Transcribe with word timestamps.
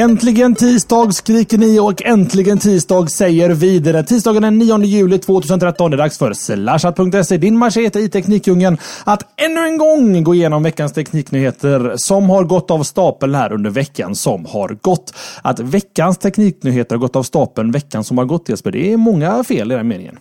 Äntligen 0.00 0.54
tisdag 0.54 1.12
skriker 1.12 1.58
ni 1.58 1.80
och 1.80 2.02
äntligen 2.02 2.58
tisdag 2.58 3.06
säger 3.06 3.50
vidare. 3.50 4.02
Tisdagen 4.02 4.42
den 4.42 4.58
9 4.58 4.78
juli 4.78 5.18
2013 5.18 5.86
är 5.86 5.96
det 5.96 6.02
dags 6.02 6.18
för 6.18 6.32
slashat.se, 6.32 7.36
din 7.36 7.58
machete 7.58 8.00
i 8.00 8.08
Teknikdjungeln, 8.08 8.78
att 9.04 9.40
ännu 9.40 9.60
en 9.60 9.78
gång 9.78 10.24
gå 10.24 10.34
igenom 10.34 10.62
veckans 10.62 10.92
tekniknyheter 10.92 11.92
som 11.96 12.30
har 12.30 12.44
gått 12.44 12.70
av 12.70 12.82
stapeln 12.82 13.34
här 13.34 13.52
under 13.52 13.70
veckan 13.70 14.14
som 14.14 14.46
har 14.46 14.68
gått. 14.68 15.14
Att 15.42 15.60
veckans 15.60 16.18
tekniknyheter 16.18 16.94
har 16.96 17.00
gått 17.00 17.16
av 17.16 17.22
stapeln 17.22 17.70
veckan 17.70 18.04
som 18.04 18.18
har 18.18 18.24
gått 18.24 18.48
Jesper, 18.48 18.70
det 18.70 18.92
är 18.92 18.96
många 18.96 19.44
fel 19.44 19.72
i 19.72 19.74
den 19.74 19.88
meningen. 19.88 20.18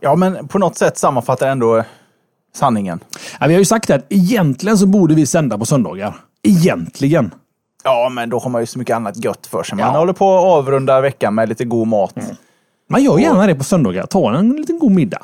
Ja, 0.00 0.16
men 0.16 0.48
på 0.48 0.58
något 0.58 0.76
sätt 0.76 0.98
sammanfattar 0.98 1.48
ändå 1.48 1.84
sanningen. 2.56 3.00
Ja, 3.40 3.46
vi 3.46 3.54
har 3.54 3.58
ju 3.58 3.64
sagt 3.64 3.90
att 3.90 4.06
egentligen 4.08 4.78
så 4.78 4.86
borde 4.86 5.14
vi 5.14 5.26
sända 5.26 5.58
på 5.58 5.66
söndagar. 5.66 6.16
Egentligen. 6.42 7.30
Ja, 7.84 8.08
men 8.08 8.30
då 8.30 8.38
har 8.38 8.50
man 8.50 8.62
ju 8.62 8.66
så 8.66 8.78
mycket 8.78 8.96
annat 8.96 9.24
gött 9.24 9.46
för 9.46 9.62
sig. 9.62 9.78
Man 9.78 9.92
Ja. 9.92 9.98
håller 9.98 10.12
på 10.12 10.38
att 10.38 10.44
avrunda 10.44 11.00
veckan 11.00 11.34
med 11.34 11.48
lite 11.48 11.64
god 11.64 11.88
mat. 11.88 12.14
Man 12.90 13.02
gör 13.02 13.18
gärna 13.18 13.46
det 13.46 13.54
på 13.54 13.64
söndagar. 13.64 14.06
Ta 14.06 14.34
en 14.38 14.50
liten 14.52 14.78
god 14.78 14.90
middag. 14.92 15.22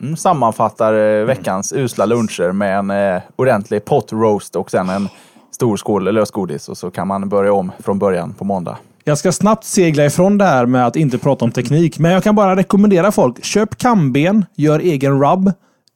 Mm, 0.00 0.16
sammanfattar 0.16 0.94
eh, 1.20 1.24
veckans 1.24 1.72
usla 1.72 2.06
luncher 2.06 2.52
med 2.52 2.78
en 2.78 2.90
eh, 2.90 3.22
ordentlig 3.36 3.84
pot 3.84 4.12
roast 4.12 4.56
och 4.56 4.70
sen 4.70 4.88
en 4.88 5.08
stor 5.54 5.76
skål 5.76 6.14
lösgodis. 6.14 6.68
Och 6.68 6.78
så 6.78 6.90
kan 6.90 7.08
man 7.08 7.28
börja 7.28 7.52
om 7.52 7.72
från 7.78 7.98
början 7.98 8.32
på 8.34 8.44
måndag. 8.44 8.76
Jag 9.04 9.18
ska 9.18 9.32
snabbt 9.32 9.64
segla 9.64 10.04
ifrån 10.06 10.38
det 10.38 10.44
här 10.44 10.66
med 10.66 10.86
att 10.86 10.96
inte 10.96 11.18
prata 11.18 11.44
om 11.44 11.52
teknik, 11.52 11.98
men 11.98 12.10
jag 12.12 12.22
kan 12.22 12.34
bara 12.34 12.56
rekommendera 12.56 13.12
folk. 13.12 13.44
Köp 13.44 13.78
kamben, 13.78 14.44
gör 14.56 14.78
egen 14.80 15.20
rub. 15.24 15.52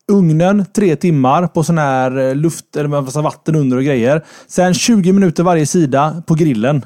Ugnen 0.09 0.65
tre 0.75 0.97
timmar 0.97 1.47
på 1.47 1.65
sån 1.65 1.79
här 1.79 2.19
eh, 2.19 2.35
luft 2.35 2.77
eller 2.77 2.89
massa 2.89 3.23
vatten 3.23 3.57
under 3.57 3.77
och 3.77 3.83
grejer. 3.85 4.25
Sen 4.47 4.75
20 4.75 5.13
minuter 5.13 5.43
varje 5.43 5.67
sida 5.67 6.23
på 6.27 6.35
grillen. 6.35 6.85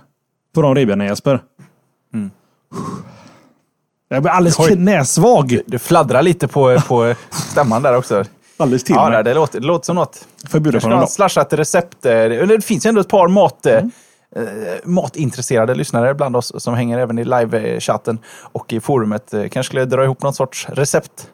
På 0.55 0.63
de 0.63 0.75
revbenen 0.75 1.07
Jesper. 1.07 1.41
Jag 4.09 4.23
blir 4.23 4.33
alldeles 4.33 4.59
Oj. 4.59 4.73
knäsvag. 4.73 5.59
Du 5.67 5.79
fladdrar 5.79 6.23
lite 6.23 6.49
på, 6.49 6.79
på 6.89 7.15
stämman 7.31 7.83
där 7.83 7.97
också. 7.97 8.25
Alldeles 8.57 8.85
till 8.85 8.95
Ja, 8.95 9.09
nej, 9.09 9.25
det, 9.25 9.35
låter, 9.35 9.61
det 9.61 9.67
låter 9.67 9.85
som 9.87 9.97
något. 9.97 10.27
Får 10.49 10.59
jag 10.59 10.63
bjuda 10.63 10.81
på 10.81 10.89
dag? 10.89 11.11
slashat 11.11 11.53
recept. 11.53 12.07
eh, 12.07 12.13
det 12.25 12.65
finns 12.65 12.87
ju 12.87 12.89
ändå 12.89 13.01
ett 13.01 13.09
par 13.09 13.29
mat, 13.29 13.67
eh, 13.67 13.81
matintresserade 14.85 15.75
lyssnare 15.75 16.15
bland 16.15 16.37
oss 16.37 16.53
som 16.63 16.75
hänger 16.75 16.99
även 16.99 17.19
i 17.19 17.25
live-chatten 17.25 18.19
och 18.53 18.73
i 18.73 18.81
forumet. 18.81 19.35
Eh, 19.35 19.41
Kanske 19.49 19.63
skulle 19.71 19.85
dra 19.85 20.05
ihop 20.05 20.23
någon 20.23 20.35
sorts 20.35 20.67
recept. 20.69 21.29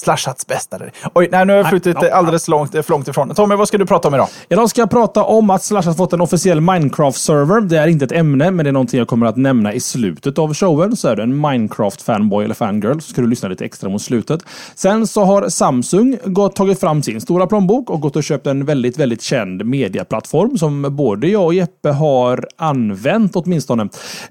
Slashats 0.00 0.46
bästa. 0.46 0.78
Oj, 1.14 1.28
nej, 1.32 1.46
nu 1.46 1.52
har 1.52 1.58
jag 1.58 1.68
flutit 1.68 1.96
alldeles 1.96 2.48
långt, 2.48 2.74
eh, 2.74 2.82
långt 2.88 3.08
ifrån. 3.08 3.34
Tommy, 3.34 3.54
vad 3.54 3.68
ska 3.68 3.78
du 3.78 3.86
prata 3.86 4.08
om 4.08 4.14
idag? 4.14 4.28
Idag 4.48 4.70
ska 4.70 4.80
jag 4.80 4.90
prata 4.90 5.24
om 5.24 5.50
att 5.50 5.62
Slash 5.62 5.82
har 5.82 5.94
fått 5.94 6.12
en 6.12 6.20
officiell 6.20 6.60
Minecraft-server. 6.60 7.60
Det 7.60 7.78
är 7.78 7.86
inte 7.86 8.04
ett 8.04 8.12
ämne, 8.12 8.50
men 8.50 8.64
det 8.64 8.70
är 8.70 8.72
någonting 8.72 8.98
jag 8.98 9.08
kommer 9.08 9.26
att 9.26 9.36
nämna 9.36 9.72
i 9.72 9.80
slutet 9.80 10.38
av 10.38 10.54
showen. 10.54 10.96
Så 10.96 11.08
är 11.08 11.16
du 11.16 11.22
en 11.22 11.46
Minecraft-fanboy 11.46 12.44
eller 12.44 12.54
fangirl 12.54 13.00
så 13.00 13.10
ska 13.10 13.20
du 13.20 13.26
lyssna 13.26 13.48
lite 13.48 13.64
extra 13.64 13.88
mot 13.88 14.02
slutet. 14.02 14.40
Sen 14.74 15.06
så 15.06 15.24
har 15.24 15.48
Samsung 15.48 16.18
gått, 16.24 16.56
tagit 16.56 16.80
fram 16.80 17.02
sin 17.02 17.20
stora 17.20 17.46
plånbok 17.46 17.90
och 17.90 18.00
gått 18.00 18.16
och 18.16 18.24
köpt 18.24 18.46
en 18.46 18.64
väldigt, 18.64 18.98
väldigt 18.98 19.22
känd 19.22 19.64
mediaplattform 19.64 20.58
som 20.58 20.96
både 20.96 21.28
jag 21.28 21.44
och 21.44 21.54
Jeppe 21.54 21.90
har 21.90 22.48
använt 22.56 23.36
åtminstone. 23.36 23.82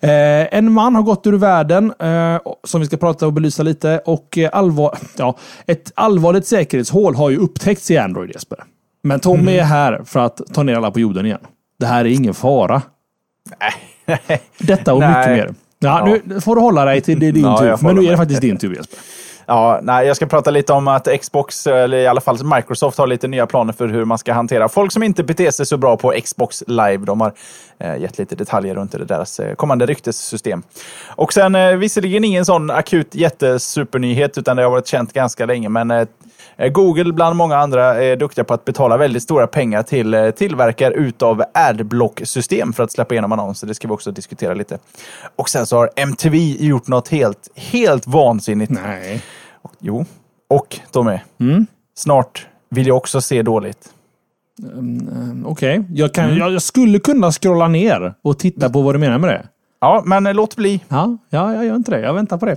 Eh, 0.01 0.57
en 0.57 0.71
man 0.71 0.95
har 0.95 1.03
gått 1.03 1.27
ur 1.27 1.33
världen 1.33 1.93
eh, 1.99 2.39
som 2.63 2.81
vi 2.81 2.87
ska 2.87 2.97
prata 2.97 3.25
och 3.25 3.33
belysa 3.33 3.63
lite 3.63 4.01
och 4.05 4.37
eh, 4.37 4.49
allvar, 4.53 4.97
ja, 5.17 5.35
ett 5.67 5.91
allvarligt 5.95 6.47
säkerhetshål 6.47 7.15
har 7.15 7.29
ju 7.29 7.37
upptäckts 7.37 7.91
i 7.91 7.97
Android 7.97 8.31
Jesper. 8.33 8.59
Men 9.03 9.19
Tommy 9.19 9.57
är 9.57 9.63
här 9.63 10.01
för 10.05 10.19
att 10.19 10.41
ta 10.53 10.63
ner 10.63 10.75
alla 10.75 10.91
på 10.91 10.99
jorden 10.99 11.25
igen. 11.25 11.39
Det 11.79 11.85
här 11.85 12.05
är 12.05 12.09
ingen 12.09 12.33
fara. 12.33 12.81
Detta 14.57 14.93
och 14.93 14.99
Nej. 14.99 15.09
mycket 15.09 15.45
mer. 15.45 15.53
Ja, 15.79 16.09
Ja. 16.09 16.17
Nu 16.25 16.41
får 16.41 16.55
du 16.55 16.61
hålla 16.61 16.85
dig 16.85 17.01
till 17.01 17.19
det 17.19 17.27
är 17.27 17.31
din 17.31 17.43
Ja, 17.43 17.59
tur. 17.59 17.77
Men 17.81 17.95
nu 17.95 18.05
är 18.05 18.11
det 18.11 18.17
faktiskt 18.17 18.41
din 18.41 18.57
tur 18.57 18.75
Jesper. 18.75 18.99
Ja, 19.47 19.79
nej, 19.81 20.07
jag 20.07 20.15
ska 20.15 20.25
prata 20.25 20.51
lite 20.51 20.73
om 20.73 20.87
att 20.87 21.07
Xbox, 21.21 21.67
eller 21.67 21.97
i 21.97 22.07
alla 22.07 22.21
fall 22.21 22.37
Microsoft, 22.55 22.97
har 22.97 23.07
lite 23.07 23.27
nya 23.27 23.47
planer 23.47 23.73
för 23.73 23.87
hur 23.87 24.05
man 24.05 24.17
ska 24.17 24.33
hantera 24.33 24.69
folk 24.69 24.91
som 24.91 25.03
inte 25.03 25.23
beter 25.23 25.51
sig 25.51 25.65
så 25.65 25.77
bra 25.77 25.97
på 25.97 26.13
Xbox 26.23 26.63
Live. 26.67 26.97
De 26.97 27.21
har 27.21 27.33
eh, 27.79 27.97
gett 27.97 28.17
lite 28.17 28.35
detaljer 28.35 28.75
runt 28.75 28.91
det, 28.91 29.05
deras 29.05 29.39
eh, 29.39 29.55
kommande 29.55 29.85
ryktessystem. 29.85 30.63
Och 31.07 31.33
sen 31.33 31.55
eh, 31.55 31.75
visserligen 31.75 32.23
ingen 32.23 32.45
sån 32.45 32.69
akut 32.69 33.15
jättesupernyhet, 33.15 34.37
utan 34.37 34.57
det 34.57 34.63
har 34.63 34.71
varit 34.71 34.87
känt 34.87 35.13
ganska 35.13 35.45
länge, 35.45 35.69
men 35.69 35.91
eh, 35.91 36.07
Google 36.71 37.13
bland 37.13 37.35
många 37.35 37.57
andra 37.57 38.03
är 38.03 38.15
duktiga 38.15 38.43
på 38.45 38.53
att 38.53 38.65
betala 38.65 38.97
väldigt 38.97 39.23
stora 39.23 39.47
pengar 39.47 39.83
till 39.83 40.13
eh, 40.13 40.29
tillverkare 40.31 40.93
utav 40.93 41.43
adblock-system 41.53 42.73
för 42.73 42.83
att 42.83 42.91
släppa 42.91 43.13
igenom 43.13 43.31
annonser. 43.31 43.67
Det 43.67 43.73
ska 43.73 43.87
vi 43.87 43.93
också 43.93 44.11
diskutera 44.11 44.53
lite. 44.53 44.77
Och 45.35 45.49
sen 45.49 45.65
så 45.65 45.77
har 45.77 45.89
MTV 45.95 46.37
gjort 46.59 46.87
något 46.87 47.07
helt, 47.07 47.49
helt 47.55 48.07
vansinnigt. 48.07 48.71
Nej. 48.71 49.21
Jo. 49.79 50.05
Och 50.49 50.79
Tommy, 50.91 51.19
Mm. 51.39 51.65
snart 51.97 52.47
vill 52.69 52.87
jag 52.87 52.97
också 52.97 53.21
se 53.21 53.41
dåligt. 53.41 53.89
Okej, 55.45 55.83
jag, 55.93 56.13
kan- 56.13 56.25
Mm. 56.25 56.37
jag, 56.37 56.51
jag 56.51 56.61
skulle 56.61 56.99
kunna 56.99 57.31
scrolla 57.31 57.67
ner 57.67 58.13
och 58.21 58.39
titta 58.39 58.69
på 58.69 58.81
vad 58.81 58.95
du 58.95 58.99
menar 58.99 59.17
med 59.17 59.29
det. 59.29 59.45
Ja, 59.85 60.03
men 60.05 60.27
eh, 60.27 60.33
låt 60.33 60.55
bli. 60.55 60.83
Ja, 60.87 61.17
ja, 61.29 61.53
jag 61.53 61.65
gör 61.65 61.75
inte 61.75 61.91
det. 61.91 61.99
Jag 61.99 62.13
väntar 62.13 62.37
på 62.37 62.45
det. 62.45 62.51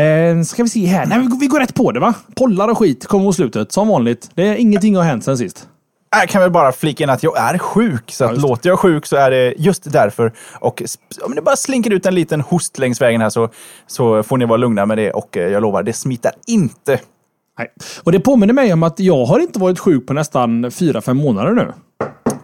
Eh, 0.00 0.42
ska 0.42 0.62
vi 0.62 0.68
se 0.68 0.86
här. 0.86 1.06
Nej, 1.06 1.18
vi, 1.18 1.26
går- 1.26 1.38
vi 1.40 1.46
går 1.46 1.60
rätt 1.60 1.74
på 1.74 1.92
det 1.92 2.00
va? 2.00 2.14
Pollar 2.36 2.68
och 2.68 2.78
skit 2.78 3.06
kommer 3.06 3.24
mot 3.24 3.34
slutet. 3.36 3.72
Som 3.72 3.88
vanligt. 3.88 4.30
Det 4.34 4.48
är 4.48 4.54
ingenting 4.56 4.96
har 4.96 5.02
hänt 5.02 5.24
sen 5.24 5.38
sist. 5.38 5.68
Jag 6.20 6.28
kan 6.28 6.42
väl 6.42 6.50
bara 6.50 6.72
flika 6.72 7.04
in 7.04 7.10
att 7.10 7.22
jag 7.22 7.38
är 7.38 7.58
sjuk, 7.58 8.10
så 8.12 8.24
att 8.24 8.38
låter 8.38 8.68
jag 8.68 8.78
sjuk 8.78 9.06
så 9.06 9.16
är 9.16 9.30
det 9.30 9.54
just 9.58 9.92
därför. 9.92 10.32
Och 10.60 10.82
om 11.22 11.34
det 11.34 11.42
bara 11.42 11.56
slinker 11.56 11.90
ut 11.92 12.06
en 12.06 12.14
liten 12.14 12.40
host 12.40 12.78
längs 12.78 13.00
vägen 13.00 13.20
här 13.20 13.30
så, 13.30 13.48
så 13.86 14.22
får 14.22 14.36
ni 14.38 14.44
vara 14.44 14.56
lugna 14.56 14.86
med 14.86 14.98
det. 14.98 15.10
Och 15.10 15.36
eh, 15.36 15.48
jag 15.48 15.62
lovar, 15.62 15.82
det 15.82 15.92
smittar 15.92 16.32
inte. 16.46 16.98
Nej. 17.58 17.68
Och 18.02 18.12
det 18.12 18.20
påminner 18.20 18.54
mig 18.54 18.72
om 18.72 18.82
att 18.82 19.00
jag 19.00 19.24
har 19.24 19.38
inte 19.38 19.58
varit 19.58 19.78
sjuk 19.78 20.06
på 20.06 20.12
nästan 20.12 20.70
fyra 20.70 21.00
fem 21.00 21.16
månader 21.16 21.52
nu. 21.52 21.72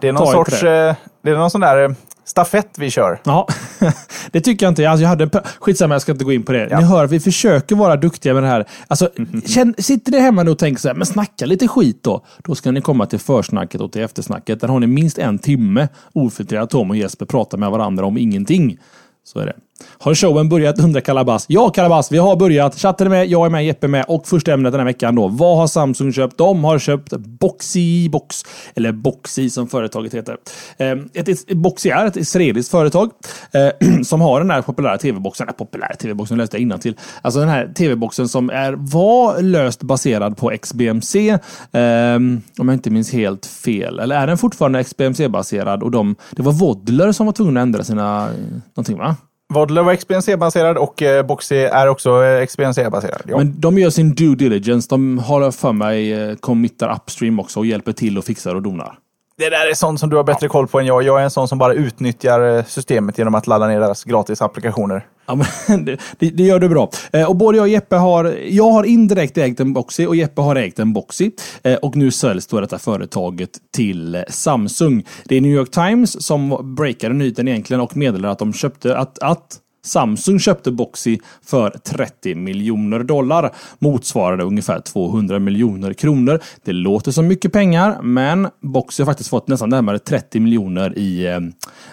Det 0.01 0.07
är 0.07 0.13
någon 0.13 0.25
Ta 0.25 0.31
sorts... 0.31 0.61
det. 0.61 0.87
eh, 0.89 0.95
Det 1.23 1.29
är 1.31 1.35
någon 1.35 1.51
sån 1.51 1.61
där 1.61 1.95
stafett 2.25 2.69
vi 2.77 2.89
kör. 2.89 3.19
Ja, 3.23 3.47
det 4.31 4.41
tycker 4.41 4.65
jag 4.65 4.71
inte. 4.71 4.89
Alltså 4.89 5.01
jag 5.01 5.09
hade 5.09 5.23
en 5.23 5.29
Skitsamma, 5.59 5.95
jag 5.95 6.01
ska 6.01 6.11
inte 6.11 6.25
gå 6.25 6.33
in 6.33 6.43
på 6.43 6.51
det. 6.51 6.67
Ja. 6.71 6.79
Ni 6.79 6.85
hör 6.85 7.03
att 7.05 7.11
vi 7.11 7.19
försöker 7.19 7.75
vara 7.75 7.95
duktiga 7.95 8.33
med 8.33 8.43
det 8.43 8.47
här. 8.47 8.65
Alltså, 8.87 9.09
känn, 9.45 9.75
sitter 9.77 10.11
ni 10.11 10.19
hemma 10.19 10.43
nu 10.43 10.51
och 10.51 10.59
tänker 10.59 10.81
så 10.81 10.87
här, 10.87 10.95
men 10.95 11.05
snacka 11.05 11.45
lite 11.45 11.67
skit 11.67 12.03
då. 12.03 12.25
Då 12.43 12.55
ska 12.55 12.71
ni 12.71 12.81
komma 12.81 13.05
till 13.05 13.19
försnacket 13.19 13.81
och 13.81 13.91
till 13.91 14.01
eftersnacket. 14.01 14.61
Där 14.61 14.67
har 14.67 14.79
ni 14.79 14.87
minst 14.87 15.17
en 15.17 15.39
timme 15.39 15.87
ofiltrerat 16.13 16.69
Tom 16.69 16.89
och 16.89 16.97
Jesper 16.97 17.25
pratar 17.25 17.57
med 17.57 17.71
varandra 17.71 18.05
om 18.05 18.17
ingenting. 18.17 18.77
Så 19.23 19.39
är 19.39 19.45
det. 19.45 19.55
Har 20.03 20.15
showen 20.15 20.49
börjat 20.49 20.79
undrar 20.79 21.01
Kalabas? 21.01 21.45
Ja 21.49 21.69
Kalabas, 21.69 22.11
vi 22.11 22.17
har 22.17 22.35
börjat. 22.35 22.75
Chatten 22.75 23.07
är 23.07 23.11
med, 23.11 23.27
jag 23.27 23.45
är 23.45 23.49
med, 23.49 23.65
Jeppe 23.65 23.85
är 23.85 23.89
med 23.89 24.05
och 24.07 24.27
första 24.27 24.53
ämnet 24.53 24.71
den 24.71 24.79
här 24.79 24.85
veckan 24.85 25.15
då. 25.15 25.27
Vad 25.27 25.57
har 25.57 25.67
Samsung 25.67 26.13
köpt? 26.13 26.37
De 26.37 26.63
har 26.63 26.79
köpt 26.79 27.13
Boxy 27.17 28.09
Box, 28.09 28.43
eller 28.75 28.91
Boxy 28.91 29.49
som 29.49 29.67
företaget 29.67 30.13
heter. 30.13 30.37
Ehm, 30.77 31.09
ett, 31.13 31.29
ett, 31.29 31.47
Boxy 31.47 31.89
är 31.89 32.05
ett 32.05 32.15
israeliskt 32.15 32.71
företag 32.71 33.09
eh, 33.51 34.01
som 34.03 34.21
har 34.21 34.39
den 34.39 34.51
här 34.51 34.61
populära 34.61 34.97
tv-boxen. 34.97 35.47
Äh, 35.47 35.53
populära 35.53 35.95
tv-boxen 35.95 36.37
läste 36.37 36.57
jag 36.57 36.81
till. 36.81 36.95
Alltså 37.21 37.39
den 37.39 37.49
här 37.49 37.73
tv-boxen 37.75 38.27
som 38.27 38.49
är, 38.49 38.73
var 38.73 39.41
löst 39.41 39.83
baserad 39.83 40.37
på 40.37 40.57
XBMC. 40.61 41.29
Eh, 41.29 42.15
om 42.15 42.41
jag 42.57 42.73
inte 42.73 42.89
minns 42.89 43.13
helt 43.13 43.45
fel. 43.45 43.99
Eller 43.99 44.15
är 44.15 44.27
den 44.27 44.37
fortfarande 44.37 44.83
XBMC-baserad? 44.83 45.83
Och 45.83 45.91
de, 45.91 46.15
det 46.31 46.41
var 46.41 46.51
Vodler 46.51 47.11
som 47.11 47.25
var 47.25 47.33
tvungna 47.33 47.59
att 47.59 47.65
ändra 47.65 47.83
sina... 47.83 48.23
Eh, 48.25 48.33
någonting 48.75 48.97
va? 48.97 49.15
Vodler 49.53 49.83
var 49.83 49.95
XBNC-baserad 49.95 50.77
och 50.77 51.01
eh, 51.01 51.25
Boxy 51.25 51.55
är 51.55 51.87
också 51.87 52.23
eh, 52.23 52.45
XBNC-baserad. 52.45 53.21
Ja. 53.27 53.37
Men 53.37 53.59
de 53.59 53.77
gör 53.77 53.89
sin 53.89 54.15
due 54.15 54.35
diligence. 54.35 54.87
De 54.89 55.17
har 55.17 55.51
för 55.51 55.71
mig 55.71 56.13
eh, 56.13 56.35
committar 56.35 56.95
upstream 56.95 57.39
också 57.39 57.59
och 57.59 57.65
hjälper 57.65 57.91
till 57.91 58.17
och 58.17 58.25
fixar 58.25 58.55
och 58.55 58.61
donar. 58.61 58.97
Det 59.43 59.49
där 59.49 59.69
är 59.69 59.73
sånt 59.73 59.99
som 59.99 60.09
du 60.09 60.15
har 60.15 60.23
bättre 60.23 60.47
koll 60.47 60.67
på 60.67 60.79
än 60.79 60.85
jag. 60.85 61.03
Jag 61.03 61.19
är 61.19 61.23
en 61.23 61.31
sån 61.31 61.47
som 61.47 61.57
bara 61.57 61.73
utnyttjar 61.73 62.57
eh, 62.57 62.63
systemet 62.65 63.17
genom 63.17 63.35
att 63.35 63.47
ladda 63.47 63.67
ner 63.67 63.79
deras 63.79 64.03
gratis 64.03 64.41
applikationer. 64.41 65.05
Ja, 65.25 65.35
men 65.67 65.85
det, 65.85 65.99
det, 66.29 66.43
gör 66.43 66.59
du 66.59 66.69
bra. 66.69 66.89
Eh, 67.13 67.29
och 67.29 67.35
både 67.35 67.57
jag 67.57 67.63
och 67.63 67.69
Jeppe 67.69 67.95
har, 67.95 68.37
jag 68.47 68.71
har 68.71 68.83
indirekt 68.83 69.37
ägt 69.37 69.59
en 69.59 69.73
Boxy 69.73 70.07
och 70.07 70.15
Jeppe 70.15 70.41
har 70.41 70.55
ägt 70.55 70.79
en 70.79 70.93
Boxy. 70.93 71.31
Eh, 71.63 71.75
och 71.75 71.95
nu 71.95 72.11
säljs 72.11 72.47
då 72.47 72.61
detta 72.61 72.79
företaget 72.79 73.49
till 73.75 74.23
Samsung. 74.29 75.05
Det 75.25 75.37
är 75.37 75.41
New 75.41 75.51
York 75.51 75.71
Times 75.71 76.25
som 76.25 76.75
breakade 76.75 77.13
nyheten 77.13 77.47
egentligen 77.47 77.81
och 77.81 77.97
meddelade 77.97 78.31
att 78.31 78.39
de 78.39 78.53
köpte 78.53 78.97
att, 78.97 79.19
att 79.19 79.59
Samsung 79.85 80.39
köpte 80.39 80.71
Boxy 80.71 81.19
för 81.45 81.69
30 81.69 82.35
miljoner 82.35 82.99
dollar. 82.99 83.55
Motsvarade 83.79 84.43
ungefär 84.43 84.79
200 84.79 85.39
miljoner 85.39 85.93
kronor. 85.93 86.39
Det 86.63 86.73
låter 86.73 87.11
som 87.11 87.27
mycket 87.27 87.53
pengar, 87.53 88.01
men 88.01 88.47
Boxy 88.61 89.03
har 89.03 89.05
faktiskt 89.05 89.29
fått 89.29 89.47
nästan 89.47 89.69
närmare 89.69 89.99
30 89.99 90.39
miljoner 90.39 90.97
i 90.97 91.27
eh, 91.27 91.39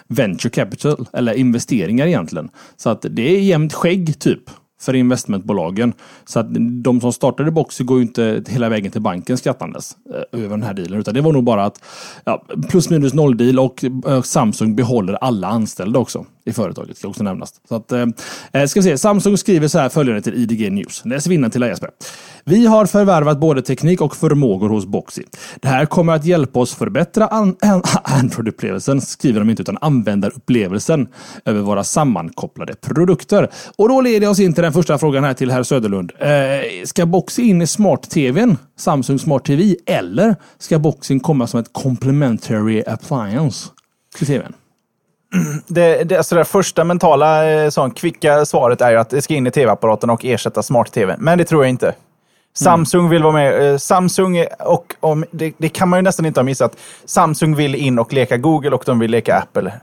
venture 0.07 0.49
capital, 0.49 1.07
eller 1.13 1.33
investeringar 1.33 2.07
egentligen. 2.07 2.49
Så 2.77 2.89
att 2.89 3.05
det 3.09 3.35
är 3.35 3.39
jämnt 3.39 3.73
skägg 3.73 4.19
typ 4.19 4.49
för 4.81 4.95
investmentbolagen. 4.95 5.93
Så 6.25 6.39
att 6.39 6.47
de 6.83 7.01
som 7.01 7.13
startade 7.13 7.51
Boxy 7.51 7.83
går 7.83 7.97
ju 7.97 8.03
inte 8.03 8.43
hela 8.47 8.69
vägen 8.69 8.91
till 8.91 9.01
banken 9.01 9.37
skrattandes 9.37 9.97
eh, 10.13 10.39
över 10.39 10.49
den 10.49 10.63
här 10.63 10.73
dealen. 10.73 10.99
Utan 10.99 11.13
det 11.13 11.21
var 11.21 11.33
nog 11.33 11.43
bara 11.43 11.65
att 11.65 11.83
ja, 12.25 12.45
plus 12.69 12.89
minus 12.89 13.13
noll 13.13 13.37
deal 13.37 13.59
och 13.59 13.83
eh, 14.07 14.21
Samsung 14.21 14.75
behåller 14.75 15.13
alla 15.13 15.47
anställda 15.47 15.99
också 15.99 16.25
i 16.45 16.53
företaget, 16.53 16.97
ska 16.97 17.07
också 17.07 17.23
nämnas. 17.23 17.53
Så 17.69 17.75
att, 17.75 17.91
eh, 17.91 18.05
eh, 18.53 18.65
ska 18.65 18.79
vi 18.79 18.83
se, 18.83 18.97
Samsung 18.97 19.37
skriver 19.37 19.67
så 19.67 19.79
här 19.79 19.89
följande 19.89 20.21
till 20.21 20.33
IDG 20.33 20.69
News. 20.69 21.01
Läs 21.05 21.27
vinnaren 21.27 21.51
till 21.51 21.61
Jesper. 21.61 21.89
Vi 22.43 22.65
har 22.65 22.85
förvärvat 22.85 23.39
både 23.39 23.61
teknik 23.61 24.01
och 24.01 24.15
förmågor 24.15 24.69
hos 24.69 24.85
Boxy. 24.85 25.23
Det 25.61 25.67
här 25.67 25.85
kommer 25.85 26.13
att 26.13 26.25
hjälpa 26.25 26.59
oss 26.59 26.75
förbättra 26.75 27.27
an 27.27 27.55
Android-upplevelsen, 28.03 29.01
skriver 29.01 29.39
de 29.39 29.49
inte, 29.49 29.61
utan 29.61 29.77
användarupplevelsen 29.81 31.07
över 31.45 31.61
våra 31.61 31.83
sammankopplade 31.83 32.75
produkter. 32.75 33.49
Och 33.77 33.89
då 33.89 34.01
leder 34.01 34.25
jag 34.25 34.31
oss 34.31 34.39
in 34.39 34.53
till 34.53 34.63
den 34.63 34.73
första 34.73 34.97
frågan 34.97 35.23
här 35.23 35.33
till 35.33 35.51
herr 35.51 35.63
Söderlund. 35.63 36.11
Eh, 36.19 36.29
ska 36.85 37.05
Boxy 37.05 37.41
in 37.43 37.61
i 37.61 37.67
smart-tvn, 37.67 38.57
Samsung 38.77 39.19
Smart 39.19 39.45
TV, 39.45 39.75
eller 39.85 40.35
ska 40.57 40.79
Boxy 40.79 41.19
komma 41.19 41.47
som 41.47 41.59
ett 41.59 41.73
complementary 41.73 42.83
appliance 42.87 43.69
till 44.17 44.27
tvn? 44.27 44.53
det, 45.67 46.03
det, 46.03 46.17
alltså 46.17 46.35
det 46.35 46.45
första 46.45 46.83
mentala, 46.83 47.51
eh, 47.51 47.69
sån, 47.69 47.91
kvicka 47.91 48.45
svaret 48.45 48.81
är 48.81 48.91
ju 48.91 48.97
att 48.97 49.09
det 49.09 49.21
ska 49.21 49.33
in 49.33 49.47
i 49.47 49.51
tv-apparaten 49.51 50.09
och 50.09 50.25
ersätta 50.25 50.63
smart-tv. 50.63 51.15
Men 51.19 51.37
det 51.37 51.45
tror 51.45 51.63
jag 51.63 51.69
inte. 51.69 51.93
Samsung 52.53 53.09
vill 53.09 53.23
vara 53.23 53.33
med. 53.33 53.71
Eh, 53.71 53.77
Samsung 53.77 54.45
och 54.59 54.95
om, 54.99 55.25
det, 55.31 55.53
det, 55.57 55.69
kan 55.69 55.89
man 55.89 55.99
ju 55.99 56.03
nästan 56.03 56.25
inte 56.25 56.39
ha 56.39 56.45
missat. 56.45 56.77
Samsung 57.05 57.55
vill 57.55 57.75
in 57.75 57.99
och 57.99 58.13
leka 58.13 58.37
Google 58.37 58.69
och 58.69 58.83
de 58.85 58.99
vill 58.99 59.11
leka 59.11 59.37
Apple. 59.37 59.73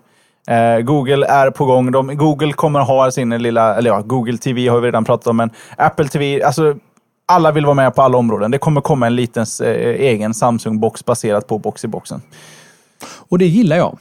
Eh, 0.49 0.79
Google 0.79 1.27
är 1.27 1.51
på 1.51 1.65
gång. 1.65 1.93
De, 1.93 2.17
Google 2.17 2.53
kommer 2.53 2.81
ha 2.81 3.11
sin 3.11 3.43
lilla, 3.43 3.75
eller 3.77 3.91
ja, 3.91 4.01
Google 4.01 4.39
TV 4.39 4.69
har 4.69 4.81
vi 4.81 4.87
redan 4.87 5.05
pratat 5.05 5.27
om, 5.27 5.37
men 5.37 5.51
Apple 5.77 6.09
TV, 6.09 6.43
alltså 6.43 6.77
alla 7.27 7.53
vill 7.53 7.65
vara 7.65 7.75
med 7.75 7.95
på 7.95 8.03
alla 8.03 8.19
områden. 8.19 8.51
Det 8.51 8.59
kommer 8.59 8.81
komma 8.81 9.07
en 9.07 9.17
liten 9.17 9.47
eh, 9.63 9.71
egen 10.01 10.35
Samsung-box 10.35 11.05
baserat 11.05 11.47
på 11.47 11.59
box-i-boxen. 11.59 12.23
Och 13.29 13.39
det 13.39 13.47
gillar 13.47 13.77
jag. 13.77 13.99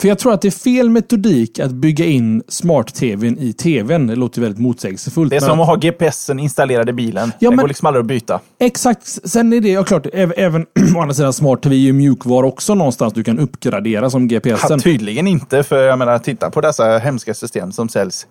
För 0.00 0.08
jag 0.08 0.18
tror 0.18 0.32
att 0.32 0.42
det 0.42 0.48
är 0.48 0.52
fel 0.52 0.90
metodik 0.90 1.58
att 1.58 1.70
bygga 1.70 2.04
in 2.04 2.42
smart-tvn 2.48 3.38
i 3.38 3.52
tvn. 3.52 4.06
Det 4.06 4.16
låter 4.16 4.40
väldigt 4.40 4.60
motsägelsefullt. 4.60 5.30
Det 5.30 5.36
är 5.36 5.40
som 5.40 5.60
att 5.60 5.66
ha 5.66 5.76
GPSen 5.76 6.38
installerad 6.38 6.88
i 6.88 6.92
bilen. 6.92 7.32
Ja, 7.38 7.50
det 7.50 7.56
går 7.56 7.68
liksom 7.68 7.86
aldrig 7.86 8.00
att 8.00 8.06
byta. 8.06 8.40
Exakt. 8.58 9.06
Sen 9.30 9.52
är 9.52 9.60
det 9.60 9.68
ja, 9.68 9.84
klart, 9.84 10.06
även 10.12 10.62
å 10.96 11.00
andra 11.00 11.14
sidan 11.14 11.32
smart-tv 11.32 11.74
är 11.74 11.78
ju 11.78 11.92
mjukvara 11.92 12.46
också 12.46 12.74
någonstans 12.74 13.12
du 13.12 13.24
kan 13.24 13.38
uppgradera 13.38 14.10
som 14.10 14.28
GPSen. 14.28 14.58
Ja, 14.68 14.78
tydligen 14.78 15.26
inte, 15.26 15.62
för 15.62 15.84
jag 15.84 15.98
menar, 15.98 16.18
titta 16.18 16.50
på 16.50 16.60
dessa 16.60 16.98
hemska 16.98 17.34
system 17.34 17.72
som 17.72 17.88
säljs. 17.88 18.26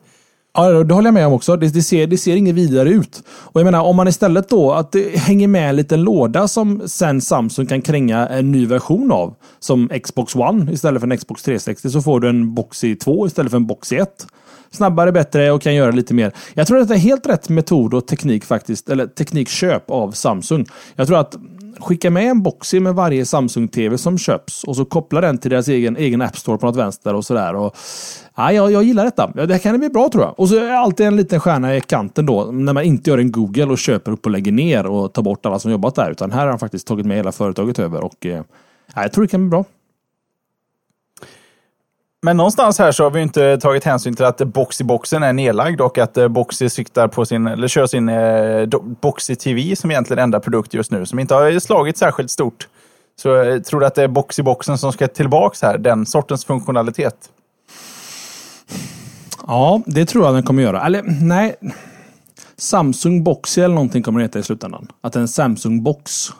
Ja, 0.53 0.83
det 0.83 0.94
håller 0.94 1.07
jag 1.07 1.13
med 1.13 1.27
om 1.27 1.33
också. 1.33 1.56
Det, 1.56 1.74
det, 1.74 1.81
ser, 1.81 2.07
det 2.07 2.18
ser 2.18 2.36
inget 2.36 2.56
vidare 2.56 2.89
ut. 2.89 3.24
Och 3.27 3.62
jag 3.62 3.65
menar, 3.65 3.81
om 3.81 3.95
man 3.95 4.07
istället 4.07 4.50
då 4.50 4.71
att 4.71 4.92
det 4.92 5.18
hänger 5.18 5.48
med 5.48 5.69
en 5.69 5.75
liten 5.75 6.03
låda 6.03 6.48
som 6.48 6.81
sen 6.86 7.21
Samsung 7.21 7.65
kan 7.65 7.81
kränga 7.81 8.27
en 8.27 8.51
ny 8.51 8.65
version 8.65 9.12
av. 9.12 9.36
Som 9.59 9.89
Xbox 10.03 10.36
One 10.36 10.71
istället 10.74 11.01
för 11.01 11.12
en 11.12 11.18
Xbox 11.18 11.44
360 11.44 11.89
så 11.89 12.01
får 12.01 12.19
du 12.19 12.30
en 12.30 12.53
Boxy 12.53 12.95
2 12.95 13.27
istället 13.27 13.51
för 13.51 13.57
en 13.57 13.68
Boxy 13.68 13.95
1. 13.95 14.27
Snabbare, 14.71 15.12
bättre 15.12 15.51
och 15.51 15.62
kan 15.62 15.75
göra 15.75 15.92
lite 15.92 16.13
mer. 16.13 16.31
Jag 16.53 16.68
tror 16.68 16.80
att 16.80 16.88
det 16.88 16.94
är 16.94 17.00
helt 17.00 17.27
rätt 17.27 17.50
metod 17.50 17.94
och 17.94 18.07
teknik 18.07 18.45
faktiskt, 18.45 18.89
eller 18.89 19.07
teknikköp 19.07 19.92
av 19.92 20.12
Samsung. 20.12 20.65
Jag 20.95 21.07
tror 21.07 21.19
att 21.19 21.36
skicka 21.81 22.10
med 22.10 22.30
en 22.30 22.42
Boxy 22.42 22.80
med 22.80 22.95
varje 22.95 23.25
Samsung-TV 23.25 23.98
som 23.98 24.18
köps 24.18 24.63
och 24.63 24.75
så 24.75 24.86
koppla 24.86 25.22
den 25.22 25.38
till 25.38 25.51
deras 25.51 25.68
egen, 25.68 25.98
egen 25.98 26.22
App 26.22 26.38
Store 26.38 26.57
på 26.57 26.66
något 26.66 26.75
vänster 26.75 27.13
och 27.13 27.25
sådär. 27.25 27.72
Ja, 28.36 28.51
jag, 28.51 28.72
jag 28.72 28.83
gillar 28.83 29.06
detta. 29.06 29.28
Det 29.28 29.54
här 29.54 29.60
kan 29.60 29.80
bli 29.80 29.89
bra 29.89 30.10
tror 30.10 30.24
jag. 30.24 30.39
Och 30.39 30.50
så 30.50 30.56
är 30.56 30.62
det 30.62 30.78
alltid 30.78 31.06
en 31.06 31.16
liten 31.16 31.39
stjärna 31.39 31.75
i 31.75 31.81
kanten 31.81 32.25
då. 32.25 32.44
När 32.51 32.74
man 32.74 32.83
inte 32.83 33.10
gör 33.10 33.18
en 33.18 33.31
Google 33.31 33.66
och 33.66 33.78
köper 33.78 34.12
upp 34.12 34.25
och 34.25 34.31
lägger 34.31 34.51
ner 34.51 34.86
och 34.86 35.13
tar 35.13 35.22
bort 35.22 35.45
alla 35.45 35.60
som 35.60 35.72
jobbat 35.72 35.95
där. 35.95 36.12
Utan 36.12 36.31
här 36.31 36.39
har 36.39 36.50
han 36.50 36.60
faktiskt 36.60 36.88
tagit 36.88 37.06
med 37.06 37.18
hela 37.18 37.31
företaget 37.31 37.80
över. 37.80 38.04
Och 38.04 38.25
eh, 38.25 38.44
ja, 38.95 39.01
jag 39.01 39.12
tror 39.12 39.24
det 39.24 39.27
kan 39.27 39.42
bli 39.42 39.50
bra. 39.50 39.66
Men 42.24 42.38
någonstans 42.38 42.80
här 42.80 42.92
så 42.92 43.04
har 43.04 43.12
vi 43.12 43.22
inte 43.22 43.58
tagit 43.58 43.84
hänsyn 43.84 44.16
till 44.16 44.26
att 44.26 44.42
Boxy-boxen 44.42 45.24
är 45.24 45.34
nedlagd 45.34 45.82
och 45.82 45.98
att 45.98 46.18
eh, 46.18 46.28
Boxy 46.28 46.70
siktar 46.70 47.08
på 47.08 47.26
sin, 47.26 47.48
eller 47.48 47.68
kör 47.68 47.88
sin 47.88 48.10
eh, 48.10 48.68
Boxy 49.02 49.36
TV 49.36 49.76
som 49.76 49.92
egentligen 49.92 50.24
enda 50.24 50.40
produkt 50.40 50.74
just 50.74 50.92
nu, 50.92 51.06
som 51.06 51.20
inte 51.20 51.34
har 51.34 51.60
slagit 51.60 51.98
särskilt 51.98 52.32
stort. 52.32 52.68
Så 53.16 53.30
jag 53.30 53.66
tror 53.66 53.80
du 53.80 53.86
att 53.86 53.96
det 53.96 54.04
är 54.04 54.08
Boxy-boxen 54.08 54.78
som 54.78 54.94
ska 54.94 55.08
tillbaks 55.08 55.62
här, 55.62 55.78
den 55.78 56.06
sortens 56.06 56.46
funktionalitet. 56.46 57.16
Ja, 59.48 59.82
det 59.86 60.06
tror 60.06 60.26
jag 60.26 60.34
den 60.34 60.44
kommer 60.44 60.64
göra. 60.64 60.86
Eller 60.86 61.04
nej. 61.22 61.56
Samsung 62.58 63.24
Boxy 63.24 63.62
eller 63.62 63.76
någonting 63.76 64.04
kommer 64.04 64.20
det 64.20 64.26
heta 64.26 64.40
i 64.40 64.44
slutändan. 64.44 64.88
Att 65.02 65.14
det 65.14 65.20
är 65.20 65.22
en 65.22 65.28
Samsung 65.28 65.84
Box 65.84 66.32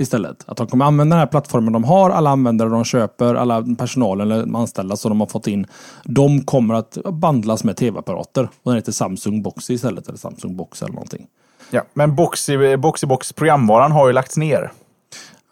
istället. 0.00 0.44
Att 0.46 0.56
de 0.56 0.66
kommer 0.66 0.84
använda 0.84 1.16
den 1.16 1.20
här 1.20 1.26
plattformen 1.26 1.72
de 1.72 1.84
har, 1.84 2.10
alla 2.10 2.30
användare 2.30 2.68
de 2.68 2.84
köper, 2.84 3.34
alla 3.34 3.64
personalen 3.78 4.30
eller 4.30 4.58
anställda 4.58 4.96
som 4.96 5.08
de 5.08 5.20
har 5.20 5.26
fått 5.26 5.46
in. 5.46 5.66
De 6.04 6.40
kommer 6.40 6.74
att 6.74 6.98
bandlas 7.12 7.64
med 7.64 7.76
tv-apparater. 7.76 8.42
Och 8.62 8.70
den 8.70 8.74
heter 8.74 8.92
Samsung 8.92 9.42
Boxy 9.42 9.74
istället, 9.74 10.08
eller 10.08 10.18
Samsung 10.18 10.56
Box 10.56 10.82
eller 10.82 10.94
någonting. 10.94 11.26
Ja, 11.70 11.82
men 11.94 12.14
Boxy, 12.14 12.76
Boxy 12.76 13.06
Box 13.06 13.32
programvaran 13.32 13.92
har 13.92 14.06
ju 14.06 14.12
lagts 14.12 14.36
ner. 14.36 14.72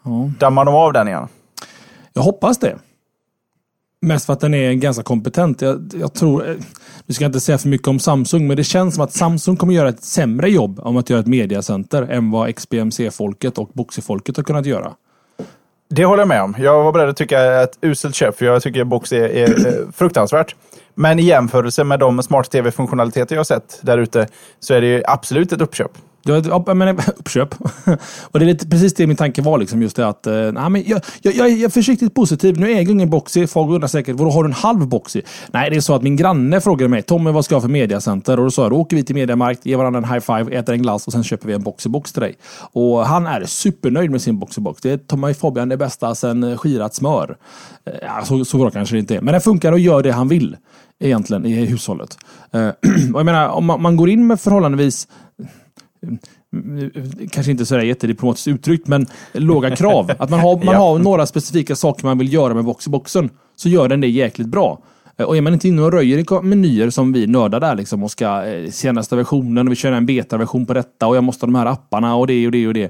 Ja. 0.03 0.31
Dammar 0.39 0.65
de 0.65 0.75
av 0.75 0.93
den 0.93 1.07
igen? 1.07 1.27
Jag 2.13 2.21
hoppas 2.21 2.57
det. 2.57 2.77
Mest 4.01 4.25
för 4.25 4.33
att 4.33 4.39
den 4.39 4.53
är 4.53 4.73
ganska 4.73 5.03
kompetent. 5.03 5.61
Jag, 5.61 5.91
jag 5.99 6.13
tror, 6.13 6.57
nu 7.05 7.13
ska 7.13 7.23
jag 7.23 7.29
inte 7.29 7.39
säga 7.39 7.57
för 7.57 7.69
mycket 7.69 7.87
om 7.87 7.99
Samsung, 7.99 8.47
men 8.47 8.57
det 8.57 8.63
känns 8.63 8.95
som 8.95 9.03
att 9.03 9.13
Samsung 9.13 9.57
kommer 9.57 9.73
göra 9.73 9.89
ett 9.89 10.03
sämre 10.03 10.49
jobb 10.49 10.79
om 10.79 10.97
att 10.97 11.09
göra 11.09 11.19
ett 11.19 11.27
mediacenter 11.27 12.01
än 12.01 12.31
vad 12.31 12.55
XBMC-folket 12.55 13.57
och 13.57 13.69
Boxy-folket 13.73 14.37
har 14.37 14.43
kunnat 14.43 14.65
göra. 14.65 14.93
Det 15.89 16.05
håller 16.05 16.21
jag 16.21 16.27
med 16.27 16.43
om. 16.43 16.55
Jag 16.59 16.83
var 16.83 16.91
beredd 16.91 17.09
att 17.09 17.17
tycka 17.17 17.61
ett 17.61 17.77
uselt 17.81 18.15
köp, 18.15 18.37
för 18.37 18.45
jag 18.45 18.61
tycker 18.61 18.83
Boxy 18.83 19.17
är, 19.17 19.29
är 19.29 19.91
fruktansvärt. 19.95 20.55
Men 20.95 21.19
i 21.19 21.23
jämförelse 21.23 21.83
med 21.83 21.99
de 21.99 22.23
smart-tv-funktionaliteter 22.23 23.35
jag 23.35 23.39
har 23.39 23.43
sett 23.43 23.79
där 23.81 23.97
ute 23.97 24.27
så 24.59 24.73
är 24.73 24.81
det 24.81 25.03
absolut 25.07 25.53
ett 25.53 25.61
uppköp. 25.61 25.91
Jag 26.23 26.77
menar, 26.77 27.03
uppköp. 27.17 27.55
och 28.21 28.39
det 28.39 28.45
är 28.45 28.47
lite, 28.47 28.67
precis 28.67 28.93
det 28.93 29.07
min 29.07 29.17
tanke 29.17 29.41
var. 29.41 29.57
Liksom, 29.57 29.81
just 29.81 29.95
det 29.95 30.07
att, 30.07 30.27
eh, 30.27 30.33
nej, 30.33 30.69
men 30.69 30.83
jag, 30.87 31.01
jag, 31.21 31.35
jag, 31.35 31.49
är 31.49 31.69
försiktigt 31.69 32.13
positiv. 32.13 32.59
Nu 32.59 32.65
äger 32.65 32.81
jag 32.81 32.91
ingen 32.91 33.09
Boxy. 33.09 33.47
Folk 33.47 33.71
undrar 33.71 33.87
säkert, 33.87 34.15
vadå 34.15 34.31
har 34.31 34.43
du 34.43 34.47
en 34.47 34.53
halv 34.53 34.87
Boxy? 34.87 35.21
Nej, 35.51 35.69
det 35.69 35.75
är 35.75 35.81
så 35.81 35.93
att 35.95 36.03
min 36.03 36.15
granne 36.15 36.61
frågade 36.61 36.89
mig, 36.89 37.01
Tommy 37.01 37.31
vad 37.31 37.45
ska 37.45 37.55
jag 37.55 37.57
ha 37.59 37.61
för 37.61 37.71
mediacenter? 37.71 38.37
Och 38.37 38.43
då 38.43 38.51
sa 38.51 38.61
jag, 38.61 38.71
då 38.71 38.77
åker 38.77 38.95
vi 38.95 39.03
till 39.03 39.15
Mediamarkt, 39.15 39.65
ger 39.65 39.77
varandra 39.77 39.97
en 39.97 40.13
high 40.13 40.19
five, 40.19 40.57
äter 40.57 40.73
en 40.73 40.81
glass 40.81 41.07
och 41.07 41.13
sen 41.13 41.23
köper 41.23 41.47
vi 41.47 41.53
en 41.53 41.63
Boxy-box 41.63 42.13
till 42.13 42.21
dig. 42.21 42.35
Och 42.71 43.05
han 43.05 43.27
är 43.27 43.45
supernöjd 43.45 44.11
med 44.11 44.21
sin 44.21 44.39
Boxy-box. 44.39 44.77
Det 44.81 44.91
är 44.91 44.97
Tommy 44.97 45.33
Fabian 45.33 45.69
det 45.69 45.77
bästa 45.77 46.15
sen 46.15 46.43
eh, 46.43 46.57
skirat 46.57 46.95
smör. 46.95 47.37
Eh, 47.85 47.93
ja, 48.01 48.25
så, 48.25 48.45
så 48.45 48.57
bra 48.57 48.69
kanske 48.69 48.95
det 48.95 48.99
inte 48.99 49.15
är. 49.15 49.21
Men 49.21 49.31
den 49.31 49.41
funkar 49.41 49.71
och 49.71 49.79
gör 49.79 50.03
det 50.03 50.11
han 50.11 50.27
vill 50.27 50.57
egentligen 50.99 51.45
i 51.45 51.65
hushållet. 51.65 52.17
Och 53.13 53.19
jag 53.19 53.25
menar, 53.25 53.49
om 53.49 53.65
man, 53.65 53.81
man 53.81 53.97
går 53.97 54.09
in 54.09 54.27
med 54.27 54.39
förhållandevis 54.39 55.07
kanske 57.31 57.51
inte 57.51 57.65
sådär 57.65 57.81
jättediplomatiskt 57.81 58.47
uttryckt, 58.47 58.87
men 58.87 59.05
låga 59.33 59.75
krav. 59.75 60.11
Att 60.19 60.29
man 60.29 60.39
har, 60.39 60.57
man 60.57 60.73
ja. 60.73 60.79
har 60.79 60.99
några 60.99 61.25
specifika 61.25 61.75
saker 61.75 62.05
man 62.05 62.17
vill 62.17 62.33
göra 62.33 62.53
med 62.53 62.75
boxen 62.87 63.29
så 63.55 63.69
gör 63.69 63.87
den 63.87 64.01
det 64.01 64.07
jäkligt 64.07 64.47
bra. 64.47 64.81
Och 65.25 65.37
är 65.37 65.41
man 65.41 65.53
inte 65.53 65.67
inne 65.67 65.81
och 65.81 65.91
röjer 65.91 66.17
i 66.17 66.43
menyer 66.43 66.89
som 66.89 67.13
vi 67.13 67.27
nördar 67.27 67.59
där 67.59 67.75
liksom 67.75 68.03
och 68.03 68.11
ska 68.11 68.45
eh, 68.45 68.69
senaste 68.71 69.15
versionen 69.15 69.67
och 69.67 69.71
vi 69.71 69.75
kör 69.75 69.91
en 69.91 70.05
betaversion 70.05 70.65
på 70.65 70.73
detta 70.73 71.07
och 71.07 71.15
jag 71.15 71.23
måste 71.23 71.45
ha 71.45 71.47
de 71.47 71.55
här 71.55 71.65
apparna 71.65 72.15
och 72.15 72.27
det 72.27 72.45
och 72.45 72.51
det 72.51 72.67
och 72.67 72.73
det. 72.73 72.83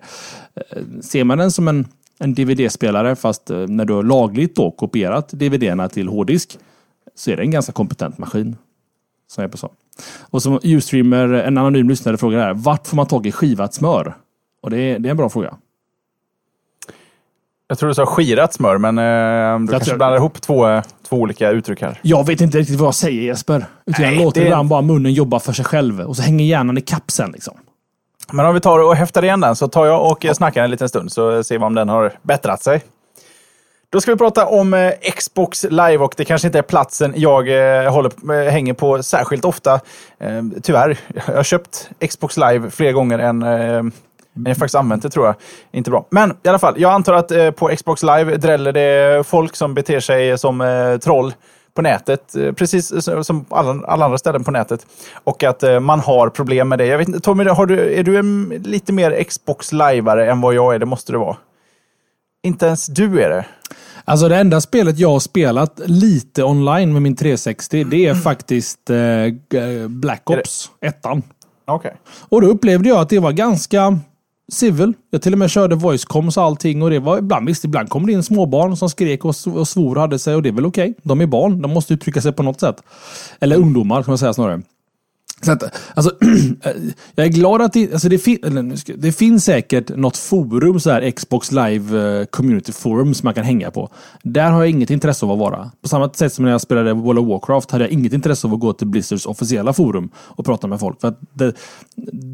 Eh, 0.56 0.84
ser 1.02 1.24
man 1.24 1.38
den 1.38 1.52
som 1.52 1.68
en, 1.68 1.88
en 2.20 2.34
DVD-spelare 2.34 3.16
fast 3.16 3.50
eh, 3.50 3.58
när 3.58 3.86
du 3.86 3.94
har 3.94 4.04
lagligt 4.04 4.56
då 4.56 4.72
kopierat 4.72 5.30
DVD-erna 5.30 5.90
till 5.90 6.08
hårddisk 6.08 6.58
så 7.16 7.32
är 7.32 7.38
det 7.38 7.44
en 7.44 7.52
ganska 7.52 7.72
kompetent 7.72 8.18
maskin. 8.18 8.56
Som 9.28 9.42
jag 9.42 9.60
sa. 9.60 9.70
Och 10.30 10.42
som 10.44 10.60
Ustreamer, 10.64 11.28
en 11.34 11.58
anonym 11.58 11.90
lyssnare 11.90 12.18
frågar 12.18 12.40
här, 12.40 12.54
vart 12.54 12.88
får 12.88 12.96
man 12.96 13.06
tag 13.08 13.28
i 13.28 13.32
skivat 13.32 13.74
smör? 13.74 14.16
Och 14.62 14.70
det 14.70 14.78
är, 14.80 15.00
det 15.00 15.10
är 15.10 15.12
en 15.12 15.18
bra 15.18 15.30
fråga. 15.30 15.54
Jag 17.68 17.78
tror 17.80 17.88
du 17.90 17.94
sa 17.96 18.06
skirat 18.06 18.54
smör, 18.54 18.78
men 18.78 18.98
eh, 18.98 19.60
du 19.60 19.68
kanske 19.72 19.90
tror- 19.90 19.98
blandar 19.98 20.18
ihop 20.18 20.42
två, 20.42 20.82
två 21.10 21.16
olika 21.18 21.50
uttryck 21.50 21.82
här. 21.82 22.00
Jag 22.02 22.26
vet 22.28 22.42
inte 22.42 22.58
riktigt 22.58 22.80
vad 22.80 22.88
jag 22.88 22.96
säger 22.96 23.22
Jesper. 23.22 23.66
Utan 23.86 24.06
jag 24.06 24.14
Nej, 24.14 24.24
låter 24.24 24.42
det- 24.42 24.48
ibland 24.48 24.70
bara 24.70 24.82
munnen 24.82 25.14
jobba 25.14 25.40
för 25.40 25.54
sig 25.54 25.66
själv. 25.66 26.02
Och 26.02 26.16
så 26.16 26.22
hänger 26.22 26.46
hjärnan 26.46 26.78
i 26.78 26.82
kapp 26.82 27.12
sen. 27.12 27.32
Liksom. 27.32 27.54
Men 28.32 28.46
om 28.46 28.54
vi 28.54 28.60
tar 28.62 28.80
och 28.80 28.96
häftar 28.96 29.24
igen 29.24 29.40
den 29.40 29.56
så 29.56 29.68
tar 29.68 29.86
jag 29.86 30.12
och 30.12 30.26
snackar 30.36 30.64
en 30.64 30.72
liten 30.72 30.90
stund 30.90 31.12
så 31.12 31.44
ser 31.44 31.58
vi 31.60 31.66
om 31.66 31.76
den 31.76 31.90
har 31.90 32.14
bättrat 32.22 32.64
sig. 32.64 32.82
Då 33.92 34.02
ska 34.02 34.12
vi 34.12 34.18
prata 34.18 34.46
om 34.46 34.74
eh, 34.74 34.92
Xbox 35.16 35.64
Live 35.64 35.98
och 35.98 36.14
det 36.18 36.26
kanske 36.26 36.48
inte 36.48 36.58
är 36.58 36.64
platsen 36.64 37.14
jag 37.18 37.50
eh, 37.84 37.92
håller, 37.92 38.12
eh, 38.34 38.52
hänger 38.52 38.74
på 38.74 39.04
särskilt 39.04 39.46
ofta. 39.46 39.74
Eh, 40.20 40.44
tyvärr, 40.64 40.98
jag 41.28 41.36
har 41.36 41.44
köpt 41.44 41.90
Xbox 42.10 42.38
Live 42.38 42.70
fler 42.70 42.92
gånger 42.92 43.20
än 43.20 43.44
eh, 43.44 43.84
än 44.36 44.46
jag 44.46 44.58
faktiskt 44.58 44.76
använt 44.76 45.04
det 45.04 45.10
tror 45.10 45.26
jag. 45.26 45.36
Inte 45.72 45.92
bra. 45.92 46.06
Men 46.10 46.38
i 46.44 46.48
alla 46.48 46.60
fall, 46.60 46.74
jag 46.78 46.92
antar 46.92 47.14
att 47.14 47.32
eh, 47.32 47.52
på 47.52 47.68
Xbox 47.68 48.04
Live 48.04 48.38
dräller 48.38 48.72
det 48.72 49.28
folk 49.28 49.56
som 49.56 49.74
beter 49.74 50.00
sig 50.00 50.38
som 50.38 50.62
eh, 50.62 50.98
troll 50.98 51.34
på 51.74 51.82
nätet, 51.82 52.36
eh, 52.36 52.52
precis 52.54 53.04
som 53.24 53.46
alla, 53.50 53.86
alla 53.88 54.06
andra 54.06 54.18
ställen 54.18 54.44
på 54.44 54.52
nätet. 54.52 54.86
Och 55.24 55.44
att 55.44 55.64
eh, 55.64 55.80
man 55.80 56.00
har 56.00 56.30
problem 56.30 56.70
med 56.70 56.80
det. 56.80 56.86
Jag 56.86 56.98
vet 56.98 57.08
inte, 57.08 57.20
Tommy, 57.20 57.44
har 57.44 57.66
du, 57.66 57.94
är 57.94 58.04
du 58.04 58.18
en, 58.18 58.62
lite 58.64 58.94
mer 58.94 59.24
Xbox 59.24 59.72
Liveare 59.72 60.32
än 60.32 60.42
vad 60.42 60.54
jag 60.54 60.76
är? 60.76 60.80
Det 60.80 60.86
måste 60.86 61.12
du 61.12 61.18
vara. 61.18 61.38
Inte 62.44 62.66
ens 62.66 62.88
du 62.88 63.24
är 63.24 63.30
det. 63.30 63.46
Alltså 64.10 64.30
det 64.30 64.38
enda 64.38 64.62
spelet 64.62 65.00
jag 65.00 65.10
har 65.10 65.20
spelat 65.20 65.80
lite 65.86 66.44
online 66.44 66.94
med 66.94 67.02
min 67.02 67.16
360, 67.16 67.84
det 67.84 68.06
är 68.06 68.16
faktiskt 68.16 68.90
eh, 68.90 68.98
g- 69.52 69.88
Black 69.88 70.30
Ops 70.30 70.70
1. 70.82 70.96
Okej. 71.68 71.96
Och 72.30 72.42
då 72.42 72.48
upplevde 72.48 72.90
jag 72.90 72.98
att 73.00 73.10
det 73.10 73.20
var 73.20 73.32
ganska 73.32 74.00
civil. 74.52 74.94
Jag 75.12 75.22
till 75.22 75.34
och 75.34 75.40
med 75.40 75.50
körde 75.52 75.76
voice 75.76 76.06
comms 76.06 76.38
och 76.38 76.44
allting. 76.44 76.82
Och 76.82 76.90
det 76.90 77.00
var 77.00 77.18
ibland, 77.18 77.48
visst, 77.48 77.64
ibland 77.66 77.90
kom 77.90 78.06
det 78.06 78.12
in 78.14 78.24
småbarn 78.24 78.78
som 78.78 78.90
skrek 78.90 79.26
och, 79.26 79.36
och 79.56 79.68
svor 79.68 79.96
och 79.96 80.02
hade 80.02 80.20
sig. 80.20 80.36
Och 80.36 80.42
det 80.44 80.50
är 80.50 80.54
väl 80.54 80.66
okej. 80.66 80.94
De 81.04 81.22
är 81.22 81.26
barn. 81.26 81.62
De 81.62 81.72
måste 81.74 81.94
uttrycka 81.94 82.22
sig 82.22 82.32
på 82.32 82.44
något 82.44 82.60
sätt. 82.60 82.76
Eller 83.40 83.56
ungdomar, 83.56 84.04
kan 84.04 84.12
man 84.12 84.18
säga 84.18 84.34
snarare. 84.34 84.62
Så 85.42 85.52
att, 85.52 85.64
alltså, 85.94 86.12
jag 87.16 87.26
är 87.26 87.30
glad 87.30 87.62
att 87.62 87.74
det, 87.74 87.94
alltså 87.94 88.10
det, 88.10 88.20
fin, 88.20 88.38
eller, 88.44 88.98
det 88.98 89.12
finns 89.12 89.46
säkert 89.46 89.98
något 89.98 90.18
forum, 90.18 90.80
så 90.80 90.92
här 90.92 91.12
Xbox 91.12 91.52
Live 91.52 92.20
eh, 92.20 92.26
Community 92.26 92.72
Forum, 92.72 93.14
som 93.14 93.28
man 93.28 93.34
kan 93.34 93.44
hänga 93.44 93.72
på. 93.72 93.90
Där 94.24 94.52
har 94.52 94.60
jag 94.60 94.70
inget 94.70 94.90
intresse 94.90 95.26
av 95.26 95.32
att 95.32 95.40
vara. 95.40 95.72
På 95.82 95.90
samma 95.90 96.10
sätt 96.10 96.34
som 96.34 96.46
när 96.46 96.52
jag 96.52 96.62
spelade 96.62 96.94
World 96.94 97.20
of 97.20 97.28
Warcraft 97.28 97.72
hade 97.72 97.84
jag 97.84 97.92
inget 97.92 98.14
intresse 98.14 98.48
av 98.48 98.54
att 98.54 98.60
gå 98.60 98.74
till 98.74 98.88
Blizzards 98.88 99.26
officiella 99.26 99.74
forum 99.74 100.10
och 100.16 100.46
prata 100.46 100.68
med 100.68 100.80
folk. 100.80 101.02
För 101.02 101.14
det, 101.34 101.56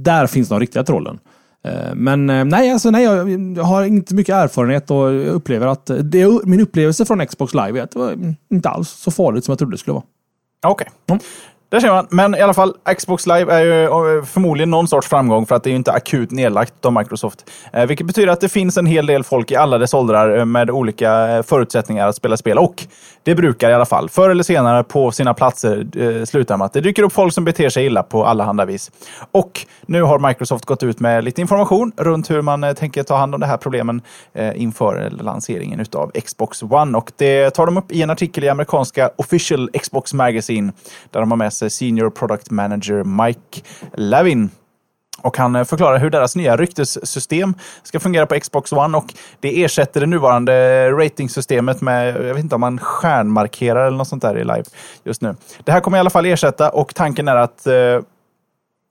där 0.03 0.27
finns 0.27 0.49
de 0.49 0.59
riktiga 0.59 0.83
trollen. 0.83 1.19
Eh, 1.65 1.95
Men 1.95 2.29
eh, 2.29 2.45
nej, 2.45 2.71
alltså, 2.71 2.89
nej 2.89 3.03
jag, 3.03 3.29
jag 3.57 3.63
har 3.63 3.83
inte 3.83 4.15
mycket 4.15 4.35
erfarenhet 4.35 4.91
och 4.91 4.97
jag 4.97 5.25
upplever 5.25 5.67
att 5.67 5.91
det, 6.03 6.45
min 6.45 6.61
upplevelse 6.61 7.05
från 7.05 7.27
Xbox 7.27 7.53
Live 7.53 7.79
är 7.79 7.83
att 7.83 7.91
det 7.91 7.99
var 7.99 8.35
inte 8.51 8.69
alls 8.69 8.89
så 8.89 9.11
farligt 9.11 9.45
som 9.45 9.51
jag 9.51 9.59
trodde 9.59 9.73
det 9.73 9.77
skulle 9.77 9.93
vara. 9.93 10.03
Okej. 10.67 10.87
Mm. 11.07 11.19
Där 11.69 11.79
ser 11.79 11.89
man. 11.89 12.07
Men 12.09 12.35
i 12.35 12.41
alla 12.41 12.53
fall, 12.53 12.73
Xbox 12.97 13.27
Live 13.27 13.53
är 13.53 13.63
ju 13.63 13.83
eh, 13.83 14.23
förmodligen 14.23 14.71
någon 14.71 14.87
sorts 14.87 15.07
framgång 15.07 15.45
för 15.45 15.55
att 15.55 15.63
det 15.63 15.69
är 15.69 15.71
ju 15.71 15.77
inte 15.77 15.91
akut 15.91 16.31
nedlagt 16.31 16.85
av 16.85 16.93
Microsoft. 16.93 17.51
Eh, 17.73 17.85
vilket 17.85 18.07
betyder 18.07 18.33
att 18.33 18.41
det 18.41 18.49
finns 18.49 18.77
en 18.77 18.85
hel 18.85 19.05
del 19.05 19.23
folk 19.23 19.51
i 19.51 19.55
alla 19.55 19.77
dess 19.77 19.93
åldrar 19.93 20.37
eh, 20.37 20.45
med 20.45 20.69
olika 20.69 21.43
förutsättningar 21.47 22.07
att 22.07 22.15
spela 22.15 22.37
spel. 22.37 22.57
Och 22.57 22.83
det 23.23 23.35
brukar 23.35 23.69
i 23.69 23.73
alla 23.73 23.85
fall, 23.85 24.09
förr 24.09 24.29
eller 24.29 24.43
senare 24.43 24.83
på 24.83 25.11
sina 25.11 25.33
platser, 25.33 26.25
sluta 26.25 26.57
med 26.57 26.65
att 26.65 26.73
det 26.73 26.81
dyker 26.81 27.03
upp 27.03 27.13
folk 27.13 27.33
som 27.33 27.45
beter 27.45 27.69
sig 27.69 27.85
illa 27.85 28.03
på 28.03 28.25
alla 28.25 28.43
handa 28.43 28.65
vis. 28.65 28.91
Och 29.31 29.65
nu 29.85 30.01
har 30.01 30.19
Microsoft 30.19 30.65
gått 30.65 30.83
ut 30.83 30.99
med 30.99 31.23
lite 31.23 31.41
information 31.41 31.91
runt 31.97 32.29
hur 32.29 32.41
man 32.41 32.75
tänker 32.75 33.03
ta 33.03 33.15
hand 33.15 33.35
om 33.35 33.41
de 33.41 33.47
här 33.47 33.57
problemen 33.57 34.01
inför 34.55 35.09
lanseringen 35.09 35.79
utav 35.79 36.11
Xbox 36.25 36.63
One. 36.63 36.97
Och 36.97 37.11
det 37.17 37.49
tar 37.49 37.65
de 37.65 37.77
upp 37.77 37.91
i 37.91 38.01
en 38.01 38.09
artikel 38.09 38.43
i 38.43 38.49
amerikanska 38.49 39.09
Official 39.15 39.69
Xbox 39.81 40.13
Magazine 40.13 40.73
där 41.11 41.19
de 41.19 41.31
har 41.31 41.37
med 41.37 41.53
sig 41.55 41.65
eh, 41.65 41.69
Senior 41.69 42.09
Product 42.09 42.51
Manager 42.51 43.03
Mike 43.03 43.61
Lavin. 43.93 44.49
Och 45.21 45.37
han 45.37 45.55
eh, 45.55 45.63
förklarar 45.63 45.99
hur 45.99 46.09
deras 46.09 46.35
nya 46.35 46.57
ryktessystem 46.57 47.53
ska 47.83 47.99
fungera 47.99 48.25
på 48.25 48.39
Xbox 48.39 48.71
One 48.71 48.97
och 48.97 49.13
det 49.39 49.63
ersätter 49.63 49.99
det 49.99 50.05
nuvarande 50.05 50.53
eh, 50.53 50.97
ratingsystemet 50.97 51.81
med, 51.81 52.07
jag 52.07 52.33
vet 52.33 52.43
inte 52.43 52.55
om 52.55 52.61
man 52.61 52.79
stjärnmarkerar 52.79 53.87
eller 53.87 53.97
något 53.97 54.07
sånt 54.07 54.21
där 54.21 54.37
i 54.37 54.43
live 54.43 54.63
just 55.03 55.21
nu. 55.21 55.35
Det 55.63 55.71
här 55.71 55.79
kommer 55.79 55.97
i 55.97 55.99
alla 55.99 56.09
fall 56.09 56.25
ersätta 56.25 56.69
och 56.69 56.95
tanken 56.95 57.27
är 57.27 57.35
att 57.35 57.67
eh, 57.67 57.73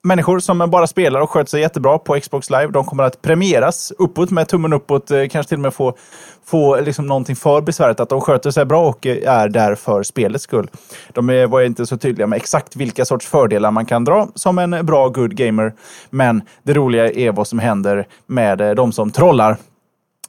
människor 0.04 0.38
som 0.38 0.70
bara 0.70 0.86
spelar 0.86 1.20
och 1.20 1.30
sköter 1.30 1.50
sig 1.50 1.60
jättebra 1.60 1.98
på 1.98 2.20
Xbox 2.20 2.50
Live, 2.50 2.66
de 2.66 2.84
kommer 2.84 3.04
att 3.04 3.22
premieras 3.22 3.92
uppåt 3.98 4.30
med 4.30 4.48
tummen 4.48 4.72
uppåt, 4.72 5.10
eh, 5.10 5.26
kanske 5.30 5.48
till 5.48 5.56
och 5.56 5.62
med 5.62 5.74
få, 5.74 5.96
få 6.44 6.80
liksom 6.80 7.06
någonting 7.06 7.36
för 7.36 7.60
besväret 7.60 8.00
att 8.00 8.08
de 8.08 8.20
sköter 8.20 8.50
sig 8.50 8.64
bra 8.64 8.88
och 8.88 9.06
eh, 9.06 9.32
är 9.32 9.48
där 9.48 9.74
för 9.74 10.02
spelets 10.02 10.44
skull. 10.44 10.70
De 11.12 11.30
eh, 11.30 11.48
var 11.48 11.62
inte 11.62 11.86
så 11.86 11.96
tydliga 11.96 12.26
med 12.26 12.36
exakt 12.36 12.76
vilka 12.76 13.04
sorts 13.04 13.26
fördelar 13.26 13.70
man 13.70 13.86
kan 13.86 14.04
dra 14.04 14.28
som 14.34 14.58
en 14.58 14.86
bra 14.86 15.08
good 15.08 15.36
gamer, 15.36 15.72
men 16.10 16.42
det 16.62 16.74
roliga 16.74 17.10
är 17.10 17.32
vad 17.32 17.48
som 17.48 17.58
händer 17.58 18.06
med 18.26 18.76
de 18.76 18.92
som 18.92 19.10
trollar. 19.10 19.56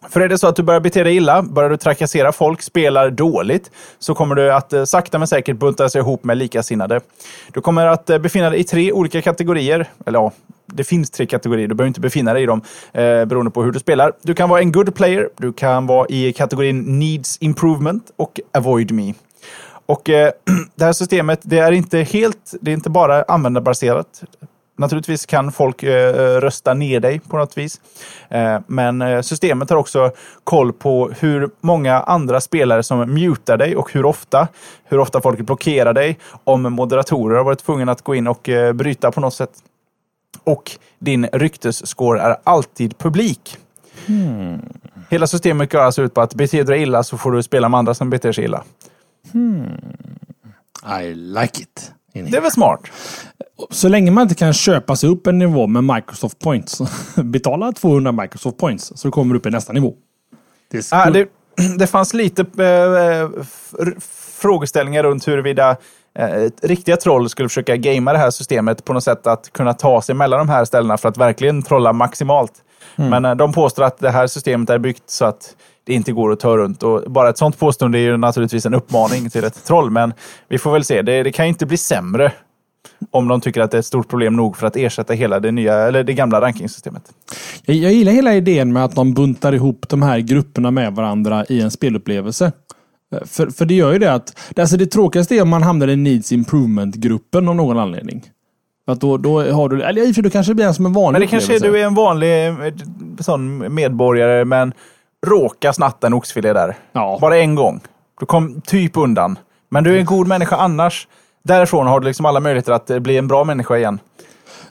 För 0.09 0.21
är 0.21 0.29
det 0.29 0.37
så 0.37 0.47
att 0.47 0.55
du 0.55 0.63
börjar 0.63 0.79
bete 0.79 1.03
dig 1.03 1.15
illa, 1.15 1.41
börjar 1.41 1.69
du 1.69 1.77
trakassera 1.77 2.31
folk, 2.31 2.61
spelar 2.61 3.09
dåligt, 3.09 3.71
så 3.99 4.15
kommer 4.15 4.35
du 4.35 4.53
att 4.53 4.73
eh, 4.73 4.83
sakta 4.83 5.19
men 5.19 5.27
säkert 5.27 5.57
bunta 5.57 5.89
sig 5.89 5.99
ihop 5.99 6.23
med 6.23 6.37
likasinnade. 6.37 6.99
Du 7.53 7.61
kommer 7.61 7.85
att 7.85 8.09
eh, 8.09 8.17
befinna 8.17 8.49
dig 8.49 8.59
i 8.59 8.63
tre 8.63 8.91
olika 8.91 9.21
kategorier. 9.21 9.89
Eller 10.05 10.19
ja, 10.19 10.31
det 10.65 10.83
finns 10.83 11.09
tre 11.09 11.25
kategorier. 11.25 11.67
Du 11.67 11.75
behöver 11.75 11.87
inte 11.87 12.01
befinna 12.01 12.33
dig 12.33 12.43
i 12.43 12.45
dem 12.45 12.61
eh, 12.93 13.25
beroende 13.25 13.51
på 13.51 13.63
hur 13.63 13.71
du 13.71 13.79
spelar. 13.79 14.11
Du 14.21 14.33
kan 14.33 14.49
vara 14.49 14.59
en 14.59 14.71
good 14.71 14.95
player, 14.95 15.29
du 15.37 15.53
kan 15.53 15.87
vara 15.87 16.07
i 16.09 16.33
kategorin 16.33 16.99
needs 16.99 17.37
improvement 17.41 18.11
och 18.15 18.39
avoid 18.53 18.91
me. 18.91 19.13
Och 19.85 20.09
eh, 20.09 20.31
det 20.75 20.85
här 20.85 20.93
systemet, 20.93 21.39
det 21.43 21.59
är 21.59 21.71
inte 21.71 21.99
helt, 21.99 22.53
det 22.61 22.71
är 22.71 22.73
inte 22.73 22.89
bara 22.89 23.23
användarbaserat. 23.23 24.23
Naturligtvis 24.77 25.25
kan 25.25 25.51
folk 25.51 25.83
eh, 25.83 26.39
rösta 26.39 26.73
ner 26.73 26.99
dig 26.99 27.19
på 27.19 27.37
något 27.37 27.57
vis. 27.57 27.81
Eh, 28.29 28.59
men 28.67 29.01
eh, 29.01 29.21
systemet 29.21 29.69
har 29.69 29.77
också 29.77 30.11
koll 30.43 30.73
på 30.73 31.11
hur 31.19 31.49
många 31.61 31.99
andra 31.99 32.41
spelare 32.41 32.83
som 32.83 33.13
mutar 33.13 33.57
dig 33.57 33.75
och 33.75 33.93
hur 33.93 34.05
ofta. 34.05 34.47
Hur 34.83 34.99
ofta 34.99 35.21
folk 35.21 35.41
blockerar 35.41 35.93
dig. 35.93 36.19
Om 36.43 36.61
moderatorer 36.61 37.37
har 37.37 37.43
varit 37.43 37.65
tvungna 37.65 37.91
att 37.91 38.01
gå 38.01 38.15
in 38.15 38.27
och 38.27 38.49
eh, 38.49 38.73
bryta 38.73 39.11
på 39.11 39.21
något 39.21 39.33
sätt. 39.33 39.51
Och 40.43 40.71
din 40.99 41.27
ryktesscore 41.33 42.21
är 42.21 42.35
alltid 42.43 42.97
publik. 42.97 43.57
Hela 45.09 45.27
systemet 45.27 45.71
går 45.71 45.79
alltså 45.79 46.01
ut 46.01 46.13
på 46.13 46.21
att 46.21 46.35
beter 46.35 46.57
du 46.57 46.63
dig 46.63 46.81
illa 46.81 47.03
så 47.03 47.17
får 47.17 47.31
du 47.31 47.43
spela 47.43 47.69
med 47.69 47.77
andra 47.77 47.93
som 47.93 48.09
beter 48.09 48.31
sig 48.31 48.43
illa. 48.43 48.63
I 51.01 51.13
like 51.13 51.61
it. 51.61 51.91
Det 52.23 52.37
är 52.37 52.41
väl 52.41 52.51
smart? 52.51 52.79
Så 53.69 53.89
länge 53.89 54.11
man 54.11 54.21
inte 54.21 54.35
kan 54.35 54.53
köpa 54.53 54.95
sig 54.95 55.09
upp 55.09 55.27
en 55.27 55.37
nivå 55.39 55.67
med 55.67 55.83
Microsoft 55.83 56.39
Points. 56.39 56.81
Betala 57.15 57.71
200 57.71 58.11
Microsoft 58.11 58.57
Points 58.57 58.91
så 58.95 59.11
kommer 59.11 59.33
du 59.33 59.39
upp 59.39 59.45
i 59.45 59.49
nästa 59.49 59.73
nivå. 59.73 59.93
Det 60.71 60.87
Ah, 60.91 61.09
det, 61.09 61.27
det 61.77 61.87
fanns 61.87 62.13
lite 62.13 62.41
eh, 62.41 63.29
f- 63.41 63.73
frågeställningar 64.41 65.03
runt 65.03 65.27
huruvida 65.27 65.77
eh, 66.19 66.33
ett 66.35 66.63
riktiga 66.63 66.97
troll 66.97 67.29
skulle 67.29 67.49
försöka 67.49 67.75
gamea 67.77 68.13
det 68.13 68.19
här 68.19 68.31
systemet 68.31 68.85
på 68.85 68.93
något 68.93 69.03
sätt 69.03 69.27
att 69.27 69.53
kunna 69.53 69.73
ta 69.73 70.01
sig 70.01 70.15
mellan 70.15 70.39
de 70.39 70.49
här 70.49 70.65
ställena 70.65 70.97
för 70.97 71.09
att 71.09 71.17
verkligen 71.17 71.63
trolla 71.63 71.93
maximalt. 71.93 72.53
Men 72.95 73.25
eh, 73.25 73.35
de 73.35 73.53
påstår 73.53 73.83
att 73.83 73.97
det 73.97 74.09
här 74.11 74.27
systemet 74.27 74.69
är 74.69 74.77
byggt 74.79 75.03
så 75.09 75.25
att 75.25 75.55
det 75.85 75.93
inte 75.93 76.11
går 76.11 76.31
att 76.31 76.39
ta 76.39 76.57
runt. 76.57 76.83
Och 76.83 77.11
bara 77.11 77.29
ett 77.29 77.37
sånt 77.37 77.59
påstående 77.59 77.97
är 77.97 78.01
ju 78.01 78.17
naturligtvis 78.17 78.65
en 78.65 78.73
uppmaning 78.73 79.29
till 79.29 79.43
ett 79.43 79.65
troll. 79.65 79.89
Men 79.89 80.13
vi 80.49 80.57
får 80.57 80.71
väl 80.71 80.83
se. 80.83 81.01
Det, 81.01 81.23
det 81.23 81.31
kan 81.31 81.45
ju 81.45 81.49
inte 81.49 81.65
bli 81.65 81.77
sämre 81.77 82.31
om 83.11 83.27
de 83.27 83.41
tycker 83.41 83.61
att 83.61 83.71
det 83.71 83.77
är 83.77 83.79
ett 83.79 83.85
stort 83.85 84.09
problem 84.09 84.35
nog 84.35 84.57
för 84.57 84.67
att 84.67 84.75
ersätta 84.75 85.13
hela 85.13 85.39
det, 85.39 85.51
nya, 85.51 85.73
eller 85.73 86.03
det 86.03 86.13
gamla 86.13 86.41
rankingsystemet. 86.41 87.03
Jag, 87.65 87.75
jag 87.75 87.93
gillar 87.93 88.11
hela 88.11 88.33
idén 88.33 88.73
med 88.73 88.85
att 88.85 88.95
de 88.95 89.13
buntar 89.13 89.53
ihop 89.53 89.85
de 89.89 90.01
här 90.01 90.19
grupperna 90.19 90.71
med 90.71 90.93
varandra 90.95 91.45
i 91.45 91.61
en 91.61 91.71
spelupplevelse. 91.71 92.51
Eh, 93.15 93.25
För, 93.25 93.47
för 93.47 93.65
det 93.65 93.73
gör 93.73 93.93
ju 93.93 93.99
det 93.99 94.13
att, 94.13 94.37
alltså 94.55 94.77
det 94.77 94.85
tråkigaste 94.85 95.35
är 95.35 95.41
om 95.41 95.49
man 95.49 95.63
hamnar 95.63 95.87
i 95.87 95.95
Needs 95.95 96.31
Improvement-gruppen 96.31 97.49
av 97.49 97.55
någon 97.55 97.79
anledning. 97.79 98.23
Att 98.87 99.01
då, 99.01 99.17
då 99.17 99.51
har 99.51 99.69
du, 99.69 99.81
eller 99.83 100.01
i 100.01 100.03
och 100.03 100.07
för 100.07 100.13
sig, 100.13 100.23
då 100.23 100.29
kanske 100.29 100.53
blir 100.53 100.65
en 100.65 100.73
som 100.73 100.85
en 100.85 100.93
vanlig 100.93 101.19
Men 101.19 101.21
det 101.21 101.27
kanske 101.27 101.59
du 101.59 101.79
är 101.79 101.85
en 101.85 101.95
vanlig 101.95 102.47
eh, 102.47 102.53
sån 103.19 103.73
medborgare, 103.73 104.45
men 104.45 104.73
råkar 105.25 105.71
snatta 105.71 106.07
en 106.07 106.13
oxfilé 106.13 106.53
där. 106.53 106.77
Ja. 106.91 107.17
Bara 107.21 107.37
en 107.37 107.55
gång. 107.55 107.79
Du 108.19 108.25
kom 108.25 108.61
typ 108.61 108.97
undan. 108.97 109.39
Men 109.69 109.83
du 109.83 109.95
är 109.95 109.99
en 109.99 110.05
god 110.05 110.27
människa 110.27 110.55
annars. 110.55 111.07
Därifrån 111.43 111.87
har 111.87 111.99
du 111.99 112.07
liksom 112.07 112.25
alla 112.25 112.39
möjligheter 112.39 112.71
att 112.71 112.89
eh, 112.89 112.99
bli 112.99 113.17
en 113.17 113.27
bra 113.27 113.43
människa 113.43 113.77
igen. 113.77 113.99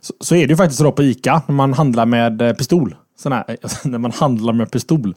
Så, 0.01 0.15
så 0.21 0.35
är 0.35 0.47
det 0.47 0.51
ju 0.51 0.57
faktiskt 0.57 0.81
så 0.81 0.93
på 0.93 1.03
Ica, 1.03 1.43
när 1.47 1.55
man 1.55 1.73
handlar 1.73 2.07
med 2.07 2.43
eh, 2.43 2.53
pistol. 2.53 2.95
Sån 3.19 3.33
här, 3.33 3.45
när 3.89 3.99
man 3.99 4.13
handlar 4.13 4.53
med 4.53 4.71
pistol. 4.71 5.15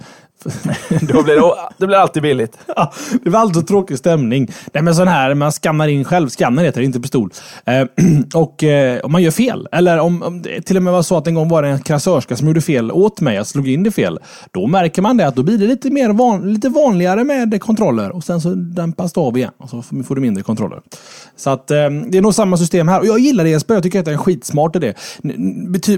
Då 1.01 1.23
blir 1.23 1.35
det, 1.35 1.53
det 1.77 1.87
blir 1.87 1.97
alltid 1.97 2.23
billigt. 2.23 2.57
Ja, 2.75 2.93
det 3.23 3.29
var 3.29 3.39
alltid 3.39 3.67
tråkig 3.67 3.97
stämning. 3.97 4.51
Nej, 4.73 4.83
men 4.83 4.95
sån 4.95 5.07
här, 5.07 5.33
man 5.33 5.51
skannar 5.51 5.87
in 5.87 6.03
själv. 6.03 6.29
Skannar 6.29 6.63
heter 6.63 6.79
det, 6.79 6.85
inte 6.85 6.99
pistol. 6.99 7.29
Eh, 7.65 7.85
och 8.33 8.63
eh, 8.63 8.99
om 9.03 9.11
man 9.11 9.23
gör 9.23 9.31
fel, 9.31 9.67
eller 9.71 9.99
om, 9.99 10.23
om 10.23 10.41
det 10.41 10.61
till 10.61 10.77
och 10.77 10.83
med 10.83 10.93
var 10.93 11.01
så 11.01 11.17
att 11.17 11.27
en 11.27 11.35
gång 11.35 11.49
var 11.49 11.63
det 11.63 11.69
en 11.69 11.79
kassörska 11.79 12.35
som 12.35 12.47
gjorde 12.47 12.61
fel 12.61 12.91
åt 12.91 13.21
mig, 13.21 13.35
jag 13.35 13.47
slog 13.47 13.67
in 13.67 13.83
det 13.83 13.91
fel. 13.91 14.19
Då 14.51 14.67
märker 14.67 15.01
man 15.01 15.17
det 15.17 15.27
att 15.27 15.35
då 15.35 15.43
blir 15.43 15.57
det 15.57 15.67
lite, 15.67 15.89
mer 15.89 16.09
van, 16.09 16.53
lite 16.53 16.69
vanligare 16.69 17.23
med 17.23 17.61
kontroller 17.61 18.09
och 18.09 18.23
sen 18.23 18.41
så 18.41 18.49
dämpas 18.49 19.13
det 19.13 19.21
av 19.21 19.37
igen 19.37 19.51
och 19.57 19.69
så 19.69 19.81
får 19.81 20.15
du 20.15 20.21
mindre 20.21 20.43
kontroller. 20.43 20.81
Så 21.35 21.49
att 21.49 21.71
eh, 21.71 21.89
det 22.09 22.17
är 22.17 22.21
nog 22.21 22.33
samma 22.33 22.57
system 22.57 22.87
här. 22.87 22.99
Och 22.99 23.05
jag 23.05 23.19
gillar 23.19 23.43
det 23.43 23.49
Jesper, 23.49 23.73
jag 23.73 23.83
tycker 23.83 23.99
att 23.99 24.05
det 24.05 24.11
är 24.11 24.13
en 24.13 24.19
skitsmart 24.19 24.75
idé. 24.75 24.93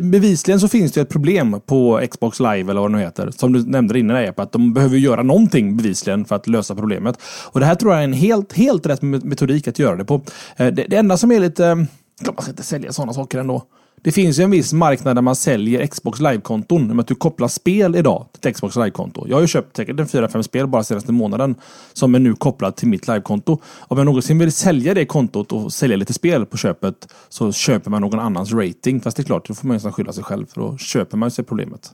Bevisligen 0.01 0.59
så 0.59 0.67
finns 0.67 0.91
det 0.91 1.01
ett 1.01 1.09
problem 1.09 1.61
på 1.65 2.01
Xbox 2.11 2.39
Live 2.39 2.71
eller 2.71 2.81
vad 2.81 2.91
det 2.91 2.97
nu 2.97 3.03
heter, 3.03 3.31
som 3.31 3.53
du 3.53 3.65
nämnde 3.65 3.99
innan 3.99 4.15
på 4.31 4.41
att 4.41 4.51
de 4.51 4.73
behöver 4.73 4.97
göra 4.97 5.23
någonting 5.23 5.77
bevisligen 5.77 6.25
för 6.25 6.35
att 6.35 6.47
lösa 6.47 6.75
problemet. 6.75 7.21
Och 7.45 7.59
det 7.59 7.65
här 7.65 7.75
tror 7.75 7.93
jag 7.93 7.99
är 7.99 8.03
en 8.03 8.13
helt, 8.13 8.53
helt 8.53 8.85
rätt 8.85 9.01
metodik 9.01 9.67
att 9.67 9.79
göra 9.79 9.95
det 9.95 10.05
på. 10.05 10.21
Eh, 10.57 10.67
det, 10.67 10.85
det 10.89 10.95
enda 10.95 11.17
som 11.17 11.31
är 11.31 11.39
lite... 11.39 11.75
Man 11.75 12.35
ska 12.37 12.49
inte 12.49 12.63
sälja 12.63 12.93
sådana 12.93 13.13
saker 13.13 13.39
ändå. 13.39 13.63
Det 14.03 14.11
finns 14.11 14.39
ju 14.39 14.43
en 14.43 14.51
viss 14.51 14.73
marknad 14.73 15.17
där 15.17 15.21
man 15.21 15.35
säljer 15.35 15.87
Xbox 15.87 16.19
Live-konton. 16.19 16.99
Att 16.99 17.07
du 17.07 17.15
kopplar 17.15 17.47
spel 17.47 17.95
idag 17.95 18.25
till 18.31 18.49
ett 18.49 18.55
Xbox 18.55 18.75
Live-konto. 18.75 19.25
Jag 19.27 19.35
har 19.35 19.41
ju 19.41 19.47
köpt 19.47 19.77
säkert 19.77 19.99
en 19.99 20.05
4-5 20.05 20.41
spel 20.41 20.67
bara 20.67 20.83
senaste 20.83 21.11
månaden 21.11 21.55
som 21.93 22.15
är 22.15 22.19
nu 22.19 22.33
kopplat 22.33 22.77
till 22.77 22.87
mitt 22.87 23.07
Live-konto. 23.07 23.61
Om 23.79 23.97
jag 23.97 24.05
någonsin 24.05 24.39
vill 24.39 24.51
sälja 24.51 24.93
det 24.93 25.05
kontot 25.05 25.51
och 25.51 25.73
sälja 25.73 25.97
lite 25.97 26.13
spel 26.13 26.45
på 26.45 26.57
köpet 26.57 27.13
så 27.29 27.51
köper 27.51 27.91
man 27.91 28.01
någon 28.01 28.19
annans 28.19 28.53
rating. 28.53 29.01
Fast 29.01 29.17
det 29.17 29.23
är 29.23 29.25
klart, 29.25 29.47
då 29.47 29.53
får 29.53 29.67
man 29.67 29.77
ju 29.77 29.91
skylla 29.91 30.13
sig 30.13 30.23
själv 30.23 30.45
för 30.45 30.61
då 30.61 30.77
köper 30.77 31.17
man 31.17 31.31
sig 31.31 31.45
problemet. 31.45 31.91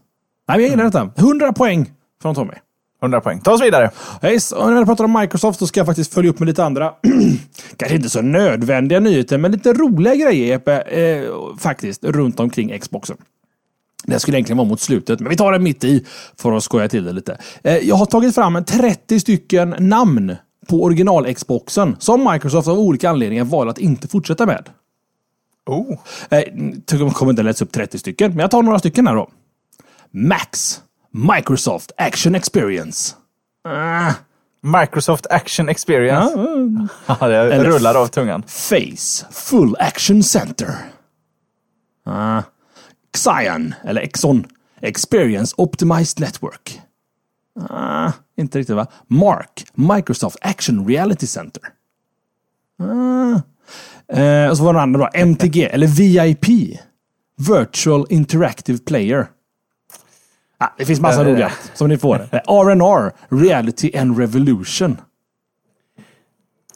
Nej, 0.48 0.58
men 0.58 0.64
jag 0.64 0.70
gillar 0.70 0.84
detta. 0.84 1.12
100 1.16 1.54
poäng 1.54 1.92
från 2.26 2.36
Tommy. 2.36 2.54
100 3.02 3.22
poäng. 3.22 3.40
Ta 3.40 3.52
oss 3.52 3.62
vidare. 3.62 3.92
Yes, 4.24 4.52
och 4.52 4.70
när 4.70 4.80
vi 4.80 4.86
pratar 4.86 5.04
om 5.04 5.20
Microsoft 5.20 5.60
så 5.60 5.68
ska 5.68 5.80
jag 5.80 5.88
faktiskt 5.88 6.14
följa 6.14 6.30
upp 6.30 6.40
med 6.40 6.48
lite 6.48 6.64
andra, 6.64 6.94
kanske 7.78 7.96
inte 7.96 8.10
så 8.10 8.22
nödvändiga 8.22 9.00
nyheter, 9.00 9.38
men 9.38 9.52
lite 9.52 9.74
roliga 9.74 10.16
grejer 10.16 10.48
Jeppe, 10.48 10.82
eh, 10.82 11.30
faktiskt, 11.60 12.04
runt 12.04 12.40
omkring 12.40 12.80
Xboxen. 12.80 13.18
Det 14.04 14.20
skulle 14.20 14.38
egentligen 14.38 14.58
vara 14.58 14.68
mot 14.68 14.82
slutet, 14.82 15.20
men 15.20 15.30
vi 15.30 15.38
tar 15.38 15.52
det 15.52 15.60
mitt 15.60 15.84
i 15.84 16.06
för 16.38 16.52
att 16.52 16.64
skoja 16.64 16.88
till 16.88 17.04
det 17.04 17.12
lite. 17.12 17.38
Eh, 17.64 17.78
jag 17.78 17.96
har 17.96 18.06
tagit 18.06 18.36
fram 18.36 18.64
30 18.64 19.20
stycken 19.20 19.76
namn 19.80 20.36
på 20.68 20.84
original-Xboxen 20.84 21.96
som 22.00 22.32
Microsoft 22.32 22.68
av 22.68 22.80
olika 22.80 23.10
anledningar 23.10 23.44
valde 23.44 23.72
att 23.72 23.78
inte 23.78 24.08
fortsätta 24.08 24.46
med. 24.46 24.70
Oh. 25.66 25.98
Eh, 26.30 26.44
jag 26.92 27.14
kommer 27.14 27.32
inte 27.32 27.44
läsa 27.44 27.66
upp 27.66 27.72
30 27.72 28.00
stycken, 28.00 28.32
men 28.32 28.40
jag 28.40 28.52
tar 28.52 28.64
några 28.64 28.80
stycken 28.80 29.08
här 29.08 29.16
då. 29.16 29.30
Max. 30.12 30.82
Microsoft 31.16 31.92
Action 31.98 32.36
Experience. 32.36 33.16
Uh. 33.68 34.14
Microsoft 34.62 35.28
Action 35.30 35.70
Experience. 35.70 36.32
Ja, 37.08 37.28
det 37.28 37.64
rullar 37.64 37.96
av 37.96 38.08
tungan. 38.08 38.44
Face 38.48 39.26
Full 39.32 39.76
Action 39.80 40.24
Center. 40.24 40.76
Uh. 42.08 42.42
Xion, 43.14 43.74
eller 43.84 44.02
Exxon. 44.02 44.46
Experience 44.82 45.56
Optimized 45.58 46.20
Network. 46.20 46.82
Uh, 47.60 48.12
inte 48.38 48.60
riktigt 48.60 48.76
va? 48.76 48.88
Mark, 49.08 49.66
Microsoft 49.74 50.38
Action 50.42 50.88
Reality 50.88 51.28
Center. 51.28 51.64
Uh, 52.82 54.50
och 54.50 54.58
så 54.58 54.64
var 54.64 54.74
det 54.74 54.82
andra 54.82 55.00
då, 55.00 55.10
MTG, 55.20 55.64
eller 55.64 55.88
VIP. 55.88 56.80
Virtual 57.38 58.06
Interactive 58.10 58.78
Player. 58.78 59.28
Ah, 60.58 60.68
det 60.78 60.86
finns 60.86 61.00
massa 61.00 61.24
roliga 61.24 61.52
som 61.74 61.90
ni 61.90 61.98
får. 61.98 62.16
R&R, 62.32 63.12
Reality 63.30 63.98
and 63.98 64.20
Revolution. 64.20 64.98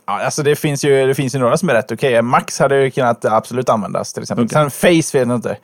Ja, 0.05 0.23
alltså 0.23 0.43
det 0.43 0.55
finns 0.55 0.85
ju, 0.85 1.07
det 1.07 1.15
finns 1.15 1.35
ju 1.35 1.39
några 1.39 1.57
som 1.57 1.69
är 1.69 1.73
rätt 1.73 1.91
okej. 1.91 2.09
Okay. 2.09 2.21
Max 2.21 2.59
hade 2.59 2.83
ju 2.83 2.91
kunnat 2.91 3.25
absolut 3.25 3.69
användas 3.69 4.13
till 4.13 4.23
exempel. 4.23 4.45
Okay. 4.45 4.69
Sen 4.69 4.71
Face 4.71 5.17
vet 5.17 5.27
jag 5.27 5.35
inte. 5.35 5.57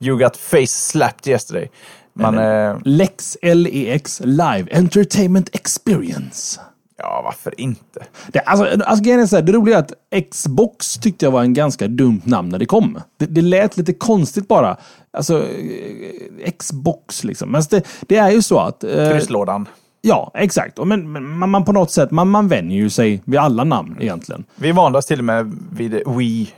You 0.00 0.18
got 0.18 0.36
face 0.36 0.66
slapped 0.66 1.32
yesterday. 1.32 1.70
Man, 2.12 2.38
eh, 2.38 2.76
Lex 2.84 3.36
LEX 3.42 4.20
Live 4.24 4.68
Entertainment 4.70 5.54
Experience. 5.54 6.60
Ja, 6.98 7.20
varför 7.24 7.60
inte? 7.60 8.06
Det, 8.32 8.40
alltså, 8.40 8.84
alltså, 8.84 9.36
är 9.36 9.42
det 9.42 9.52
roliga 9.52 9.76
är 9.76 9.80
att 9.80 9.92
Xbox 10.30 10.98
tyckte 10.98 11.26
jag 11.26 11.30
var 11.30 11.42
en 11.42 11.54
ganska 11.54 11.88
dumt 11.88 12.22
namn 12.24 12.48
när 12.48 12.58
det 12.58 12.66
kom. 12.66 13.00
Det, 13.16 13.26
det 13.26 13.40
lät 13.40 13.76
lite 13.76 13.92
konstigt 13.92 14.48
bara. 14.48 14.76
Alltså, 15.10 15.38
eh, 15.38 16.52
Xbox 16.58 17.24
liksom. 17.24 17.50
Men 17.50 17.62
det, 17.70 17.86
det 18.00 18.16
är 18.16 18.30
ju 18.30 18.42
så 18.42 18.58
att... 18.58 18.84
Eh, 18.84 19.10
Krysslådan. 19.10 19.68
Ja, 20.00 20.30
exakt. 20.34 20.78
Men, 20.84 21.12
men 21.12 21.38
man, 21.38 21.50
man, 21.50 21.64
på 21.64 21.72
något 21.72 21.90
sätt, 21.90 22.10
man, 22.10 22.28
man 22.30 22.48
vänjer 22.48 22.78
ju 22.78 22.90
sig 22.90 23.22
vid 23.24 23.38
alla 23.38 23.64
namn 23.64 23.96
egentligen. 24.00 24.44
Vi 24.54 24.72
vande 24.72 24.98
oss 24.98 25.06
till 25.06 25.18
och 25.18 25.24
med 25.24 25.56
vid 25.72 26.02
Wii. 26.06 26.54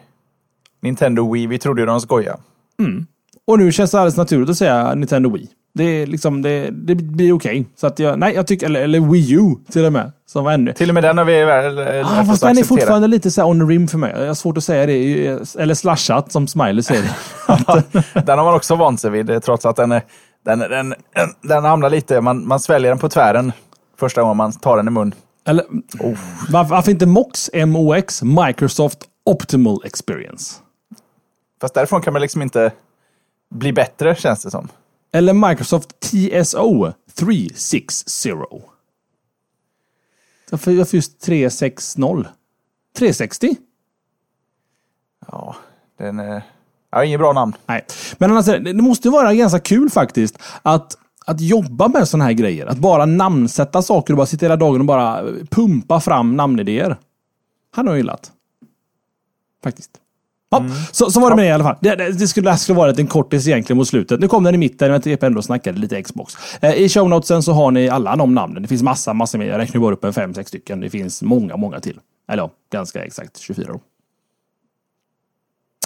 Nintendo 0.82 1.32
Wii. 1.32 1.46
Vi 1.46 1.58
trodde 1.58 1.82
ju 1.82 1.86
de 1.86 2.00
skojade. 2.00 2.38
Mm. 2.78 3.06
Och 3.46 3.58
nu 3.58 3.72
känns 3.72 3.90
det 3.90 3.98
alldeles 3.98 4.16
naturligt 4.16 4.50
att 4.50 4.56
säga 4.56 4.94
Nintendo 4.94 5.30
Wii. 5.30 5.48
Det, 5.72 6.06
liksom, 6.06 6.42
det, 6.42 6.70
det 6.70 6.94
blir 6.94 7.32
okej. 7.32 7.60
Okay. 7.60 7.64
Så 7.76 7.86
att 7.86 7.98
jag, 7.98 8.18
nej, 8.18 8.34
jag 8.34 8.46
tycker, 8.46 8.66
eller, 8.66 8.82
eller 8.82 9.00
Wii 9.00 9.32
U 9.32 9.54
till 9.72 9.84
och 9.84 9.92
med. 9.92 10.12
Som 10.26 10.44
var 10.44 10.52
ännu. 10.52 10.72
Till 10.72 10.90
och 10.90 10.94
med 10.94 11.04
den 11.04 11.18
har 11.18 11.24
vi 11.24 11.44
väl 11.44 11.78
ah, 12.04 12.24
Fast 12.24 12.42
den 12.42 12.58
är 12.58 12.64
fortfarande 12.64 13.08
lite 13.08 13.30
så 13.30 13.44
on 13.44 13.60
the 13.60 13.74
rim 13.74 13.88
för 13.88 13.98
mig. 13.98 14.14
Jag 14.16 14.26
har 14.26 14.34
svårt 14.34 14.56
att 14.56 14.64
säga 14.64 14.86
det. 14.86 15.28
Eller 15.58 15.74
slashat 15.74 16.32
som 16.32 16.48
Smiley 16.48 16.82
säger. 16.82 17.02
den 18.26 18.38
har 18.38 18.44
man 18.44 18.54
också 18.54 18.76
vant 18.76 19.00
sig 19.00 19.10
vid, 19.10 19.42
trots 19.42 19.66
att 19.66 19.76
den, 19.76 19.92
är, 19.92 20.02
den, 20.44 20.58
den, 20.58 20.94
den, 21.42 21.64
hamnar 21.64 21.90
lite, 21.90 22.20
man, 22.20 22.48
man 22.48 22.60
sväljer 22.60 22.90
den 22.90 22.98
på 22.98 23.08
tvären 23.08 23.52
första 23.98 24.20
gången 24.20 24.36
man 24.36 24.52
tar 24.52 24.76
den 24.76 24.88
i 24.88 24.90
mun. 24.90 25.14
Eller, 25.46 25.64
oh. 26.00 26.18
varför, 26.50 26.70
varför 26.70 26.90
inte 26.90 27.06
MOX, 27.06 27.50
MOX, 27.66 28.22
Microsoft 28.22 28.98
Optimal 29.24 29.80
Experience? 29.84 30.54
Fast 31.60 31.74
därifrån 31.74 32.02
kan 32.02 32.12
man 32.12 32.22
liksom 32.22 32.42
inte 32.42 32.72
bli 33.54 33.72
bättre, 33.72 34.14
känns 34.14 34.42
det 34.42 34.50
som. 34.50 34.68
Eller 35.12 35.32
Microsoft 35.32 36.00
TSO 36.00 36.92
360. 37.14 38.32
Varför, 40.50 40.76
varför 40.76 40.96
just 40.96 41.20
360? 41.20 42.02
360? 42.96 43.56
Ja, 45.26 45.56
den 45.98 46.18
är... 46.18 46.42
Ja, 46.90 47.04
inget 47.04 47.20
bra 47.20 47.32
namn. 47.32 47.52
Nej. 47.66 47.86
Men 48.18 48.30
annars, 48.30 48.46
det 48.46 48.82
måste 48.82 49.10
vara 49.10 49.34
ganska 49.34 49.58
kul 49.58 49.90
faktiskt 49.90 50.38
att, 50.62 50.96
att 51.26 51.40
jobba 51.40 51.88
med 51.88 52.08
sådana 52.08 52.24
här 52.24 52.32
grejer. 52.32 52.66
Att 52.66 52.78
bara 52.78 53.06
namnsätta 53.06 53.82
saker 53.82 54.12
och 54.12 54.16
bara 54.16 54.26
sitta 54.26 54.46
hela 54.46 54.56
dagen 54.56 54.80
och 54.80 54.86
bara 54.86 55.24
pumpa 55.50 56.00
fram 56.00 56.36
namnidéer. 56.36 56.96
Han 57.70 57.86
har 57.86 57.94
jag 57.94 57.98
gillat. 57.98 58.32
Faktiskt. 59.62 59.90
Ja, 60.52 60.58
mm. 60.58 60.72
så, 60.92 61.10
så 61.10 61.20
var 61.20 61.30
det 61.30 61.36
med 61.36 61.44
det 61.44 61.48
i 61.48 61.52
alla 61.52 61.64
fall. 61.64 61.76
Det, 61.80 61.94
det, 61.94 62.12
det 62.12 62.28
skulle, 62.28 62.50
det 62.50 62.56
skulle 62.56 62.78
varit 62.78 62.98
en 62.98 63.06
kortis 63.06 63.48
egentligen 63.48 63.76
mot 63.76 63.88
slutet. 63.88 64.20
Nu 64.20 64.28
kom 64.28 64.44
den 64.44 64.54
i 64.54 64.58
mitten, 64.58 64.90
men 64.90 65.02
jag 65.04 65.22
ändå 65.22 65.42
snackade 65.42 65.78
lite 65.78 66.02
Xbox. 66.02 66.34
Eh, 66.60 66.74
I 66.74 66.88
shownotesen 66.88 67.42
så 67.42 67.52
har 67.52 67.70
ni 67.70 67.88
alla 67.88 68.16
de 68.16 68.34
namnen. 68.34 68.62
Det 68.62 68.68
finns 68.68 68.82
massa, 68.82 69.12
massa 69.14 69.38
mer. 69.38 69.46
Jag 69.46 69.58
räknar 69.58 69.80
bara 69.80 69.94
upp 69.94 70.04
en 70.04 70.12
fem, 70.12 70.34
sex 70.34 70.48
stycken. 70.48 70.80
Det 70.80 70.90
finns 70.90 71.22
många, 71.22 71.56
många 71.56 71.80
till. 71.80 72.00
Eller 72.28 72.42
ja, 72.42 72.50
ganska 72.72 73.04
exakt 73.04 73.38
24 73.38 73.72
år. 73.72 73.80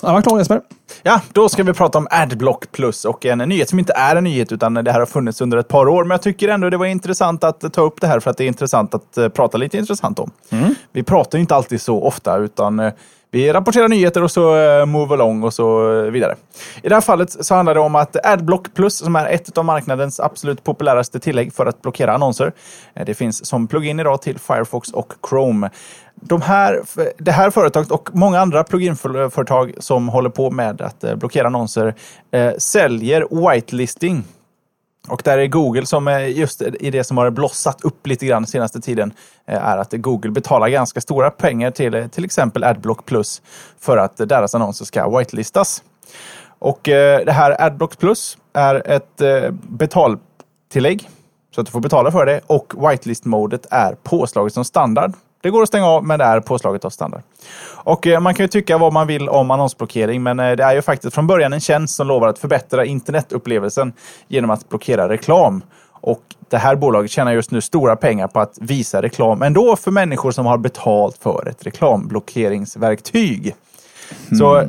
Jag 0.02 0.12
var 0.12 0.22
klar 0.22 0.38
Jesper. 0.38 0.60
Ja, 1.02 1.20
då 1.32 1.48
ska 1.48 1.62
vi 1.62 1.72
prata 1.72 1.98
om 1.98 2.06
Adblock 2.10 2.72
Plus 2.72 3.04
och 3.04 3.26
en 3.26 3.38
nyhet 3.38 3.68
som 3.68 3.78
inte 3.78 3.92
är 3.92 4.16
en 4.16 4.24
nyhet 4.24 4.52
utan 4.52 4.74
det 4.74 4.92
här 4.92 4.98
har 4.98 5.06
funnits 5.06 5.40
under 5.40 5.58
ett 5.58 5.68
par 5.68 5.88
år. 5.88 6.04
Men 6.04 6.10
jag 6.10 6.22
tycker 6.22 6.48
ändå 6.48 6.70
det 6.70 6.76
var 6.76 6.86
intressant 6.86 7.44
att 7.44 7.72
ta 7.72 7.80
upp 7.82 8.00
det 8.00 8.06
här 8.06 8.20
för 8.20 8.30
att 8.30 8.36
det 8.36 8.44
är 8.44 8.48
intressant 8.48 8.94
att 8.94 9.18
uh, 9.18 9.28
prata 9.28 9.58
lite 9.58 9.78
intressant 9.78 10.18
om. 10.18 10.30
Mm. 10.50 10.74
Vi 10.92 11.02
pratar 11.02 11.38
ju 11.38 11.40
inte 11.40 11.54
alltid 11.54 11.80
så 11.80 12.02
ofta 12.02 12.36
utan 12.36 12.80
uh, 12.80 12.92
vi 13.34 13.52
rapporterar 13.52 13.88
nyheter 13.88 14.22
och 14.22 14.30
så 14.30 14.56
eh, 14.56 14.86
move 14.86 15.14
along 15.14 15.42
och 15.42 15.54
så 15.54 15.92
eh, 15.92 16.10
vidare. 16.10 16.36
I 16.82 16.88
det 16.88 16.94
här 16.94 17.02
fallet 17.02 17.46
så 17.46 17.54
handlar 17.54 17.74
det 17.74 17.80
om 17.80 17.94
att 17.94 18.26
Adblock 18.26 18.74
Plus, 18.74 18.98
som 18.98 19.16
är 19.16 19.26
ett 19.26 19.58
av 19.58 19.64
marknadens 19.64 20.20
absolut 20.20 20.64
populäraste 20.64 21.20
tillägg 21.20 21.52
för 21.52 21.66
att 21.66 21.82
blockera 21.82 22.14
annonser. 22.14 22.52
Eh, 22.94 23.04
det 23.06 23.14
finns 23.14 23.46
som 23.46 23.66
plugin 23.66 24.00
idag 24.00 24.22
till 24.22 24.38
Firefox 24.38 24.92
och 24.92 25.12
Chrome 25.30 25.70
de 26.14 26.42
här, 26.42 26.82
det 27.18 27.32
här 27.32 27.50
företaget 27.50 27.90
och 27.90 28.08
många 28.12 28.40
andra 28.40 28.64
pluginföretag 28.64 29.74
som 29.78 30.08
håller 30.08 30.30
på 30.30 30.50
med 30.50 30.80
att 30.80 31.18
blockera 31.18 31.46
annonser 31.46 31.94
eh, 32.30 32.52
säljer 32.58 33.50
whitelisting. 33.50 34.24
Och 35.08 35.22
där 35.24 35.38
är 35.38 35.46
Google 35.46 35.86
som 35.86 36.08
är 36.08 36.20
just 36.20 36.62
i 36.62 36.90
det 36.90 37.04
som 37.04 37.18
har 37.18 37.30
blossat 37.30 37.84
upp 37.84 38.06
lite 38.06 38.26
grann 38.26 38.46
senaste 38.46 38.80
tiden 38.80 39.12
eh, 39.46 39.64
är 39.64 39.78
att 39.78 39.92
Google 39.92 40.30
betalar 40.30 40.68
ganska 40.68 41.00
stora 41.00 41.30
pengar 41.30 41.70
till 41.70 41.94
eh, 41.94 42.06
till 42.06 42.24
exempel 42.24 42.64
Adblock 42.64 43.06
Plus 43.06 43.42
för 43.80 43.96
att 43.96 44.16
deras 44.16 44.54
annonser 44.54 44.84
ska 44.84 45.18
whitelistas. 45.18 45.82
Och 46.58 46.80
det 46.82 47.32
här 47.32 47.62
Adblock 47.62 47.98
Plus 47.98 48.38
är 48.52 48.90
ett 48.90 49.22
betaltillägg 49.52 51.08
så 51.54 51.60
att 51.60 51.66
du 51.66 51.70
får 51.70 51.80
betala 51.80 52.12
för 52.12 52.26
det 52.26 52.40
och 52.46 52.74
whitelist-modet 52.76 53.66
är 53.70 53.94
påslaget 54.02 54.54
som 54.54 54.64
standard 54.64 55.12
det 55.44 55.50
går 55.50 55.62
att 55.62 55.68
stänga 55.68 55.86
av, 55.86 56.04
men 56.04 56.18
det 56.18 56.24
är 56.24 56.40
påslaget 56.40 56.84
av 56.84 56.90
standard. 56.90 57.22
Och 57.66 58.06
eh, 58.06 58.20
man 58.20 58.34
kan 58.34 58.44
ju 58.44 58.48
tycka 58.48 58.78
vad 58.78 58.92
man 58.92 59.06
vill 59.06 59.28
om 59.28 59.50
annonsblockering, 59.50 60.22
men 60.22 60.40
eh, 60.40 60.52
det 60.52 60.64
är 60.64 60.74
ju 60.74 60.82
faktiskt 60.82 61.14
från 61.14 61.26
början 61.26 61.52
en 61.52 61.60
tjänst 61.60 61.94
som 61.94 62.06
lovar 62.06 62.28
att 62.28 62.38
förbättra 62.38 62.84
internetupplevelsen 62.84 63.92
genom 64.28 64.50
att 64.50 64.68
blockera 64.68 65.08
reklam. 65.08 65.62
Och 65.90 66.22
det 66.50 66.58
här 66.58 66.76
bolaget 66.76 67.10
tjänar 67.10 67.32
just 67.32 67.50
nu 67.50 67.60
stora 67.60 67.96
pengar 67.96 68.28
på 68.28 68.40
att 68.40 68.58
visa 68.60 69.02
reklam 69.02 69.42
ändå 69.42 69.76
för 69.76 69.90
människor 69.90 70.30
som 70.30 70.46
har 70.46 70.58
betalt 70.58 71.18
för 71.18 71.48
ett 71.48 71.66
reklamblockeringsverktyg. 71.66 73.54
Så 74.38 74.62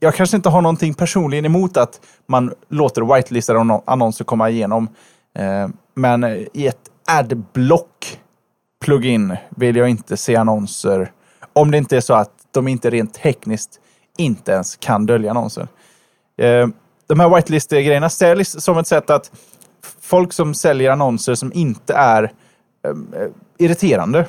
jag 0.00 0.14
kanske 0.14 0.36
inte 0.36 0.48
har 0.48 0.60
någonting 0.62 0.94
personligen 0.94 1.44
emot 1.44 1.76
att 1.76 2.00
man 2.26 2.52
låter 2.68 3.14
whitelistade 3.14 3.80
annonser 3.84 4.24
komma 4.24 4.50
igenom. 4.50 4.88
Eh, 5.38 5.68
men 5.94 6.24
i 6.52 6.66
ett 6.66 6.90
adblock 7.06 8.18
plugin 8.82 9.36
vill 9.50 9.76
jag 9.76 9.88
inte 9.88 10.16
se 10.16 10.36
annonser 10.36 11.12
om 11.52 11.70
det 11.70 11.78
inte 11.78 11.96
är 11.96 12.00
så 12.00 12.14
att 12.14 12.30
de 12.50 12.68
inte 12.68 12.90
rent 12.90 13.14
tekniskt 13.14 13.80
inte 14.18 14.52
ens 14.52 14.76
kan 14.76 15.06
dölja 15.06 15.30
annonser. 15.30 15.68
Eh, 16.38 16.68
de 17.06 17.20
här 17.20 17.36
whitelist-grejerna 17.36 18.08
säljs 18.08 18.64
som 18.64 18.78
ett 18.78 18.86
sätt 18.86 19.10
att 19.10 19.30
folk 20.00 20.32
som 20.32 20.54
säljer 20.54 20.90
annonser 20.90 21.34
som 21.34 21.52
inte 21.52 21.94
är 21.94 22.22
eh, 22.84 23.28
irriterande, 23.58 24.26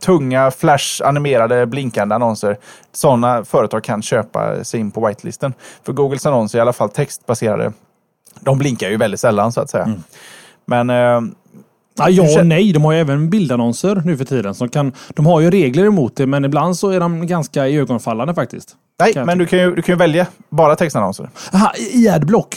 tunga, 0.00 0.50
flash-animerade, 0.50 1.66
blinkande 1.66 2.14
annonser. 2.14 2.58
Sådana 2.92 3.44
företag 3.44 3.84
kan 3.84 4.02
köpa 4.02 4.64
sig 4.64 4.80
in 4.80 4.90
på 4.90 5.06
whitelisten. 5.06 5.54
För 5.82 5.92
Googles 5.92 6.26
annonser, 6.26 6.58
i 6.58 6.60
alla 6.60 6.72
fall 6.72 6.90
textbaserade, 6.90 7.72
de 8.40 8.58
blinkar 8.58 8.88
ju 8.88 8.96
väldigt 8.96 9.20
sällan 9.20 9.52
så 9.52 9.60
att 9.60 9.70
säga. 9.70 9.84
Mm. 9.84 10.02
Men 10.64 10.90
eh, 10.90 11.20
Ja, 11.96 12.08
ja 12.10 12.40
och 12.40 12.46
nej. 12.46 12.72
De 12.72 12.84
har 12.84 12.92
ju 12.92 12.98
även 12.98 13.30
bildannonser 13.30 14.02
nu 14.04 14.16
för 14.16 14.24
tiden. 14.24 14.54
Som 14.54 14.68
kan, 14.68 14.92
de 15.08 15.26
har 15.26 15.40
ju 15.40 15.50
regler 15.50 15.86
emot 15.86 16.16
det, 16.16 16.26
men 16.26 16.44
ibland 16.44 16.76
så 16.76 16.90
är 16.90 17.00
de 17.00 17.26
ganska 17.26 17.68
ögonfallande 17.68 18.34
faktiskt. 18.34 18.76
Nej, 18.98 19.24
men 19.26 19.38
du 19.38 19.46
kan, 19.46 19.58
ju, 19.58 19.74
du 19.74 19.82
kan 19.82 19.92
ju 19.92 19.98
välja 19.98 20.26
bara 20.48 20.76
textannonser. 20.76 21.30
Aha, 21.52 21.72
i 21.92 22.08
Adblock? 22.08 22.56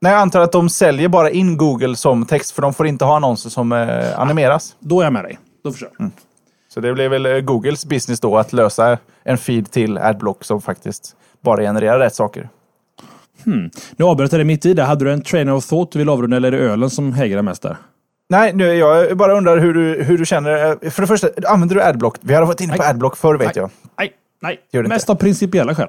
Nej, 0.00 0.12
jag 0.12 0.20
antar 0.20 0.40
att 0.40 0.52
de 0.52 0.68
säljer 0.68 1.08
bara 1.08 1.30
in 1.30 1.56
Google 1.56 1.96
som 1.96 2.26
text, 2.26 2.50
för 2.50 2.62
de 2.62 2.74
får 2.74 2.86
inte 2.86 3.04
ha 3.04 3.16
annonser 3.16 3.50
som 3.50 3.72
eh, 3.72 4.20
animeras. 4.20 4.76
Då 4.78 5.00
är 5.00 5.04
jag 5.04 5.12
med 5.12 5.24
dig. 5.24 5.38
Då 5.64 5.72
jag. 5.80 6.00
Mm. 6.00 6.12
Så 6.68 6.80
det 6.80 6.92
blir 6.92 7.08
väl 7.08 7.26
eh, 7.26 7.38
Googles 7.38 7.86
business 7.86 8.20
då 8.20 8.38
att 8.38 8.52
lösa 8.52 8.98
en 9.22 9.38
feed 9.38 9.70
till 9.70 9.98
Adblock 9.98 10.44
som 10.44 10.62
faktiskt 10.62 11.16
bara 11.40 11.60
genererar 11.60 11.98
rätt 11.98 12.14
saker. 12.14 12.48
Hmm. 13.44 13.70
Nu 13.96 14.04
avbröt 14.04 14.32
jag 14.32 14.38
dig 14.38 14.44
mitt 14.44 14.66
i 14.66 14.74
det. 14.74 14.82
Hade 14.82 15.04
du 15.04 15.12
en 15.12 15.22
trainer 15.22 15.52
of 15.52 15.66
thought 15.66 15.92
du 15.92 15.98
vill 15.98 16.08
avrunda 16.08 16.36
eller 16.36 16.52
är 16.52 16.58
det 16.58 16.64
ölen 16.64 16.90
som 16.90 17.12
hägrar 17.12 17.42
mest 17.42 17.62
där? 17.62 17.76
Nej, 18.28 18.52
nu, 18.54 18.74
jag 18.74 19.16
bara 19.16 19.32
undrar 19.32 19.58
hur 19.58 19.74
du, 19.74 20.02
hur 20.02 20.18
du 20.18 20.26
känner. 20.26 20.90
För 20.90 21.02
det 21.02 21.06
första, 21.06 21.28
använder 21.46 21.74
du 21.74 21.82
Adblock? 21.82 22.16
Vi 22.20 22.34
har 22.34 22.46
varit 22.46 22.60
inne 22.60 22.72
på 22.72 22.82
nej. 22.82 22.90
Adblock 22.90 23.16
förr 23.16 23.34
vet 23.34 23.46
nej. 23.46 23.52
jag. 23.56 23.70
Nej, 24.42 24.58
nej. 24.72 24.82
mest 24.88 25.10
av 25.10 25.14
principiella 25.14 25.74
skäl. 25.74 25.88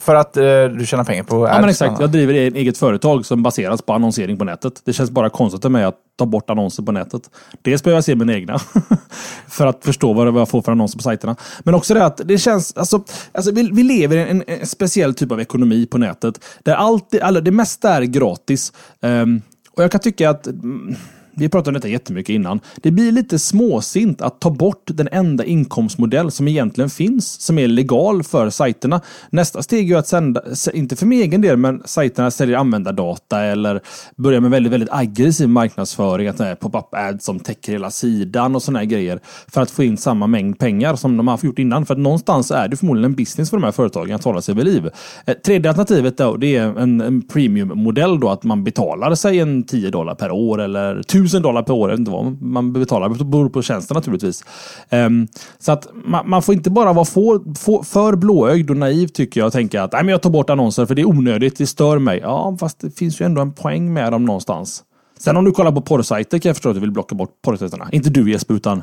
För 0.00 0.14
att 0.14 0.36
eh, 0.36 0.42
du 0.64 0.86
tjänar 0.86 1.04
pengar 1.04 1.22
på 1.22 1.44
ads? 1.44 1.54
Ja, 1.54 1.60
men 1.60 1.70
exakt. 1.70 2.00
Jag 2.00 2.10
driver 2.10 2.34
ett 2.34 2.54
eget 2.54 2.78
företag 2.78 3.26
som 3.26 3.42
baseras 3.42 3.82
på 3.82 3.92
annonsering 3.92 4.38
på 4.38 4.44
nätet. 4.44 4.82
Det 4.84 4.92
känns 4.92 5.10
bara 5.10 5.30
konstigt 5.30 5.62
för 5.62 5.68
mig 5.68 5.84
att 5.84 5.96
ta 6.18 6.26
bort 6.26 6.50
annonser 6.50 6.82
på 6.82 6.92
nätet. 6.92 7.22
Dels 7.62 7.82
behöver 7.82 7.96
jag 7.96 8.04
se 8.04 8.14
mina 8.14 8.34
egna 8.34 8.58
för 9.48 9.66
att 9.66 9.84
förstå 9.84 10.12
vad 10.12 10.26
jag 10.26 10.48
får 10.48 10.62
för 10.62 10.72
annonser 10.72 10.98
på 10.98 11.02
sajterna. 11.02 11.36
Men 11.60 11.74
också 11.74 11.94
det 11.94 12.04
att 12.04 12.20
det 12.24 12.38
känns, 12.38 12.76
alltså, 12.76 13.04
alltså 13.32 13.52
vi, 13.52 13.70
vi 13.72 13.82
lever 13.82 14.16
i 14.16 14.30
en, 14.30 14.44
en, 14.46 14.66
speciell 14.66 15.14
typ 15.14 15.32
av 15.32 15.40
ekonomi 15.40 15.86
på 15.86 15.98
nätet 15.98 16.44
där 16.62 16.74
allt, 16.74 17.20
alltså, 17.22 17.40
det 17.40 17.50
mesta 17.50 17.90
är 17.90 18.02
gratis. 18.02 18.72
Um, 19.00 19.42
och 19.70 19.82
jag 19.82 19.92
kan 19.92 20.00
tycka 20.00 20.30
att 20.30 20.46
mm, 20.46 20.96
vi 21.40 21.48
pratade 21.48 21.70
om 21.70 21.74
detta 21.74 21.88
jättemycket 21.88 22.34
innan. 22.34 22.60
Det 22.76 22.90
blir 22.90 23.12
lite 23.12 23.38
småsint 23.38 24.22
att 24.22 24.40
ta 24.40 24.50
bort 24.50 24.82
den 24.86 25.08
enda 25.12 25.44
inkomstmodell 25.44 26.30
som 26.30 26.48
egentligen 26.48 26.90
finns, 26.90 27.40
som 27.40 27.58
är 27.58 27.68
legal 27.68 28.22
för 28.22 28.50
sajterna. 28.50 29.00
Nästa 29.30 29.62
steg 29.62 29.84
är 29.84 29.88
ju 29.88 29.96
att 29.96 30.06
sända, 30.06 30.42
inte 30.74 30.96
för 30.96 31.06
min 31.06 31.20
egen 31.20 31.40
del, 31.40 31.56
men 31.56 31.82
sajterna 31.84 32.30
säljer 32.30 32.56
användardata 32.56 33.40
eller 33.40 33.80
börjar 34.16 34.40
med 34.40 34.50
väldigt, 34.50 34.72
väldigt 34.72 34.92
aggressiv 34.92 35.48
marknadsföring, 35.48 36.28
att 36.28 36.60
pop-up 36.60 36.94
ads 36.94 37.24
som 37.24 37.40
täcker 37.40 37.72
hela 37.72 37.90
sidan 37.90 38.54
och 38.54 38.62
sådana 38.62 38.84
grejer 38.84 39.20
för 39.48 39.60
att 39.60 39.70
få 39.70 39.84
in 39.84 39.96
samma 39.96 40.26
mängd 40.26 40.58
pengar 40.58 40.96
som 40.96 41.16
de 41.16 41.28
har 41.28 41.38
gjort 41.42 41.58
innan. 41.58 41.86
För 41.86 41.94
att 41.94 42.00
någonstans 42.00 42.50
är 42.50 42.68
det 42.68 42.76
förmodligen 42.76 43.10
en 43.10 43.16
business 43.16 43.50
för 43.50 43.56
de 43.56 43.64
här 43.64 43.72
företagen 43.72 44.14
att 44.14 44.24
hålla 44.24 44.42
sig 44.42 44.54
vid 44.54 44.64
liv. 44.64 44.90
Eh, 45.26 45.34
tredje 45.34 45.70
alternativet 45.70 46.18
då, 46.18 46.36
det 46.36 46.56
är 46.56 46.78
en, 46.78 47.00
en 47.00 47.22
premiummodell 47.22 48.20
då, 48.20 48.28
att 48.30 48.44
man 48.44 48.64
betalar 48.64 49.14
sig 49.14 49.38
en 49.38 49.62
10 49.62 49.90
dollar 49.90 50.14
per 50.14 50.30
år 50.30 50.60
eller 50.60 51.00
1000 51.00 51.29
dollar 51.38 51.62
per 51.62 51.74
år. 51.74 51.90
Jag 51.90 51.96
vet 51.96 51.98
inte 51.98 52.10
vad 52.10 52.42
man 52.42 52.72
betalar. 52.72 53.08
Det 53.08 53.24
beror 53.24 53.48
på 53.48 53.62
tjänsten 53.62 53.94
naturligtvis. 53.94 54.44
Um, 54.90 55.28
så 55.58 55.72
att 55.72 55.88
man, 56.04 56.30
man, 56.30 56.42
får 56.42 56.54
inte 56.54 56.70
bara 56.70 56.92
vara 56.92 57.04
för, 57.04 57.54
för, 57.58 57.82
för 57.82 58.16
blåögd 58.16 58.70
och 58.70 58.76
naiv 58.76 59.06
tycker 59.06 59.40
jag 59.40 59.46
och 59.46 59.52
tänka 59.52 59.82
att 59.82 59.92
Nej, 59.92 60.02
men 60.02 60.12
jag 60.12 60.22
tar 60.22 60.30
bort 60.30 60.50
annonser 60.50 60.86
för 60.86 60.94
det 60.94 61.02
är 61.02 61.08
onödigt, 61.08 61.58
det 61.58 61.66
stör 61.66 61.98
mig. 61.98 62.18
Ja, 62.22 62.56
fast 62.60 62.80
det 62.80 62.90
finns 62.90 63.20
ju 63.20 63.24
ändå 63.24 63.42
en 63.42 63.52
poäng 63.52 63.92
med 63.92 64.12
dem 64.12 64.24
någonstans. 64.24 64.84
Sen 65.18 65.36
om 65.36 65.44
du 65.44 65.52
kollar 65.52 65.72
på 65.72 65.80
porrsajter 65.80 66.38
kan 66.38 66.48
jag 66.48 66.56
förstå 66.56 66.68
att 66.68 66.76
du 66.76 66.80
vill 66.80 66.90
blocka 66.90 67.14
bort 67.14 67.42
porrsajterna. 67.42 67.88
Inte 67.92 68.10
du 68.10 68.30
Jesper, 68.30 68.54
utan 68.54 68.82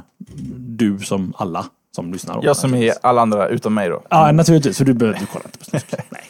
du 0.57 0.99
som 0.99 1.33
alla 1.37 1.65
som 1.95 2.13
lyssnar. 2.13 2.39
Jag 2.43 2.57
som 2.57 2.73
är 2.73 2.93
alla 3.01 3.21
andra 3.21 3.47
utom 3.47 3.73
mig 3.73 3.89
då. 3.89 4.01
Ja, 4.09 4.31
naturligtvis. 4.31 4.77
För 4.77 4.85
du 4.85 4.93
behöver 4.93 5.19
inte 5.19 5.31
kolla 5.33 5.45
inte 5.45 5.57
på 5.57 5.65
snusk. 5.65 5.93
Nej. 6.09 6.21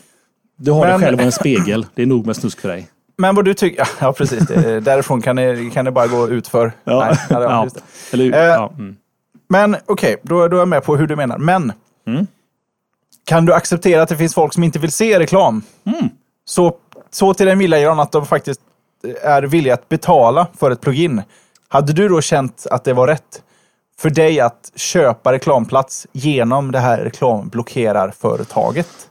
Du 0.58 0.72
har 0.72 0.80
men... 0.80 0.90
dig 0.90 1.00
själv 1.00 1.18
och 1.18 1.26
en 1.26 1.32
spegel. 1.32 1.86
Det 1.96 2.02
är 2.02 2.06
nog 2.06 2.26
med 2.26 2.36
snusk 2.36 2.60
för 2.62 2.70
dig. 2.70 2.88
Men 3.18 3.36
vad 3.36 3.46
du 3.46 3.54
tycker, 3.54 3.90
ja 4.00 4.14
precis, 4.14 4.48
det, 4.48 4.80
därifrån 4.80 5.22
kan 5.22 5.36
det, 5.36 5.74
kan 5.74 5.86
det 5.86 5.92
bara 5.92 6.08
gå 6.08 6.30
utför. 6.30 6.72
Ja. 6.84 7.00
Nej, 7.00 7.18
ja, 7.30 7.42
ja. 7.42 7.68
Eller, 8.12 8.34
eh, 8.34 8.40
ja. 8.40 8.74
Mm. 8.78 8.96
Men 9.50 9.76
okej, 9.76 10.14
okay, 10.14 10.16
då, 10.22 10.48
då 10.48 10.56
är 10.56 10.60
jag 10.60 10.68
med 10.68 10.84
på 10.84 10.98
hur 10.98 11.08
du 11.08 11.16
menar. 11.16 11.38
Men 11.38 11.74
mm. 12.08 12.28
kan 13.26 13.46
du 13.46 13.54
acceptera 13.54 14.02
att 14.02 14.10
det 14.10 14.18
finns 14.18 14.34
folk 14.34 14.54
som 14.54 14.64
inte 14.64 14.80
vill 14.80 14.92
se 14.92 15.20
reklam? 15.20 15.62
Mm. 15.86 16.10
Så, 16.46 16.76
så 17.12 17.34
till 17.34 17.46
den 17.46 17.58
milda 17.58 17.80
grad 17.80 18.00
att 18.00 18.12
de 18.12 18.26
faktiskt 18.26 18.62
är 19.24 19.42
villiga 19.42 19.74
att 19.74 19.90
betala 19.90 20.48
för 20.58 20.72
ett 20.72 20.82
plugin. 20.82 21.22
Hade 21.68 21.94
du 21.94 22.10
då 22.10 22.22
känt 22.22 22.68
att 22.72 22.84
det 22.84 22.94
var 22.94 23.08
rätt 23.08 23.42
för 24.00 24.10
dig 24.10 24.40
att 24.40 24.72
köpa 24.76 25.32
reklamplats 25.32 26.08
genom 26.12 26.72
det 26.72 26.80
här 26.80 26.98
reklamblockerarföretaget? 26.98 29.10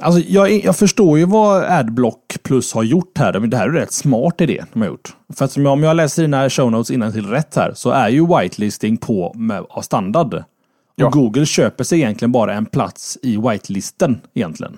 Alltså, 0.00 0.20
jag, 0.20 0.64
jag 0.64 0.76
förstår 0.76 1.18
ju 1.18 1.24
vad 1.24 1.64
Adblock 1.64 2.36
Plus 2.42 2.74
har 2.74 2.82
gjort 2.82 3.18
här. 3.18 3.32
Det 3.32 3.56
här 3.56 3.68
är 3.68 3.72
rätt 3.72 3.92
smart 3.92 4.40
idé 4.40 4.64
de 4.72 4.80
har 4.80 4.88
gjort. 4.88 5.16
För 5.36 5.44
att 5.44 5.56
om 5.56 5.82
jag 5.82 5.96
läser 5.96 6.22
dina 6.22 6.50
show 6.50 6.70
notes 6.70 6.90
innan 6.90 7.12
till 7.12 7.26
rätt 7.26 7.56
här 7.56 7.72
så 7.74 7.90
är 7.90 8.08
ju 8.08 8.26
whitelisting 8.26 8.96
på 8.96 9.32
med, 9.34 9.64
av 9.70 9.82
standard. 9.82 10.34
Och 10.34 10.42
ja. 10.94 11.08
Google 11.08 11.46
köper 11.46 11.84
sig 11.84 11.98
egentligen 11.98 12.32
bara 12.32 12.54
en 12.54 12.66
plats 12.66 13.18
i 13.22 13.36
whitelisten 13.36 14.20
egentligen. 14.34 14.76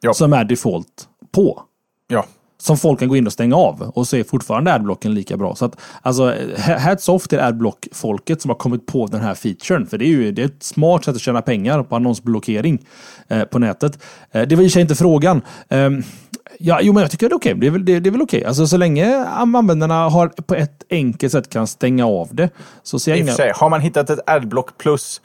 Ja. 0.00 0.14
Som 0.14 0.32
är 0.32 0.44
default 0.44 1.08
på. 1.32 1.62
Ja 2.08 2.24
som 2.62 2.76
folk 2.76 2.98
kan 2.98 3.08
gå 3.08 3.16
in 3.16 3.26
och 3.26 3.32
stänga 3.32 3.56
av 3.56 3.92
och 3.94 4.08
så 4.08 4.16
är 4.16 4.24
fortfarande 4.24 4.74
adblocken 4.74 5.14
lika 5.14 5.36
bra. 5.36 5.54
Så 5.54 5.64
att, 5.64 5.76
alltså, 6.02 6.34
hats 6.78 7.08
off 7.08 7.28
till 7.28 7.40
adblock-folket 7.40 8.42
som 8.42 8.48
har 8.48 8.56
kommit 8.56 8.86
på 8.86 9.06
den 9.06 9.20
här 9.20 9.34
featuren. 9.34 9.86
För 9.86 9.98
det 9.98 10.04
är 10.04 10.08
ju 10.08 10.32
det 10.32 10.42
är 10.42 10.46
ett 10.46 10.62
smart 10.62 11.04
sätt 11.04 11.14
att 11.14 11.20
tjäna 11.20 11.42
pengar 11.42 11.82
på 11.82 11.96
annonsblockering 11.96 12.78
eh, 13.28 13.44
på 13.44 13.58
nätet. 13.58 13.98
Eh, 14.32 14.42
det 14.42 14.56
var 14.56 14.62
i 14.62 14.70
sig 14.70 14.82
inte 14.82 14.94
frågan. 14.94 15.42
Eh, 15.68 15.90
ja, 16.58 16.78
jo, 16.82 16.92
men 16.92 17.00
jag 17.00 17.10
tycker 17.10 17.28
det 17.28 17.32
är 17.32 17.36
okej. 17.36 17.52
Okay. 17.52 17.60
Det 17.60 17.66
är 17.66 17.70
väl, 17.70 17.84
det, 17.84 18.00
det 18.00 18.08
är 18.08 18.10
väl 18.10 18.22
okej. 18.22 18.38
Okay. 18.38 18.48
Alltså, 18.48 18.66
så 18.66 18.76
länge 18.76 19.24
användarna 19.24 20.08
har 20.08 20.28
på 20.28 20.54
ett 20.54 20.84
enkelt 20.90 21.32
sätt 21.32 21.50
kan 21.50 21.66
stänga 21.66 22.06
av 22.06 22.28
det. 22.32 22.50
Så 22.82 22.98
ser 22.98 23.12
jag 23.12 23.18
I 23.18 23.22
inga... 23.22 23.32
sig, 23.32 23.52
har 23.54 23.70
man 23.70 23.80
hittat 23.80 24.10
ett 24.10 24.20
adblock 24.26 24.78
plus 24.78 25.20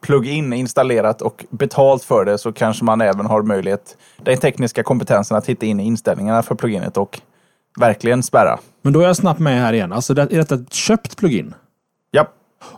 plug-in 0.00 0.52
installerat 0.52 1.22
och 1.22 1.44
betalt 1.50 2.04
för 2.04 2.24
det 2.24 2.38
så 2.38 2.52
kanske 2.52 2.84
man 2.84 3.00
även 3.00 3.26
har 3.26 3.42
möjlighet, 3.42 3.96
den 4.22 4.38
tekniska 4.38 4.82
kompetensen 4.82 5.36
att 5.36 5.46
hitta 5.46 5.66
in 5.66 5.80
i 5.80 5.84
inställningarna 5.84 6.42
för 6.42 6.54
pluginet 6.54 6.96
och 6.96 7.20
verkligen 7.80 8.22
spärra. 8.22 8.58
Men 8.82 8.92
då 8.92 9.00
är 9.00 9.06
jag 9.06 9.16
snabbt 9.16 9.40
med 9.40 9.60
här 9.60 9.72
igen. 9.72 9.92
Alltså, 9.92 10.12
är 10.12 10.26
detta 10.26 10.54
ett 10.54 10.72
köpt 10.72 11.16
plugin? 11.16 11.54
Ja. 12.10 12.28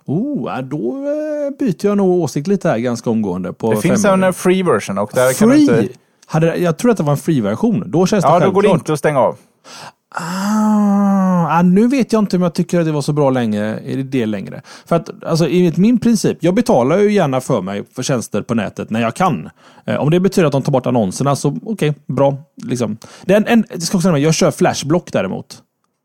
Oh, 0.05 0.61
då 0.61 0.97
eh, 0.97 1.59
byter 1.59 1.87
jag 1.87 1.97
nog 1.97 2.23
åsikt 2.23 2.47
lite 2.47 2.69
här 2.69 2.79
ganska 2.79 3.11
omgående. 3.11 3.53
På 3.53 3.73
det 3.73 3.81
finns 3.81 4.05
en 4.05 4.33
free 4.33 4.63
version. 4.63 4.99
Och 4.99 5.11
där 5.15 5.33
free? 5.33 5.39
Kan 5.39 5.49
du 5.49 5.59
inte... 5.83 5.89
Hade, 6.33 6.57
jag 6.57 6.79
tror 6.79 6.91
att 6.91 6.97
det 6.97 7.03
var 7.03 7.13
en 7.13 7.17
free-version. 7.19 7.85
Då 7.87 8.07
känns 8.07 8.25
det 8.25 8.31
Ja, 8.31 8.41
då 8.41 8.51
går 8.51 8.63
det 8.63 8.69
inte 8.69 8.93
att 8.93 8.99
stänga 8.99 9.19
av. 9.19 9.37
Ah, 10.15 11.59
ah, 11.59 11.63
nu 11.63 11.89
vet 11.89 12.13
jag 12.13 12.23
inte 12.23 12.37
om 12.37 12.43
jag 12.43 12.55
tycker 12.55 12.81
att 12.81 12.87
det 12.87 12.93
var 12.93 13.03
så 13.03 13.13
bra 13.13 13.31
länge, 13.31 13.79
i 13.79 14.03
det 14.03 14.27
längre. 14.27 14.63
För 14.87 14.97
att 14.97 15.25
alltså, 15.25 15.49
enligt 15.49 15.77
min 15.77 15.99
princip, 15.99 16.39
jag 16.41 16.55
betalar 16.55 16.99
ju 16.99 17.13
gärna 17.13 17.41
för 17.41 17.63
mig 17.63 17.85
för 17.95 18.03
tjänster 18.03 18.43
på 18.43 18.55
nätet 18.55 18.91
när 18.91 19.01
jag 19.01 19.17
kan. 19.17 19.51
Eh, 19.87 19.97
om 19.97 20.11
det 20.11 20.21
betyder 20.21 20.47
att 20.47 20.53
de 20.53 20.63
tar 20.63 20.73
bort 20.73 20.87
annonserna 20.87 21.37
så 21.37 21.49
okej, 21.49 21.63
okay, 21.65 21.93
bra. 22.07 22.37
Liksom. 22.63 22.97
Det 23.25 23.35
är 23.35 23.45
en, 23.47 23.65
jag, 23.71 23.83
ska 23.83 23.99
också 23.99 24.09
säga, 24.09 24.19
jag 24.19 24.35
kör 24.35 24.51
Flashblock 24.51 25.13
däremot. 25.13 25.63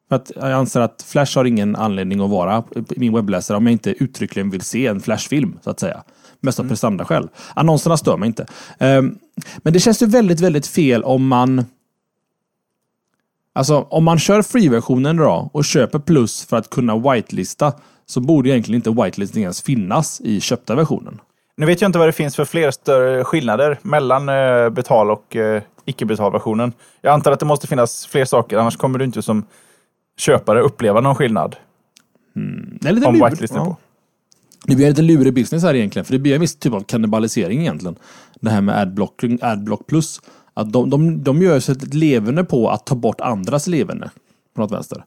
För 0.10 0.16
att 0.16 0.32
jag 0.36 0.52
anser 0.52 0.82
att 0.82 1.06
Flash 1.08 1.38
har 1.38 1.46
ingen 1.46 1.76
anledning 1.76 2.22
att 2.22 2.30
vara 2.30 2.64
min 2.90 3.14
webbläsare 3.14 3.58
om 3.58 3.66
jag 3.66 3.72
inte 3.72 4.04
uttryckligen 4.04 4.50
vill 4.50 4.62
se 4.62 4.88
en 4.88 5.00
Flashfilm, 5.00 5.60
så 5.64 5.70
att 5.70 5.80
säga. 5.80 6.04
Mest 6.42 6.60
av 6.60 6.64
mm. 6.64 6.70
prestandaskäl. 6.70 7.28
Annonserna 7.54 7.98
stör 7.98 8.18
mig 8.18 8.28
inte. 8.28 8.46
Um, 8.80 9.18
men 9.58 9.74
det 9.74 9.80
känns 9.80 10.02
ju 10.02 10.06
väldigt, 10.06 10.40
väldigt 10.40 10.68
fel 10.68 11.04
om 11.04 11.28
man 11.28 11.66
Alltså 13.58 13.88
om 13.90 14.04
man 14.04 14.20
kör 14.20 14.42
free-versionen 14.42 15.18
då 15.18 15.50
och 15.54 15.66
köper 15.66 16.00
plus 16.00 16.46
för 16.46 16.58
att 16.58 16.70
kunna 16.70 16.98
whitelista 16.98 17.74
så 18.06 18.20
borde 18.20 18.50
egentligen 18.50 18.76
inte 18.86 19.04
whitelisting 19.04 19.44
ens 19.44 19.62
finnas 19.62 20.22
i 20.22 20.40
köpta 20.42 20.76
versionen. 20.76 21.20
Nu 21.58 21.66
vet 21.66 21.82
jag 21.82 21.90
inte 21.90 22.00
vad 22.00 22.08
det 22.08 22.12
finns 22.12 22.36
för 22.36 22.46
fler 22.46 22.72
större 22.72 23.24
skillnader 23.24 23.80
mellan 23.82 24.30
eh, 24.30 24.70
betal 24.70 25.12
och 25.12 25.36
eh, 25.36 25.62
icke-betalversionen. 25.86 26.74
Jag 27.02 27.14
antar 27.14 27.32
att 27.32 27.40
det 27.40 27.46
måste 27.46 27.68
finnas 27.68 28.06
fler 28.06 28.26
saker, 28.26 28.58
annars 28.58 28.78
kommer 28.78 29.00
du 29.00 29.06
inte 29.06 29.22
som 29.22 29.46
köpare 30.18 30.62
uppleva 30.62 31.02
någon 31.02 31.16
skillnad. 31.16 31.56
Det 32.82 32.90
är 32.90 32.94
lite 32.94 33.08
Om 33.08 33.16
lurigt. 33.16 33.34
whitelisting 33.34 33.66
på. 33.66 33.78
Det 34.66 34.76
blir 34.76 34.86
en 34.86 34.92
lite 34.92 35.02
lurig 35.02 35.34
business 35.34 35.64
här 35.64 35.74
egentligen. 35.74 36.06
För 36.06 36.14
det 36.14 36.20
blir 36.20 36.36
en 36.36 36.42
viss 36.42 36.56
typ 36.56 36.74
av 36.74 36.82
kannibalisering 36.84 37.62
egentligen. 37.62 37.96
Det 38.42 38.50
här 38.50 38.62
med 38.62 38.82
Adblock, 38.82 39.24
Adblock 39.42 39.88
plus. 39.88 40.22
Att 40.58 40.74
de, 40.74 40.90
de, 40.90 41.24
de 41.24 41.42
gör 41.42 41.60
sig 41.60 41.76
ett 41.76 41.94
levande 41.94 42.44
på 42.44 42.70
att 42.70 42.86
ta 42.86 42.96
bort 42.96 43.22
andras 43.22 43.68
levande. 43.68 44.10
På 44.56 44.62
något 44.62 44.72
vänster. 44.72 45.04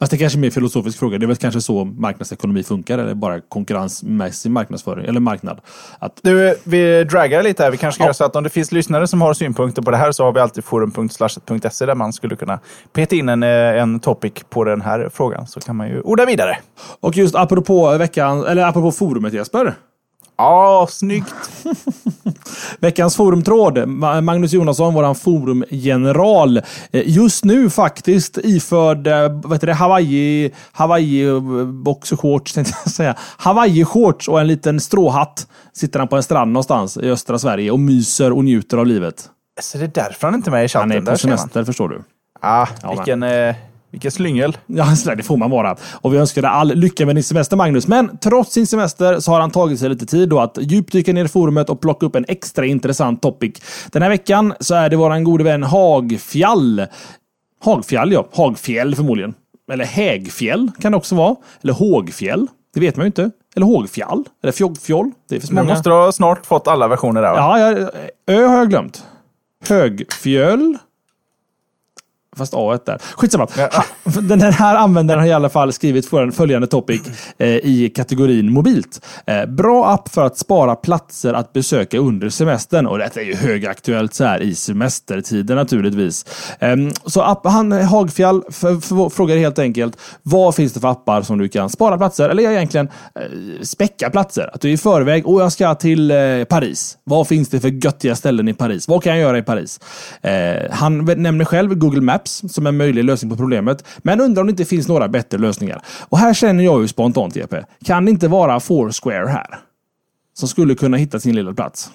Fast 0.00 0.10
det 0.10 0.16
är 0.16 0.18
kanske 0.18 0.38
är 0.38 0.40
mer 0.40 0.50
filosofisk 0.50 0.98
fråga. 0.98 1.18
Det 1.18 1.24
är 1.24 1.26
väl 1.26 1.36
kanske 1.36 1.60
så 1.60 1.84
marknadsekonomi 1.84 2.62
funkar. 2.62 2.98
Eller 2.98 3.14
bara 3.14 3.40
konkurrensmässig 3.40 4.50
marknadsföring. 4.50 5.06
Eller 5.06 5.20
marknad. 5.20 5.60
Att, 5.98 6.20
Du, 6.22 6.56
vi 6.64 7.04
draggar 7.04 7.42
lite 7.42 7.62
här. 7.62 7.70
Vi 7.70 7.76
kanske 7.76 7.96
ska 7.96 8.02
Ja. 8.02 8.06
göra 8.06 8.14
så 8.14 8.24
att 8.24 8.36
om 8.36 8.42
det 8.44 8.50
finns 8.50 8.72
lyssnare 8.72 9.06
som 9.06 9.20
har 9.22 9.34
synpunkter 9.34 9.82
på 9.82 9.90
det 9.90 9.96
här 9.96 10.12
så 10.12 10.24
har 10.24 10.32
vi 10.32 10.40
alltid 10.40 10.64
forum.slashet.se 10.64 11.86
där 11.86 11.94
man 11.94 12.12
skulle 12.12 12.36
kunna 12.36 12.58
peta 12.92 13.16
in 13.16 13.28
en, 13.28 13.42
eh, 13.42 13.48
en 13.82 14.00
topic 14.00 14.32
på 14.50 14.64
den 14.64 14.80
här 14.80 15.08
frågan. 15.12 15.46
Så 15.46 15.60
kan 15.60 15.76
man 15.76 15.88
ju 15.88 16.00
orda 16.00 16.24
vidare. 16.26 16.58
och 17.00 17.16
just 17.16 17.34
apropå 17.34 17.98
veckan, 17.98 18.46
eller 18.46 18.64
apropå 18.64 18.92
forumet 18.92 19.32
Jesper. 19.32 19.74
Ja, 20.38 20.86
snyggt. 20.90 21.50
Veckans 22.80 23.16
forumtråd. 23.16 23.78
Ma- 23.78 24.20
Magnus 24.20 24.52
Jonasson, 24.52 24.94
våran 24.94 25.14
forumgeneral. 25.14 26.56
Eh, 26.56 26.62
Just 27.06 27.44
nu 27.44 27.70
faktiskt 27.70 28.38
iförd 28.38 29.06
eh, 29.06 29.28
vad 29.44 29.60
det, 29.60 29.72
Hawaii, 29.72 30.50
Hawaii 30.72 31.26
eh, 31.28 31.40
boxershorts, 31.64 32.52
tänkte 32.54 32.74
jag 32.84 32.92
säga. 32.92 33.14
Hawaii-shorts 33.38 34.28
och 34.28 34.40
en 34.40 34.46
liten 34.46 34.80
stråhatt. 34.80 35.46
Sitter 35.72 35.98
han 35.98 36.08
på 36.08 36.16
en 36.16 36.22
strand 36.22 36.52
någonstans 36.52 36.96
i 36.96 37.10
östra 37.10 37.38
Sverige 37.38 37.70
och 37.70 37.80
myser 37.80 38.32
och 38.32 38.44
njuter 38.44 38.76
av 38.78 38.86
livet. 38.86 39.30
Så 39.60 39.78
det 39.78 39.84
är 39.84 39.88
därför 39.88 40.26
han 40.26 40.34
inte 40.34 40.50
är 40.50 40.52
med 40.52 40.64
i 40.64 40.68
chatten. 40.68 40.90
Han 40.90 41.06
är 41.06 41.10
på 41.12 41.18
semester, 41.18 41.64
förstår 41.64 41.88
du. 41.88 42.02
Ah, 42.40 42.66
men. 42.82 42.90
vilken, 42.96 43.22
eh, 43.22 43.54
vilken 43.90 44.10
slyngel. 44.10 44.56
Ja, 44.66 44.86
det 45.16 45.22
får 45.22 45.36
man 45.36 45.50
vara. 45.50 45.76
Och 45.92 46.14
vi 46.14 46.18
önskar 46.18 46.42
dig 46.42 46.50
all 46.50 46.74
lycka 46.74 47.06
med 47.06 47.16
din 47.16 47.24
semester, 47.24 47.56
Magnus. 47.56 47.88
Men 47.88 48.18
trots 48.18 48.52
sin 48.52 48.66
semester 48.66 49.20
så 49.20 49.30
har 49.30 49.40
han 49.40 49.50
tagit 49.50 49.80
sig 49.80 49.88
lite 49.88 50.06
tid 50.06 50.28
då 50.28 50.40
att 50.40 50.58
djupdyka 50.60 51.12
ner 51.12 51.24
i 51.24 51.28
forumet 51.28 51.70
och 51.70 51.80
plocka 51.80 52.06
upp 52.06 52.16
en 52.16 52.24
extra 52.28 52.66
intressant 52.66 53.22
topic. 53.22 53.52
Den 53.92 54.02
här 54.02 54.08
veckan 54.08 54.54
så 54.60 54.74
är 54.74 54.90
det 54.90 54.96
våran 54.96 55.24
gode 55.24 55.44
vän 55.44 55.62
Hagfjall. 55.62 56.86
Hagfjall, 57.64 58.12
ja. 58.12 58.28
Hagfjäll 58.32 58.94
förmodligen. 58.94 59.34
Eller 59.72 59.84
Hägfjäll 59.84 60.70
kan 60.80 60.92
det 60.92 60.98
också 60.98 61.14
vara. 61.14 61.36
Eller 61.62 61.72
Hågfjäll. 61.72 62.46
Det 62.74 62.80
vet 62.80 62.96
man 62.96 63.04
ju 63.04 63.06
inte. 63.06 63.30
Eller 63.56 63.66
Hågfjall. 63.66 64.24
Eller 64.42 64.52
Fjoggfjoll. 64.52 65.10
Det 65.28 65.40
finns 65.40 65.50
många. 65.50 65.68
måste 65.68 65.88
du 65.88 65.94
ha 65.94 66.12
snart 66.12 66.46
fått 66.46 66.68
alla 66.68 66.88
versioner 66.88 67.22
där 67.22 67.30
va? 67.32 67.36
Ja, 67.36 67.60
jag, 67.60 67.90
Ö 68.26 68.46
har 68.46 68.56
jag 68.56 68.70
glömt. 68.70 69.04
Högfjöl. 69.68 70.78
Fast 72.36 72.54
A 72.54 72.78
där. 72.86 72.98
Skitsamma. 73.16 73.48
Ja. 73.56 73.84
Den 74.20 74.40
här 74.40 74.74
användaren 74.74 75.20
har 75.20 75.26
i 75.26 75.32
alla 75.32 75.48
fall 75.48 75.72
skrivit 75.72 76.08
följande 76.08 76.66
topic 76.66 77.02
eh, 77.38 77.48
i 77.48 77.92
kategorin 77.96 78.52
mobilt. 78.52 79.06
Eh, 79.26 79.46
bra 79.46 79.86
app 79.86 80.08
för 80.08 80.26
att 80.26 80.38
spara 80.38 80.74
platser 80.74 81.34
att 81.34 81.52
besöka 81.52 81.98
under 81.98 82.28
semestern. 82.28 82.86
Och 82.86 82.98
detta 82.98 83.20
är 83.20 83.24
ju 83.24 83.34
högaktuellt 83.34 84.14
så 84.14 84.24
här 84.24 84.42
i 84.42 84.54
semestertider 84.54 85.54
naturligtvis. 85.54 86.24
Eh, 86.58 86.76
så 87.06 87.22
app, 87.22 87.46
han, 87.46 87.72
Hagfjall 87.72 88.42
frågar 89.10 89.36
helt 89.36 89.58
enkelt 89.58 89.98
vad 90.22 90.54
finns 90.54 90.72
det 90.72 90.80
för 90.80 90.88
appar 90.88 91.22
som 91.22 91.38
du 91.38 91.48
kan 91.48 91.70
spara 91.70 91.98
platser 91.98 92.28
eller 92.28 92.50
egentligen 92.50 92.88
eh, 93.14 93.22
späcka 93.62 94.10
platser. 94.10 94.50
Att 94.54 94.60
du 94.60 94.68
är 94.68 94.72
i 94.72 94.76
förväg 94.76 95.26
och 95.26 95.40
jag 95.42 95.52
ska 95.52 95.74
till 95.74 96.12
Paris. 96.48 96.98
Vad 97.04 97.28
finns 97.28 97.48
det 97.48 97.60
för 97.60 97.68
göttiga 97.68 98.16
ställen 98.16 98.48
i 98.48 98.54
Paris? 98.54 98.88
Vad 98.88 99.02
kan 99.02 99.12
jag 99.12 99.20
göra 99.20 99.38
i 99.38 99.42
Paris? 99.42 99.80
Han 100.70 101.04
nämner 101.04 101.44
själv 101.44 101.74
Google 101.74 102.00
Maps 102.00 102.25
som 102.26 102.66
en 102.66 102.76
möjlig 102.76 103.04
lösning 103.04 103.30
på 103.30 103.36
problemet. 103.36 103.84
Men 103.98 104.20
undrar 104.20 104.40
om 104.40 104.46
det 104.46 104.50
inte 104.50 104.64
finns 104.64 104.88
några 104.88 105.08
bättre 105.08 105.38
lösningar. 105.38 105.82
Och 106.08 106.18
här 106.18 106.34
känner 106.34 106.64
jag 106.64 106.80
ju 106.80 106.88
spontant 106.88 107.36
Jeppe. 107.36 107.64
Kan 107.84 108.04
det 108.04 108.10
inte 108.10 108.28
vara 108.28 108.60
Foursquare 108.60 109.28
här? 109.28 109.58
Som 110.34 110.48
skulle 110.48 110.74
kunna 110.74 110.96
hitta 110.96 111.20
sin 111.20 111.34
lilla 111.34 111.54
plats. 111.54 111.90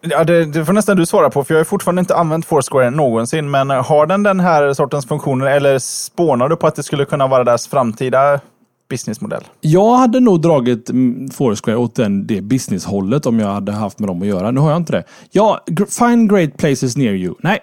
Ja, 0.00 0.24
det, 0.24 0.44
det 0.44 0.64
får 0.64 0.72
nästan 0.72 0.96
du 0.96 1.06
svara 1.06 1.30
på, 1.30 1.44
för 1.44 1.54
jag 1.54 1.60
har 1.60 1.64
fortfarande 1.64 2.00
inte 2.00 2.16
använt 2.16 2.46
Foursquare 2.46 2.90
någonsin. 2.90 3.50
Men 3.50 3.70
har 3.70 4.06
den 4.06 4.22
den 4.22 4.40
här 4.40 4.72
sortens 4.72 5.06
funktioner 5.06 5.46
eller 5.46 5.78
spånar 5.78 6.48
du 6.48 6.56
på 6.56 6.66
att 6.66 6.74
det 6.74 6.82
skulle 6.82 7.04
kunna 7.04 7.26
vara 7.26 7.44
deras 7.44 7.68
framtida 7.68 8.40
businessmodell? 8.88 9.44
Jag 9.60 9.94
hade 9.94 10.20
nog 10.20 10.40
dragit 10.42 10.90
mm, 10.90 11.30
Foursquare 11.30 11.76
åt 11.76 11.94
den, 11.94 12.26
det 12.26 12.40
businesshållet 12.40 13.26
om 13.26 13.38
jag 13.38 13.48
hade 13.48 13.72
haft 13.72 13.98
med 13.98 14.08
dem 14.08 14.22
att 14.22 14.28
göra. 14.28 14.50
Nu 14.50 14.60
har 14.60 14.70
jag 14.70 14.76
inte 14.76 14.92
det. 14.92 15.04
Ja, 15.30 15.64
find 15.98 16.30
great 16.30 16.56
places 16.56 16.96
near 16.96 17.14
you. 17.14 17.34
Nej, 17.40 17.62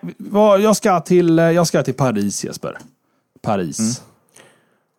jag 0.62 0.76
ska 0.76 1.00
till, 1.00 1.40
eh, 1.40 1.46
jag 1.46 1.68
ska 1.68 1.84
till 1.84 1.94
Paris 1.94 2.46
Jesper. 2.46 2.78
Paris. 3.42 4.02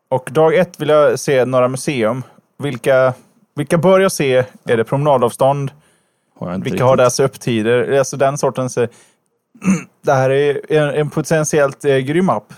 Och 0.08 0.30
dag 0.32 0.54
ett 0.54 0.80
vill 0.80 0.88
jag 0.88 1.18
se 1.18 1.44
några 1.44 1.68
museum. 1.68 2.22
Vilka, 2.58 3.14
vilka 3.56 3.78
bör 3.78 4.00
jag 4.00 4.12
se? 4.12 4.44
Är 4.64 4.76
det 4.76 4.84
promenadavstånd? 4.84 5.70
Har 6.38 6.50
Vilka 6.50 6.64
riktigt. 6.64 6.80
har 6.80 6.96
deras 6.96 7.20
öppettider? 7.20 7.98
Alltså 7.98 8.16
den 8.16 8.38
sortens... 8.38 8.78
eh, 8.78 8.88
Det 10.02 10.12
här 10.12 10.30
är 10.30 10.72
en, 10.72 10.88
en 10.88 11.10
potentiellt 11.10 11.84
eh, 11.84 11.96
grym 11.96 12.28
app. 12.30 12.52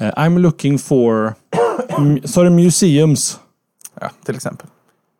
Eh, 0.00 0.08
I'm 0.08 0.38
looking 0.38 0.78
for... 0.78 1.34
m- 1.88 2.20
Sorry, 2.24 2.50
museums. 2.50 3.38
Ja, 4.00 4.10
till 4.24 4.34
exempel. 4.36 4.66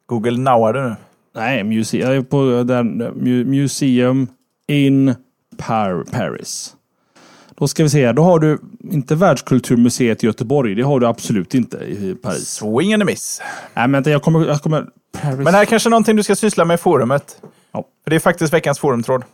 Google 0.07 0.39
nowar 0.39 0.73
du 0.73 0.81
nu. 0.83 0.95
Nej, 1.35 1.65
muse 1.65 1.99
jag 1.99 2.17
är 2.17 2.23
på 2.23 2.63
den, 2.63 2.97
mu 2.97 3.45
museum 3.45 4.27
in 4.69 5.15
Par 5.57 6.05
Paris. 6.11 6.75
Då 7.59 7.69
ska 7.69 7.83
vi 7.83 7.91
se. 7.91 8.13
Då 8.13 8.23
har 8.23 8.39
du 8.39 8.59
inte 8.93 9.15
Världskulturmuseet 9.15 10.25
i 10.25 10.27
Göteborg. 10.27 10.75
Det 10.75 10.83
har 10.83 11.01
du 11.01 11.07
absolut 11.07 11.55
inte 11.55 11.77
i 11.77 12.15
Paris. 12.23 12.49
Swing 12.49 12.95
and 12.95 13.03
a 13.03 13.07
miss. 13.07 13.41
Nej, 13.75 13.89
men 13.89 14.03
jag 14.07 14.23
kommer... 14.23 14.47
Jag 14.47 14.63
kommer 14.63 14.87
Paris. 15.23 15.37
Men 15.37 15.45
det 15.45 15.51
här 15.51 15.61
är 15.61 15.65
kanske 15.65 15.89
någonting 15.89 16.17
du 16.17 16.23
ska 16.23 16.37
syssla 16.37 16.65
med 16.65 16.75
i 16.75 16.79
forumet. 16.79 17.37
Ja. 17.73 17.85
För 18.05 18.11
det 18.11 18.17
är 18.17 18.21
faktiskt 18.21 18.53
veckans 18.55 18.79
forumtråd. 18.79 19.25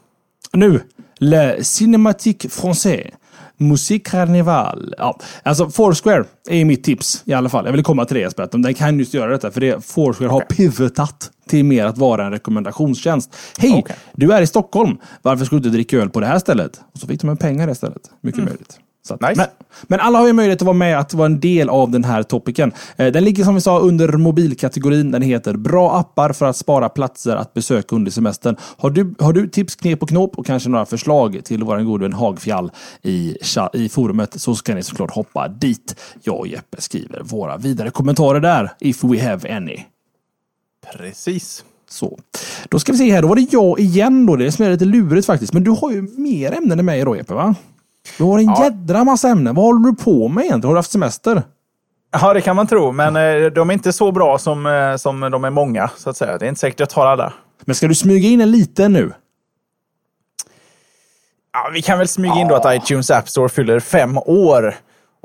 Nu, 0.52 0.80
Le 1.18 1.56
Cinématique 1.62 2.48
Français. 2.48 3.10
Musik 3.58 4.06
Carnival. 4.06 4.94
Ja, 4.98 5.20
alltså 5.42 5.70
Foursquare 5.70 6.24
är 6.48 6.64
mitt 6.64 6.84
tips 6.84 7.22
i 7.24 7.32
alla 7.32 7.48
fall. 7.48 7.64
Jag 7.64 7.72
vill 7.72 7.82
komma 7.82 8.04
till 8.04 8.14
det 8.14 8.20
Jesper. 8.20 8.48
Den 8.52 8.74
kan 8.74 8.98
just 8.98 9.14
göra 9.14 9.30
detta 9.30 9.50
för 9.50 9.60
det 9.60 9.84
Foursquare 9.84 10.28
har 10.28 10.40
pivotat 10.40 11.30
till 11.48 11.64
mer 11.64 11.84
att 11.84 11.98
vara 11.98 12.26
en 12.26 12.32
rekommendationstjänst. 12.32 13.36
Hej! 13.58 13.74
Okej. 13.78 13.96
Du 14.12 14.32
är 14.32 14.42
i 14.42 14.46
Stockholm. 14.46 14.96
Varför 15.22 15.44
skulle 15.44 15.60
du 15.60 15.68
inte 15.68 15.76
dricka 15.76 15.96
öl 15.96 16.10
på 16.10 16.20
det 16.20 16.26
här 16.26 16.38
stället? 16.38 16.80
Och 16.92 16.98
så 16.98 17.06
fick 17.06 17.20
de 17.20 17.30
en 17.30 17.36
pengar 17.36 17.70
istället. 17.70 18.10
Mycket 18.20 18.44
möjligt. 18.44 18.78
Att, 19.10 19.20
Nice. 19.20 19.34
men, 19.36 19.46
men 19.82 20.00
alla 20.00 20.18
har 20.18 20.26
ju 20.26 20.32
möjlighet 20.32 20.62
att 20.62 20.66
vara 20.66 20.76
med, 20.76 20.98
att 20.98 21.14
vara 21.14 21.26
en 21.26 21.40
del 21.40 21.68
av 21.68 21.90
den 21.90 22.04
här 22.04 22.22
topicen. 22.22 22.72
Eh, 22.96 23.12
Den 23.12 23.24
ligger 23.24 23.44
som 23.44 23.54
vi 23.54 23.60
sa 23.60 23.78
under 23.78 24.12
mobilkategorin. 24.12 25.10
Den 25.10 25.22
heter 25.22 25.56
Bra 25.56 25.96
appar 25.98 26.32
för 26.32 26.46
att 26.46 26.56
spara 26.56 26.88
platser 26.88 27.36
att 27.36 27.54
besöka 27.54 27.96
under 27.96 28.10
semestern. 28.10 28.56
Har 28.76 28.90
du, 28.90 29.14
har 29.18 29.32
du 29.32 29.48
tips, 29.48 29.76
knep 29.76 30.02
och 30.02 30.08
knåp 30.08 30.38
och 30.38 30.46
kanske 30.46 30.68
några 30.68 30.86
förslag 30.86 31.40
till 31.44 31.64
vår 31.64 31.78
gode 31.78 32.02
vän 32.04 32.12
Hagfjall 32.12 32.70
i, 33.02 33.36
i 33.72 33.88
forumet 33.88 34.40
så 34.40 34.54
ska 34.54 34.74
ni 34.74 34.82
såklart 34.82 35.10
hoppa 35.10 35.48
dit. 35.48 35.96
Jag 36.22 36.38
och 36.38 36.46
Jeppe 36.46 36.80
skriver 36.80 37.22
våra 37.22 37.56
vidare 37.56 37.90
kommentarer 37.90 38.40
där, 38.40 38.72
if 38.80 39.04
we 39.04 39.22
have 39.30 39.56
any. 39.56 39.76
Precis. 40.96 41.64
Så. 41.90 42.18
Då 42.68 42.78
ska 42.78 42.92
vi 42.92 42.98
se 42.98 43.12
här, 43.12 43.22
då 43.22 43.28
var 43.28 43.36
det 43.36 43.46
jag 43.52 43.80
igen 43.80 44.26
då. 44.26 44.36
Det 44.36 44.46
är 44.46 44.50
som 44.50 44.64
är 44.64 44.70
lite 44.70 44.84
lurigt 44.84 45.26
faktiskt. 45.26 45.52
Men 45.52 45.64
du 45.64 45.70
har 45.70 45.90
ju 45.92 46.02
mer 46.02 46.52
ämnen 46.52 46.78
än 46.78 46.84
mig 46.84 47.04
då 47.04 47.16
Jeppe 47.16 47.34
va? 47.34 47.54
Du 48.18 48.24
har 48.24 48.38
en 48.38 48.44
Ja. 48.44 48.64
jädra 48.64 49.04
massa 49.04 49.28
ämnen. 49.28 49.54
Vad 49.54 49.64
håller 49.64 49.90
du 49.90 49.96
på 49.96 50.28
med 50.28 50.44
egentligen? 50.44 50.64
Har 50.68 50.74
du 50.74 50.78
haft 50.78 50.90
semester? 50.92 51.42
Ja, 52.10 52.34
det 52.34 52.40
kan 52.40 52.56
man 52.56 52.66
tro. 52.66 52.92
Men 52.92 53.16
eh, 53.16 53.46
de 53.50 53.70
är 53.70 53.74
inte 53.74 53.92
så 53.92 54.12
bra 54.12 54.38
som, 54.38 54.66
eh, 54.66 54.96
som 54.96 55.20
de 55.20 55.44
är 55.44 55.50
många, 55.50 55.90
så 55.96 56.10
att 56.10 56.16
säga. 56.16 56.38
Det 56.38 56.44
är 56.44 56.48
inte 56.48 56.60
säkert 56.60 56.80
jag 56.80 56.90
tar 56.90 57.06
alla. 57.06 57.32
Men 57.64 57.74
ska 57.74 57.88
du 57.88 57.94
smyga 57.94 58.28
in 58.28 58.40
en 58.40 58.50
liten 58.50 58.92
nu? 58.92 59.12
Ja, 61.52 61.70
vi 61.74 61.82
kan 61.82 61.98
väl 61.98 62.08
smyga 62.08 62.34
in 62.34 62.48
då 62.48 62.54
att 62.54 62.74
iTunes 62.76 63.10
App 63.10 63.28
Store 63.28 63.48
fyller 63.48 63.80
fem 63.80 64.18
år. 64.18 64.74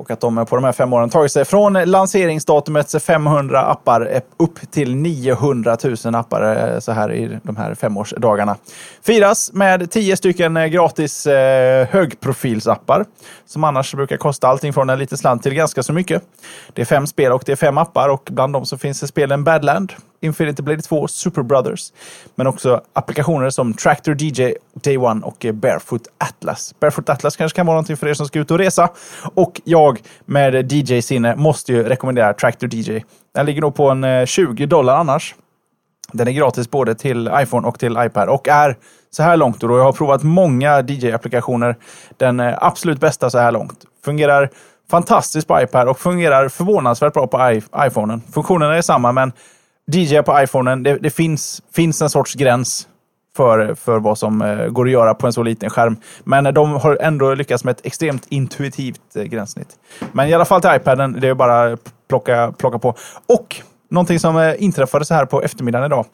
Och 0.04 0.10
att 0.10 0.20
de 0.20 0.46
på 0.46 0.56
de 0.56 0.64
här 0.64 0.72
fem 0.72 0.92
åren 0.92 1.10
tagit 1.10 1.32
sig 1.32 1.44
från 1.44 1.72
lanseringsdatumets 1.72 2.96
500 3.04 3.60
appar 3.60 4.20
upp 4.36 4.70
till 4.70 4.94
900 4.94 5.76
000 6.04 6.14
appar 6.14 6.72
eh, 6.72 6.78
så 6.78 6.92
här 6.92 7.12
i 7.12 7.38
de 7.42 7.56
här 7.56 7.74
femårsdagarna. 7.74 8.56
Firas 9.02 9.52
med 9.52 9.90
10 9.90 10.16
stycken 10.16 10.56
eh, 10.56 10.66
gratis 10.66 11.26
eh, 11.26 11.88
högprofilsappar 11.90 13.04
som 13.46 13.64
annars 13.64 13.94
brukar 13.94 14.16
kosta 14.16 14.48
allting 14.48 14.72
från 14.72 14.90
en 14.90 14.98
liten 14.98 15.18
slant 15.18 15.42
till 15.42 15.54
ganska 15.54 15.82
så 15.82 15.92
mycket. 15.92 16.22
Det 16.72 16.82
är 16.82 16.86
fem 16.86 17.06
spel 17.06 17.32
och 17.32 17.42
det 17.46 17.52
är 17.52 17.56
fem 17.56 17.78
appar 17.78 18.08
och 18.08 18.28
bland 18.30 18.52
dem 18.52 18.66
så 18.66 18.78
finns 18.78 19.00
det 19.00 19.06
spelen 19.06 19.44
Badland, 19.44 19.92
Infinity 20.24 20.62
Blade 20.62 20.82
2, 20.82 21.08
Super 21.08 21.42
Brothers, 21.42 21.92
men 22.34 22.46
också 22.46 22.82
applikationer 22.92 23.50
som 23.50 23.74
Tractor 23.74 24.22
DJ, 24.22 24.54
Day 24.74 24.98
One 24.98 25.24
och 25.24 25.44
eh, 25.44 25.52
Barefoot 25.52 26.02
Atlas. 26.18 26.74
Barefoot 26.80 27.08
Atlas 27.08 27.36
kanske 27.36 27.56
kan 27.56 27.66
vara 27.66 27.74
någonting 27.74 27.96
för 27.96 28.06
er 28.06 28.14
som 28.14 28.26
ska 28.26 28.38
ut 28.38 28.50
och 28.50 28.58
resa. 28.58 28.88
Och 29.34 29.60
jag 29.64 30.00
med 30.24 30.72
DJ-sinne 30.72 31.36
måste 31.36 31.72
ju 31.72 31.82
rekommendera 31.82 32.32
Tractor 32.32 32.74
DJ. 32.74 33.04
Den 33.34 33.46
ligger 33.46 33.60
nog 33.60 33.74
på 33.74 33.90
en 33.90 34.04
eh, 34.04 34.26
20 34.26 34.66
dollar 34.66 34.96
annars. 34.96 35.34
Den 36.12 36.28
är 36.28 36.32
gratis 36.32 36.70
både 36.70 36.94
till 36.94 37.30
iPhone 37.34 37.68
och 37.68 37.78
till 37.78 37.96
iPad 37.98 38.28
och 38.28 38.48
är 38.48 38.76
så 39.10 39.22
här 39.22 39.36
långt. 39.36 39.62
Och 39.62 39.78
jag 39.78 39.84
har 39.84 39.92
provat 39.92 40.22
många 40.22 40.82
DJ-applikationer. 40.82 41.76
Den 42.16 42.40
eh, 42.40 42.54
absolut 42.60 43.00
bästa 43.00 43.30
så 43.30 43.38
här 43.38 43.52
långt. 43.52 43.84
Fungerar 44.04 44.50
fantastiskt 44.90 45.48
på 45.48 45.62
iPad 45.62 45.88
och 45.88 45.98
fungerar 45.98 46.48
förvånansvärt 46.48 47.12
bra 47.12 47.26
på 47.26 47.60
iPhonen. 47.86 48.22
Funktionerna 48.32 48.76
är 48.76 48.82
samma, 48.82 49.12
men 49.12 49.32
DJ 49.92 50.18
på 50.18 50.42
iPhonen, 50.42 50.82
det, 50.82 50.98
det 50.98 51.10
finns, 51.10 51.62
finns 51.72 52.02
en 52.02 52.10
sorts 52.10 52.34
gräns 52.34 52.88
för, 53.36 53.74
för 53.74 53.98
vad 53.98 54.18
som 54.18 54.42
eh, 54.42 54.66
går 54.66 54.86
att 54.86 54.92
göra 54.92 55.14
på 55.14 55.26
en 55.26 55.32
så 55.32 55.42
liten 55.42 55.70
skärm. 55.70 55.96
Men 56.24 56.54
de 56.54 56.72
har 56.72 56.98
ändå 57.00 57.34
lyckats 57.34 57.64
med 57.64 57.72
ett 57.72 57.86
extremt 57.86 58.26
intuitivt 58.28 59.16
eh, 59.16 59.22
gränssnitt. 59.22 59.68
Men 60.12 60.28
i 60.28 60.34
alla 60.34 60.44
fall 60.44 60.60
till 60.60 60.70
iPaden, 60.74 61.16
det 61.20 61.28
är 61.28 61.34
bara 61.34 61.76
plocka, 62.08 62.52
plocka 62.58 62.78
på. 62.78 62.94
Och 63.26 63.56
någonting 63.90 64.18
som 64.18 64.36
eh, 64.36 64.62
inträffade 64.62 65.04
så 65.04 65.14
här 65.14 65.26
på 65.26 65.42
eftermiddagen 65.42 65.86
idag. 65.86 66.06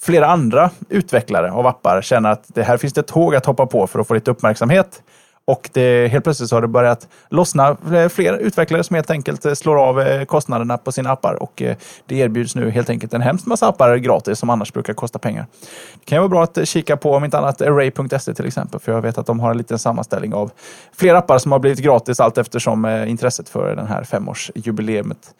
Flera 0.00 0.26
andra 0.26 0.70
utvecklare 0.88 1.52
av 1.52 1.66
appar 1.66 2.02
känner 2.02 2.30
att 2.30 2.44
det 2.48 2.62
här 2.62 2.76
finns 2.76 2.92
det 2.92 3.02
tåg 3.02 3.34
att 3.34 3.46
hoppa 3.46 3.66
på 3.66 3.86
för 3.86 3.98
att 3.98 4.08
få 4.08 4.14
lite 4.14 4.30
uppmärksamhet. 4.30 5.02
Och 5.44 5.70
det, 5.72 6.08
helt 6.08 6.24
plötsligt 6.24 6.48
så 6.48 6.56
har 6.56 6.60
det 6.60 6.68
börjat 6.68 7.08
lossna 7.28 7.76
eh, 7.92 8.08
fler 8.08 8.38
utvecklare 8.38 8.84
som 8.84 8.96
helt 8.96 9.10
enkelt 9.10 9.44
eh, 9.44 9.54
slår 9.54 9.76
av 9.76 10.00
eh, 10.00 10.24
kostnaderna 10.24 10.78
på 10.78 10.92
sina 10.92 11.10
appar. 11.10 11.42
Och 11.42 11.62
det 12.06 12.16
erbjuds 12.16 12.54
nu 12.54 12.70
helt 12.70 12.90
enkelt 12.90 13.14
en 13.14 13.20
hemskt 13.20 13.46
massa 13.46 13.68
appar 13.68 13.96
gratis 13.96 14.38
som 14.38 14.50
annars 14.50 14.72
brukar 14.72 14.94
kosta 14.94 15.18
pengar. 15.18 15.46
Det 15.94 16.04
kan 16.04 16.18
vara 16.18 16.28
bra 16.28 16.42
att 16.42 16.68
kika 16.68 16.96
på, 16.96 17.14
om 17.14 17.24
inte 17.24 17.38
annat, 17.38 17.62
Array.se 17.62 18.34
till 18.34 18.46
exempel. 18.46 18.80
För 18.80 18.92
jag 18.92 19.02
vet 19.02 19.18
att 19.18 19.26
de 19.26 19.40
har 19.40 19.50
en 19.50 19.58
liten 19.58 19.78
sammanställning 19.78 20.34
av 20.34 20.50
fler 20.96 21.14
appar 21.14 21.38
som 21.38 21.52
har 21.52 21.58
blivit 21.58 21.78
gratis 21.78 22.20
allt 22.20 22.38
eftersom 22.38 22.86
intresset 22.86 23.48
för 23.48 23.76
den 23.76 23.86
här 23.86 24.04
femårsjubileumet 24.04 25.34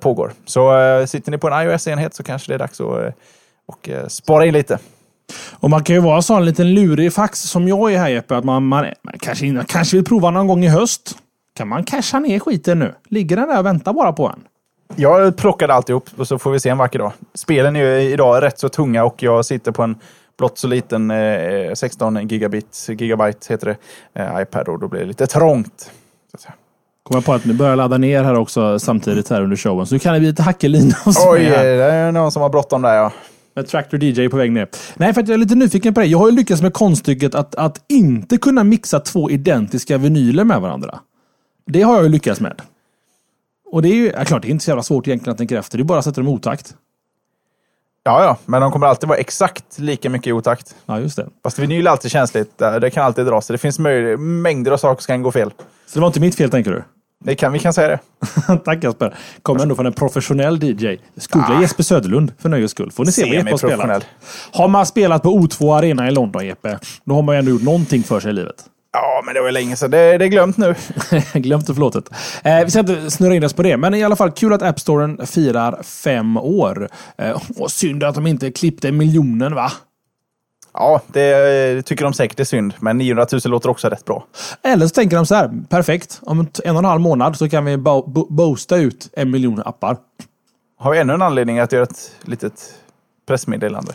pågår. 0.00 0.32
Så 0.44 0.72
sitter 1.06 1.30
ni 1.30 1.38
på 1.38 1.48
en 1.48 1.68
iOS-enhet 1.68 2.14
så 2.14 2.22
kanske 2.22 2.52
det 2.52 2.54
är 2.54 2.58
dags 2.58 2.80
att 2.80 3.14
och 3.66 3.88
spara 4.08 4.46
in 4.46 4.52
lite. 4.52 4.78
Och 5.52 5.70
man 5.70 5.84
kan 5.84 5.96
ju 5.96 6.02
vara 6.02 6.22
sån 6.22 6.44
liten 6.44 6.74
lurig 6.74 7.12
fax 7.12 7.40
som 7.40 7.68
jag 7.68 7.92
är 7.92 7.98
här 7.98 8.08
Jeppe. 8.08 8.36
Att 8.36 8.44
man, 8.44 8.66
man, 8.66 8.86
man 9.02 9.14
kanske, 9.18 9.64
kanske 9.68 9.96
vill 9.96 10.04
prova 10.04 10.30
någon 10.30 10.46
gång 10.46 10.64
i 10.64 10.68
höst. 10.68 11.18
Kan 11.56 11.68
man 11.68 11.84
casha 11.84 12.18
ner 12.18 12.38
skiten 12.38 12.78
nu? 12.78 12.94
Ligger 13.08 13.36
den 13.36 13.48
där 13.48 13.58
och 13.58 13.66
väntar 13.66 13.92
bara 13.92 14.12
på 14.12 14.26
en? 14.26 14.40
Jag 14.96 15.36
plockade 15.36 15.74
alltihop 15.74 16.10
och 16.16 16.28
så 16.28 16.38
får 16.38 16.50
vi 16.50 16.60
se 16.60 16.68
en 16.68 16.78
vacker 16.78 16.98
dag. 16.98 17.12
Spelen 17.34 17.76
är 17.76 17.80
ju 17.80 18.00
idag 18.00 18.42
rätt 18.42 18.58
så 18.58 18.68
tunga 18.68 19.04
och 19.04 19.22
jag 19.22 19.44
sitter 19.44 19.72
på 19.72 19.82
en 19.82 19.96
blott 20.38 20.58
så 20.58 20.66
liten 20.66 21.10
eh, 21.10 21.74
16 21.74 22.28
gigabit, 22.28 22.86
gigabyte 22.88 23.52
heter 23.52 23.66
det, 23.66 24.22
eh, 24.22 24.42
iPad 24.42 24.68
och 24.68 24.78
då 24.78 24.88
blir 24.88 25.00
det 25.00 25.06
lite 25.06 25.26
trångt. 25.26 25.90
Kommer 27.02 27.22
på 27.22 27.32
att 27.32 27.44
ni 27.44 27.54
börjar 27.54 27.76
ladda 27.76 27.98
ner 27.98 28.22
här 28.22 28.34
också 28.34 28.78
samtidigt 28.78 29.30
här 29.30 29.42
under 29.42 29.56
showen. 29.56 29.86
Så 29.86 29.98
kan 29.98 30.14
det 30.14 30.20
bli 30.20 30.28
lite 30.28 30.42
hackelina 30.42 30.94
Oj, 31.06 31.44
det 31.44 31.84
är 31.84 32.12
någon 32.12 32.32
som 32.32 32.42
har 32.42 32.48
bråttom 32.48 32.82
där 32.82 32.94
ja. 32.94 33.12
Med 33.54 33.68
Tractor 33.68 34.04
DJ 34.04 34.28
på 34.28 34.36
väg 34.36 34.52
ner. 34.52 34.68
Nej, 34.94 35.14
för 35.14 35.20
att 35.20 35.28
jag 35.28 35.34
är 35.34 35.38
lite 35.38 35.54
nyfiken 35.54 35.94
på 35.94 36.00
det. 36.00 36.06
Jag 36.06 36.18
har 36.18 36.30
ju 36.30 36.36
lyckats 36.36 36.62
med 36.62 36.72
konststycket 36.72 37.34
att, 37.34 37.54
att 37.54 37.84
inte 37.88 38.38
kunna 38.38 38.64
mixa 38.64 39.00
två 39.00 39.30
identiska 39.30 39.98
vinyler 39.98 40.44
med 40.44 40.60
varandra. 40.60 41.00
Det 41.66 41.82
har 41.82 41.94
jag 41.94 42.02
ju 42.02 42.08
lyckats 42.08 42.40
med. 42.40 42.62
Och 43.70 43.82
det 43.82 43.88
är 43.88 43.94
ju, 43.94 44.12
ja, 44.16 44.24
klart, 44.24 44.42
det 44.42 44.48
är 44.48 44.50
inte 44.50 44.64
så 44.64 44.70
jävla 44.70 44.82
svårt 44.82 45.06
egentligen 45.06 45.32
att 45.32 45.38
tänka 45.38 45.58
efter. 45.58 45.78
Det 45.78 45.82
är 45.82 45.84
bara 45.84 45.98
att 45.98 46.04
sätta 46.04 46.20
dem 46.20 46.28
i 46.28 46.32
otakt. 46.32 46.74
Ja, 48.04 48.24
ja, 48.24 48.38
men 48.44 48.60
de 48.60 48.72
kommer 48.72 48.86
alltid 48.86 49.08
vara 49.08 49.18
exakt 49.18 49.78
lika 49.78 50.10
mycket 50.10 50.26
i 50.26 50.32
otakt. 50.32 50.76
Ja, 50.86 51.00
just 51.00 51.16
det. 51.16 51.28
Fast 51.42 51.58
vinyl 51.58 51.86
är 51.86 51.90
alltid 51.90 52.10
känsligt. 52.10 52.58
Det 52.58 52.90
kan 52.90 53.04
alltid 53.04 53.26
dras. 53.26 53.46
Det 53.46 53.58
finns 53.58 53.78
mängder 54.18 54.70
av 54.72 54.76
saker 54.76 55.02
som 55.02 55.12
kan 55.12 55.22
gå 55.22 55.32
fel. 55.32 55.50
Så 55.86 55.94
det 55.94 56.00
var 56.00 56.06
inte 56.06 56.20
mitt 56.20 56.34
fel, 56.34 56.50
tänker 56.50 56.70
du? 56.70 56.82
Det 57.24 57.34
kan, 57.34 57.52
vi 57.52 57.58
kan 57.58 57.72
säga 57.72 57.88
det. 57.88 57.98
Tack 58.64 58.84
Jesper. 58.84 59.14
Kommer 59.42 59.62
ändå 59.62 59.74
från 59.74 59.86
en 59.86 59.92
professionell 59.92 60.64
DJ. 60.64 60.96
Googla 61.30 61.56
ah. 61.56 61.60
Jesper 61.60 61.82
Söderlund 61.82 62.32
för 62.38 62.48
nöjes 62.48 62.70
skull. 62.70 62.90
Får 62.90 63.04
ni 63.04 63.12
se 63.12 63.22
vad 63.22 63.34
Jeppe 63.34 63.50
har 63.50 63.58
spelat. 63.58 64.06
Har 64.52 64.68
man 64.68 64.86
spelat 64.86 65.22
på 65.22 65.28
O2 65.28 65.78
Arena 65.78 66.08
i 66.08 66.10
London 66.10 66.46
Jeppe, 66.46 66.78
då 67.04 67.14
har 67.14 67.22
man 67.22 67.34
ju 67.34 67.38
ändå 67.38 67.50
gjort 67.50 67.62
någonting 67.62 68.02
för 68.02 68.20
sig 68.20 68.30
i 68.30 68.34
livet. 68.34 68.64
Ja, 68.92 69.22
men 69.24 69.34
det 69.34 69.40
var 69.40 69.50
länge 69.50 69.76
sedan. 69.76 69.90
Det, 69.90 70.18
det 70.18 70.24
är 70.24 70.28
glömt 70.28 70.56
nu. 70.56 70.74
glömt 71.32 71.68
och 71.68 71.74
förlåtet. 71.74 72.04
Eh, 72.44 72.64
vi 72.64 72.70
ska 72.70 72.80
inte 72.80 73.10
snurra 73.10 73.34
in 73.34 73.44
oss 73.44 73.52
på 73.52 73.62
det, 73.62 73.76
men 73.76 73.94
i 73.94 74.04
alla 74.04 74.16
fall 74.16 74.30
kul 74.30 74.52
att 74.52 74.62
App 74.62 74.80
Storen 74.80 75.26
firar 75.26 75.82
fem 75.82 76.36
år. 76.36 76.88
Eh, 77.18 77.42
och 77.56 77.70
synd 77.70 78.04
att 78.04 78.14
de 78.14 78.26
inte 78.26 78.50
klippte 78.50 78.92
miljonen, 78.92 79.54
va? 79.54 79.72
Ja, 80.74 81.00
det 81.06 81.82
tycker 81.82 82.04
de 82.04 82.12
säkert 82.12 82.40
är 82.40 82.44
synd, 82.44 82.74
men 82.80 82.98
900 82.98 83.26
000 83.32 83.40
låter 83.44 83.68
också 83.68 83.88
rätt 83.88 84.04
bra. 84.04 84.26
Eller 84.62 84.86
så 84.86 84.94
tänker 84.94 85.16
de 85.16 85.26
så 85.26 85.34
här, 85.34 85.50
perfekt. 85.68 86.20
Om 86.22 86.40
en 86.64 86.76
och 86.76 86.78
en 86.78 86.84
halv 86.84 87.00
månad 87.00 87.36
så 87.36 87.48
kan 87.48 87.64
vi 87.64 87.76
bo 87.76 88.26
boosta 88.30 88.76
ut 88.76 89.10
en 89.12 89.30
miljon 89.30 89.62
appar. 89.64 89.96
Har 90.78 90.92
vi 90.92 90.98
ännu 90.98 91.12
en 91.12 91.22
anledning 91.22 91.58
att 91.58 91.72
göra 91.72 91.82
ett 91.82 92.12
litet 92.22 92.74
pressmeddelande? 93.26 93.92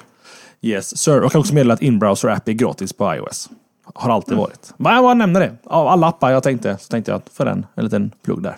Yes, 0.62 0.98
sir. 0.98 1.22
Och 1.22 1.32
kan 1.32 1.40
också 1.40 1.54
meddela 1.54 1.74
att 1.74 1.82
Inbrowser-app 1.82 2.48
är 2.48 2.54
gratis 2.54 2.94
på 2.94 3.16
iOS. 3.16 3.50
Har 3.94 4.12
alltid 4.12 4.34
mm. 4.34 4.42
varit. 4.42 4.74
Men 4.78 4.94
jag 4.94 5.04
bara 5.04 5.14
nämner 5.14 5.40
det. 5.40 5.56
Av 5.64 5.88
alla 5.88 6.08
appar 6.08 6.32
jag 6.32 6.44
tänkte, 6.44 6.78
så 6.80 6.90
tänkte 6.90 7.12
jag 7.12 7.22
för 7.34 7.46
en, 7.46 7.66
en 7.76 7.84
liten 7.84 8.12
plugg 8.24 8.44
där. 8.44 8.58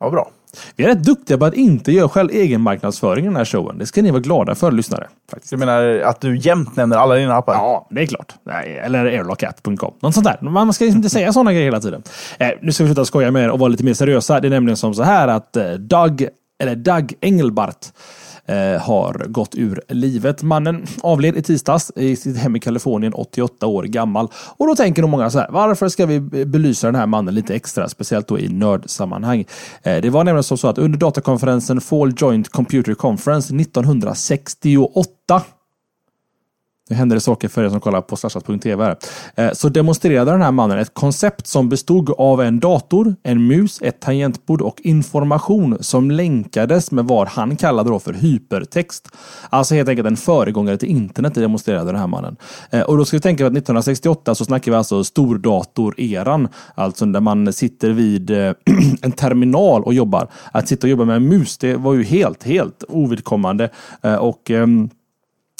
Ja, 0.00 0.10
bra. 0.10 0.30
Vi 0.76 0.84
är 0.84 0.88
rätt 0.88 1.04
duktiga 1.04 1.38
på 1.38 1.44
att 1.44 1.54
inte 1.54 1.92
göra 1.92 2.08
själv 2.08 2.30
egen 2.30 2.60
marknadsföring 2.60 3.24
i 3.24 3.28
den 3.28 3.36
här 3.36 3.44
showen. 3.44 3.78
Det 3.78 3.86
ska 3.86 4.02
ni 4.02 4.10
vara 4.10 4.20
glada 4.20 4.54
för, 4.54 4.72
lyssnare. 4.72 5.08
Faktiskt. 5.30 5.50
Du 5.50 5.56
menar 5.56 5.98
att 5.98 6.20
du 6.20 6.38
jämt 6.38 6.76
nämner 6.76 6.96
alla 6.96 7.14
dina 7.14 7.36
appar? 7.36 7.54
Ja, 7.54 7.86
det 7.90 8.02
är 8.02 8.06
klart. 8.06 8.34
Eller 8.84 9.04
airlockapp.com. 9.04 9.94
Något 10.00 10.14
sånt 10.14 10.26
där. 10.26 10.38
Man 10.40 10.72
ska 10.72 10.84
inte 10.84 11.10
säga 11.10 11.32
sådana 11.32 11.52
grejer 11.52 11.64
hela 11.64 11.80
tiden. 11.80 12.02
Eh, 12.38 12.50
nu 12.62 12.72
ska 12.72 12.84
vi 12.84 12.88
sluta 12.88 13.04
skoja 13.04 13.30
med 13.30 13.44
er 13.44 13.50
och 13.50 13.58
vara 13.58 13.68
lite 13.68 13.84
mer 13.84 13.94
seriösa. 13.94 14.40
Det 14.40 14.48
är 14.48 14.50
nämligen 14.50 14.76
som 14.76 14.94
så 14.94 15.02
här 15.02 15.28
att 15.28 15.56
eh, 15.56 15.72
Doug, 15.72 16.28
eller 16.58 16.76
Doug 16.76 17.14
Engelbart 17.20 17.86
Eh, 18.48 18.80
har 18.80 19.26
gått 19.28 19.54
ur 19.54 19.80
livet. 19.88 20.42
Mannen 20.42 20.86
avled 21.02 21.36
i 21.36 21.42
tisdags 21.42 21.92
i 21.96 22.16
sitt 22.16 22.36
hem 22.36 22.56
i 22.56 22.60
Kalifornien, 22.60 23.14
88 23.14 23.66
år 23.66 23.82
gammal. 23.82 24.28
Och 24.56 24.66
då 24.66 24.76
tänker 24.76 25.02
nog 25.02 25.10
många 25.10 25.30
så 25.30 25.38
här, 25.38 25.48
varför 25.50 25.88
ska 25.88 26.06
vi 26.06 26.20
belysa 26.20 26.86
den 26.86 26.94
här 26.94 27.06
mannen 27.06 27.34
lite 27.34 27.54
extra, 27.54 27.88
speciellt 27.88 28.28
då 28.28 28.38
i 28.38 28.48
nördsammanhang? 28.48 29.44
Eh, 29.82 30.00
det 30.00 30.10
var 30.10 30.24
nämligen 30.24 30.42
så 30.42 30.68
att 30.68 30.78
under 30.78 30.98
datakonferensen 30.98 31.80
Fall 31.80 32.12
Joint 32.16 32.48
Computer 32.48 32.94
Conference 32.94 33.54
1968 33.54 35.42
nu 36.88 36.96
händer 36.96 37.16
det 37.16 37.20
saker 37.20 37.48
för 37.48 37.64
er 37.64 37.68
som 37.68 37.80
kollar 37.80 38.00
på 38.00 38.16
slashat.tv. 38.16 38.96
Eh, 39.34 39.52
så 39.52 39.68
demonstrerade 39.68 40.30
den 40.30 40.42
här 40.42 40.52
mannen 40.52 40.78
ett 40.78 40.94
koncept 40.94 41.46
som 41.46 41.68
bestod 41.68 42.10
av 42.18 42.42
en 42.42 42.60
dator, 42.60 43.16
en 43.22 43.46
mus, 43.46 43.82
ett 43.82 44.00
tangentbord 44.00 44.62
och 44.62 44.80
information 44.80 45.76
som 45.80 46.10
länkades 46.10 46.90
med 46.90 47.04
vad 47.04 47.28
han 47.28 47.56
kallade 47.56 47.90
då 47.90 47.98
för 47.98 48.12
hypertext. 48.12 49.08
Alltså 49.50 49.74
helt 49.74 49.88
enkelt 49.88 50.08
en 50.08 50.16
föregångare 50.16 50.76
till 50.76 50.88
internet 50.88 51.34
det 51.34 51.40
demonstrerade 51.40 51.92
den 51.92 52.00
här 52.00 52.06
mannen. 52.06 52.36
Eh, 52.70 52.80
och 52.80 52.98
då 52.98 53.04
ska 53.04 53.16
vi 53.16 53.20
tänka 53.20 53.46
att 53.46 53.52
1968 53.52 54.34
så 54.34 54.44
snackar 54.44 54.72
vi 54.72 54.78
alltså 54.78 55.04
stordator-eran. 55.04 56.48
Alltså 56.74 57.06
där 57.06 57.20
man 57.20 57.52
sitter 57.52 57.90
vid 57.90 58.30
eh, 58.30 58.52
en 59.02 59.12
terminal 59.12 59.82
och 59.82 59.94
jobbar. 59.94 60.28
Att 60.52 60.68
sitta 60.68 60.86
och 60.86 60.90
jobba 60.90 61.04
med 61.04 61.16
en 61.16 61.28
mus, 61.28 61.58
det 61.58 61.74
var 61.74 61.94
ju 61.94 62.02
helt, 62.02 62.44
helt 62.44 62.84
ovidkommande. 62.88 63.70
Och 64.20 64.50
ehm, 64.50 64.90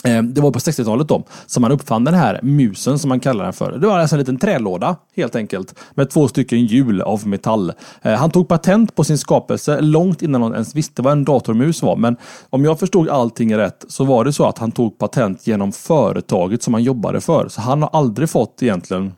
Eh, 0.06 0.22
det 0.22 0.40
var 0.40 0.50
på 0.50 0.58
60-talet 0.58 1.08
då 1.08 1.22
som 1.46 1.60
man 1.60 1.72
uppfann 1.72 2.04
den 2.04 2.14
här 2.14 2.40
musen 2.42 2.98
som 2.98 3.08
man 3.08 3.20
kallar 3.20 3.44
den 3.44 3.52
för. 3.52 3.78
Det 3.78 3.86
var 3.86 3.98
alltså 3.98 4.16
en 4.16 4.18
liten 4.18 4.38
trälåda 4.38 4.96
helt 5.16 5.36
enkelt 5.36 5.74
med 5.94 6.10
två 6.10 6.28
stycken 6.28 6.66
hjul 6.66 7.02
av 7.02 7.26
metall. 7.26 7.72
Eh, 8.02 8.14
han 8.14 8.30
tog 8.30 8.48
patent 8.48 8.94
på 8.94 9.04
sin 9.04 9.18
skapelse 9.18 9.80
långt 9.80 10.22
innan 10.22 10.40
någon 10.40 10.52
ens 10.52 10.74
visste 10.74 11.02
vad 11.02 11.12
en 11.12 11.24
datormus 11.24 11.82
var. 11.82 11.96
Men 11.96 12.16
om 12.50 12.64
jag 12.64 12.80
förstod 12.80 13.08
allting 13.08 13.56
rätt 13.56 13.84
så 13.88 14.04
var 14.04 14.24
det 14.24 14.32
så 14.32 14.44
att 14.44 14.58
han 14.58 14.72
tog 14.72 14.98
patent 14.98 15.46
genom 15.46 15.72
företaget 15.72 16.62
som 16.62 16.74
han 16.74 16.82
jobbade 16.82 17.20
för. 17.20 17.48
Så 17.48 17.60
han 17.60 17.82
har 17.82 17.90
aldrig 17.92 18.30
fått 18.30 18.62
egentligen 18.62 19.12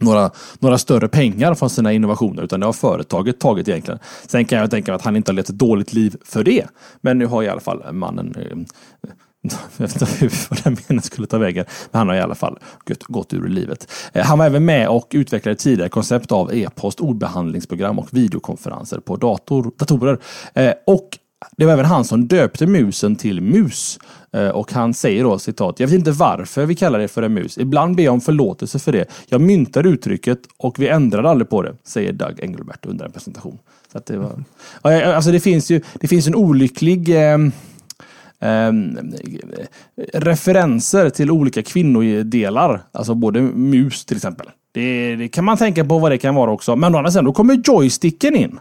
några, 0.00 0.30
några 0.58 0.78
större 0.78 1.08
pengar 1.08 1.54
från 1.54 1.70
sina 1.70 1.92
innovationer 1.92 2.42
utan 2.42 2.60
det 2.60 2.66
har 2.66 2.72
företaget 2.72 3.40
tagit 3.40 3.68
egentligen. 3.68 4.00
Sen 4.26 4.44
kan 4.44 4.58
jag 4.58 4.70
tänka 4.70 4.92
mig 4.92 4.96
att 4.96 5.04
han 5.04 5.16
inte 5.16 5.30
har 5.30 5.34
levt 5.34 5.48
ett 5.48 5.58
dåligt 5.58 5.92
liv 5.92 6.16
för 6.24 6.44
det. 6.44 6.66
Men 7.00 7.18
nu 7.18 7.26
har 7.26 7.42
i 7.42 7.48
alla 7.48 7.60
fall 7.60 7.92
mannen 7.92 8.34
eh, 8.38 9.10
jag 9.76 9.86
vet 9.86 10.02
inte 10.02 10.14
hur 10.20 10.62
den 10.64 10.76
meningen 10.88 11.02
skulle 11.02 11.26
ta 11.26 11.38
vägen. 11.38 11.64
Men 11.90 11.98
han 11.98 12.08
har 12.08 12.16
i 12.16 12.20
alla 12.20 12.34
fall 12.34 12.58
gått, 12.84 13.02
gått 13.02 13.32
ur 13.32 13.48
livet. 13.48 13.90
Eh, 14.12 14.24
han 14.24 14.38
var 14.38 14.46
även 14.46 14.64
med 14.64 14.88
och 14.88 15.08
utvecklade 15.10 15.56
tidigare 15.56 15.88
koncept 15.88 16.32
av 16.32 16.54
e-post, 16.54 17.00
ordbehandlingsprogram 17.00 17.98
och 17.98 18.08
videokonferenser 18.10 19.00
på 19.00 19.16
dator, 19.16 19.72
datorer. 19.78 20.18
Eh, 20.54 20.72
och 20.86 21.18
det 21.56 21.66
var 21.66 21.72
även 21.72 21.84
han 21.84 22.04
som 22.04 22.28
döpte 22.28 22.66
musen 22.66 23.16
till 23.16 23.40
mus. 23.40 23.98
Eh, 24.32 24.48
och 24.48 24.72
han 24.72 24.94
säger 24.94 25.24
då 25.24 25.38
citat, 25.38 25.80
jag 25.80 25.86
vet 25.86 25.94
inte 25.94 26.10
varför 26.12 26.66
vi 26.66 26.74
kallar 26.74 26.98
det 26.98 27.08
för 27.08 27.22
en 27.22 27.34
mus. 27.34 27.58
Ibland 27.58 27.96
ber 27.96 28.02
jag 28.02 28.14
om 28.14 28.20
förlåtelse 28.20 28.78
för 28.78 28.92
det. 28.92 29.04
Jag 29.28 29.40
myntar 29.40 29.86
uttrycket 29.86 30.38
och 30.56 30.78
vi 30.78 30.88
ändrade 30.88 31.30
aldrig 31.30 31.48
på 31.48 31.62
det, 31.62 31.74
säger 31.84 32.12
Doug 32.12 32.40
Engelbert 32.40 32.86
under 32.86 33.04
en 33.04 33.12
presentation. 33.12 33.58
Så 33.92 34.00
det, 34.06 34.16
var, 34.16 34.44
alltså 35.14 35.30
det 35.30 35.40
finns 35.40 35.70
ju 35.70 35.80
det 35.94 36.08
finns 36.08 36.26
en 36.26 36.34
olycklig 36.34 37.32
eh, 37.32 37.38
eh, 38.44 38.72
referenser 40.12 41.10
till 41.10 41.30
olika 41.30 41.62
kvinnodelar. 41.62 42.82
Alltså 42.92 43.14
både 43.14 43.40
mus 43.40 44.04
till 44.04 44.16
exempel. 44.16 44.46
Det, 44.72 45.16
det, 45.16 45.28
kan 45.28 45.44
man 45.44 45.56
tänka 45.56 45.84
på 45.84 45.98
vad 45.98 46.10
det 46.10 46.18
kan 46.18 46.34
vara 46.34 46.50
också. 46.50 46.76
Men 46.76 46.94
å 46.94 46.98
andra 46.98 47.10
sidan, 47.10 47.24
då 47.24 47.32
kommer 47.32 47.54
joysticken 47.64 48.36
in. 48.36 48.58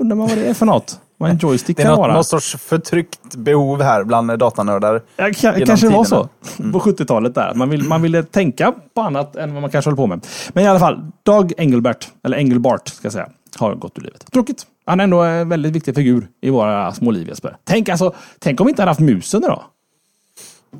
Undrar 0.00 0.16
man 0.16 0.28
vad 0.28 0.38
det 0.38 0.46
är 0.46 0.54
för 0.54 0.66
något? 0.66 1.00
vad 1.18 1.30
en 1.30 1.38
joystick 1.38 1.76
Det 1.76 1.82
är 1.82 1.84
kan 1.84 1.90
något, 1.90 1.98
vara. 1.98 2.14
något 2.14 2.26
sorts 2.26 2.56
förtryckt 2.56 3.36
behov 3.36 3.82
här 3.82 4.04
bland 4.04 4.38
datanördar. 4.38 5.02
Ja, 5.16 5.30
kanske 5.40 5.88
det 5.88 5.94
var 5.94 6.04
så. 6.04 6.28
På 6.56 6.80
70-talet 6.80 7.34
där. 7.34 7.54
Man, 7.54 7.70
vill, 7.70 7.82
man 7.82 8.02
ville 8.02 8.22
tänka 8.22 8.74
på 8.94 9.00
annat 9.00 9.36
än 9.36 9.52
vad 9.52 9.62
man 9.62 9.70
kanske 9.70 9.88
håller 9.90 9.96
på 9.96 10.06
med. 10.06 10.26
Men 10.52 10.64
i 10.64 10.66
alla 10.66 10.78
fall, 10.78 11.00
Dag 11.22 11.52
Engelbert, 11.56 12.08
eller 12.24 12.36
Engelbart 12.36 12.88
ska 12.88 13.06
jag 13.06 13.12
säga, 13.12 13.28
har 13.56 13.74
gått 13.74 13.98
ur 13.98 14.02
livet. 14.02 14.32
Tråkigt. 14.32 14.66
Han 14.86 15.00
är 15.00 15.04
ändå 15.04 15.20
en 15.20 15.48
väldigt 15.48 15.72
viktig 15.72 15.94
figur 15.94 16.28
i 16.40 16.50
våra 16.50 16.92
små 16.92 17.10
liv 17.10 17.28
Jesper. 17.28 17.56
Tänk, 17.64 17.88
alltså, 17.88 18.14
tänk 18.38 18.60
om 18.60 18.66
vi 18.66 18.70
inte 18.70 18.82
hade 18.82 18.90
haft 18.90 19.00
musen 19.00 19.44
idag. 19.44 19.62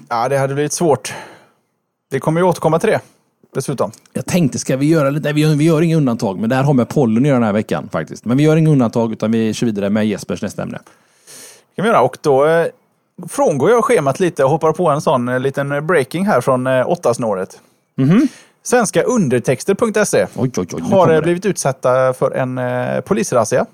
Ja, 0.08 0.28
det 0.28 0.38
hade 0.38 0.54
blivit 0.54 0.72
svårt. 0.72 1.14
Vi 2.10 2.20
kommer 2.20 2.40
ju 2.40 2.46
återkomma 2.46 2.78
till 2.78 2.90
det. 2.90 3.00
Dessutom. 3.54 3.90
Jag 4.12 4.26
tänkte, 4.26 4.58
ska 4.58 4.76
vi 4.76 4.86
göra 4.86 5.10
lite? 5.10 5.24
Nej, 5.24 5.32
vi 5.32 5.40
gör, 5.40 5.54
vi 5.54 5.64
gör 5.64 5.82
inga 5.82 5.96
undantag, 5.96 6.38
men 6.38 6.50
det 6.50 6.56
här 6.56 6.62
har 6.62 6.74
med 6.74 6.88
pollen 6.88 7.22
att 7.22 7.28
göra 7.28 7.38
den 7.38 7.46
här 7.46 7.52
veckan 7.52 7.88
faktiskt. 7.92 8.24
Men 8.24 8.36
vi 8.36 8.42
gör 8.42 8.56
inga 8.56 8.70
undantag, 8.70 9.12
utan 9.12 9.32
vi 9.32 9.54
kör 9.54 9.66
vidare 9.66 9.90
med 9.90 10.06
Jespers 10.06 10.42
nästa 10.42 10.62
ämne. 10.62 10.78
kan 11.76 11.82
vi 11.82 11.88
göra. 11.88 12.00
Och 12.00 12.18
då 12.20 12.46
eh, 12.46 12.66
frångår 13.28 13.70
jag 13.70 13.84
schemat 13.84 14.20
lite 14.20 14.44
och 14.44 14.50
hoppar 14.50 14.72
på 14.72 14.90
en 14.90 15.00
sån 15.00 15.28
eh, 15.28 15.40
liten 15.40 15.86
breaking 15.86 16.26
här 16.26 16.40
från 16.40 16.66
eh, 16.66 16.88
åttasnåret. 16.88 17.60
Svenska 18.68 19.02
undertexter.se 19.02 20.26
Oj, 20.36 20.50
oj, 20.56 20.66
oj. 20.72 20.82
har 20.82 21.14
eh, 21.14 21.20
blivit 21.20 21.46
utsatta 21.46 22.12
för 22.12 22.30
en 22.30 22.58
eh, 22.58 23.00
polisrazzia. 23.00 23.66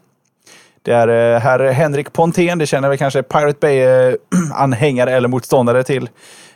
Det 0.83 0.93
är 0.93 1.09
eh, 1.09 1.41
herr 1.41 1.73
Henrik 1.73 2.13
Pontén, 2.13 2.59
det 2.59 2.67
känner 2.67 2.89
väl 2.89 2.99
kanske 2.99 3.23
Pirate 3.23 3.59
Bay-anhängare 3.61 5.11
eller 5.17 5.29
motståndare 5.29 5.83
till, 5.83 6.09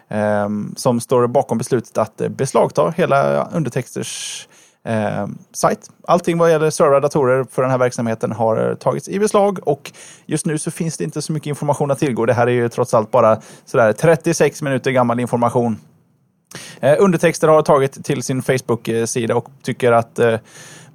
eh, 0.08 0.48
som 0.76 1.00
står 1.00 1.26
bakom 1.26 1.58
beslutet 1.58 1.98
att 1.98 2.20
eh, 2.20 2.28
beslagta 2.28 2.90
hela 2.96 3.48
Undertexters 3.52 4.48
eh, 4.84 5.26
sajt. 5.52 5.90
Allting 6.06 6.38
vad 6.38 6.50
gäller 6.50 6.70
servrar 6.70 7.00
datorer 7.00 7.46
för 7.50 7.62
den 7.62 7.70
här 7.70 7.78
verksamheten 7.78 8.32
har 8.32 8.70
eh, 8.70 8.74
tagits 8.74 9.08
i 9.08 9.18
beslag 9.18 9.68
och 9.68 9.92
just 10.26 10.46
nu 10.46 10.58
så 10.58 10.70
finns 10.70 10.96
det 10.96 11.04
inte 11.04 11.22
så 11.22 11.32
mycket 11.32 11.46
information 11.46 11.90
att 11.90 11.98
tillgå. 11.98 12.26
Det 12.26 12.34
här 12.34 12.46
är 12.46 12.52
ju 12.52 12.68
trots 12.68 12.94
allt 12.94 13.10
bara 13.10 13.40
sådär 13.64 13.92
36 13.92 14.62
minuter 14.62 14.90
gammal 14.90 15.20
information. 15.20 15.78
Eh, 16.80 16.96
undertexter 16.98 17.48
har 17.48 17.62
tagit 17.62 18.04
till 18.04 18.22
sin 18.22 18.42
Facebook-sida 18.42 19.34
och 19.34 19.48
tycker 19.62 19.92
att 19.92 20.18
eh, 20.18 20.36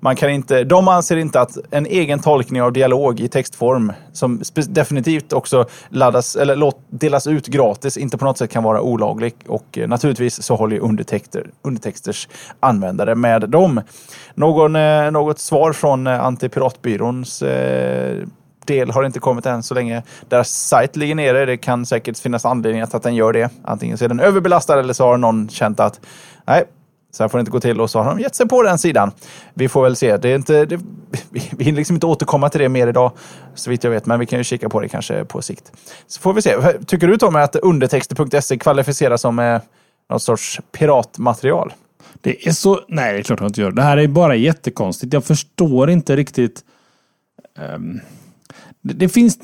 man 0.03 0.15
kan 0.15 0.29
inte, 0.29 0.63
de 0.63 0.87
anser 0.87 1.17
inte 1.17 1.41
att 1.41 1.57
en 1.71 1.85
egen 1.85 2.19
tolkning 2.19 2.61
av 2.61 2.73
dialog 2.73 3.19
i 3.19 3.27
textform, 3.27 3.93
som 4.13 4.41
definitivt 4.67 5.33
också 5.33 5.65
laddas, 5.89 6.35
eller 6.35 6.55
låt, 6.55 6.79
delas 6.89 7.27
ut 7.27 7.47
gratis, 7.47 7.97
inte 7.97 8.17
på 8.17 8.25
något 8.25 8.37
sätt 8.37 8.51
kan 8.51 8.63
vara 8.63 8.81
olaglig. 8.81 9.33
Och 9.47 9.77
eh, 9.77 9.87
naturligtvis 9.87 10.43
så 10.43 10.55
håller 10.55 10.79
undertexter, 10.79 11.49
undertexters 11.61 12.27
användare 12.59 13.15
med 13.15 13.49
dem. 13.49 13.81
Någon, 14.35 14.75
eh, 14.75 15.11
något 15.11 15.39
svar 15.39 15.73
från 15.73 16.07
eh, 16.07 16.25
Antipiratbyråns 16.25 17.41
eh, 17.41 18.27
del 18.67 18.91
har 18.91 19.03
inte 19.03 19.19
kommit 19.19 19.45
än 19.45 19.63
så 19.63 19.73
länge 19.73 20.03
deras 20.29 20.49
sajt 20.49 20.95
ligger 20.95 21.15
nere. 21.15 21.45
Det 21.45 21.57
kan 21.57 21.85
säkert 21.85 22.17
finnas 22.17 22.45
anledningar 22.45 22.85
till 22.85 22.95
att 22.95 23.03
den 23.03 23.15
gör 23.15 23.33
det. 23.33 23.49
Antingen 23.63 23.97
så 23.97 24.05
är 24.05 24.09
den 24.09 24.19
överbelastad 24.19 24.79
eller 24.79 24.93
så 24.93 25.05
har 25.05 25.17
någon 25.17 25.49
känt 25.49 25.79
att 25.79 25.99
nej, 26.45 26.63
så 27.11 27.23
här 27.23 27.27
får 27.27 27.37
det 27.37 27.39
inte 27.39 27.51
gå 27.51 27.59
till 27.59 27.81
och 27.81 27.89
så 27.89 27.99
har 27.99 28.09
de 28.09 28.19
gett 28.19 28.35
sig 28.35 28.47
på 28.47 28.63
den 28.63 28.77
sidan. 28.77 29.11
Vi 29.53 29.69
får 29.69 29.83
väl 29.83 29.95
se. 29.95 30.17
Det 30.17 30.29
är 30.29 30.35
inte, 30.35 30.65
det, 30.65 30.79
vi 31.29 31.63
hinner 31.63 31.77
liksom 31.77 31.95
inte 31.95 32.05
återkomma 32.05 32.49
till 32.49 32.61
det 32.61 32.69
mer 32.69 32.87
idag, 32.87 33.11
så 33.55 33.69
vitt 33.69 33.83
jag 33.83 33.91
vet, 33.91 34.05
men 34.05 34.19
vi 34.19 34.25
kan 34.25 34.39
ju 34.39 34.43
kika 34.43 34.69
på 34.69 34.79
det 34.79 34.89
kanske 34.89 35.25
på 35.25 35.41
sikt. 35.41 35.71
Så 36.07 36.21
får 36.21 36.33
vi 36.33 36.41
se. 36.41 36.57
Tycker 36.87 37.07
du 37.07 37.17
Tommy 37.17 37.39
att 37.39 37.55
undertexter.se 37.55 38.57
kvalificerar 38.57 39.17
som 39.17 39.39
eh, 39.39 39.61
någon 40.09 40.19
sorts 40.19 40.59
piratmaterial? 40.71 41.73
Det 42.21 42.47
är 42.47 42.51
så... 42.51 42.79
Nej, 42.87 43.13
det 43.13 43.19
är 43.19 43.23
klart 43.23 43.39
jag 43.39 43.49
inte 43.49 43.61
gör. 43.61 43.71
Det 43.71 43.81
här 43.81 43.97
är 43.97 44.07
bara 44.07 44.35
jättekonstigt. 44.35 45.13
Jag 45.13 45.23
förstår 45.23 45.89
inte 45.89 46.15
riktigt... 46.15 46.61
um, 47.75 48.01
det, 48.83 48.93
det 48.93 49.09
finns... 49.09 49.39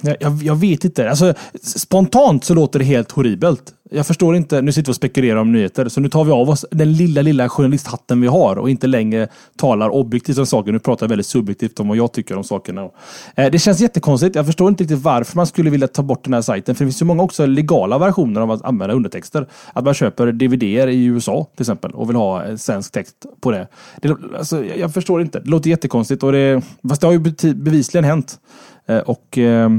Jag, 0.00 0.16
jag- 0.42 0.56
vet 0.56 0.84
inte. 0.84 1.10
Alltså, 1.10 1.34
spontant 1.62 2.44
så 2.44 2.54
låter 2.54 2.78
det 2.78 2.84
helt 2.84 3.10
horribelt. 3.12 3.62
Jag 3.92 4.06
förstår 4.06 4.36
inte. 4.36 4.62
Nu 4.62 4.72
sitter 4.72 4.88
vi 4.88 4.92
och 4.92 4.96
spekulerar 4.96 5.36
om 5.36 5.52
nyheter. 5.52 5.88
Så 5.88 6.00
nu 6.00 6.08
tar 6.08 6.24
vi 6.24 6.32
av 6.32 6.50
oss 6.50 6.66
den 6.70 6.92
lilla, 6.92 7.22
lilla 7.22 7.48
journalisthatten 7.48 8.20
vi 8.20 8.26
har 8.26 8.56
och 8.56 8.70
inte 8.70 8.86
längre 8.86 9.28
talar 9.56 9.88
objektivt 9.88 10.38
om 10.38 10.46
saker. 10.46 10.72
Nu 10.72 10.78
pratar 10.78 11.06
jag 11.06 11.08
väldigt 11.08 11.26
subjektivt 11.26 11.80
om 11.80 11.88
vad 11.88 11.96
jag 11.96 12.12
tycker 12.12 12.36
om 12.36 12.44
sakerna. 12.44 12.90
Eh, 13.36 13.50
det 13.50 13.58
känns 13.58 13.80
jättekonstigt. 13.80 14.36
Jag 14.36 14.46
förstår 14.46 14.68
inte 14.68 14.82
riktigt 14.82 15.02
varför 15.02 15.36
man 15.36 15.46
skulle 15.46 15.70
vilja 15.70 15.88
ta 15.88 16.02
bort 16.02 16.24
den 16.24 16.34
här 16.34 16.42
sajten. 16.42 16.74
För 16.74 16.84
det 16.84 16.88
finns 16.88 17.02
ju 17.02 17.06
många 17.06 17.22
också 17.22 17.46
legala 17.46 17.98
versioner 17.98 18.40
av 18.40 18.50
att 18.50 18.62
använda 18.62 18.94
undertexter. 18.94 19.46
Att 19.72 19.84
man 19.84 19.94
köper 19.94 20.32
dvd 20.32 20.62
i 20.62 21.04
USA 21.04 21.46
till 21.56 21.62
exempel 21.62 21.90
och 21.90 22.08
vill 22.08 22.16
ha 22.16 22.42
en 22.42 22.58
svensk 22.58 22.92
text 22.92 23.26
på 23.40 23.50
det. 23.50 23.68
det 24.02 24.16
alltså, 24.38 24.64
jag, 24.64 24.94
förstår 24.94 25.20
inte. 25.20 25.40
Det 25.40 25.50
låter 25.50 25.70
jättekonstigt. 25.70 26.22
Och 26.22 26.32
det, 26.32 26.62
fast 26.88 27.00
det 27.00 27.06
har 27.06 27.12
ju 27.12 27.54
bevisligen 27.54 28.04
hänt. 28.04 28.38
Eh, 28.86 28.98
och 28.98 29.38
eh, 29.38 29.70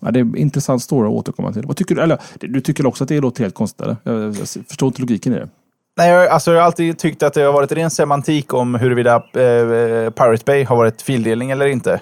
ja, 0.00 0.10
det 0.10 0.18
är 0.18 0.20
en 0.20 0.36
intressant 0.36 0.82
story 0.82 1.08
att 1.08 1.14
återkomma 1.14 1.52
till. 1.52 1.66
Vad 1.66 1.76
tycker 1.76 1.94
du? 1.94 2.02
Eller, 2.02 2.18
du 2.40 2.60
tycker 2.60 2.86
också 2.86 3.04
att 3.04 3.08
det 3.08 3.20
låter 3.20 3.42
helt 3.42 3.54
konstigt? 3.54 3.80
Eller? 3.80 3.96
Jag, 4.02 4.22
jag 4.24 4.48
förstår 4.68 4.86
inte 4.86 5.00
logiken 5.00 5.32
i 5.32 5.38
det. 5.38 5.48
Nej, 5.96 6.10
jag, 6.10 6.28
alltså, 6.28 6.52
jag 6.52 6.58
har 6.58 6.66
alltid 6.66 6.98
tyckt 6.98 7.22
att 7.22 7.34
det 7.34 7.42
har 7.42 7.52
varit 7.52 7.72
ren 7.72 7.90
semantik 7.90 8.54
om 8.54 8.74
huruvida 8.74 9.14
eh, 9.16 10.10
Pirate 10.10 10.42
Bay 10.44 10.64
har 10.64 10.76
varit 10.76 11.02
fildelning 11.02 11.50
eller 11.50 11.66
inte. 11.66 12.00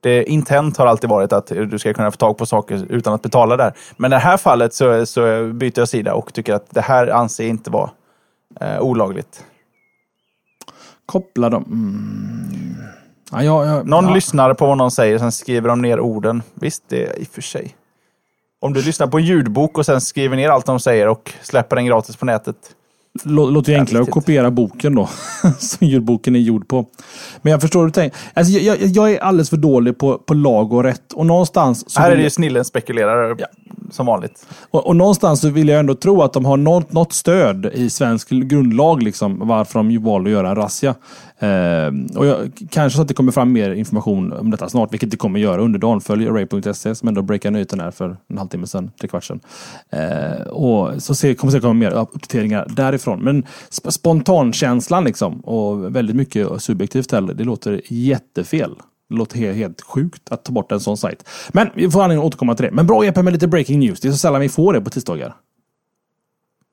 Det 0.00 0.24
intent 0.24 0.76
har 0.76 0.86
alltid 0.86 1.10
varit 1.10 1.32
att 1.32 1.46
du 1.46 1.78
ska 1.78 1.94
kunna 1.94 2.10
få 2.10 2.16
tag 2.16 2.38
på 2.38 2.46
saker 2.46 2.86
utan 2.88 3.14
att 3.14 3.22
betala 3.22 3.56
där. 3.56 3.72
Men 3.96 4.12
i 4.12 4.14
det 4.14 4.18
här 4.18 4.36
fallet 4.36 4.74
så, 4.74 5.06
så 5.06 5.46
byter 5.46 5.78
jag 5.78 5.88
sida 5.88 6.14
och 6.14 6.34
tycker 6.34 6.54
att 6.54 6.70
det 6.70 6.80
här 6.80 7.06
anser 7.06 7.44
jag 7.44 7.50
inte 7.50 7.70
vara 7.70 7.90
eh, 8.60 8.80
olagligt. 8.80 9.44
Koppla 11.06 11.50
dem. 11.50 11.64
Mm. 11.66 13.01
Ja, 13.32 13.42
ja, 13.42 13.66
ja, 13.66 13.82
Någon 13.82 14.04
ja. 14.04 14.14
lyssnar 14.14 14.54
på 14.54 14.66
vad 14.66 14.78
någon 14.78 14.90
säger, 14.90 15.18
sen 15.18 15.32
skriver 15.32 15.68
de 15.68 15.82
ner 15.82 16.00
orden. 16.00 16.42
Visst, 16.54 16.82
det 16.88 17.06
är 17.06 17.18
i 17.18 17.22
och 17.22 17.28
för 17.28 17.42
sig. 17.42 17.76
Om 18.60 18.72
du 18.72 18.82
lyssnar 18.82 19.06
på 19.06 19.18
en 19.18 19.24
ljudbok 19.24 19.78
och 19.78 19.86
sen 19.86 20.00
skriver 20.00 20.36
ner 20.36 20.48
allt 20.48 20.66
de 20.66 20.80
säger 20.80 21.08
och 21.08 21.32
släpper 21.42 21.76
den 21.76 21.86
gratis 21.86 22.16
på 22.16 22.26
nätet. 22.26 22.56
Lå- 23.24 23.50
låter 23.50 23.72
ju 23.72 23.78
enklare 23.78 24.02
att 24.02 24.10
kopiera 24.10 24.50
boken 24.50 24.94
då. 24.94 25.08
som 25.58 25.86
ljudboken 25.86 26.36
är 26.36 26.40
gjord 26.40 26.68
på. 26.68 26.86
Men 27.42 27.50
jag 27.50 27.60
förstår 27.60 27.80
hur 27.80 27.86
du 27.86 27.92
tänker. 27.92 28.18
Alltså, 28.34 28.52
jag, 28.52 28.80
jag, 28.80 28.88
jag 28.88 29.12
är 29.12 29.18
alldeles 29.18 29.50
för 29.50 29.56
dålig 29.56 29.98
på, 29.98 30.18
på 30.18 30.34
lag 30.34 30.72
och 30.72 30.84
rätt. 30.84 31.12
Och 31.12 31.26
någonstans, 31.26 31.96
här 31.98 32.10
är 32.10 32.16
det 32.16 32.22
ju 32.22 32.30
snillen 32.30 32.64
spekulerar 32.64 33.36
som 33.90 34.06
vanligt. 34.06 34.46
och, 34.70 34.86
och 34.86 34.96
någonstans 34.96 35.40
så 35.40 35.48
vill 35.48 35.68
jag 35.68 35.80
ändå 35.80 35.94
tro 35.94 36.22
att 36.22 36.32
de 36.32 36.44
har 36.44 36.56
något, 36.56 36.92
något 36.92 37.12
stöd 37.12 37.66
i 37.66 37.90
svensk 37.90 38.28
grundlag. 38.28 39.02
Liksom, 39.02 39.48
varför 39.48 39.78
de 39.78 39.98
valde 39.98 40.30
att 40.30 40.32
göra 40.32 40.50
en 40.50 40.56
razzia. 40.56 40.94
Eh, 41.42 42.16
och 42.18 42.26
jag, 42.26 42.52
kanske 42.70 42.96
så 42.96 43.02
att 43.02 43.08
det 43.08 43.14
kommer 43.14 43.32
fram 43.32 43.52
mer 43.52 43.70
information 43.70 44.32
om 44.32 44.50
detta 44.50 44.68
snart, 44.68 44.92
vilket 44.92 45.10
det 45.10 45.16
kommer 45.16 45.40
göra 45.40 45.60
under 45.62 45.78
dagen. 45.78 46.00
Följ 46.00 46.28
array.se 46.28 46.94
som 46.94 47.08
ändå 47.08 47.22
breakade 47.22 47.52
nyheten 47.52 47.80
här 47.80 47.90
för 47.90 48.16
en 48.28 48.38
halvtimme 48.38 48.66
sedan, 48.66 48.90
tre 49.00 49.08
kvart 49.08 49.24
sedan. 49.24 49.40
Eh, 49.90 50.46
och 50.46 51.02
så 51.02 51.14
se, 51.14 51.34
kommer 51.34 51.52
det 51.52 51.60
komma 51.60 51.72
mer 51.72 51.90
uppdateringar 51.90 52.66
därifrån. 52.70 53.20
Men 53.20 53.42
sp- 53.70 53.90
spontankänslan 53.90 55.04
liksom, 55.04 55.40
och 55.40 55.96
väldigt 55.96 56.16
mycket 56.16 56.62
subjektivt 56.62 57.12
heller, 57.12 57.34
det 57.34 57.44
låter 57.44 57.80
jättefel. 57.88 58.74
Det 59.08 59.14
låter 59.16 59.38
helt, 59.38 59.56
helt 59.56 59.80
sjukt 59.80 60.22
att 60.32 60.44
ta 60.44 60.52
bort 60.52 60.72
en 60.72 60.80
sån 60.80 60.96
sajt. 60.96 61.28
Men 61.52 61.68
vi 61.74 61.90
får 61.90 62.02
anledning 62.02 62.22
att 62.26 62.28
återkomma 62.28 62.54
till 62.54 62.64
det. 62.64 62.70
Men 62.72 62.86
bra 62.86 63.04
Jeppe 63.04 63.22
med 63.22 63.32
lite 63.32 63.48
breaking 63.48 63.78
news. 63.80 64.00
Det 64.00 64.08
är 64.08 64.12
så 64.12 64.18
sällan 64.18 64.40
vi 64.40 64.48
får 64.48 64.72
det 64.72 64.80
på 64.80 64.90
tisdagar. 64.90 65.34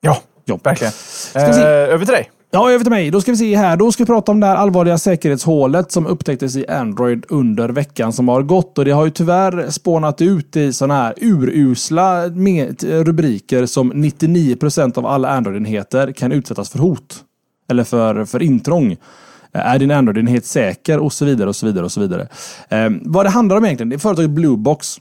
Ja, 0.01 0.17
Ja. 0.45 0.59
verkligen. 0.63 0.93
Eh, 1.36 1.63
över 1.93 2.05
till 2.05 2.13
dig. 2.13 2.30
Ja, 2.52 2.72
över 2.72 2.84
till 2.84 2.91
mig. 2.91 3.12
Då 3.12 3.22
ska 3.22 3.32
vi 3.32 3.38
se 3.38 3.56
här. 3.56 3.78
Då 3.78 3.91
ska 3.91 4.04
vi 4.04 4.08
prata 4.08 4.32
om 4.32 4.39
det 4.39 4.47
här 4.47 4.56
allvarliga 4.56 4.97
säkerhetshålet 4.97 5.91
som 5.91 6.08
upptäcktes 6.08 6.56
i 6.56 6.68
Android 6.68 7.26
under 7.30 7.70
veckan 7.70 8.14
som 8.14 8.28
har 8.28 8.41
gått. 8.41 8.78
Och 8.78 8.86
det 8.86 8.91
har 8.91 9.06
ju 9.06 9.12
tyvärr 9.12 9.70
spånat 9.70 10.22
ut 10.22 10.56
i 10.56 10.74
sådana 10.74 10.93
här 10.93 11.14
urusla 11.18 12.28
rubriker 13.04 13.66
som 13.66 13.93
99% 13.93 14.97
av 14.97 15.06
alla 15.06 15.30
Android-enheter 15.30 16.12
kan 16.12 16.32
utsättas 16.32 16.70
för 16.70 16.80
hot. 16.80 17.24
Eller 17.70 17.84
för, 17.84 18.26
för 18.26 18.41
intrång. 18.41 18.97
Är 19.52 19.80
din 19.80 19.91
Android-enhet 19.91 20.45
säker? 20.45 21.00
Och 21.00 21.14
så 21.14 21.26
vidare 21.26 21.50
och 21.50 21.56
så 21.56 21.66
vidare 21.66 21.86
och 21.86 21.91
så 21.91 22.00
vidare. 22.00 22.28
Eh, 22.70 22.89
vad 23.02 23.26
det 23.26 23.30
handlar 23.30 23.58
om 23.58 23.66
egentligen, 23.66 23.89
det 23.89 23.95
är 23.95 24.00
företaget 24.00 24.32
Bluebox 24.32 24.97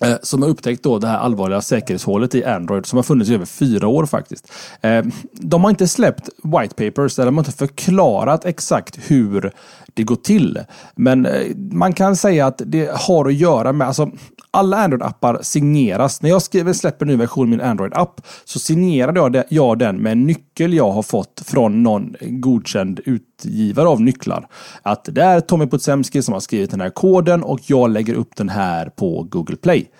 Eh, 0.00 0.16
som 0.22 0.42
har 0.42 0.48
upptäckt 0.48 0.82
då 0.82 0.98
det 0.98 1.06
här 1.06 1.18
allvarliga 1.18 1.60
säkerhetshålet 1.60 2.34
i 2.34 2.44
Android 2.44 2.86
som 2.86 2.96
har 2.96 3.02
funnits 3.02 3.30
i 3.30 3.34
över 3.34 3.46
fyra 3.46 3.88
år 3.88 4.06
faktiskt. 4.06 4.52
Eh, 4.80 5.04
de 5.32 5.64
har 5.64 5.70
inte 5.70 5.88
släppt 5.88 6.28
white 6.42 6.74
papers, 6.74 7.18
eller 7.18 7.26
de 7.26 7.36
har 7.36 7.44
inte 7.44 7.58
förklarat 7.58 8.44
exakt 8.44 8.98
hur 9.10 9.52
det 9.94 10.02
går 10.02 10.16
till. 10.16 10.58
Men 10.94 11.26
eh, 11.26 11.56
man 11.56 11.92
kan 11.92 12.16
säga 12.16 12.46
att 12.46 12.62
det 12.66 12.90
har 12.94 13.26
att 13.26 13.34
göra 13.34 13.72
med, 13.72 13.86
alltså 13.86 14.10
alla 14.56 14.76
Android-appar 14.76 15.38
signeras. 15.42 16.22
När 16.22 16.30
jag 16.30 16.42
skriver, 16.42 16.72
släpper 16.72 17.06
en 17.06 17.12
ny 17.12 17.16
version 17.16 17.44
av 17.44 17.48
min 17.48 17.60
Android-app 17.60 18.20
så 18.44 18.58
signerar 18.58 19.14
jag, 19.14 19.32
det, 19.32 19.44
jag 19.48 19.78
den 19.78 19.96
med 19.96 20.12
en 20.12 20.26
nyckel 20.26 20.74
jag 20.74 20.90
har 20.90 21.02
fått 21.02 21.42
från 21.46 21.82
någon 21.82 22.16
godkänd 22.20 23.00
utgivare 23.04 23.88
av 23.88 24.00
nycklar. 24.00 24.46
Att 24.82 25.08
det 25.12 25.22
är 25.22 25.40
Tommy 25.40 25.66
Potsemski 25.66 26.22
som 26.22 26.34
har 26.34 26.40
skrivit 26.40 26.70
den 26.70 26.80
här 26.80 26.90
koden 26.90 27.42
och 27.42 27.60
jag 27.66 27.90
lägger 27.90 28.14
upp 28.14 28.36
den 28.36 28.48
här 28.48 28.88
på 28.88 29.26
Google 29.30 29.56
Play. 29.56 29.90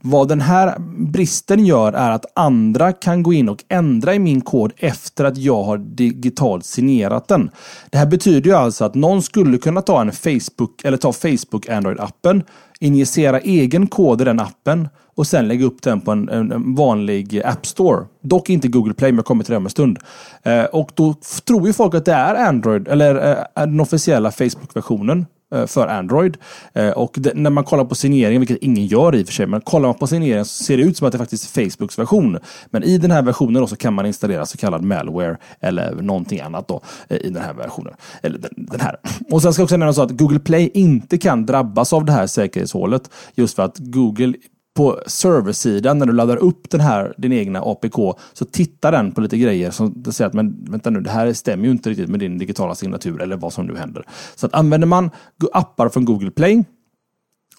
Vad 0.00 0.28
den 0.28 0.40
här 0.40 0.74
bristen 0.98 1.66
gör 1.66 1.92
är 1.92 2.10
att 2.10 2.26
andra 2.34 2.92
kan 2.92 3.22
gå 3.22 3.32
in 3.32 3.48
och 3.48 3.64
ändra 3.68 4.14
i 4.14 4.18
min 4.18 4.40
kod 4.40 4.72
efter 4.76 5.24
att 5.24 5.36
jag 5.36 5.62
har 5.62 5.78
digitalt 5.78 6.64
signerat 6.64 7.28
den. 7.28 7.50
Det 7.90 7.98
här 7.98 8.06
betyder 8.06 8.50
ju 8.50 8.56
alltså 8.56 8.84
att 8.84 8.94
någon 8.94 9.22
skulle 9.22 9.58
kunna 9.58 9.82
ta 9.82 10.00
en 10.00 10.12
Facebook 10.12 10.84
eller 10.84 10.96
ta 10.96 11.12
Facebook 11.12 11.68
Android-appen, 11.68 12.42
injicera 12.80 13.40
egen 13.40 13.86
kod 13.86 14.20
i 14.20 14.24
den 14.24 14.40
appen 14.40 14.88
och 15.16 15.26
sen 15.26 15.48
lägga 15.48 15.64
upp 15.64 15.82
den 15.82 16.00
på 16.00 16.10
en, 16.10 16.28
en, 16.28 16.52
en 16.52 16.74
vanlig 16.74 17.42
App 17.44 17.66
Store. 17.66 18.04
Dock 18.22 18.50
inte 18.50 18.68
Google 18.68 18.94
Play, 18.94 19.12
men 19.12 19.16
jag 19.16 19.24
kommer 19.24 19.44
till 19.44 19.50
det 19.52 19.56
om 19.56 19.66
en 19.66 19.70
stund. 19.70 19.98
Eh, 20.42 20.64
och 20.64 20.90
då 20.94 21.14
tror 21.44 21.66
ju 21.66 21.72
folk 21.72 21.94
att 21.94 22.04
det 22.04 22.12
är 22.12 22.34
Android, 22.34 22.88
eller 22.88 23.30
eh, 23.30 23.44
den 23.54 23.80
officiella 23.80 24.30
Facebook-versionen 24.30 25.26
Eh, 25.54 25.66
för 25.66 25.86
Android. 25.86 26.36
Eh, 26.74 26.90
och 26.90 27.14
det, 27.18 27.32
när 27.34 27.50
man 27.50 27.64
kollar 27.64 27.84
på 27.84 27.94
signeringen, 27.94 28.40
vilket 28.40 28.58
ingen 28.58 28.86
gör 28.86 29.14
i 29.14 29.22
och 29.22 29.26
för 29.26 29.34
sig, 29.34 29.46
men 29.46 29.60
kollar 29.60 29.88
man 29.88 29.98
på 29.98 30.06
signeringen 30.06 30.44
så 30.44 30.64
ser 30.64 30.76
det 30.76 30.82
ut 30.82 30.96
som 30.96 31.06
att 31.06 31.12
det 31.12 31.18
faktiskt 31.18 31.56
är 31.56 31.70
Facebooks 31.70 31.98
version. 31.98 32.38
Men 32.70 32.82
i 32.82 32.98
den 32.98 33.10
här 33.10 33.22
versionen 33.22 33.62
då 33.62 33.66
så 33.66 33.76
kan 33.76 33.94
man 33.94 34.06
installera 34.06 34.46
så 34.46 34.58
kallad 34.58 34.82
malware 34.82 35.36
eller 35.60 35.94
någonting 35.94 36.40
annat 36.40 36.68
då 36.68 36.80
eh, 37.08 37.16
i 37.16 37.30
den 37.30 37.42
här 37.42 37.54
versionen. 37.54 37.94
Eller 38.22 38.38
den, 38.38 38.50
den 38.56 38.80
här. 38.80 38.96
Och 39.30 39.42
sen 39.42 39.52
ska 39.52 39.60
jag 39.60 39.64
också 39.64 39.76
nämna 39.76 39.92
så 39.92 40.02
att 40.02 40.10
Google 40.10 40.38
Play 40.38 40.70
inte 40.74 41.18
kan 41.18 41.46
drabbas 41.46 41.92
av 41.92 42.04
det 42.04 42.12
här 42.12 42.26
säkerhetshålet 42.26 43.10
just 43.34 43.56
för 43.56 43.62
att 43.62 43.78
Google 43.78 44.34
på 44.76 45.00
serversidan 45.06 45.98
när 45.98 46.06
du 46.06 46.12
laddar 46.12 46.36
upp 46.36 46.70
den 46.70 46.80
här, 46.80 47.14
din 47.18 47.32
egna 47.32 47.60
APK, 47.62 47.96
så 48.32 48.44
tittar 48.44 48.92
den 48.92 49.12
på 49.12 49.20
lite 49.20 49.38
grejer 49.38 49.70
som 49.70 50.04
säger 50.10 50.28
att 50.28 50.34
men 50.34 50.64
vänta 50.70 50.90
nu, 50.90 51.00
det 51.00 51.10
här 51.10 51.32
stämmer 51.32 51.64
ju 51.64 51.70
inte 51.70 51.90
riktigt 51.90 52.08
med 52.08 52.20
din 52.20 52.38
digitala 52.38 52.74
signatur 52.74 53.22
eller 53.22 53.36
vad 53.36 53.52
som 53.52 53.66
nu 53.66 53.76
händer. 53.76 54.04
Så 54.34 54.46
att 54.46 54.54
använder 54.54 54.86
man 54.86 55.10
appar 55.52 55.88
från 55.88 56.04
Google 56.04 56.30
Play 56.30 56.64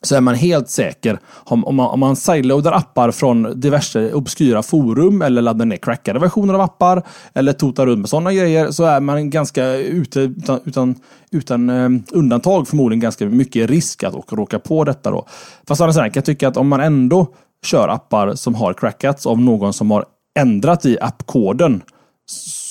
så 0.02 0.16
är 0.16 0.22
man 0.22 0.36
helt 0.36 0.70
säker. 0.70 1.20
Om, 1.28 1.66
om 1.66 1.76
man, 1.76 1.88
om 1.88 2.00
man 2.00 2.16
sideloadar 2.16 2.72
appar 2.72 3.12
från 3.12 3.60
diverse 3.60 4.14
obskyra 4.14 4.64
forum 4.64 5.22
eller 5.22 5.42
laddar 5.42 5.66
ner 5.66 5.78
crackade 5.78 6.20
versioner 6.20 6.54
av 6.54 6.62
appar 6.62 7.04
eller 7.34 7.54
totar 7.54 7.86
runt 7.86 8.00
med 8.00 8.10
sådana 8.10 8.34
grejer 8.34 8.72
så 8.72 8.84
är 8.84 9.00
man 9.00 9.30
ganska 9.30 9.76
ute 9.76 10.20
utan, 10.20 10.60
utan, 10.66 10.96
utan 11.32 11.70
um, 11.70 12.04
undantag 12.12 12.68
förmodligen 12.68 13.00
ganska 13.00 13.26
mycket 13.26 13.70
risk 13.70 14.04
att 14.04 14.32
råka 14.32 14.60
på 14.60 14.84
detta 14.84 15.12
då. 15.12 15.26
Fast 15.68 15.82
annars 15.82 15.96
kan 15.96 16.12
jag 16.14 16.26
tycka 16.26 16.48
att 16.48 16.58
om 16.58 16.68
man 16.68 16.80
ändå 16.80 17.28
kör 17.66 17.88
appar 17.88 18.36
som 18.36 18.56
har 18.56 18.74
crackats 18.74 19.26
av 19.26 19.42
någon 19.42 19.74
som 19.74 19.92
har 19.92 20.06
ändrat 20.40 20.86
i 20.86 20.98
appkoden 21.02 21.82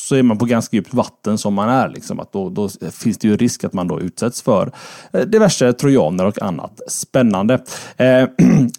så 0.06 0.14
är 0.14 0.22
man 0.22 0.38
på 0.38 0.44
ganska 0.44 0.76
djupt 0.76 0.94
vatten 0.94 1.38
som 1.38 1.54
man 1.54 1.68
är. 1.68 1.88
Liksom. 1.88 2.20
Att 2.20 2.32
då, 2.32 2.50
då 2.50 2.68
finns 2.92 3.18
det 3.18 3.28
ju 3.28 3.36
risk 3.36 3.64
att 3.64 3.72
man 3.72 3.88
då 3.88 4.00
utsätts 4.00 4.42
för 4.42 4.72
eh, 5.12 5.20
diverse 5.20 5.72
trojaner 5.72 6.24
och 6.24 6.42
annat 6.42 6.80
spännande. 6.88 7.54
Eh, 7.96 8.06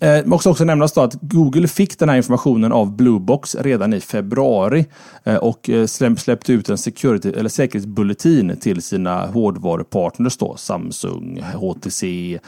eh, 0.10 0.26
måste 0.26 0.50
också 0.50 0.64
nämnas 0.64 0.94
då 0.94 1.02
att 1.02 1.14
Google 1.22 1.68
fick 1.68 2.00
den 2.00 2.10
här 2.10 2.18
informationen 2.18 2.72
av 2.72 2.96
Bluebox 2.96 3.56
redan 3.56 3.94
i 3.94 4.00
februari 4.00 4.86
eh, 5.24 5.36
och 5.36 5.70
eh, 5.70 5.86
släppte 5.86 6.54
ut 6.54 6.70
en 6.70 6.78
security, 6.78 7.30
eller 7.30 7.50
säkerhetsbulletin 7.50 8.58
till 8.60 8.82
sina 8.82 9.26
hårdvarupartners 9.26 10.38
då, 10.38 10.56
Samsung, 10.58 11.44
HTC, 11.56 12.40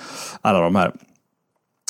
alla 0.42 0.60
de 0.60 0.76
här 0.76 0.92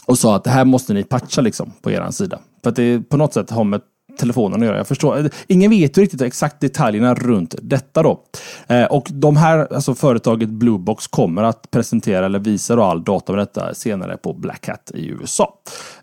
och 0.06 0.20
sa 0.20 0.36
att 0.36 0.44
det 0.44 0.50
här 0.50 0.66
måste 0.66 0.94
ni 0.94 1.04
patcha 1.04 1.42
liksom 1.42 1.74
på 1.82 1.92
er 1.92 2.12
sida. 2.12 2.40
För 2.64 2.70
att 2.70 2.76
det 2.76 3.10
på 3.10 3.18
något 3.18 3.34
sätt 3.34 3.50
har 3.50 3.64
med 3.64 3.82
telefonen 4.20 4.62
att 4.62 4.66
göra. 4.66 4.78
Jag 4.78 4.88
förstår. 4.88 5.30
Ingen 5.48 5.70
vet 5.70 5.98
ju 5.98 6.02
riktigt 6.02 6.22
exakt 6.22 6.60
detaljerna 6.60 7.16
runt 7.16 7.56
detta 7.62 8.04
då. 8.04 8.24
Eh, 8.68 8.86
och 8.86 9.08
de 9.12 9.38
här, 9.38 9.74
alltså 9.74 9.96
företaget 9.96 10.50
Bluebox 10.50 11.08
kommer 11.08 11.44
att 11.44 11.72
presentera 11.72 12.26
eller 12.26 12.40
visa 12.40 12.76
då 12.76 12.84
all 12.84 13.04
data 13.04 13.34
med 13.34 13.42
detta 13.42 13.74
senare 13.74 14.18
på 14.18 14.34
Black 14.34 14.68
Hat 14.68 14.92
i 14.94 15.08
USA. 15.08 15.54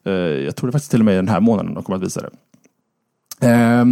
Eh, 0.04 0.12
jag 0.12 0.56
tror 0.56 0.68
det 0.68 0.72
faktiskt 0.72 0.90
till 0.90 1.00
och 1.00 1.04
med 1.06 1.16
den 1.16 1.28
här 1.28 1.40
månaden 1.40 1.74
de 1.74 1.82
kommer 1.82 1.96
att 1.96 2.04
visa 2.04 2.20
det. 2.20 2.30
Eh, 3.48 3.84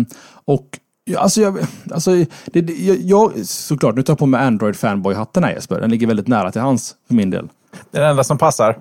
och 0.45 0.79
Alltså, 1.17 1.41
jag, 1.41 1.59
alltså 1.91 2.11
det, 2.47 2.61
det, 2.61 2.73
jag, 3.01 3.47
såklart, 3.47 3.97
nu 3.97 4.03
tar 4.03 4.13
jag 4.13 4.19
på 4.19 4.27
mig 4.27 4.41
Android 4.41 4.77
fanboy-hatten 4.77 5.45
här 5.45 5.53
Jesper. 5.53 5.81
Den 5.81 5.91
ligger 5.91 6.07
väldigt 6.07 6.29
nära 6.29 6.53
till 6.53 6.61
hans 6.61 6.95
för 7.07 7.15
min 7.15 7.31
del. 7.31 7.49
Det 7.91 7.99
är 7.99 8.03
den 8.03 8.11
enda 8.11 8.25
som 8.25 8.39
passar. 8.39 8.79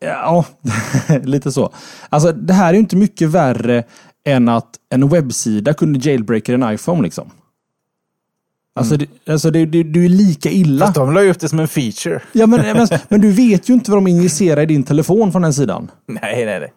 Ja, 0.00 0.44
lite 1.24 1.52
så. 1.52 1.72
Alltså, 2.08 2.32
det 2.32 2.52
här 2.52 2.68
är 2.68 2.72
ju 2.72 2.78
inte 2.78 2.96
mycket 2.96 3.28
värre 3.28 3.84
än 4.26 4.48
att 4.48 4.68
en 4.90 5.08
webbsida 5.08 5.74
kunde 5.74 5.98
jailbreaka 6.08 6.54
en 6.54 6.74
iPhone 6.74 7.02
liksom. 7.02 7.30
Alltså, 8.74 8.94
mm. 8.94 9.06
det, 9.24 9.32
alltså 9.32 9.50
det, 9.50 9.66
det, 9.66 9.82
du 9.82 10.04
är 10.04 10.08
lika 10.08 10.50
illa. 10.50 10.86
Fast 10.86 10.94
de 10.94 11.14
la 11.14 11.22
ju 11.22 11.30
upp 11.30 11.40
det 11.40 11.48
som 11.48 11.60
en 11.60 11.68
feature. 11.68 12.20
Ja, 12.32 12.46
men, 12.46 12.60
men, 12.60 12.88
men, 13.08 13.20
du 13.20 13.32
vet 13.32 13.70
ju 13.70 13.74
inte 13.74 13.90
vad 13.90 13.96
de 13.96 14.06
injicerar 14.06 14.62
i 14.62 14.66
din 14.66 14.82
telefon 14.82 15.32
från 15.32 15.42
den 15.42 15.54
sidan. 15.54 15.90
Nej, 16.06 16.46
nej, 16.46 16.60
nej. 16.60 16.72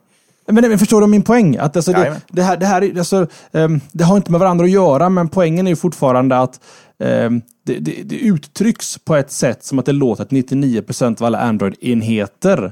Men, 0.47 0.69
men 0.69 0.79
förstår 0.79 1.01
du 1.01 1.07
min 1.07 1.21
poäng? 1.21 1.57
Att 1.57 1.75
alltså, 1.75 1.91
det, 1.91 2.21
det, 2.27 2.43
här, 2.43 2.57
det, 2.57 2.65
här, 2.65 2.97
alltså, 2.97 3.27
um, 3.51 3.81
det 3.91 4.03
har 4.03 4.17
inte 4.17 4.31
med 4.31 4.39
varandra 4.39 4.65
att 4.65 4.71
göra, 4.71 5.09
men 5.09 5.29
poängen 5.29 5.67
är 5.67 5.71
ju 5.71 5.75
fortfarande 5.75 6.37
att 6.37 6.59
um, 6.97 7.41
det, 7.65 7.79
det, 8.03 8.15
uttrycks 8.15 8.97
på 8.97 9.15
ett 9.15 9.31
sätt 9.31 9.63
som 9.63 9.79
att 9.79 9.85
det 9.85 9.91
låter 9.91 10.23
att 10.23 10.29
99% 10.29 11.21
av 11.21 11.25
alla 11.25 11.39
Android-enheter 11.39 12.71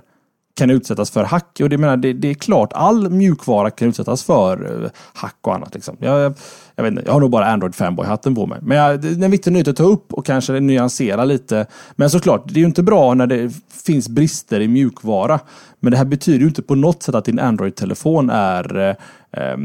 kan 0.58 0.70
utsättas 0.70 1.12
för 1.12 1.24
hack. 1.24 1.60
Och 1.62 1.70
det, 1.70 1.78
menar, 1.78 1.98
det, 1.98 2.14
det, 2.14 2.28
är 2.28 2.34
klart, 2.34 2.74
all 2.74 3.10
mjukvara 3.10 3.70
kan 3.72 3.88
utsättas 3.88 4.24
för 4.24 4.84
eh, 4.84 4.90
hack 5.14 5.36
och 5.42 5.56
annat. 5.56 5.74
Liksom. 5.74 5.98
Jag, 6.00 6.34
jag, 6.76 6.84
vet 6.84 6.92
inte, 6.92 7.04
jag 7.06 7.14
har 7.14 7.20
nog 7.20 7.32
bara 7.32 7.46
Android 7.46 7.76
fanboy-hatten 7.76 8.36
på 8.36 8.46
mig. 8.46 8.60
Men 8.62 8.78
jag, 8.78 9.02
det 9.02 9.08
är 9.08 9.24
en 9.24 9.32
viktig 9.32 9.54
nyhet 9.54 9.68
att 9.68 9.76
ta 9.76 9.84
upp 9.84 10.14
och 10.14 10.26
kanske 10.26 10.60
nyansera 10.60 11.26
lite. 11.26 11.66
Men 11.96 12.10
såklart, 12.10 12.44
det 12.46 12.60
är 12.60 12.62
ju 12.62 12.66
inte 12.66 12.84
bra 12.84 13.14
när 13.14 13.28
det 13.28 13.54
finns 13.86 14.10
brister 14.10 14.60
i 14.60 14.68
mjukvara. 14.68 15.40
Men 15.80 15.92
det 15.92 15.98
här 15.98 16.06
betyder 16.06 16.40
ju 16.40 16.48
inte 16.48 16.62
på 16.62 16.76
något 16.76 17.04
sätt 17.04 17.16
att 17.16 17.26
din 17.26 17.40
Android-telefon 17.40 18.30
är 18.30 18.96
eh, 19.32 19.58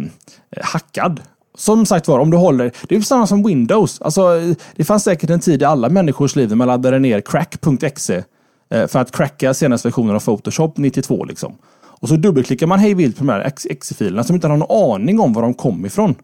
hackad. 0.61 1.21
Som 1.55 1.87
sagt 1.87 2.09
var, 2.09 2.19
om 2.19 2.31
du 2.31 2.37
håller... 2.37 2.73
Det 2.89 2.97
är 2.97 3.01
samma 3.01 3.27
som 3.27 3.43
Windows. 3.43 4.01
Alltså, 4.01 4.41
det 4.77 4.85
fanns 4.85 5.05
säkert 5.05 5.31
en 5.31 5.41
tid 5.41 5.63
i 5.63 5.65
alla 5.65 5.89
människors 5.89 6.37
liv 6.37 6.49
när 6.49 6.57
man 6.57 6.67
laddade 6.67 6.99
ner 6.99 7.21
crack.exe 7.21 8.25
för 8.73 8.97
att 8.97 9.13
cracka 9.13 9.55
senaste 9.55 9.89
versionen 9.89 10.17
av 10.17 10.21
Photoshop 10.21 10.77
92. 10.77 11.25
Liksom. 11.25 11.59
Och 12.03 12.09
så 12.09 12.17
dubbelklickar 12.17 12.67
man 12.67 12.79
hej 12.79 12.95
vilt 12.95 13.19
på 13.19 13.25
de 13.25 13.33
här 13.33 13.53
exe-filerna 13.71 14.25
som 14.25 14.35
inte 14.35 14.49
har 14.49 14.57
någon 14.57 14.93
aning 14.95 15.21
om 15.21 15.33
var 15.33 15.43
de 15.43 15.55
kom 15.55 15.87
ifrån. 15.87 16.15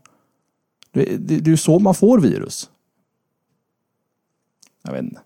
Det, 0.93 1.05
det, 1.05 1.37
det 1.37 1.49
är 1.49 1.51
ju 1.51 1.57
så 1.57 1.79
man 1.79 1.95
får 1.95 2.21
virus. 2.21 2.71
Jag 4.85 4.93
vet 4.93 5.03
inte. 5.03 5.21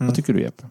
Mm. 0.00 0.08
Vad 0.08 0.14
tycker 0.14 0.32
du 0.32 0.42
Jeppe? 0.42 0.66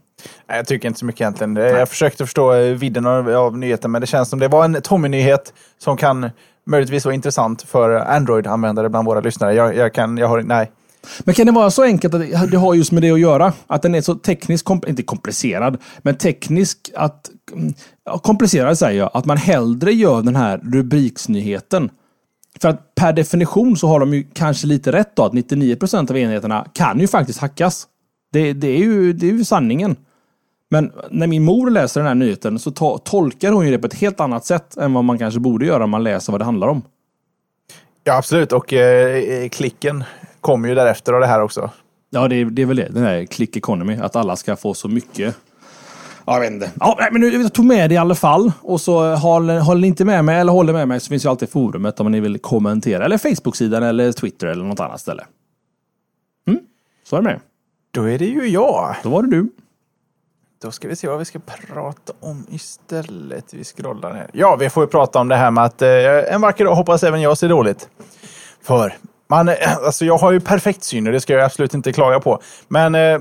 Jag 0.47 0.67
tycker 0.67 0.87
inte 0.87 0.99
så 0.99 1.05
mycket 1.05 1.21
egentligen. 1.21 1.53
Nej. 1.53 1.63
Jag 1.63 1.89
försökte 1.89 2.25
förstå 2.25 2.53
eh, 2.53 2.75
vidden 2.75 3.05
av, 3.05 3.29
av 3.29 3.57
nyheten, 3.57 3.91
men 3.91 4.01
det 4.01 4.07
känns 4.07 4.29
som 4.29 4.39
det 4.39 4.47
var 4.47 4.65
en 4.65 4.81
Tommy-nyhet 4.81 5.53
som 5.77 5.97
kan 5.97 6.29
möjligtvis 6.65 7.05
vara 7.05 7.15
intressant 7.15 7.61
för 7.61 7.89
Android-användare 7.89 8.89
bland 8.89 9.05
våra 9.05 9.19
lyssnare. 9.19 9.53
Jag, 9.53 9.75
jag, 9.75 9.93
kan, 9.93 10.17
jag 10.17 10.27
har, 10.27 10.41
nej, 10.41 10.71
men 11.19 11.35
kan 11.35 11.45
det 11.45 11.51
vara 11.51 11.71
så 11.71 11.83
enkelt 11.83 12.13
att 12.13 12.51
det 12.51 12.57
har 12.57 12.73
just 12.73 12.91
med 12.91 13.03
det 13.03 13.11
att 13.11 13.19
göra? 13.19 13.53
Att 13.67 13.81
den 13.81 13.95
är 13.95 14.01
så 14.01 14.15
tekniskt, 14.15 14.69
inte 14.87 15.03
komplicerad, 15.03 15.77
men 15.97 16.15
teknisk 16.15 16.91
att... 16.95 17.29
Mm, 17.53 17.73
komplicerad 18.21 18.77
säger 18.77 18.99
jag. 18.99 19.09
Att 19.13 19.25
man 19.25 19.37
hellre 19.37 19.91
gör 19.91 20.21
den 20.21 20.35
här 20.35 20.57
rubriksnyheten. 20.57 21.89
För 22.61 22.69
att 22.69 22.95
per 22.95 23.13
definition 23.13 23.77
så 23.77 23.87
har 23.87 23.99
de 23.99 24.13
ju 24.13 24.23
kanske 24.33 24.67
lite 24.67 24.91
rätt 24.91 25.15
då, 25.15 25.23
att 25.23 25.33
99 25.33 25.75
procent 25.75 26.11
av 26.11 26.17
enheterna 26.17 26.65
kan 26.73 26.99
ju 26.99 27.07
faktiskt 27.07 27.39
hackas. 27.39 27.87
Det, 28.33 28.53
det, 28.53 28.67
är, 28.67 28.79
ju, 28.79 29.13
det 29.13 29.27
är 29.27 29.31
ju 29.31 29.45
sanningen. 29.45 29.95
Men 30.71 30.91
när 31.11 31.27
min 31.27 31.43
mor 31.43 31.69
läser 31.69 31.99
den 31.99 32.07
här 32.07 32.15
nyheten 32.15 32.59
så 32.59 32.71
to 32.71 32.97
tolkar 32.97 33.51
hon 33.51 33.65
ju 33.65 33.71
det 33.71 33.79
på 33.79 33.87
ett 33.87 33.93
helt 33.93 34.19
annat 34.19 34.45
sätt 34.45 34.77
än 34.77 34.93
vad 34.93 35.03
man 35.03 35.17
kanske 35.17 35.39
borde 35.39 35.65
göra 35.65 35.83
om 35.83 35.89
man 35.89 36.03
läser 36.03 36.31
vad 36.31 36.41
det 36.41 36.45
handlar 36.45 36.67
om. 36.67 36.81
Ja, 38.03 38.17
absolut. 38.17 38.51
Och 38.51 38.73
eh, 38.73 39.49
klicken 39.49 40.03
kommer 40.41 40.69
ju 40.69 40.75
därefter 40.75 41.13
av 41.13 41.19
det 41.19 41.27
här 41.27 41.41
också. 41.41 41.69
Ja, 42.09 42.27
det 42.27 42.35
är, 42.35 42.45
det 42.45 42.61
är 42.61 42.65
väl 42.65 42.77
det. 42.77 42.89
Den 42.89 43.03
här 43.03 43.25
click 43.25 43.57
economy. 43.57 43.97
Att 43.97 44.15
alla 44.15 44.35
ska 44.35 44.55
få 44.55 44.73
så 44.73 44.87
mycket. 44.87 45.35
Ja, 46.25 46.33
jag 46.33 46.39
vet 46.39 46.51
inte. 46.51 46.71
Ja, 46.79 47.09
men 47.11 47.41
jag 47.41 47.53
tog 47.53 47.65
med 47.65 47.89
det 47.89 47.93
i 47.93 47.97
alla 47.97 48.15
fall. 48.15 48.51
Och 48.61 48.81
så 48.81 49.15
håller, 49.15 49.59
håller 49.59 49.81
ni 49.81 49.87
inte 49.87 50.05
med 50.05 50.25
mig 50.25 50.39
eller 50.39 50.51
håller 50.51 50.73
med 50.73 50.87
mig 50.87 50.99
så 50.99 51.09
finns 51.09 51.25
ju 51.25 51.29
alltid 51.29 51.49
forumet 51.49 51.99
om 51.99 52.11
ni 52.11 52.19
vill 52.19 52.39
kommentera. 52.39 53.05
Eller 53.05 53.17
Facebook-sidan 53.17 53.83
eller 53.83 54.11
Twitter 54.11 54.47
eller 54.47 54.63
något 54.63 54.79
annat 54.79 55.01
ställe. 55.01 55.25
Mm, 56.47 56.59
så 57.03 57.15
är 57.15 57.21
det 57.21 57.23
med. 57.23 57.39
Då 57.91 58.03
är 58.03 58.19
det 58.19 58.25
ju 58.25 58.47
jag. 58.47 58.95
Då 59.03 59.09
var 59.09 59.23
det 59.23 59.29
du. 59.29 59.49
Då 60.61 60.71
ska 60.71 60.87
vi 60.87 60.95
se 60.95 61.07
vad 61.07 61.19
vi 61.19 61.25
ska 61.25 61.39
prata 61.73 62.13
om 62.19 62.45
istället. 62.49 63.53
Vi 63.53 63.63
scrollar 63.63 64.13
ner. 64.13 64.29
Ja, 64.33 64.55
vi 64.55 64.69
får 64.69 64.83
ju 64.83 64.87
prata 64.87 65.19
om 65.19 65.27
det 65.27 65.35
här 65.35 65.51
med 65.51 65.63
att 65.63 65.81
eh, 65.81 66.33
en 66.33 66.41
vacker 66.41 66.65
dag 66.65 66.75
hoppas 66.75 67.03
även 67.03 67.21
jag 67.21 67.37
ser 67.37 67.49
dåligt. 67.49 67.89
För 68.61 68.97
man, 69.29 69.49
eh, 69.49 69.77
alltså 69.77 70.05
jag 70.05 70.17
har 70.17 70.31
ju 70.31 70.39
perfekt 70.39 70.83
syn 70.83 71.07
och 71.07 71.13
det 71.13 71.21
ska 71.21 71.33
jag 71.33 71.43
absolut 71.43 71.73
inte 71.73 71.93
klaga 71.93 72.19
på. 72.19 72.41
Men 72.67 72.95
eh, 72.95 73.19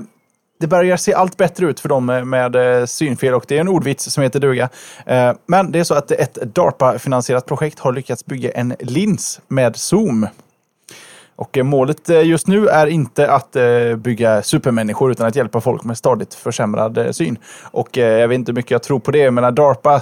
det 0.59 0.67
börjar 0.67 0.97
se 0.97 1.13
allt 1.13 1.37
bättre 1.37 1.65
ut 1.65 1.79
för 1.79 1.89
dem 1.89 2.05
med 2.05 2.27
med 2.27 2.55
eh, 2.55 2.85
synfel 2.85 3.33
och 3.33 3.45
det 3.47 3.57
är 3.57 3.61
en 3.61 3.67
ordvits 3.67 4.11
som 4.11 4.23
heter 4.23 4.39
duga. 4.39 4.69
Eh, 5.05 5.33
men 5.45 5.71
det 5.71 5.79
är 5.79 5.83
så 5.83 5.93
att 5.93 6.11
ett 6.11 6.33
DARPA-finansierat 6.33 7.45
projekt 7.45 7.79
har 7.79 7.93
lyckats 7.93 8.25
bygga 8.25 8.51
en 8.51 8.75
lins 8.79 9.41
med 9.47 9.75
zoom. 9.75 10.27
Och 11.35 11.57
eh, 11.57 11.63
målet 11.63 12.09
just 12.09 12.47
nu 12.47 12.67
är 12.67 12.87
inte 12.87 13.31
att 13.31 13.55
bygga 13.97 14.41
supermänniskor 14.41 15.11
utan 15.11 15.27
att 15.27 15.35
hjälpa 15.35 15.61
folk 15.61 15.83
med 15.83 15.97
stadigt 15.97 16.33
försämrad 16.33 17.15
syn. 17.15 17.37
Och 17.63 17.97
jag 17.97 18.27
vet 18.27 18.35
inte 18.35 18.51
hur 18.51 18.55
mycket 18.55 18.71
jag 18.71 18.83
tror 18.83 18.99
på 18.99 19.11
det, 19.11 19.31
men 19.31 19.55
DARPA 19.55 20.01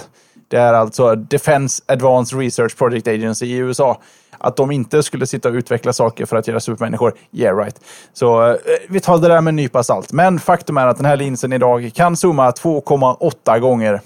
det 0.49 0.57
är 0.57 0.73
alltså 0.73 1.15
Defense 1.15 1.83
Advanced 1.87 2.39
Research 2.39 2.77
Project 2.77 3.07
Agency 3.07 3.45
i 3.45 3.57
USA 3.57 4.01
att 4.47 4.55
de 4.55 4.71
inte 4.71 5.03
skulle 5.03 5.27
sitta 5.27 5.49
och 5.49 5.55
utveckla 5.55 5.93
saker 5.93 6.25
för 6.25 6.37
att 6.37 6.47
göra 6.47 6.59
supermänniskor. 6.59 7.13
Yeah 7.31 7.57
right. 7.57 7.81
Så 8.13 8.49
eh, 8.49 8.55
vi 8.89 8.99
tar 8.99 9.17
det 9.17 9.27
där 9.27 9.41
med 9.41 9.51
en 9.51 9.55
nypa 9.55 9.83
salt. 9.83 10.13
Men 10.13 10.39
faktum 10.39 10.77
är 10.77 10.87
att 10.87 10.97
den 10.97 11.05
här 11.05 11.17
linsen 11.17 11.53
idag 11.53 11.91
kan 11.95 12.17
zooma 12.17 12.51
2,8 12.51 13.59
gånger 13.59 14.01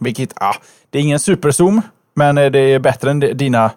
Vilket, 0.00 0.32
ja, 0.40 0.54
det 0.90 0.98
är 0.98 1.02
ingen 1.02 1.18
superzoom, 1.18 1.82
men 2.14 2.38
eh, 2.38 2.50
det 2.50 2.58
är 2.58 2.78
bättre 2.78 3.10
än 3.10 3.20
dina 3.20 3.70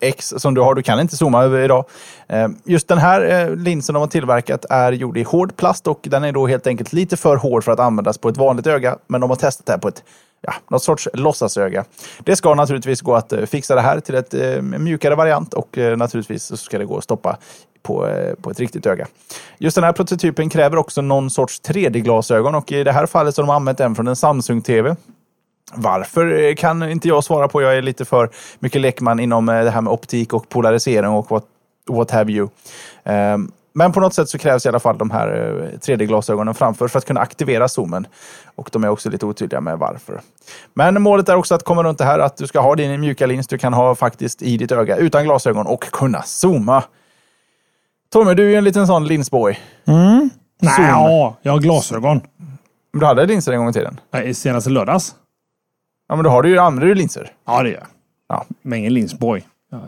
1X 0.00 0.38
som 0.38 0.54
du 0.54 0.60
har. 0.60 0.74
Du 0.74 0.82
kan 0.82 1.00
inte 1.00 1.16
zooma 1.16 1.42
över 1.42 1.60
idag. 1.60 1.84
Eh, 2.28 2.48
just 2.64 2.88
den 2.88 2.98
här 2.98 3.48
eh, 3.48 3.56
linsen 3.56 3.92
de 3.94 4.00
har 4.00 4.06
tillverkat 4.06 4.64
är 4.70 4.92
gjord 4.92 5.18
i 5.18 5.22
hård 5.22 5.56
plast 5.56 5.86
och 5.86 6.00
den 6.02 6.24
är 6.24 6.32
då 6.32 6.46
helt 6.46 6.66
enkelt 6.66 6.92
lite 6.92 7.16
för 7.16 7.36
hård 7.36 7.64
för 7.64 7.72
att 7.72 7.80
användas 7.80 8.18
på 8.18 8.28
ett 8.28 8.36
vanligt 8.36 8.66
öga. 8.66 8.96
Men 9.06 9.20
de 9.20 9.30
har 9.30 9.36
testat 9.36 9.66
det 9.66 9.72
här 9.72 9.78
på 9.78 9.88
ett 9.88 10.02
ja, 10.42 10.54
något 10.68 10.82
sorts 10.82 11.08
låtsasöga. 11.14 11.84
Det 12.18 12.36
ska 12.36 12.54
naturligtvis 12.54 13.00
gå 13.00 13.14
att 13.14 13.32
eh, 13.32 13.44
fixa 13.44 13.74
det 13.74 13.80
här 13.80 14.00
till 14.00 14.14
ett 14.14 14.34
eh, 14.34 14.62
mjukare 14.62 15.14
variant 15.14 15.54
och 15.54 15.78
eh, 15.78 15.96
naturligtvis 15.96 16.44
så 16.44 16.56
ska 16.56 16.78
det 16.78 16.84
gå 16.84 16.98
att 16.98 17.04
stoppa 17.04 17.38
på, 17.82 18.08
på 18.42 18.50
ett 18.50 18.60
riktigt 18.60 18.86
öga. 18.86 19.06
Just 19.58 19.74
den 19.74 19.84
här 19.84 19.92
prototypen 19.92 20.50
kräver 20.50 20.76
också 20.76 21.02
någon 21.02 21.30
sorts 21.30 21.60
3D-glasögon 21.62 22.54
och 22.54 22.72
i 22.72 22.84
det 22.84 22.92
här 22.92 23.06
fallet 23.06 23.34
så 23.34 23.42
har 23.42 23.46
de 23.46 23.56
använt 23.56 23.80
en 23.80 23.94
från 23.94 24.08
en 24.08 24.16
Samsung-TV. 24.16 24.96
Varför 25.74 26.54
kan 26.54 26.90
inte 26.90 27.08
jag 27.08 27.24
svara 27.24 27.48
på. 27.48 27.62
Jag 27.62 27.76
är 27.76 27.82
lite 27.82 28.04
för 28.04 28.30
mycket 28.58 28.80
lekman 28.80 29.20
inom 29.20 29.46
det 29.46 29.70
här 29.70 29.80
med 29.80 29.92
optik 29.92 30.32
och 30.32 30.48
polarisering 30.48 31.10
och 31.10 31.30
what, 31.30 31.44
what 31.88 32.10
have 32.10 32.32
you. 32.32 32.48
Um, 33.04 33.52
men 33.72 33.92
på 33.92 34.00
något 34.00 34.14
sätt 34.14 34.28
så 34.28 34.38
krävs 34.38 34.66
i 34.66 34.68
alla 34.68 34.80
fall 34.80 34.98
de 34.98 35.10
här 35.10 35.28
3D-glasögonen 35.80 36.54
framför 36.54 36.88
för 36.88 36.98
att 36.98 37.04
kunna 37.04 37.20
aktivera 37.20 37.68
zoomen. 37.68 38.06
Och 38.54 38.68
de 38.72 38.84
är 38.84 38.88
också 38.88 39.10
lite 39.10 39.26
otydliga 39.26 39.60
med 39.60 39.78
varför. 39.78 40.20
Men 40.74 41.02
målet 41.02 41.28
är 41.28 41.36
också 41.36 41.54
att 41.54 41.62
komma 41.62 41.82
runt 41.82 41.98
det 41.98 42.04
här 42.04 42.18
att 42.18 42.36
du 42.36 42.46
ska 42.46 42.60
ha 42.60 42.74
din 42.74 43.00
mjuka 43.00 43.26
lins 43.26 43.46
du 43.46 43.58
kan 43.58 43.72
ha 43.72 43.94
faktiskt 43.94 44.42
i 44.42 44.56
ditt 44.56 44.72
öga 44.72 44.96
utan 44.96 45.24
glasögon 45.24 45.66
och 45.66 45.82
kunna 45.82 46.22
zooma. 46.22 46.84
Tommy, 48.12 48.34
du 48.34 48.44
är 48.44 48.50
ju 48.50 48.56
en 48.56 48.64
liten 48.64 48.86
sån 48.86 49.06
linsboy. 49.06 49.58
Mm. 49.86 50.30
Nej, 50.60 50.74
ja, 50.78 51.36
jag 51.42 51.52
har 51.52 51.58
glasögon. 51.58 52.20
Men 52.92 53.00
du 53.00 53.06
hade 53.06 53.26
linser 53.26 53.52
en 53.52 53.58
gång 53.58 53.68
i 53.68 53.72
tiden? 53.72 54.00
Nej, 54.12 54.34
senaste 54.34 54.70
lördags. 54.70 55.14
Ja, 56.08 56.16
men 56.16 56.24
då 56.24 56.30
har 56.30 56.42
du 56.42 56.48
ju, 56.48 56.58
använder 56.58 56.86
du 56.86 56.94
linser? 56.94 57.32
Ja, 57.46 57.62
det 57.62 57.68
gör 57.68 57.78
jag. 57.78 57.86
Ja. 58.28 58.44
Men 58.62 58.78
ingen 58.78 58.94
linsboy. 58.94 59.44
Ja, 59.72 59.80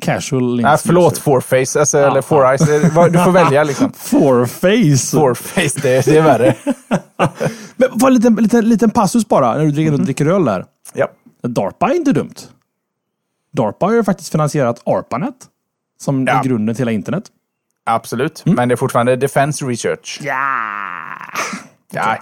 casual 0.00 0.56
lins. 0.56 0.62
Nej, 0.62 0.78
förlåt 0.78 1.18
fourface, 1.18 1.80
alltså, 1.80 1.98
ja, 1.98 2.10
eller 2.10 2.22
four 2.22 2.46
eyes. 2.46 2.60
Du 2.60 2.90
får 2.90 3.30
välja 3.32 3.64
liksom. 3.64 3.92
Fourface. 3.92 5.16
Fourface, 5.16 5.80
det, 5.82 6.04
det 6.04 6.16
är 6.16 6.22
värre. 6.22 6.54
men 7.76 7.88
var 7.92 8.08
en 8.08 8.14
liten, 8.14 8.34
liten, 8.34 8.68
liten 8.68 8.90
passus 8.90 9.28
bara, 9.28 9.54
när 9.54 9.64
du 9.64 9.70
dricker, 9.70 9.92
mm. 9.92 10.04
dricker 10.04 10.26
öl 10.26 10.44
där. 10.44 10.64
Ja. 10.94 11.08
DARPA 11.42 11.90
är 11.90 11.94
inte 11.94 12.12
dumt. 12.12 12.34
DARPA 13.52 13.86
har 13.86 13.92
ju 13.92 14.04
faktiskt 14.04 14.32
finansierat 14.32 14.82
ARPANET. 14.86 15.34
Som 16.00 16.26
ja. 16.26 16.32
är 16.32 16.44
grunden 16.44 16.74
till 16.74 16.82
hela 16.82 16.92
internet. 16.92 17.24
Absolut, 17.84 18.42
mm. 18.46 18.56
men 18.56 18.68
det 18.68 18.74
är 18.74 18.76
fortfarande 18.76 19.16
defense 19.16 19.64
research. 19.64 20.20
Ja. 20.22 20.34
Ja, 21.92 22.16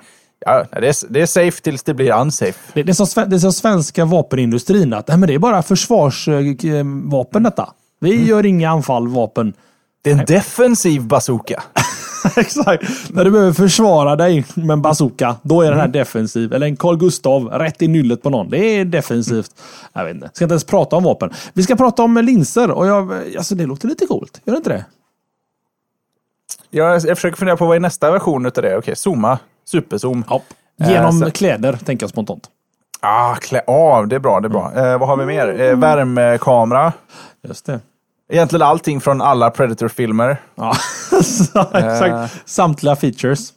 ja 0.47 0.65
det, 0.73 0.89
är, 0.89 1.13
det 1.13 1.21
är 1.23 1.27
safe 1.27 1.63
tills 1.63 1.83
det 1.83 1.95
blir 1.95 2.21
unsafe. 2.21 2.59
Det, 2.73 2.83
det, 2.83 2.93
är, 2.93 3.07
som, 3.07 3.31
det 3.31 3.37
är 3.37 3.41
som 3.41 3.53
svenska 3.53 4.05
vapenindustrin, 4.05 4.93
att 4.93 5.09
nej, 5.09 5.19
men 5.19 5.27
det 5.27 5.35
är 5.35 5.39
bara 5.39 5.63
försvarsvapen 5.63 7.43
detta. 7.43 7.73
Vi 8.01 8.15
mm. 8.15 8.27
gör 8.27 8.47
inga 8.47 8.71
anfallvapen. 8.71 9.53
Det 10.03 10.11
är 10.11 10.19
en 10.19 10.25
defensiv 10.25 11.03
bazooka. 11.03 11.63
Exakt. 12.37 12.85
När 13.11 13.25
du 13.25 13.31
behöver 13.31 13.53
försvara 13.53 14.17
dig 14.17 14.45
med 14.55 14.71
en 14.71 14.83
bazooka, 14.83 15.37
då 15.43 15.63
är 15.63 15.67
den 15.67 15.79
här 15.79 15.85
mm. 15.85 15.93
defensiv. 15.93 16.53
Eller 16.53 16.67
en 16.67 16.77
Carl 16.77 16.97
Gustav, 16.97 17.49
rätt 17.49 17.83
i 17.83 17.89
nyllet 17.89 18.23
på 18.23 18.31
någon. 18.31 18.51
Det 18.51 18.59
är 18.59 18.85
defensivt. 18.85 19.51
Jag 19.93 20.05
vet 20.05 20.15
inte. 20.15 20.31
Ska 20.33 20.45
inte 20.45 20.53
ens 20.53 20.65
prata 20.65 20.97
om 20.97 21.05
vapen. 21.05 21.31
Vi 21.53 21.63
ska 21.63 21.77
prata 21.77 22.03
om 22.03 22.17
linser 22.17 22.71
och 22.71 22.87
jag, 22.87 23.13
alltså 23.37 23.55
det 23.55 23.67
låter 23.67 23.89
lite 23.89 24.07
coolt. 24.07 24.41
Gör 24.45 24.55
det 24.55 24.57
inte 24.57 24.71
det? 24.71 24.85
Jag, 26.71 26.93
jag 26.95 27.19
försöker 27.19 27.37
fundera 27.37 27.57
på 27.57 27.67
vad 27.67 27.77
är 27.77 27.81
nästa 27.81 28.11
version 28.11 28.47
av 28.47 28.53
det? 28.53 28.77
Okej, 28.77 28.97
zooma. 28.97 29.39
Superzoom. 29.71 30.25
Ja. 30.29 30.43
Genom 30.77 31.23
eh, 31.23 31.31
kläder, 31.31 31.73
tänker 31.73 32.05
jag 32.05 32.11
spontant. 32.11 32.51
Ah, 33.01 33.35
klä 33.35 33.63
ah, 33.67 34.03
det 34.03 34.17
är 34.17 34.21
bra. 34.21 34.41
Det 34.41 34.47
är 34.47 34.51
bra. 34.51 34.73
Eh, 34.77 34.99
vad 34.99 35.09
har 35.09 35.17
vi 35.17 35.27
mer? 35.27 35.61
Eh, 35.61 35.77
värmekamera. 35.77 36.93
Just 37.43 37.67
det. 37.67 37.81
Egentligen 38.29 38.63
allting 38.63 39.01
från 39.01 39.23
alla 39.23 39.51
Predator-filmer. 39.51 40.43
Ja, 40.55 40.75
exakt. 41.73 42.03
Eh, 42.03 42.27
Samtliga 42.45 42.97
features. 42.97 43.53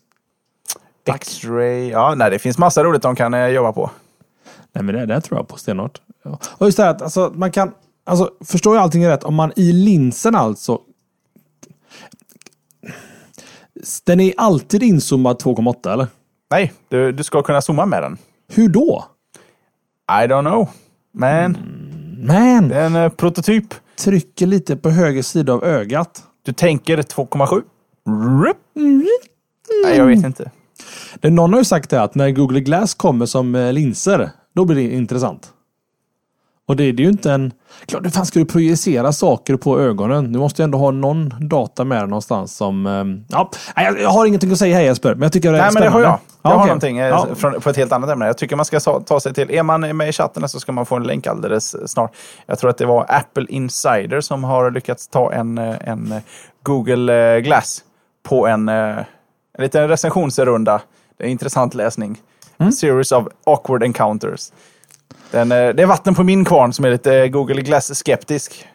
X-ray. 1.05 1.89
Ja, 1.89 2.15
nej, 2.15 2.31
det 2.31 2.39
finns 2.39 2.57
massa 2.57 2.83
roligt 2.83 3.01
de 3.01 3.15
kan 3.15 3.33
eh, 3.33 3.47
jobba 3.47 3.71
på. 3.71 3.89
Nej, 4.73 4.83
men 4.83 4.95
det, 4.95 5.05
det 5.05 5.21
tror 5.21 5.39
jag 5.39 5.47
på 5.47 5.57
stenhårt. 5.57 6.01
Ja. 6.23 6.39
Och 6.57 6.65
just 6.65 6.77
det 6.77 6.83
här 6.83 6.91
att 6.91 7.01
alltså, 7.01 7.31
man 7.35 7.51
kan... 7.51 7.71
Alltså, 8.05 8.29
förstår 8.45 8.75
jag 8.75 8.83
allting 8.83 9.07
rätt? 9.07 9.23
Om 9.23 9.35
man 9.35 9.51
i 9.55 9.71
linsen 9.71 10.35
alltså 10.35 10.79
den 14.03 14.19
är 14.19 14.33
alltid 14.37 14.83
inzoomad 14.83 15.41
2,8 15.41 15.93
eller? 15.93 16.07
Nej, 16.51 16.73
du, 16.89 17.11
du 17.11 17.23
ska 17.23 17.43
kunna 17.43 17.61
zooma 17.61 17.85
med 17.85 18.03
den. 18.03 18.17
Hur 18.53 18.69
då? 18.69 19.05
I 20.11 20.27
don't 20.27 20.49
know. 20.49 20.69
Men... 21.13 21.55
Mm, 21.55 22.27
man! 22.27 22.67
Det 22.67 22.75
är 22.75 22.85
en 22.85 22.95
uh, 22.95 23.09
prototyp. 23.09 23.65
Trycker 23.95 24.47
lite 24.47 24.75
på 24.75 24.89
höger 24.89 25.21
sida 25.21 25.53
av 25.53 25.63
ögat. 25.63 26.23
Du 26.45 26.53
tänker 26.53 26.97
2,7? 26.97 27.61
Mm. 28.75 29.07
Nej, 29.83 29.97
jag 29.97 30.05
vet 30.05 30.25
inte. 30.25 30.51
Det, 31.19 31.29
någon 31.29 31.53
har 31.53 31.59
ju 31.59 31.65
sagt 31.65 31.89
det 31.89 32.01
att 32.01 32.15
när 32.15 32.31
Google 32.31 32.59
Glass 32.59 32.93
kommer 32.93 33.25
som 33.25 33.55
eh, 33.55 33.73
linser, 33.73 34.29
då 34.55 34.65
blir 34.65 34.75
det 34.75 34.95
intressant. 34.95 35.53
Och 36.67 36.75
det, 36.75 36.91
det 36.91 37.03
är 37.03 37.05
ju 37.05 37.11
inte 37.11 37.31
en... 37.31 37.51
Klart, 37.85 38.05
hur 38.05 38.09
fan 38.09 38.25
ska 38.25 38.39
du 38.39 38.45
projicera 38.45 39.11
saker 39.11 39.55
på 39.55 39.79
ögonen? 39.79 40.33
Du 40.33 40.39
måste 40.39 40.61
ju 40.61 40.63
ändå 40.63 40.77
ha 40.77 40.91
någon 40.91 41.33
data 41.49 41.83
med 41.83 42.09
någonstans 42.09 42.55
som... 42.55 42.85
Um, 42.85 43.25
ja, 43.27 43.49
jag, 43.75 44.09
har 44.09 44.25
ingenting 44.25 44.51
att 44.51 44.57
säga 44.57 44.75
här 44.75 44.83
Jesper, 44.83 45.15
men 45.15 45.21
jag 45.21 45.33
tycker 45.33 45.51
det 45.51 45.57
är 45.57 45.61
Nej, 45.61 45.71
spännande. 45.71 45.97
men 45.97 46.01
det 46.01 46.07
har 46.07 46.13
jag. 46.13 46.19
Jag 46.41 46.51
ja, 46.51 46.55
har 46.55 46.57
okay. 46.57 46.67
någonting 46.67 46.97
eh, 46.97 47.07
ja. 47.07 47.27
från, 47.35 47.61
på 47.61 47.69
ett 47.69 47.77
helt 47.77 47.91
annat 47.91 48.09
ämne. 48.09 48.25
Jag 48.25 48.37
tycker 48.37 48.55
man 48.55 48.65
ska 48.65 48.79
ta 48.79 49.19
sig 49.19 49.33
till... 49.33 49.51
Är 49.51 49.63
man 49.63 49.97
med 49.97 50.09
i 50.09 50.11
chatten 50.11 50.49
så 50.49 50.59
ska 50.59 50.71
man 50.71 50.85
få 50.85 50.95
en 50.95 51.03
länk 51.03 51.27
alldeles 51.27 51.91
snart. 51.91 52.15
Jag 52.45 52.59
tror 52.59 52.69
att 52.69 52.77
det 52.77 52.85
var 52.85 53.05
Apple 53.09 53.45
Insider 53.49 54.21
som 54.21 54.43
har 54.43 54.71
lyckats 54.71 55.07
ta 55.07 55.33
en, 55.33 55.57
eh, 55.57 55.75
en 55.89 56.13
Google 56.63 57.35
eh, 57.35 57.39
Glass 57.39 57.83
på 58.23 58.47
en, 58.47 58.69
en 58.69 59.05
liten 59.57 59.87
recensionsrunda. 59.87 60.81
Det 61.17 61.23
är 61.23 61.29
intressant 61.29 61.73
läsning. 61.73 62.21
Mm. 62.57 62.69
A 62.69 62.71
series 62.71 63.11
of 63.11 63.27
awkward 63.43 63.83
encounters. 63.83 64.51
Den, 65.33 65.51
eh, 65.51 65.69
det 65.69 65.83
är 65.83 65.85
vatten 65.85 66.15
på 66.15 66.23
min 66.23 66.45
kvarn 66.45 66.73
som 66.73 66.85
är 66.85 66.91
lite 66.91 67.29
Google 67.29 67.61
Glass-skeptisk. 67.61 68.67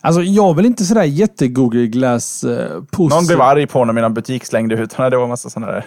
Alltså 0.00 0.22
jag 0.22 0.54
vill 0.54 0.66
inte 0.66 0.84
sådär 0.84 1.02
jätte 1.02 1.48
Google 1.48 1.86
Glass 1.86 2.44
eh. 2.44 2.82
Någon 2.98 3.26
blev 3.26 3.40
arg 3.40 3.66
på 3.66 3.84
när 3.84 3.92
mina 3.92 4.10
butik 4.10 4.44
slängde 4.44 4.74
ut 4.74 4.90
Det 4.96 5.16
var 5.16 5.22
en 5.22 5.28
massa 5.28 5.50
sådana 5.50 5.72
där. 5.72 5.86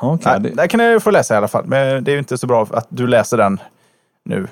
okay, 0.00 0.38
det... 0.38 0.48
Där 0.48 0.66
kan 0.66 0.80
jag 0.80 1.02
få 1.02 1.10
läsa 1.10 1.34
i 1.34 1.36
alla 1.36 1.48
fall. 1.48 1.64
Men 1.66 2.04
det 2.04 2.10
är 2.10 2.12
ju 2.12 2.18
inte 2.18 2.38
så 2.38 2.46
bra 2.46 2.66
att 2.70 2.86
du 2.88 3.06
läser 3.06 3.36
den 3.36 3.60
nu. 4.24 4.46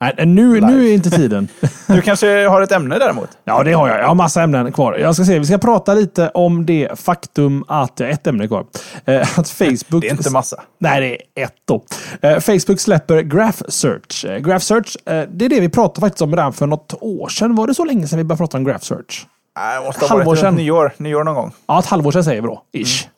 Nej, 0.00 0.26
nu, 0.26 0.60
nu 0.60 0.88
är 0.88 0.92
inte 0.94 1.10
tiden. 1.10 1.48
du 1.86 2.02
kanske 2.02 2.46
har 2.46 2.62
ett 2.62 2.72
ämne 2.72 2.98
däremot? 2.98 3.28
Ja, 3.44 3.62
det 3.62 3.72
har 3.72 3.88
jag. 3.88 4.00
Jag 4.00 4.08
har 4.08 4.14
massa 4.14 4.42
ämnen 4.42 4.72
kvar. 4.72 4.98
Jag 4.98 5.14
ska 5.14 5.24
se, 5.24 5.38
vi 5.38 5.46
ska 5.46 5.58
prata 5.58 5.94
lite 5.94 6.28
om 6.28 6.66
det 6.66 7.00
faktum 7.00 7.64
att, 7.68 8.00
ett 8.00 8.26
ämne 8.26 8.48
kvar, 8.48 8.66
eh, 9.04 9.38
att 9.38 9.50
Facebook... 9.50 10.02
Det 10.02 10.08
är 10.08 10.10
inte 10.10 10.30
massa. 10.30 10.62
Nej, 10.78 11.00
det 11.34 11.40
är 11.40 11.44
ett 11.44 11.54
då. 11.64 11.84
Eh, 12.22 12.40
Facebook 12.40 12.80
släpper 12.80 13.20
Graph 13.20 13.62
Search. 13.68 14.24
Eh, 14.24 14.38
Graph 14.38 14.64
Search, 14.64 14.96
det 15.04 15.44
är 15.44 15.48
det 15.48 15.60
vi 15.60 15.68
pratade 15.68 16.00
faktiskt 16.00 16.22
om 16.22 16.30
redan 16.30 16.52
för 16.52 16.66
något 16.66 16.94
år 17.00 17.28
sedan. 17.28 17.54
Var 17.54 17.66
det 17.66 17.74
så 17.74 17.84
länge 17.84 18.06
sedan 18.06 18.18
vi 18.18 18.24
började 18.24 18.38
prata 18.38 18.56
om 18.56 18.64
Graph 18.64 18.84
Search? 18.84 19.26
Nej, 19.56 19.80
det 19.80 19.86
måste 19.86 20.06
ha 20.06 20.24
varit 20.24 20.42
ett 20.42 20.54
nyår, 20.54 20.92
nyår 20.96 21.24
någon 21.24 21.34
gång. 21.34 21.52
Ja, 21.66 21.78
ett 21.78 21.86
halvår 21.86 22.12
sedan 22.12 22.24
säger 22.24 22.42
vi 22.42 22.48
då. 22.48 22.62
Ish. 22.72 23.08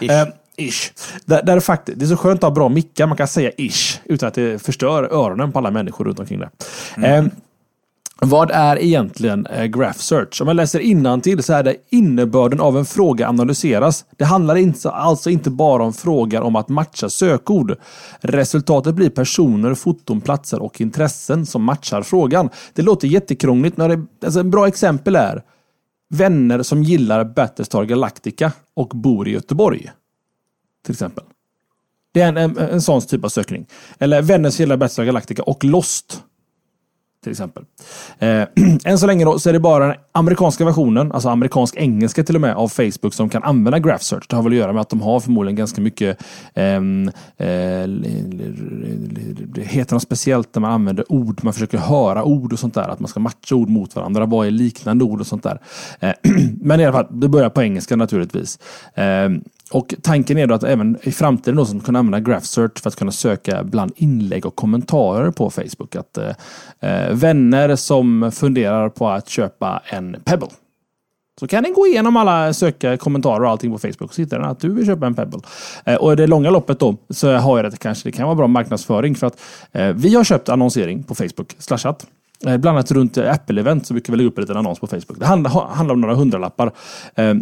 Mm. 0.00 0.26
Ish. 0.26 0.32
Ish. 0.56 0.92
Där, 1.24 1.42
där 1.42 1.60
faktiskt, 1.60 1.98
det 1.98 2.04
är 2.04 2.08
så 2.08 2.16
skönt 2.16 2.38
att 2.38 2.48
ha 2.48 2.54
bra 2.54 2.68
mickar. 2.68 3.06
Man 3.06 3.16
kan 3.16 3.28
säga 3.28 3.50
ish 3.56 4.00
utan 4.04 4.28
att 4.28 4.34
det 4.34 4.62
förstör 4.62 5.02
öronen 5.02 5.52
på 5.52 5.58
alla 5.58 5.70
människor 5.70 6.04
runt 6.04 6.18
omkring 6.18 6.40
det. 6.40 6.50
Mm. 6.96 7.26
Eh, 7.26 7.32
vad 8.20 8.50
är 8.50 8.82
egentligen 8.82 9.46
eh, 9.46 9.64
Graph 9.64 9.98
Search? 9.98 10.42
Om 10.42 10.48
jag 10.48 10.54
läser 10.54 11.20
till 11.20 11.42
så 11.42 11.52
är 11.52 11.62
det 11.62 11.76
innebörden 11.90 12.60
av 12.60 12.78
en 12.78 12.84
fråga 12.84 13.28
analyseras. 13.28 14.04
Det 14.16 14.24
handlar 14.24 14.56
inte, 14.56 14.90
alltså 14.90 15.30
inte 15.30 15.50
bara 15.50 15.82
om 15.82 15.92
frågor 15.92 16.40
om 16.40 16.56
att 16.56 16.68
matcha 16.68 17.08
sökord. 17.08 17.76
Resultatet 18.20 18.94
blir 18.94 19.10
personer, 19.10 19.74
foton, 19.74 20.20
platser 20.20 20.62
och 20.62 20.80
intressen 20.80 21.46
som 21.46 21.62
matchar 21.62 22.02
frågan. 22.02 22.48
Det 22.72 22.82
låter 22.82 23.08
jättekrångligt. 23.08 23.76
När 23.76 23.88
det, 23.88 24.06
alltså 24.24 24.40
en 24.40 24.50
bra 24.50 24.68
exempel 24.68 25.16
är 25.16 25.42
vänner 26.08 26.62
som 26.62 26.82
gillar 26.82 27.24
Battlestar 27.24 27.84
Galactica 27.84 28.52
och 28.74 28.88
bor 28.88 29.28
i 29.28 29.32
Göteborg 29.32 29.90
till 30.86 30.92
exempel. 30.92 31.24
Det 32.12 32.20
är 32.20 32.28
en, 32.28 32.36
en, 32.36 32.58
en 32.58 32.82
sån 32.82 33.00
typ 33.00 33.24
av 33.24 33.28
sökning. 33.28 33.66
Eller 33.98 34.22
Vänners 34.22 34.60
hela 34.60 34.76
Battlestar 34.76 35.04
Galactica 35.04 35.42
och 35.42 35.64
Lost. 35.64 36.22
Till 37.22 37.30
exempel. 37.30 37.64
Eh, 38.18 38.44
än 38.84 38.98
så 38.98 39.06
länge 39.06 39.24
då, 39.24 39.38
så 39.38 39.48
är 39.48 39.52
det 39.52 39.60
bara 39.60 39.86
den 39.86 39.96
amerikanska 40.12 40.64
versionen, 40.64 41.12
alltså 41.12 41.28
amerikansk-engelska 41.28 42.24
till 42.24 42.34
och 42.34 42.40
med, 42.40 42.54
av 42.54 42.68
Facebook 42.68 43.14
som 43.14 43.28
kan 43.28 43.42
använda 43.42 43.78
Graph 43.78 44.02
Search. 44.02 44.24
Det 44.28 44.36
har 44.36 44.42
väl 44.42 44.52
att 44.52 44.58
göra 44.58 44.72
med 44.72 44.80
att 44.80 44.88
de 44.88 45.00
har 45.00 45.20
förmodligen 45.20 45.56
ganska 45.56 45.80
mycket 45.80 46.22
ehm, 46.54 47.10
eh, 47.36 47.48
eh, 47.48 47.88
det 49.46 49.62
heter 49.62 49.94
något 49.94 50.02
speciellt 50.02 50.54
när 50.54 50.60
man 50.60 50.72
använder 50.72 51.12
ord, 51.12 51.40
man 51.42 51.52
försöker 51.52 51.78
höra 51.78 52.24
ord 52.24 52.52
och 52.52 52.58
sånt 52.58 52.74
där, 52.74 52.88
att 52.88 53.00
man 53.00 53.08
ska 53.08 53.20
matcha 53.20 53.54
ord 53.54 53.68
mot 53.68 53.96
varandra. 53.96 54.26
Vad 54.26 54.46
är 54.46 54.50
liknande 54.50 55.04
ord 55.04 55.20
och 55.20 55.26
sånt 55.26 55.42
där? 55.42 55.60
Eh, 56.00 56.12
men 56.60 56.80
i 56.80 56.84
alla 56.84 56.92
fall, 56.92 57.20
det 57.20 57.28
börjar 57.28 57.50
på 57.50 57.62
engelska 57.62 57.96
naturligtvis. 57.96 58.58
Ehm, 58.94 59.42
och 59.70 59.94
tanken 60.02 60.38
är 60.38 60.46
då 60.46 60.54
att 60.54 60.62
även 60.62 60.98
i 61.02 61.12
framtiden 61.12 61.56
då, 61.56 61.66
så 61.66 61.80
kunna 61.80 61.98
använda 61.98 62.20
GraphSearch 62.20 62.78
för 62.78 62.88
att 62.88 62.96
kunna 62.96 63.12
söka 63.12 63.64
bland 63.64 63.92
inlägg 63.96 64.46
och 64.46 64.56
kommentarer 64.56 65.30
på 65.30 65.50
Facebook. 65.50 65.96
Att 65.96 66.18
eh, 66.18 66.30
eh 66.80 67.12
vänner 67.12 67.76
som 67.76 68.32
funderar 68.32 68.88
på 68.88 69.08
att 69.08 69.28
köpa 69.28 69.82
en 69.86 70.16
Pebble. 70.24 70.48
Så 71.40 71.46
kan 71.46 71.62
den 71.62 71.72
gå 71.72 71.86
igenom 71.86 72.16
alla 72.16 72.52
söka 72.52 72.96
kommentarer 72.96 73.42
och 73.42 73.50
allting 73.50 73.72
på 73.72 73.78
Facebook 73.78 74.02
och 74.02 74.14
så 74.14 74.22
hittar 74.22 74.38
den 74.38 74.48
att 74.48 74.60
du 74.60 74.74
vill 74.74 74.86
köpa 74.86 75.06
en 75.06 75.14
Pebble. 75.14 75.40
Eh, 75.84 75.94
och 75.94 76.12
i 76.12 76.16
det 76.16 76.26
långa 76.26 76.50
loppet 76.50 76.80
då 76.80 76.96
så 77.10 77.32
har 77.32 77.58
jag 77.58 77.72
det 77.72 77.76
kanske 77.76 78.08
det 78.08 78.12
kan 78.12 78.26
vara 78.26 78.36
bra 78.36 78.46
marknadsföring 78.46 79.14
för 79.14 79.26
att 79.26 79.40
eh, 79.72 79.88
vi 79.88 80.14
har 80.14 80.24
köpt 80.24 80.48
annonsering 80.48 81.02
på 81.02 81.14
Facebook, 81.14 81.56
slashat. 81.58 82.06
Eh, 82.46 82.56
bland 82.56 82.78
annat 82.78 82.90
runt 82.90 83.16
Apple-event 83.16 83.84
så 83.84 83.94
brukar 83.94 84.12
vi 84.12 84.16
lägga 84.16 84.28
upp 84.28 84.38
en 84.38 84.42
liten 84.42 84.56
annons 84.56 84.80
på 84.80 84.86
Facebook. 84.86 85.18
Det 85.18 85.26
handlar, 85.26 85.50
handlar 85.50 85.94
om 85.94 86.00
några 86.00 86.14
hundralappar. 86.14 86.72
Eh, 87.14 87.34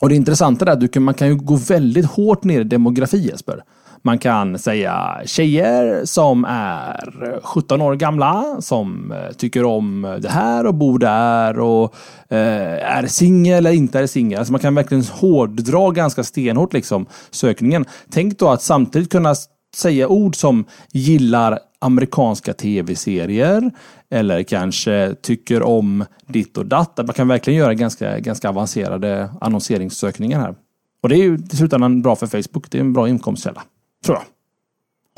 och 0.00 0.08
det 0.08 0.14
intressanta 0.14 0.64
är 0.64 0.70
att 0.70 0.80
du 0.80 0.88
kan, 0.88 1.02
man 1.02 1.14
kan 1.14 1.28
ju 1.28 1.36
gå 1.36 1.56
väldigt 1.56 2.06
hårt 2.06 2.44
ner 2.44 2.60
i 2.60 2.64
demografi 2.64 3.18
Jesper. 3.18 3.62
Man 4.02 4.18
kan 4.18 4.58
säga 4.58 5.20
tjejer 5.24 6.04
som 6.04 6.44
är 6.48 7.40
17 7.42 7.82
år 7.82 7.94
gamla, 7.94 8.56
som 8.60 9.12
eh, 9.12 9.32
tycker 9.36 9.64
om 9.64 10.18
det 10.20 10.28
här 10.28 10.66
och 10.66 10.74
bor 10.74 10.98
där 10.98 11.58
och 11.58 11.94
eh, 12.28 12.96
är 12.96 13.06
singel 13.06 13.66
eller 13.66 13.76
inte 13.76 13.98
är 13.98 14.06
singel. 14.06 14.38
Alltså 14.38 14.52
man 14.52 14.60
kan 14.60 14.74
verkligen 14.74 15.04
hårddra 15.04 15.90
ganska 15.90 16.24
stenhårt 16.24 16.72
liksom 16.72 17.06
sökningen. 17.30 17.84
Tänk 18.10 18.38
då 18.38 18.48
att 18.48 18.62
samtidigt 18.62 19.12
kunna 19.12 19.34
säga 19.76 20.08
ord 20.08 20.36
som 20.36 20.64
gillar 20.92 21.58
amerikanska 21.80 22.52
tv-serier 22.52 23.70
eller 24.10 24.42
kanske 24.42 25.14
tycker 25.22 25.62
om 25.62 26.04
ditt 26.26 26.58
och 26.58 26.66
datt. 26.66 26.96
Man 26.96 27.14
kan 27.14 27.28
verkligen 27.28 27.58
göra 27.58 27.74
ganska, 27.74 28.18
ganska 28.18 28.48
avancerade 28.48 29.30
annonseringssökningar 29.40 30.40
här. 30.40 30.54
Och 31.02 31.08
det 31.08 31.14
är 31.14 31.22
ju 31.22 31.38
i 31.52 31.56
slutändan 31.56 32.02
bra 32.02 32.16
för 32.16 32.26
Facebook. 32.26 32.70
Det 32.70 32.78
är 32.78 32.80
en 32.80 32.92
bra 32.92 33.08
inkomstkälla. 33.08 33.62
Tror 34.04 34.16
jag. 34.16 34.24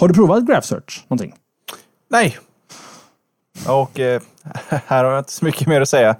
Har 0.00 0.08
du 0.08 0.14
provat 0.14 0.46
Graph 0.46 0.66
Search 0.66 1.04
någonting? 1.08 1.34
Nej. 2.10 2.38
Och 3.68 4.00
eh, 4.00 4.22
här 4.86 5.04
har 5.04 5.10
jag 5.12 5.20
inte 5.20 5.32
så 5.32 5.44
mycket 5.44 5.68
mer 5.68 5.80
att 5.80 5.88
säga. 5.88 6.16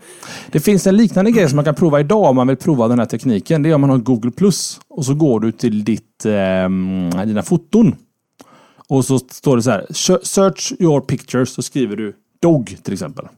Det 0.51 0.61
finns 0.61 0.87
en 0.87 0.97
liknande 0.97 1.31
grej 1.31 1.49
som 1.49 1.57
man 1.57 1.65
kan 1.65 1.75
prova 1.75 2.01
idag 2.01 2.25
om 2.25 2.37
man 2.37 2.47
vill 2.47 2.57
prova 2.57 2.89
den 2.89 2.99
här 2.99 3.07
tekniken. 3.07 3.63
Det 3.63 3.71
är 3.71 3.75
om 3.75 3.81
man 3.81 3.91
har 3.91 3.99
Google 3.99 4.31
Plus 4.31 4.81
och 4.89 5.05
så 5.05 5.15
går 5.15 5.41
du 5.41 5.53
till 5.53 5.85
ditt, 5.85 6.25
eh, 6.25 7.25
dina 7.27 7.43
foton. 7.43 7.97
Och 8.91 9.05
så 9.05 9.19
står 9.19 9.57
det 9.57 9.63
så 9.63 9.71
här. 9.71 9.87
Search 10.25 10.73
your 10.79 11.01
pictures. 11.01 11.53
Så 11.53 11.63
skriver 11.63 11.97
du 11.97 12.17
Dog 12.43 12.77
till 12.83 12.93
exempel. 12.93 13.29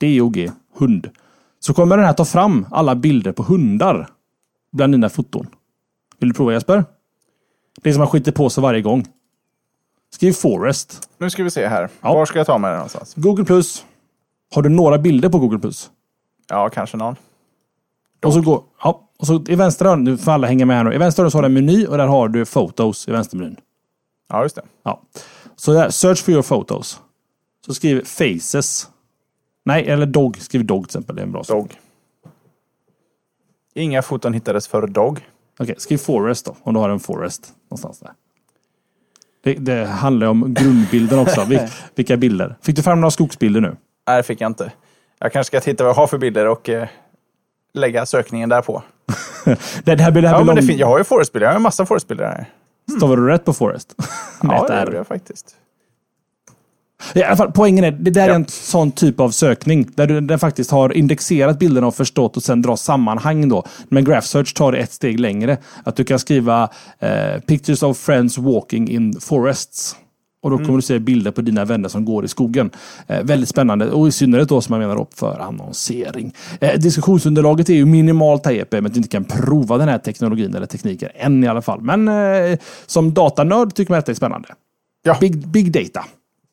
D-O-G. 0.00 0.50
Hund. 0.74 1.10
Så 1.60 1.74
kommer 1.74 1.96
den 1.96 2.06
här 2.06 2.12
ta 2.12 2.24
fram 2.24 2.66
alla 2.70 2.94
bilder 2.94 3.32
på 3.32 3.42
hundar. 3.42 4.08
Bland 4.72 4.94
dina 4.94 5.08
foton. 5.08 5.46
Vill 6.18 6.28
du 6.28 6.34
prova 6.34 6.52
Jesper? 6.52 6.84
Det 7.82 7.88
är 7.88 7.92
som 7.92 8.00
man 8.00 8.08
skiter 8.08 8.32
på 8.32 8.50
sig 8.50 8.62
varje 8.62 8.82
gång. 8.82 9.06
Skriv 10.14 10.32
Forest. 10.32 11.08
Nu 11.18 11.30
ska 11.30 11.44
vi 11.44 11.50
se 11.50 11.66
här. 11.66 11.88
Ja. 12.00 12.14
Var 12.14 12.26
ska 12.26 12.38
jag 12.38 12.46
ta 12.46 12.58
mig 12.58 12.72
någonstans? 12.72 13.14
Google 13.16 13.44
Plus. 13.44 13.84
Har 14.54 14.62
du 14.62 14.68
några 14.68 14.98
bilder 14.98 15.28
på 15.28 15.38
Google 15.38 15.58
Plus? 15.58 15.90
Ja, 16.48 16.68
kanske 16.68 16.96
någon. 16.96 17.16
Och 18.24 18.32
så, 18.32 18.40
går, 18.40 18.62
ja, 18.82 19.10
och 19.18 19.26
så 19.26 19.44
i 19.48 19.54
vänstra 19.54 19.96
nu 19.96 20.16
får 20.16 20.32
alla 20.32 20.46
hänga 20.46 20.66
med 20.66 20.76
här 20.76 20.84
nu. 20.84 20.94
I 20.94 20.98
vänstra 20.98 21.30
så 21.30 21.38
har 21.38 21.42
du 21.42 21.46
en 21.46 21.54
meny 21.54 21.86
och 21.86 21.96
där 21.96 22.06
har 22.06 22.28
du 22.28 22.44
Photos 22.44 23.08
i 23.08 23.10
vänstermenyn. 23.10 23.56
Ja, 24.28 24.42
just 24.42 24.56
det. 24.56 24.62
Ja. 24.82 25.02
Så 25.56 25.72
där, 25.72 25.90
search 25.90 26.24
for 26.24 26.32
your 26.32 26.42
photos. 26.42 27.00
Så 27.66 27.74
skriv 27.74 28.04
faces. 28.04 28.88
Nej, 29.64 29.88
eller 29.88 30.06
dog. 30.06 30.36
Skriv 30.40 30.64
dog 30.64 30.82
till 30.82 30.88
exempel. 30.88 31.16
Det 31.16 31.22
är 31.22 31.26
en 31.26 31.32
bra 31.32 31.42
Dog. 31.42 31.80
Inga 33.74 34.02
foton 34.02 34.34
hittades 34.34 34.68
för 34.68 34.86
dog. 34.86 35.12
Okej, 35.12 35.64
okay, 35.64 35.74
skriv 35.78 35.98
forest 35.98 36.46
då. 36.46 36.56
Om 36.62 36.74
du 36.74 36.80
har 36.80 36.88
en 36.88 37.00
forest 37.00 37.52
någonstans 37.70 37.98
där. 37.98 38.12
Det, 39.42 39.54
det 39.54 39.86
handlar 39.86 40.26
om 40.26 40.54
grundbilden 40.54 41.18
också. 41.18 41.46
Vilka 41.94 42.16
bilder? 42.16 42.56
Fick 42.62 42.76
du 42.76 42.82
fram 42.82 43.00
några 43.00 43.10
skogsbilder 43.10 43.60
nu? 43.60 43.76
Nej, 44.06 44.16
det 44.16 44.22
fick 44.22 44.40
jag 44.40 44.50
inte. 44.50 44.72
Jag 45.18 45.32
kanske 45.32 45.48
ska 45.48 45.60
titta 45.60 45.84
vad 45.84 45.90
jag 45.90 45.94
har 45.94 46.06
för 46.06 46.18
bilder 46.18 46.46
och 46.46 46.68
eh, 46.68 46.88
lägga 47.74 48.06
sökningen 48.06 48.48
där 48.48 48.62
på. 48.62 48.82
det, 49.44 49.56
det 49.94 50.02
här 50.02 50.10
blir, 50.10 50.22
det 50.22 50.28
här 50.28 50.38
ja, 50.38 50.44
men 50.44 50.66
det 50.66 50.72
jag 50.72 50.86
har 50.86 50.98
ju 50.98 51.04
forestbilder. 51.04 51.46
Jag 51.46 51.52
har 51.52 51.56
en 51.56 51.62
massa 51.62 51.86
forestbilder 51.86 52.24
här. 52.24 52.46
Stavar 52.96 53.16
du 53.16 53.26
rätt 53.26 53.44
på 53.44 53.52
Forest? 53.52 53.94
ja, 54.42 54.66
det 54.68 54.80
gjorde 54.80 54.96
jag 54.96 55.06
faktiskt. 55.06 55.56
I 57.14 57.22
alla 57.22 57.36
fall, 57.36 57.52
poängen 57.52 57.84
är, 57.84 57.90
det 57.90 58.10
där 58.10 58.26
ja. 58.26 58.32
är 58.32 58.34
en 58.34 58.46
sån 58.48 58.92
typ 58.92 59.20
av 59.20 59.30
sökning 59.30 59.88
där 59.94 60.06
du 60.06 60.20
den 60.20 60.38
faktiskt 60.38 60.70
har 60.70 60.96
indexerat 60.96 61.58
bilderna 61.58 61.86
och 61.86 61.94
förstått 61.94 62.36
och 62.36 62.42
sen 62.42 62.62
dra 62.62 62.76
sammanhang 62.76 63.48
då. 63.48 63.64
Men 63.88 64.04
Graph 64.04 64.26
Search 64.26 64.54
tar 64.54 64.72
det 64.72 64.78
ett 64.78 64.92
steg 64.92 65.20
längre. 65.20 65.58
Att 65.84 65.96
du 65.96 66.04
kan 66.04 66.18
skriva 66.18 66.70
eh, 66.98 67.40
“Pictures 67.46 67.82
of 67.82 67.98
friends 67.98 68.38
walking 68.38 68.90
in 68.90 69.20
forests” 69.20 69.96
Och 70.40 70.50
då 70.50 70.56
kommer 70.56 70.68
mm. 70.68 70.76
du 70.76 70.82
se 70.82 70.98
bilder 70.98 71.30
på 71.30 71.40
dina 71.40 71.64
vänner 71.64 71.88
som 71.88 72.04
går 72.04 72.24
i 72.24 72.28
skogen. 72.28 72.70
Eh, 73.06 73.22
väldigt 73.22 73.48
spännande 73.48 73.90
och 73.90 74.08
i 74.08 74.12
synnerhet 74.12 74.48
då 74.48 74.60
som 74.60 74.72
man 74.72 74.80
menar 74.80 75.00
upp 75.00 75.18
för 75.18 75.38
annonsering. 75.38 76.34
Eh, 76.60 76.78
diskussionsunderlaget 76.78 77.68
är 77.68 77.74
ju 77.74 77.86
minimalt 77.86 78.46
här 78.46 78.52
Jeppe, 78.52 78.80
men 78.80 78.92
du 78.92 78.96
inte 78.96 79.08
kan 79.08 79.24
prova 79.24 79.78
den 79.78 79.88
här 79.88 79.98
teknologin 79.98 80.54
eller 80.54 80.66
tekniken 80.66 81.10
än 81.14 81.44
i 81.44 81.46
alla 81.46 81.62
fall. 81.62 81.80
Men 81.80 82.08
eh, 82.08 82.58
som 82.86 83.14
datanörd 83.14 83.74
tycker 83.74 83.92
man 83.92 83.98
att 83.98 84.06
det 84.06 84.12
är 84.12 84.14
spännande. 84.14 84.48
Ja. 85.02 85.16
Big, 85.20 85.48
big 85.48 85.72
data. 85.72 86.04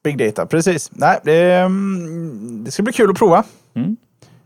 Big 0.03 0.17
data, 0.17 0.45
precis. 0.45 0.91
Nej, 0.93 1.19
det, 1.23 1.53
mm, 1.53 2.63
det 2.63 2.71
ska 2.71 2.83
bli 2.83 2.93
kul 2.93 3.09
att 3.09 3.17
prova. 3.17 3.43
Mm. 3.75 3.97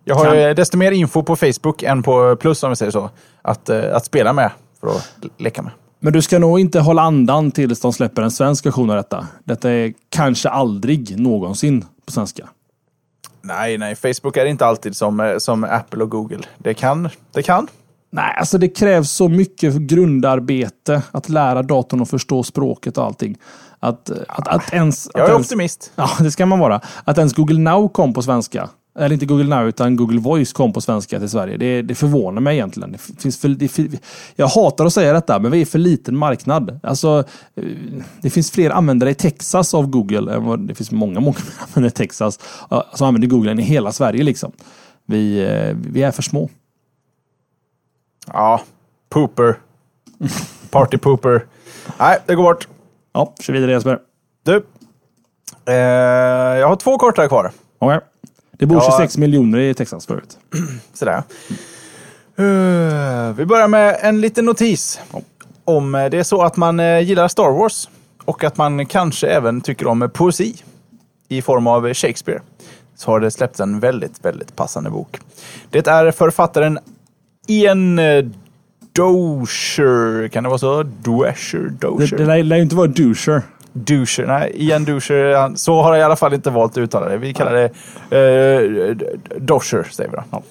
Jag 0.03 0.15
har 0.15 0.25
kan. 0.25 0.55
desto 0.55 0.77
mer 0.77 0.91
info 0.91 1.23
på 1.23 1.35
Facebook 1.35 1.83
än 1.83 2.03
på 2.03 2.35
Plus 2.35 2.63
om 2.63 2.69
vi 2.69 2.75
säger 2.75 2.91
så. 2.91 3.09
Att, 3.41 3.69
eh, 3.69 3.95
att 3.95 4.05
spela 4.05 4.33
med 4.33 4.51
för 4.79 4.87
att 4.87 5.25
leka 5.37 5.61
med. 5.61 5.71
Men 5.99 6.13
du 6.13 6.21
ska 6.21 6.39
nog 6.39 6.59
inte 6.59 6.79
hålla 6.79 7.01
andan 7.01 7.51
tills 7.51 7.79
de 7.79 7.93
släpper 7.93 8.21
en 8.21 8.31
svensk 8.31 8.65
version 8.65 8.89
av 8.89 8.95
detta. 8.95 9.27
Detta 9.43 9.71
är 9.71 9.93
kanske 10.09 10.49
aldrig 10.49 11.19
någonsin 11.19 11.85
på 12.05 12.11
svenska. 12.11 12.49
Nej, 13.41 13.77
nej. 13.77 13.95
Facebook 13.95 14.37
är 14.37 14.45
inte 14.45 14.65
alltid 14.65 14.95
som, 14.95 15.19
eh, 15.19 15.37
som 15.37 15.63
Apple 15.63 16.03
och 16.03 16.09
Google. 16.09 16.39
Det 16.57 16.73
kan. 16.73 17.09
Det 17.31 17.43
kan. 17.43 17.67
Nej, 18.11 18.35
alltså 18.39 18.57
det 18.57 18.67
krävs 18.67 19.11
så 19.11 19.27
mycket 19.29 19.73
grundarbete 19.75 21.01
att 21.11 21.29
lära 21.29 21.63
datorn 21.63 22.01
att 22.01 22.09
förstå 22.09 22.43
språket 22.43 22.97
och 22.97 23.05
allting. 23.05 23.37
Att, 23.79 24.11
att, 24.27 24.47
att 24.47 24.73
ens, 24.73 25.09
Jag 25.13 25.25
är 25.25 25.31
ens, 25.31 25.47
optimist. 25.47 25.91
Ja, 25.95 26.09
det 26.19 26.31
ska 26.31 26.45
man 26.45 26.59
vara. 26.59 26.81
Att 27.03 27.17
ens 27.17 27.33
Google 27.33 27.59
Now 27.59 27.89
kom 27.89 28.13
på 28.13 28.21
svenska 28.21 28.69
eller 28.99 29.13
inte 29.13 29.25
Google 29.25 29.55
Now, 29.55 29.67
utan 29.67 29.95
Google 29.95 30.19
Voice 30.19 30.53
kom 30.53 30.73
på 30.73 30.81
svenska 30.81 31.19
till 31.19 31.29
Sverige. 31.29 31.57
Det, 31.57 31.81
det 31.81 31.95
förvånar 31.95 32.41
mig 32.41 32.55
egentligen. 32.55 32.91
Det 32.91 33.21
finns 33.21 33.37
för, 33.37 33.49
det, 33.49 34.01
jag 34.35 34.47
hatar 34.47 34.85
att 34.85 34.93
säga 34.93 35.13
detta, 35.13 35.39
men 35.39 35.51
vi 35.51 35.61
är 35.61 35.65
för 35.65 35.79
liten 35.79 36.17
marknad. 36.17 36.79
Alltså, 36.83 37.23
eh, 37.55 37.63
det 38.21 38.29
finns 38.29 38.51
fler 38.51 38.69
användare 38.69 39.09
i 39.09 39.15
Texas 39.15 39.73
av 39.73 39.87
Google 39.87 40.33
än 40.33 40.45
vad 40.45 40.59
det 40.59 40.75
finns 40.75 40.91
många, 40.91 41.19
många 41.19 41.37
användare 41.59 41.87
i 41.87 41.91
Texas 41.91 42.39
som 42.93 43.07
använder 43.07 43.27
Google 43.27 43.51
än 43.51 43.59
i 43.59 43.63
hela 43.63 43.91
Sverige. 43.91 44.23
Liksom. 44.23 44.51
Vi, 45.05 45.39
eh, 45.39 45.77
vi 45.91 46.03
är 46.03 46.11
för 46.11 46.21
små. 46.21 46.49
Ja, 48.27 48.61
pooper. 49.09 49.59
Party 50.69 50.97
pooper. 50.97 51.45
Nej, 51.99 52.17
det 52.25 52.35
går 52.35 52.43
bort. 52.43 52.67
Ja, 53.13 53.33
kör 53.39 53.53
vidare 53.53 53.71
Jesper. 53.71 53.99
Du, 54.43 54.65
eh, 55.65 55.75
jag 56.59 56.67
har 56.67 56.75
två 56.75 56.97
kortare 56.97 57.27
kvar. 57.27 57.51
Okay. 57.79 57.99
Det 58.59 58.65
bor 58.65 58.77
ja. 58.77 58.97
26 58.97 59.17
miljoner 59.17 59.59
i 59.59 59.73
Texas 59.73 60.05
förut. 60.05 60.37
Sådär. 60.93 61.23
Uh, 62.39 63.33
vi 63.33 63.45
börjar 63.45 63.67
med 63.67 63.97
en 64.01 64.21
liten 64.21 64.45
notis. 64.45 64.99
Om 65.65 65.91
det 65.91 66.17
är 66.17 66.23
så 66.23 66.41
att 66.41 66.57
man 66.57 66.79
uh, 66.79 66.99
gillar 66.99 67.27
Star 67.27 67.51
Wars 67.51 67.89
och 68.25 68.43
att 68.43 68.57
man 68.57 68.85
kanske 68.85 69.27
även 69.27 69.61
tycker 69.61 69.87
om 69.87 70.09
poesi 70.13 70.55
i 71.27 71.41
form 71.41 71.67
av 71.67 71.93
Shakespeare 71.93 72.41
så 72.95 73.11
har 73.11 73.19
det 73.19 73.31
släppts 73.31 73.59
en 73.59 73.79
väldigt, 73.79 74.25
väldigt 74.25 74.55
passande 74.55 74.89
bok. 74.89 75.19
Det 75.69 75.87
är 75.87 76.11
författaren 76.11 76.79
Ian 77.47 77.99
eh, 77.99 78.25
Dosher. 78.91 80.27
Kan 80.27 80.43
det 80.43 80.49
vara 80.49 80.59
så? 80.59 80.83
Dosher? 80.83 81.69
Dosher? 81.79 82.17
Det, 82.17 82.25
det 82.25 82.43
lär 82.43 82.55
ju 82.55 82.61
inte 82.61 82.75
vara 82.75 82.87
Dosher. 82.87 83.41
Doucher, 83.73 84.25
nej, 84.25 84.51
Ian 84.55 84.85
Doucher, 84.85 85.55
så 85.55 85.81
har 85.81 85.91
jag 85.91 85.99
i 85.99 86.03
alla 86.03 86.15
fall 86.15 86.33
inte 86.33 86.49
valt 86.49 86.71
att 86.71 86.77
uttala 86.77 87.09
det. 87.09 87.17
Vi 87.17 87.33
kallar 87.33 87.53
det 87.53 87.65
eh, 88.17 88.95
Dosher, 89.37 89.83
säger 89.91 90.09
vi 90.09 90.15
då. 90.15 90.23
Ja. 90.31 90.41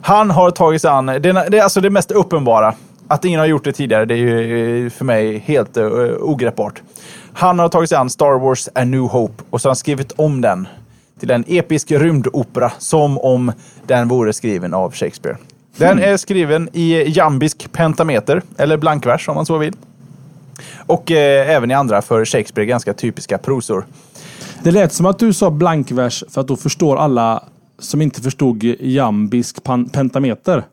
Han 0.00 0.30
har 0.30 0.50
tagit 0.50 0.82
sig 0.82 0.90
an, 0.90 1.06
det, 1.06 1.18
det 1.18 1.58
är 1.58 1.62
alltså 1.62 1.80
det 1.80 1.90
mest 1.90 2.10
uppenbara. 2.10 2.74
Att 3.08 3.24
ingen 3.24 3.40
har 3.40 3.46
gjort 3.46 3.64
det 3.64 3.72
tidigare, 3.72 4.04
det 4.04 4.14
är 4.14 4.18
ju 4.18 4.86
eh, 4.86 4.90
för 4.90 5.04
mig 5.04 5.38
helt 5.38 5.76
uh, 5.76 6.12
ogreppbart. 6.20 6.82
Han 7.32 7.58
har 7.58 7.68
tagit 7.68 7.88
sig 7.88 7.98
an 7.98 8.10
Star 8.10 8.38
Wars 8.38 8.68
A 8.74 8.84
New 8.84 9.00
Hope 9.00 9.44
och 9.50 9.60
så 9.60 9.68
har 9.68 9.70
han 9.70 9.76
skrivit 9.76 10.12
om 10.16 10.40
den 10.40 10.68
till 11.20 11.30
en 11.30 11.44
episk 11.46 11.92
rymdopera 11.92 12.72
som 12.78 13.18
om 13.18 13.52
den 13.86 14.08
vore 14.08 14.32
skriven 14.32 14.74
av 14.74 14.92
Shakespeare. 14.92 15.36
Den 15.76 15.92
mm. 15.92 16.12
är 16.12 16.16
skriven 16.16 16.68
i 16.72 17.04
jambisk 17.08 17.72
pentameter, 17.72 18.42
eller 18.58 18.76
blankvers 18.76 19.28
om 19.28 19.34
man 19.34 19.46
så 19.46 19.58
vill. 19.58 19.74
Och 20.86 21.10
eh, 21.10 21.50
även 21.50 21.70
i 21.70 21.74
andra 21.74 22.02
för 22.02 22.24
Shakespeare 22.24 22.66
ganska 22.66 22.94
typiska 22.94 23.38
prosor. 23.38 23.86
Det 24.62 24.70
lät 24.70 24.92
som 24.92 25.06
att 25.06 25.18
du 25.18 25.32
sa 25.32 25.50
blankvers 25.50 26.24
för 26.28 26.40
att 26.40 26.48
då 26.48 26.56
förstår 26.56 26.96
alla 26.96 27.44
som 27.78 28.02
inte 28.02 28.22
förstod 28.22 28.62
jambisk 28.80 29.64
pentameter. 29.92 30.64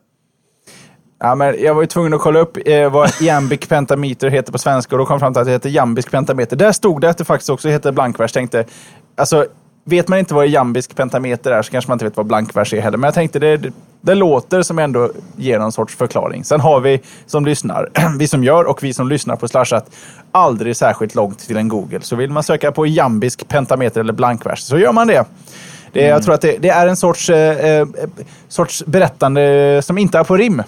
Ja, 1.18 1.34
men 1.34 1.62
jag 1.62 1.74
var 1.74 1.82
ju 1.82 1.86
tvungen 1.86 2.14
att 2.14 2.20
kolla 2.20 2.38
upp 2.38 2.58
eh, 2.66 2.92
vad 2.92 3.22
iambic 3.22 3.60
pentameter 3.68 4.30
heter 4.30 4.52
på 4.52 4.58
svenska 4.58 4.94
och 4.94 4.98
då 4.98 5.06
kom 5.06 5.14
jag 5.14 5.20
fram 5.20 5.32
till 5.32 5.40
att 5.40 5.46
det 5.46 5.52
heter 5.52 5.70
jambisk 5.70 6.10
pentameter. 6.10 6.56
Där 6.56 6.72
stod 6.72 7.00
det 7.00 7.10
att 7.10 7.18
det 7.18 7.24
faktiskt 7.24 7.50
också 7.50 7.68
heter 7.68 7.92
blankvers. 7.92 8.32
Tänkte, 8.32 8.64
alltså, 9.16 9.46
vet 9.84 10.08
man 10.08 10.18
inte 10.18 10.34
vad 10.34 10.48
jambisk 10.48 10.96
pentameter 10.96 11.52
är 11.52 11.62
så 11.62 11.70
kanske 11.70 11.90
man 11.90 11.94
inte 11.96 12.04
vet 12.04 12.16
vad 12.16 12.26
blankvers 12.26 12.74
är 12.74 12.80
heller. 12.80 12.98
Men 12.98 13.08
jag 13.08 13.14
tänkte 13.14 13.38
det, 13.38 13.72
det, 14.00 14.14
låter 14.14 14.62
som 14.62 14.78
ändå 14.78 15.10
ger 15.36 15.58
någon 15.58 15.72
sorts 15.72 15.96
förklaring. 15.96 16.44
Sen 16.44 16.60
har 16.60 16.80
vi 16.80 17.00
som 17.26 17.44
lyssnar, 17.44 17.88
vi 18.18 18.28
som 18.28 18.44
gör 18.44 18.64
och 18.64 18.82
vi 18.82 18.94
som 18.94 19.08
lyssnar 19.08 19.36
på 19.36 19.48
Slashat, 19.48 19.90
aldrig 20.32 20.76
särskilt 20.76 21.14
långt 21.14 21.38
till 21.38 21.56
en 21.56 21.68
Google. 21.68 22.00
Så 22.00 22.16
vill 22.16 22.30
man 22.30 22.42
söka 22.42 22.72
på 22.72 22.86
jambisk 22.86 23.48
pentameter 23.48 24.00
eller 24.00 24.12
blankvers 24.12 24.60
så 24.60 24.78
gör 24.78 24.92
man 24.92 25.06
det. 25.06 25.24
det 25.92 26.02
Jag 26.02 26.22
tror 26.22 26.34
att 26.34 26.40
det, 26.40 26.58
det 26.58 26.68
är 26.68 26.86
en 26.86 26.96
sorts, 26.96 27.30
eh, 27.30 27.78
eh, 27.78 27.86
sorts 28.48 28.84
berättande 28.86 29.80
som 29.84 29.98
inte 29.98 30.18
är 30.18 30.24
på 30.24 30.36
rim 30.36 30.62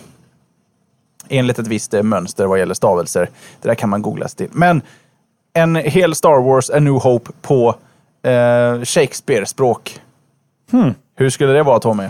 enligt 1.29 1.59
ett 1.59 1.67
visst 1.67 1.95
eh, 1.95 2.03
mönster 2.03 2.47
vad 2.47 2.59
gäller 2.59 2.75
stavelser. 2.75 3.31
Det 3.63 3.69
där 3.69 3.75
kan 3.75 3.89
man 3.89 4.03
googla 4.03 4.29
sig 4.29 4.37
till. 4.37 4.49
Men 4.53 4.83
en 5.53 5.77
hel 5.77 6.15
Star 6.15 6.43
Wars 6.43 6.71
A 6.71 6.79
New 6.79 6.95
Hope 6.95 7.33
på 7.43 7.75
eh, 8.27 8.85
Shakespeare-språk. 8.85 10.01
Hmm. 10.71 10.95
Hur 11.17 11.31
skulle 11.31 11.53
det 11.53 11.63
vara 11.63 11.79
Tommy? 11.79 12.09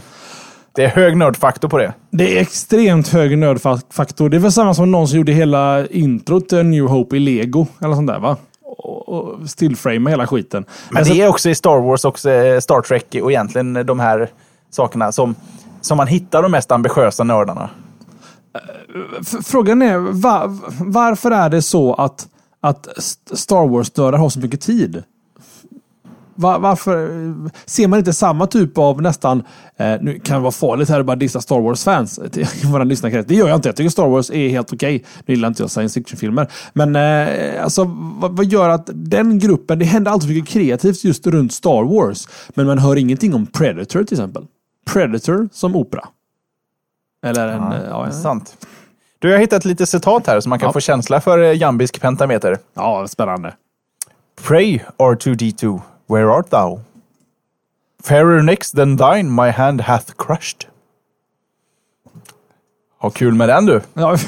Det 0.72 0.84
är 0.84 0.88
hög 0.88 1.16
nördfaktor 1.16 1.68
på 1.68 1.78
det. 1.78 1.94
Det 2.10 2.38
är 2.38 2.42
extremt 2.42 3.08
hög 3.08 3.38
nördfaktor. 3.38 4.28
Det 4.28 4.36
är 4.36 4.38
väl 4.38 4.52
samma 4.52 4.74
som 4.74 4.90
någon 4.90 5.08
som 5.08 5.18
gjorde 5.18 5.32
hela 5.32 5.86
introt 5.86 6.48
till 6.48 6.62
New 6.62 6.84
Hope 6.84 7.16
i 7.16 7.20
Lego. 7.20 7.66
Eller 7.80 7.94
sånt 7.94 8.06
där 8.08 8.18
va? 8.18 8.36
Och, 8.62 9.08
och 9.08 9.50
stillframe 9.50 10.10
hela 10.10 10.26
skiten. 10.26 10.64
Men 10.90 10.98
alltså, 10.98 11.14
det 11.14 11.20
är 11.20 11.28
också 11.28 11.48
i 11.48 11.54
Star 11.54 11.80
Wars, 11.80 12.04
också 12.04 12.30
eh, 12.30 12.60
Star 12.60 12.82
Trek 12.82 13.16
och 13.22 13.30
egentligen 13.30 13.86
de 13.86 14.00
här 14.00 14.30
sakerna 14.70 15.12
som, 15.12 15.34
som 15.80 15.96
man 15.96 16.06
hittar 16.06 16.42
de 16.42 16.50
mest 16.50 16.72
ambitiösa 16.72 17.24
nördarna. 17.24 17.70
Frågan 19.44 19.82
är 19.82 19.98
var, 19.98 20.58
varför 20.84 21.30
är 21.30 21.50
det 21.50 21.62
så 21.62 21.94
att, 21.94 22.26
att 22.60 22.88
Star 23.32 23.68
Wars-nördar 23.68 24.18
har 24.18 24.28
så 24.28 24.40
mycket 24.40 24.60
tid? 24.60 25.02
Var, 26.36 26.58
varför 26.58 27.10
ser 27.66 27.88
man 27.88 27.98
inte 27.98 28.12
samma 28.12 28.46
typ 28.46 28.78
av 28.78 29.02
nästan, 29.02 29.42
eh, 29.76 29.94
nu 30.00 30.20
kan 30.24 30.36
det 30.36 30.42
vara 30.42 30.52
farligt 30.52 30.88
här 30.88 31.00
att 31.00 31.06
bara 31.06 31.16
dissa 31.16 31.40
Star 31.40 31.60
Wars-fans 31.60 32.20
i 32.34 32.46
våra 32.66 32.84
lyssnarkrets. 32.84 33.28
Det 33.28 33.34
gör 33.34 33.48
jag 33.48 33.56
inte. 33.56 33.68
Jag 33.68 33.76
tycker 33.76 33.90
Star 33.90 34.08
Wars 34.08 34.30
är 34.30 34.48
helt 34.48 34.72
okej. 34.72 34.96
Okay. 34.96 35.08
Nu 35.26 35.34
gillar 35.34 35.48
inte 35.48 35.62
jag 35.62 35.70
science 35.70 36.00
fiction-filmer. 36.00 36.48
Men 36.72 36.96
eh, 36.96 37.64
alltså, 37.64 37.84
vad, 38.18 38.36
vad, 38.36 38.46
gör 38.46 38.68
att 38.68 38.90
den 38.94 39.38
gruppen, 39.38 39.78
det 39.78 39.84
händer 39.84 40.10
alltid 40.10 40.28
mycket 40.30 40.48
kreativt 40.48 41.04
just 41.04 41.26
runt 41.26 41.52
Star 41.52 41.84
Wars. 41.84 42.28
Men 42.54 42.66
man 42.66 42.78
hör 42.78 42.96
ingenting 42.96 43.34
om 43.34 43.46
Predator 43.46 44.04
till 44.04 44.14
exempel. 44.14 44.46
Predator 44.92 45.48
som 45.52 45.76
opera. 45.76 46.08
Eller 47.26 47.48
en... 47.48 47.62
Ja, 47.62 48.06
ja, 48.06 48.12
sant. 48.12 48.56
Du, 49.18 49.28
jag 49.28 49.36
har 49.36 49.40
hittat 49.40 49.64
lite 49.64 49.86
citat 49.86 50.26
här 50.26 50.40
så 50.40 50.48
man 50.48 50.58
kan 50.58 50.66
ja. 50.66 50.72
få 50.72 50.80
känsla 50.80 51.20
för 51.20 51.42
eh, 51.42 51.56
jambisk 51.56 52.00
pentameter. 52.00 52.58
Ja, 52.74 53.08
spännande. 53.08 53.54
Pray 54.42 54.80
R2D2, 54.98 55.80
where 56.08 56.30
art 56.30 56.50
thou? 56.50 56.80
Fairer 58.02 58.42
next 58.42 58.76
than 58.76 58.96
thine 58.96 59.30
my 59.30 59.50
hand 59.50 59.80
hath 59.80 60.16
crushed. 60.16 60.66
Ha 62.98 63.10
kul 63.10 63.34
med 63.34 63.48
den 63.48 63.66
du. 63.66 63.80
Ja. 63.94 64.16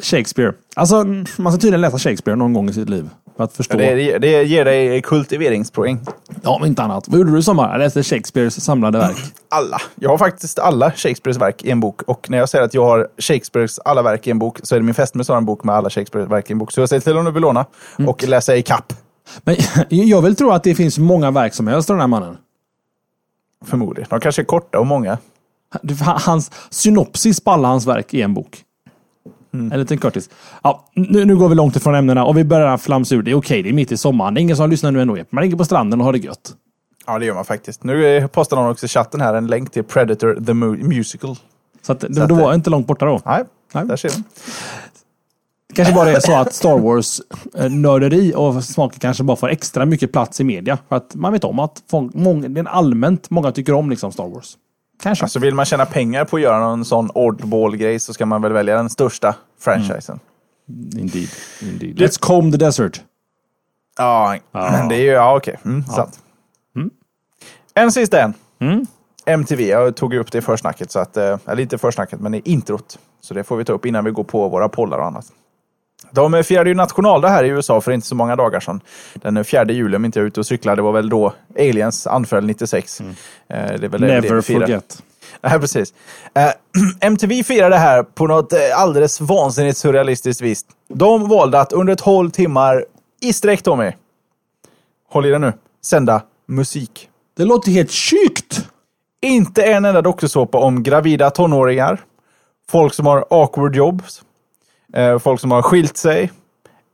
Shakespeare. 0.00 0.52
Alltså, 0.76 1.04
man 1.36 1.52
ska 1.52 1.60
tydligen 1.60 1.80
läsa 1.80 1.98
Shakespeare 1.98 2.36
någon 2.36 2.52
gång 2.52 2.68
i 2.68 2.72
sitt 2.72 2.88
liv. 2.88 3.10
För 3.36 3.44
att 3.44 3.52
förstå. 3.52 3.76
Det, 3.76 4.18
det 4.18 4.44
ger 4.44 4.64
dig 4.64 5.02
kultiveringspoäng. 5.02 6.00
Ja, 6.42 6.50
om 6.50 6.64
inte 6.64 6.82
annat. 6.82 7.08
Vad 7.08 7.18
gjorde 7.18 7.32
du 7.32 7.38
i 7.38 7.42
sommar? 7.42 7.72
Jag 7.72 7.78
läste 7.78 8.02
Shakespeares 8.02 8.64
samlade 8.64 8.98
verk. 8.98 9.16
Alla. 9.48 9.80
Jag 9.94 10.10
har 10.10 10.18
faktiskt 10.18 10.58
alla 10.58 10.92
Shakespeares 10.92 11.38
verk 11.38 11.64
i 11.64 11.70
en 11.70 11.80
bok. 11.80 12.02
Och 12.02 12.30
när 12.30 12.38
jag 12.38 12.48
säger 12.48 12.64
att 12.64 12.74
jag 12.74 12.84
har 12.84 13.08
Shakespeares 13.18 13.78
alla 13.78 14.02
verk 14.02 14.26
i 14.26 14.30
en 14.30 14.38
bok 14.38 14.58
så 14.62 14.74
är 14.74 14.78
det 14.78 14.84
min 14.84 14.94
fästmö 14.94 15.24
som 15.24 15.32
har 15.32 15.38
en 15.38 15.44
bok 15.44 15.64
med 15.64 15.74
alla 15.74 15.90
Shakespeares 15.90 16.30
verk 16.30 16.50
i 16.50 16.52
en 16.52 16.58
bok. 16.58 16.72
Så 16.72 16.80
jag 16.80 16.88
säger 16.88 17.00
till 17.00 17.16
om 17.16 17.24
du 17.24 17.30
vill 17.30 17.42
låna 17.42 17.66
mm. 17.98 18.08
och 18.08 18.28
läsa 18.28 18.56
i 18.56 18.62
kapp. 18.62 18.92
Men 19.44 19.56
jag 19.88 20.22
vill 20.22 20.36
tro 20.36 20.50
att 20.50 20.62
det 20.62 20.74
finns 20.74 20.98
många 20.98 21.30
verk 21.30 21.54
som 21.54 21.66
helst 21.66 21.90
av 21.90 21.96
den 21.96 22.00
här 22.00 22.08
mannen. 22.08 22.36
Förmodligen. 23.64 24.06
De 24.10 24.20
kanske 24.20 24.42
är 24.42 24.46
korta 24.46 24.78
och 24.78 24.86
många. 24.86 25.18
Hans 26.04 26.50
synopsis 26.70 27.40
på 27.40 27.50
alla 27.50 27.68
hans 27.68 27.86
verk 27.86 28.14
i 28.14 28.22
en 28.22 28.34
bok. 28.34 28.64
Mm. 29.54 29.72
En 29.72 29.80
liten 29.80 29.98
kortis. 29.98 30.30
Ja, 30.62 30.84
nu, 30.94 31.24
nu 31.24 31.36
går 31.36 31.48
vi 31.48 31.54
långt 31.54 31.76
ifrån 31.76 31.94
ämnena 31.94 32.24
och 32.24 32.38
vi 32.38 32.44
börjar 32.44 32.76
flamsa 32.78 33.14
ur. 33.14 33.22
Det 33.22 33.30
är 33.30 33.34
okej, 33.34 33.62
det 33.62 33.68
är 33.68 33.72
mitt 33.72 33.92
i 33.92 33.96
sommaren. 33.96 34.34
Det 34.34 34.40
är 34.40 34.42
ingen 34.42 34.56
som 34.56 34.70
lyssnar 34.70 34.90
nu 34.90 35.02
ändå. 35.02 35.16
Man 35.30 35.44
ligger 35.44 35.56
på 35.56 35.64
stranden 35.64 36.00
och 36.00 36.06
har 36.06 36.12
det 36.12 36.18
gött. 36.18 36.54
Ja, 37.06 37.18
det 37.18 37.26
gör 37.26 37.34
man 37.34 37.44
faktiskt. 37.44 37.84
Nu 37.84 38.28
postar 38.28 38.56
någon 38.56 38.70
också 38.70 38.86
i 38.86 38.88
chatten 38.88 39.20
här 39.20 39.34
en 39.34 39.46
länk 39.46 39.70
till 39.70 39.84
Predator 39.84 40.44
the 40.46 40.54
Musical. 40.54 41.36
Så, 41.82 41.92
att, 41.92 42.00
så 42.00 42.26
då 42.26 42.34
var 42.34 42.48
det 42.48 42.54
inte 42.54 42.70
långt 42.70 42.86
borta 42.86 43.06
då? 43.06 43.20
Nej, 43.24 43.44
nej. 43.72 43.86
där 43.86 43.96
ser 43.96 44.08
vi. 44.08 44.14
Kanske 45.74 45.94
bara 45.94 46.10
är 46.10 46.20
så 46.20 46.36
att 46.36 46.54
Star 46.54 46.78
Wars-nörderi 46.78 48.32
eh, 48.32 48.38
och 48.38 48.64
smaker 48.64 49.00
kanske 49.00 49.24
bara 49.24 49.36
får 49.36 49.48
extra 49.48 49.86
mycket 49.86 50.12
plats 50.12 50.40
i 50.40 50.44
media. 50.44 50.78
För 50.88 50.96
att 50.96 51.14
man 51.14 51.32
vet 51.32 51.44
om 51.44 51.58
att 51.58 51.82
många, 52.14 52.48
det 52.48 52.60
är 52.60 52.64
allmänt 52.64 53.30
många 53.30 53.52
tycker 53.52 53.72
om 53.72 53.90
liksom 53.90 54.12
Star 54.12 54.28
Wars. 54.28 54.56
Kanske. 55.02 55.24
Alltså 55.24 55.38
vill 55.38 55.54
man 55.54 55.64
tjäna 55.64 55.86
pengar 55.86 56.24
på 56.24 56.36
att 56.36 56.42
göra 56.42 56.60
någon 56.60 56.84
sån 56.84 57.10
oddball-grej 57.14 58.00
så 58.00 58.14
ska 58.14 58.26
man 58.26 58.42
väl 58.42 58.52
välja 58.52 58.76
den 58.76 58.90
största 58.90 59.34
franchisen. 59.60 60.20
Mm. 60.68 60.98
Indeed. 60.98 61.28
Indeed. 61.62 61.98
Let's 61.98 62.20
comb 62.20 62.52
the 62.52 62.58
desert. 62.58 63.02
Ja, 63.98 64.38
ah. 64.52 64.70
men 64.70 64.88
det 64.88 64.94
är 64.94 65.02
ju, 65.02 65.10
ja 65.10 65.36
okej, 65.36 65.56
okay. 65.60 65.72
mm, 65.72 65.84
ja. 65.88 65.94
sant. 65.94 66.20
Mm. 66.76 66.90
En 67.74 67.92
sista 67.92 68.22
en. 68.22 68.34
Mm. 68.60 68.86
MTV, 69.26 69.68
jag 69.68 69.96
tog 69.96 70.14
ju 70.14 70.20
upp 70.20 70.32
det 70.32 70.38
i 70.38 70.42
försnacket, 70.42 70.90
så 70.90 70.98
att, 70.98 71.16
eh, 71.16 71.38
eller 71.46 71.62
inte 71.62 71.78
försnacket, 71.78 72.20
men 72.20 72.34
i 72.34 72.42
introt. 72.44 72.98
Så 73.20 73.34
det 73.34 73.44
får 73.44 73.56
vi 73.56 73.64
ta 73.64 73.72
upp 73.72 73.86
innan 73.86 74.04
vi 74.04 74.10
går 74.10 74.24
på 74.24 74.48
våra 74.48 74.68
pollar 74.68 74.98
och 74.98 75.06
annat. 75.06 75.26
De 76.14 76.44
firade 76.44 76.70
ju 76.70 76.74
nationaldag 76.74 77.28
här 77.28 77.44
i 77.44 77.48
USA 77.48 77.80
för 77.80 77.92
inte 77.92 78.06
så 78.06 78.14
många 78.14 78.36
dagar 78.36 78.60
sedan. 78.60 78.80
Den 79.14 79.44
4 79.44 79.64
juli 79.64 79.96
om 79.96 80.04
inte 80.04 80.18
jag 80.18 80.24
är 80.24 80.26
ute 80.26 80.40
och 80.40 80.46
cyklar. 80.46 80.76
Det 80.76 80.82
var 80.82 80.92
väl 80.92 81.08
då 81.08 81.32
Aliens 81.58 82.06
anföll 82.06 82.44
96. 82.44 83.00
Mm. 83.00 83.14
Eh, 83.48 83.80
det 83.80 83.86
är 83.86 83.88
väl 83.88 84.00
Never 84.00 84.34
det 84.34 84.42
forget. 84.42 85.02
Nej, 85.40 85.60
precis. 85.60 85.94
Uh, 86.38 86.50
MTV 87.00 87.42
firade 87.44 87.76
här 87.76 88.02
på 88.02 88.26
något 88.26 88.52
uh, 88.52 88.58
alldeles 88.74 89.20
vansinnigt 89.20 89.78
surrealistiskt 89.78 90.40
vis. 90.40 90.64
De 90.88 91.28
valde 91.28 91.60
att 91.60 91.72
under 91.72 91.94
12 91.94 92.30
timmar 92.30 92.84
i 93.20 93.32
sträck, 93.32 93.62
Tommy, 93.62 93.92
håll 95.08 95.26
i 95.26 95.30
det 95.30 95.38
nu, 95.38 95.52
sända 95.84 96.22
musik. 96.46 97.08
Det 97.36 97.44
låter 97.44 97.70
helt 97.70 97.92
sjukt! 97.92 98.68
Inte 99.20 99.62
en 99.62 99.84
enda 99.84 100.02
dokusåpa 100.02 100.58
om 100.58 100.82
gravida 100.82 101.30
tonåringar, 101.30 102.00
folk 102.70 102.94
som 102.94 103.06
har 103.06 103.24
awkward 103.30 103.76
jobs, 103.76 104.22
folk 105.20 105.40
som 105.40 105.50
har 105.50 105.62
skilt 105.62 105.96
sig, 105.96 106.30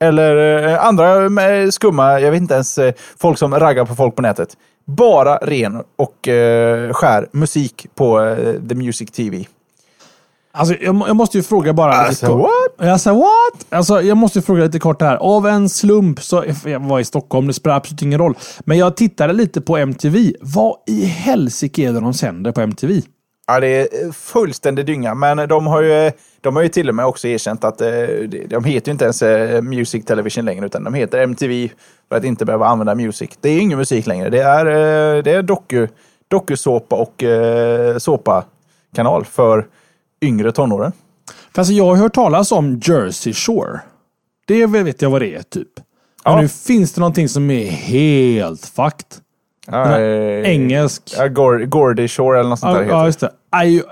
eller 0.01 0.77
andra 0.79 1.31
skumma, 1.71 2.21
jag 2.21 2.31
vet 2.31 2.41
inte 2.41 2.55
ens, 2.55 2.79
folk 3.19 3.39
som 3.39 3.55
raggar 3.55 3.85
på 3.85 3.95
folk 3.95 4.17
på 4.17 4.23
nätet 4.23 4.57
bara 4.97 5.37
ren 5.37 5.83
och 5.97 6.29
eh, 6.29 6.93
skär 6.93 7.29
musik 7.33 7.87
på 7.95 8.21
eh, 8.21 8.55
The 8.69 8.75
Music 8.75 9.11
TV. 9.11 9.45
Alltså, 10.53 10.75
jag, 10.81 11.03
jag, 11.09 11.17
måste 11.17 11.37
ju 11.37 11.43
fråga 11.43 11.73
bara 11.73 11.93
alltså, 11.93 12.27
lite 12.27 12.37
what? 12.39 12.89
Jag 12.89 13.01
sa 13.01 13.15
what? 13.15 13.67
Alltså, 13.69 14.03
jag 14.03 14.17
måste 14.17 14.39
ju 14.39 14.43
fråga 14.43 14.65
lite 14.65 14.79
kort 14.79 15.03
här. 15.03 15.17
Av 15.17 15.47
en 15.47 15.69
slump 15.69 16.23
så, 16.23 16.45
jag 16.65 16.81
var 16.81 17.01
i 17.01 17.05
Stockholm, 17.05 17.47
det 17.47 17.53
spelar 17.53 17.77
absolut 17.77 18.03
ingen 18.03 18.19
roll. 18.19 18.35
Men 18.61 18.79
jag 18.79 18.97
tittade 18.97 19.33
lite 19.33 19.61
på 19.61 19.77
MTV. 19.77 20.33
Vad 20.41 20.77
i 20.87 21.05
helsike 21.05 21.83
är 21.83 21.93
det 21.93 22.01
de 22.01 22.15
sänder 22.15 22.53
på 22.53 22.61
MTV? 22.61 23.03
Ja, 23.51 23.61
det 23.61 23.67
är 23.67 24.13
fullständig 24.13 24.87
dynga, 24.87 25.15
men 25.15 25.49
de 25.49 25.67
har 25.67 25.83
ju, 25.83 26.13
de 26.41 26.57
har 26.57 26.63
ju 26.63 26.69
till 26.69 26.89
och 26.89 26.95
med 26.95 27.07
också 27.07 27.29
erkänt 27.29 27.65
att 27.65 27.81
eh, 27.81 27.89
de 28.49 28.65
heter 28.65 28.89
ju 28.89 28.93
inte 28.93 29.05
ens 29.05 29.23
eh, 29.23 29.63
Music 29.63 30.05
Television 30.05 30.45
längre, 30.45 30.67
utan 30.67 30.85
de 30.85 30.95
heter 30.95 31.19
MTV 31.19 31.71
för 32.09 32.17
att 32.17 32.25
inte 32.25 32.45
behöva 32.45 32.67
använda 32.67 32.95
Music. 32.95 33.31
Det 33.41 33.49
är 33.49 33.61
ingen 33.61 33.79
musik 33.79 34.07
längre. 34.07 34.31
Det 34.31 34.43
är, 34.43 34.67
eh, 34.67 35.23
det 35.23 35.31
är 35.31 35.43
doku, 35.43 35.89
dokusåpa 36.29 36.97
och 36.97 37.25
såpa-kanal 37.99 39.25
för 39.25 39.67
yngre 40.23 40.53
tonåren. 40.53 40.93
För 41.55 41.61
alltså, 41.61 41.75
jag 41.75 41.85
har 41.85 41.97
hört 41.97 42.15
talas 42.15 42.53
om 42.53 42.81
Jersey 42.83 43.33
Shore. 43.33 43.81
Det 44.47 44.67
vet 44.67 45.03
jag 45.03 45.11
vad 45.11 45.21
det 45.21 45.35
är, 45.35 45.43
typ. 45.43 45.69
Ja. 46.25 46.35
Och 46.35 46.43
nu 46.43 46.49
finns 46.49 46.93
det 46.93 47.01
någonting 47.01 47.29
som 47.29 47.51
är 47.51 47.71
helt 47.71 48.67
fucked. 48.67 49.07
Ja, 49.67 50.01
engelsk. 50.01 51.03
Ja, 51.19 51.29
Gordy 51.67 52.09
Shore 52.09 52.41
eller 52.41 52.51
något 52.51 52.59
sånt 52.59 52.79
där. 52.79 52.85
Ja, 52.85 53.07
just 53.07 53.21
det. 53.21 53.31
Aj, 53.51 53.83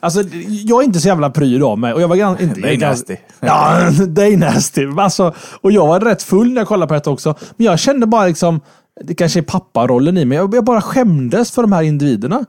alltså, 0.00 0.22
jag 0.48 0.80
är 0.80 0.84
inte 0.84 1.00
så 1.00 1.08
jävla 1.08 1.30
pryd 1.30 1.62
av 1.62 1.78
mig. 1.78 1.92
Och 1.92 2.02
jag 2.02 2.08
var 2.08 2.16
ganska, 2.16 2.44
inte, 2.44 2.60
det 2.60 2.74
är 2.74 2.78
nasty. 2.78 3.16
Ja, 3.40 3.90
det 4.08 4.22
är 4.22 4.36
nasty. 4.36 4.86
Alltså, 4.98 5.34
och 5.60 5.72
jag 5.72 5.86
var 5.86 6.00
rätt 6.00 6.22
full 6.22 6.52
när 6.52 6.60
jag 6.60 6.68
kollade 6.68 6.88
på 6.88 6.94
det 6.94 7.10
också. 7.10 7.34
Men 7.56 7.66
jag 7.66 7.78
kände 7.78 8.06
bara 8.06 8.26
liksom, 8.26 8.60
det 9.04 9.14
kanske 9.14 9.40
är 9.40 9.42
papparollen 9.42 10.18
i 10.18 10.24
mig. 10.24 10.38
Jag, 10.38 10.54
jag 10.54 10.64
bara 10.64 10.80
skämdes 10.80 11.50
för 11.50 11.62
de 11.62 11.72
här 11.72 11.82
individerna. 11.82 12.44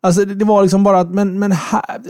Alltså 0.00 0.24
det, 0.24 0.34
det 0.34 0.44
var 0.44 0.62
liksom 0.62 0.84
bara 0.84 1.00
att, 1.00 1.10
men, 1.10 1.38
men 1.38 1.52
här, 1.52 2.00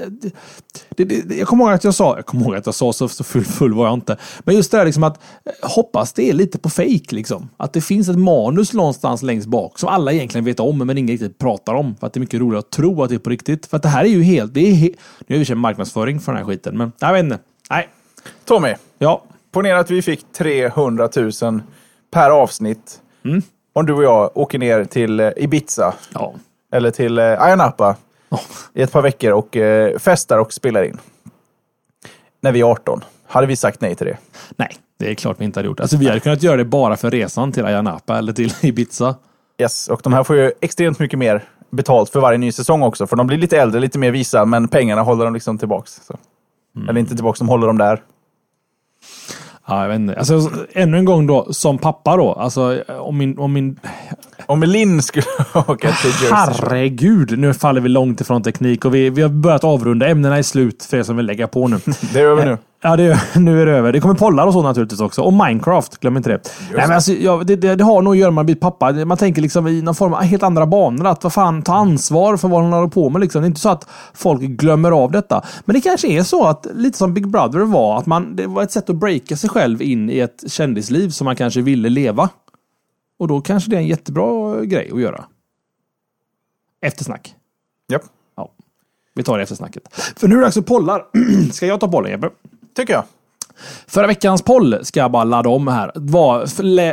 det, 0.97 1.05
det, 1.05 1.37
jag 1.37 1.49
kommer 1.49 1.65
ihåg 1.65 1.73
att 1.73 1.85
jag 1.85 1.95
sa, 1.95 2.17
jag 2.17 2.27
kommer 2.27 2.45
ihåg 2.45 2.57
att 2.57 2.67
jag 2.67 2.75
sa 2.75 2.93
så, 2.93 3.09
så 3.09 3.25
full, 3.25 3.45
full 3.45 3.75
var 3.75 3.87
jag 3.87 3.95
inte. 3.95 4.17
Men 4.41 4.55
just 4.57 4.71
det 4.71 4.77
där 4.79 4.85
liksom 4.85 5.05
att 5.05 5.21
eh, 5.45 5.69
hoppas 5.71 6.13
det 6.13 6.31
är 6.31 6.33
lite 6.33 6.59
på 6.59 6.71
fake 6.71 7.07
liksom. 7.15 7.49
Att 7.57 7.73
det 7.73 7.81
finns 7.81 8.09
ett 8.09 8.19
manus 8.19 8.73
någonstans 8.73 9.23
längst 9.23 9.49
bak 9.49 9.79
som 9.79 9.89
alla 9.89 10.13
egentligen 10.13 10.45
vet 10.45 10.61
om 10.61 10.79
men 10.79 10.99
ingen 10.99 11.09
riktigt 11.09 11.39
pratar 11.39 11.75
om. 11.75 11.97
För 12.01 12.07
att 12.07 12.13
det 12.13 12.19
är 12.19 12.21
mycket 12.21 12.41
roligare 12.41 12.59
att 12.59 12.71
tro 12.71 13.03
att 13.03 13.09
det 13.09 13.15
är 13.15 13.19
på 13.19 13.31
riktigt. 13.31 13.67
För 13.67 13.77
att 13.77 13.83
det 13.83 13.89
här 13.89 14.05
är 14.05 14.09
ju 14.09 14.23
helt, 14.23 14.55
det 14.55 14.61
är 14.71 14.73
he, 14.75 14.89
nu 15.27 15.41
är 15.41 15.45
det 15.45 15.55
marknadsföring 15.55 16.21
för 16.21 16.33
den 16.33 16.39
här 16.39 16.47
skiten 16.49 16.77
men 16.79 16.93
jag 16.99 17.13
vet 17.13 17.25
inte. 17.25 17.39
Nej. 17.71 17.89
Tommy, 18.45 18.75
Ja. 18.99 19.23
ponera 19.53 19.79
att 19.79 19.91
vi 19.91 20.03
fick 20.03 20.33
300 20.33 21.09
000 21.43 21.63
per 22.11 22.31
avsnitt. 22.31 23.01
Om 23.73 23.87
du 23.87 23.93
och 23.93 24.05
jag 24.05 24.37
åker 24.37 24.59
ner 24.59 24.85
till 24.85 25.21
eh, 25.21 25.31
Ibiza 25.37 25.95
Ja. 26.15 26.35
Eller 26.73 26.91
till 26.91 27.19
eh, 27.19 27.43
Ayia 27.43 27.57
Napa 27.57 27.97
Ja. 28.29 28.41
i 28.75 28.83
ett 28.83 28.93
par 28.93 29.03
veckor 29.03 29.33
och 29.33 29.57
eh, 29.57 29.99
festar 29.99 30.39
och 30.39 30.53
spelar 30.53 30.83
in. 30.85 30.99
När 32.41 32.53
vi 32.53 32.61
är 32.61 32.65
18. 32.65 33.01
Hade 33.27 33.47
vi 33.47 33.57
sagt 33.57 33.81
nej 33.81 33.95
till 33.95 34.07
det? 34.07 34.17
Nej, 34.57 34.69
det 34.99 35.11
är 35.11 35.15
klart 35.15 35.37
vi 35.41 35.45
inte 35.45 35.59
hade 35.59 35.69
gjort. 35.69 35.81
Alltså 35.81 35.97
vi 35.97 36.09
hade 36.09 36.21
kunnat 36.21 36.43
göra 36.43 36.57
det 36.57 36.65
bara 36.65 36.97
för 36.97 37.11
resan 37.11 37.53
till 37.53 37.65
Ayia 37.65 37.83
Napa 37.83 38.19
eller 38.19 38.33
till 38.33 38.53
Ibiza. 38.63 39.15
Yes, 39.59 39.89
och 39.89 40.01
de 40.05 40.13
här 40.13 40.25
får 40.25 40.37
ju 40.37 40.53
extremt 40.61 40.99
mycket 40.99 41.19
mer 41.19 41.45
betalt 41.71 42.11
för 42.11 42.21
varje 42.21 42.39
ny 42.39 42.53
säsong 42.53 42.83
också. 42.83 43.07
För 43.07 43.17
de 43.17 43.27
blir 43.27 43.39
lite 43.39 43.59
äldre, 43.61 43.81
lite 43.81 43.99
mer 43.99 44.11
visa, 44.11 44.45
men 44.45 44.69
pengarna 44.69 45.03
håller 45.03 45.25
de 45.25 45.35
liksom 45.35 45.59
tillbaks. 45.59 46.01
Så. 46.07 46.17
Eller 46.89 47.01
inte 47.01 47.15
tillbaks, 47.15 47.39
de 47.39 47.49
håller 47.49 47.67
dem 47.67 47.79
där. 47.79 48.03
Ja, 49.67 49.83
jag 49.83 49.89
vet 49.89 49.97
inte. 49.97 50.15
Alltså, 50.19 50.51
ännu 50.73 50.99
en 50.99 51.05
gång 51.05 51.27
då, 51.27 51.53
som 51.53 51.79
pappa 51.79 52.17
då. 52.17 52.33
Alltså, 52.33 52.83
om 52.89 53.19
min, 53.19 53.39
om 53.39 53.53
min 53.53 53.81
Om 54.47 54.63
Linn 54.63 55.03
skulle 55.03 55.27
åka 55.55 55.93
till 55.93 56.11
Jersey. 56.11 56.31
Herregud, 56.35 57.39
nu 57.39 57.55
faller 57.55 57.81
vi 57.81 57.89
långt 57.89 58.21
ifrån 58.21 58.43
teknik 58.43 58.85
och 58.85 58.95
vi, 58.95 59.11
vi 59.11 59.23
har 59.23 59.29
börjat 59.29 59.65
avrunda. 59.65 60.09
Ämnena 60.09 60.39
är 60.39 60.43
slut 60.43 60.85
för 60.91 60.97
er 60.97 61.03
som 61.03 61.17
vill 61.17 61.27
lägga 61.27 61.47
på 61.49 61.69
nu. 61.69 61.77
Det 62.13 62.21
är 62.21 62.25
över 62.25 62.45
nu. 62.47 62.59
Ja, 62.83 62.97
det, 62.97 63.03
är- 63.05 63.39
nu 63.39 63.63
är 63.63 63.67
det 63.67 63.73
över. 63.73 63.93
Det 63.93 64.01
kommer 64.01 64.15
pollar 64.15 64.47
och 64.47 64.53
så 64.53 64.63
naturligtvis 64.63 65.01
också. 65.01 65.23
Och 65.23 65.33
Minecraft, 65.33 66.01
glöm 66.01 66.17
inte 66.17 66.29
det. 66.31 66.41
Nej, 66.75 66.87
men 66.87 66.93
alltså, 66.95 67.13
ja, 67.13 67.43
det, 67.47 67.57
det. 67.57 67.75
Det 67.75 67.85
har 67.85 68.03
nog 68.03 68.13
att 68.15 68.19
göra 68.19 68.31
med 68.31 68.41
att 68.43 68.47
bli 68.47 68.55
pappa. 68.55 68.93
Man 68.93 69.17
tänker 69.17 69.43
liksom 69.43 69.67
i 69.69 69.83
någon 69.83 69.95
form 69.95 70.15
av 70.15 70.23
helt 70.23 70.43
andra 70.43 70.67
banor. 70.67 71.07
Att 71.07 71.25
vad 71.25 71.33
fan, 71.33 71.63
ta 71.63 71.75
ansvar 71.75 72.37
för 72.37 72.49
vad 72.49 72.63
man 72.63 72.73
håller 72.73 72.89
på 72.89 73.11
med. 73.11 73.21
Liksom. 73.21 73.43
Det 73.43 73.47
är 73.47 73.49
inte 73.49 73.61
så 73.61 73.69
att 73.69 73.89
folk 74.15 74.41
glömmer 74.43 74.91
av 74.91 75.11
detta. 75.11 75.43
Men 75.65 75.75
det 75.75 75.81
kanske 75.81 76.09
är 76.09 76.23
så 76.23 76.47
att, 76.47 76.67
lite 76.75 76.99
som 76.99 77.15
Big 77.15 77.29
Brother 77.29 77.59
var, 77.61 77.99
att 77.99 78.07
man, 78.07 78.37
det 78.37 78.47
var 78.47 78.63
ett 78.63 78.73
sätt 78.73 78.91
att 78.91 78.97
breaka 78.97 79.37
sig 79.37 79.51
själv 79.51 79.83
in 79.83 80.11
i 80.11 80.19
ett 80.19 80.45
kändisliv 80.47 81.09
som 81.11 81.25
man 81.25 81.37
kanske 81.37 81.61
ville 81.61 81.89
leva. 81.89 82.29
Och 83.19 83.29
då 83.29 83.41
kanske 83.41 83.71
det 83.71 83.77
är 83.77 83.81
en 83.81 83.87
jättebra 83.87 84.61
grej 84.65 84.91
att 84.93 85.01
göra. 85.01 85.25
Eftersnack. 86.81 87.35
Japp, 87.89 88.03
Ja, 88.35 88.53
vi 89.15 89.23
tar 89.23 89.37
det 89.37 89.43
efter 89.43 89.57
snacket. 89.57 89.95
För 89.95 90.29
nu 90.29 90.35
är 90.35 90.39
det 90.39 90.45
dags 90.45 90.55
för 90.55 90.63
pollar. 90.63 91.07
Ska 91.53 91.67
jag 91.67 91.81
ta 91.81 91.89
pollen 91.89 92.11
Jeppe? 92.11 92.31
tycker 92.75 92.93
jag. 92.93 93.05
Förra 93.87 94.07
veckans 94.07 94.43
poll 94.43 94.79
ska 94.83 95.01
jag 95.01 95.11
bara 95.11 95.25
ladda 95.25 95.49
om 95.49 95.69
här. 95.69 95.93
Var 95.95 96.47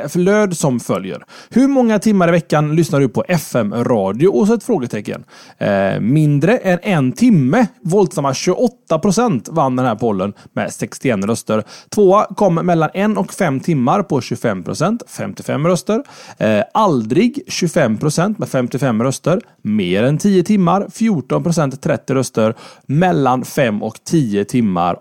förlöd 0.07 0.57
som 0.57 0.79
följer. 0.79 1.23
Hur 1.49 1.67
många 1.67 1.99
timmar 1.99 2.27
i 2.27 2.31
veckan 2.31 2.75
lyssnar 2.75 2.99
du 2.99 3.09
på 3.09 3.23
FM-radio? 3.27 4.27
Och 4.27 4.47
så 4.47 4.53
ett 4.53 4.63
frågetecken. 4.63 5.23
Eh, 5.57 5.99
mindre 5.99 6.57
än 6.57 6.79
en 6.81 7.11
timme. 7.11 7.67
Våldsamma 7.81 8.33
28 8.33 8.99
procent 8.99 9.49
vann 9.51 9.75
den 9.75 9.85
här 9.85 9.95
pollen 9.95 10.33
med 10.53 10.73
61 10.73 11.25
röster. 11.25 11.63
Tvåa 11.89 12.25
kom 12.25 12.55
mellan 12.55 12.89
en 12.93 13.17
och 13.17 13.33
fem 13.33 13.59
timmar 13.59 14.03
på 14.03 14.21
25 14.21 14.63
procent, 14.63 15.03
55 15.07 15.67
röster. 15.67 16.03
Eh, 16.37 16.63
aldrig 16.73 17.43
25 17.47 17.97
procent 17.97 18.39
med 18.39 18.49
55 18.49 19.03
röster. 19.03 19.41
Mer 19.61 20.03
än 20.03 20.17
10 20.17 20.43
timmar, 20.43 20.87
14 20.93 21.43
procent, 21.43 21.81
30 21.81 22.13
röster. 22.13 22.55
Mellan 22.85 23.45
5 23.45 23.83
och 23.83 23.95
10 24.03 24.45
timmar, 24.45 24.97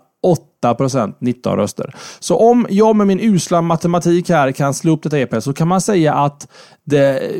8 0.63 0.75
procent, 0.75 1.15
19 1.19 1.57
röster. 1.57 1.95
Så 2.19 2.37
om 2.37 2.67
jag 2.69 2.95
med 2.95 3.07
min 3.07 3.19
usla 3.19 3.61
matematik 3.61 4.29
här 4.29 4.51
kan 4.51 4.73
slå 4.73 4.91
upp 4.91 5.03
detta 5.03 5.19
EP 5.19 5.43
så 5.43 5.53
kan 5.53 5.67
man 5.67 5.81
säga 5.81 6.13
att 6.13 6.47
det, 6.83 7.31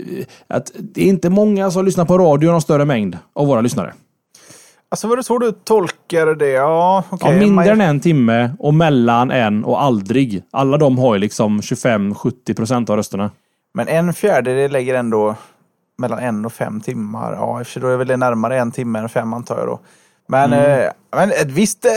att 0.47 0.71
det 0.80 1.01
är 1.01 1.05
inte 1.05 1.30
många 1.30 1.71
som 1.71 1.86
lyssnar 1.86 2.05
på 2.05 2.17
radio 2.17 2.49
i 2.49 2.51
någon 2.51 2.61
större 2.61 2.86
mängd 2.86 3.17
av 3.36 3.47
våra 3.47 3.61
lyssnare. 3.61 3.93
Alltså 4.89 5.07
var 5.07 5.17
det 5.17 5.24
så 5.24 5.38
du 5.38 5.51
tolkar 5.51 6.36
det? 6.36 6.49
Ja, 6.49 7.03
okej. 7.09 7.34
Ja, 7.34 7.39
mindre 7.39 7.71
än 7.71 7.82
en 7.82 7.99
timme 7.99 8.51
och 8.59 8.74
mellan 8.74 9.32
en 9.32 9.65
och 9.65 9.82
aldrig. 9.82 10.43
Alla 10.51 10.78
de 10.78 10.97
har 10.97 11.13
ju 11.13 11.19
liksom 11.19 11.61
25-70 11.61 12.55
procent 12.55 12.89
av 12.89 12.95
rösterna. 12.95 13.32
Men 13.74 13.88
en 13.88 14.13
fjärdedel 14.13 14.71
lägger 14.71 14.95
ändå 14.95 15.36
mellan 15.97 16.19
en 16.19 16.45
och 16.45 16.53
fem 16.53 16.82
timmar. 16.82 17.34
Ja, 17.34 17.59
i 17.59 17.63
och 17.63 17.67
för 17.67 17.74
sig 17.74 17.82
då 17.82 17.88
är 17.88 17.97
väl 17.97 18.07
det 18.07 18.17
närmare 18.17 18.59
en 18.59 18.71
timme 18.71 18.99
än 18.99 19.09
fem 19.09 19.34
antar 19.34 19.57
jag 19.57 19.67
då. 19.67 19.80
Men, 20.34 20.53
eh, 20.53 20.89
men 21.15 21.31
ett 21.31 21.51
visst 21.51 21.86
eh, 21.86 21.91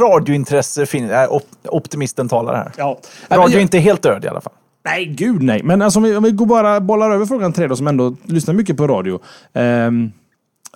radiointresse 0.00 0.86
finns. 0.86 1.10
Äh, 1.10 1.32
op 1.32 1.42
optimisten 1.64 2.28
talar 2.28 2.54
här. 2.54 2.72
Ja. 2.76 2.98
Radio 3.30 3.58
är 3.58 3.62
inte 3.62 3.78
helt 3.78 4.02
död 4.02 4.24
i 4.24 4.28
alla 4.28 4.40
fall. 4.40 4.52
Nej, 4.84 5.06
gud 5.06 5.42
nej. 5.42 5.62
Men 5.62 5.82
alltså, 5.82 5.98
om 5.98 6.02
vi, 6.02 6.16
om 6.16 6.22
vi 6.22 6.30
går 6.30 6.46
bara 6.46 6.80
bollar 6.80 7.10
över 7.10 7.26
frågan 7.26 7.52
till 7.52 7.68
dig 7.68 7.76
som 7.76 7.86
ändå 7.86 8.16
lyssnar 8.24 8.54
mycket 8.54 8.76
på 8.76 8.86
radio. 8.86 9.20
Ehm, 9.52 10.12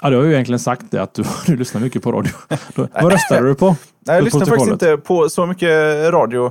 ja, 0.00 0.10
du 0.10 0.16
har 0.16 0.24
ju 0.24 0.32
egentligen 0.32 0.58
sagt 0.58 0.90
det, 0.90 1.02
att 1.02 1.14
du, 1.14 1.24
du 1.46 1.56
lyssnar 1.56 1.80
mycket 1.80 2.02
på 2.02 2.12
radio. 2.12 2.32
Vad 2.74 3.12
röstade 3.12 3.48
du 3.48 3.54
på? 3.54 3.76
Nej, 4.06 4.16
jag 4.16 4.24
lyssnar 4.24 4.46
faktiskt 4.46 4.72
inte 4.72 4.96
på 4.96 5.28
så 5.28 5.46
mycket 5.46 6.10
radio. 6.10 6.50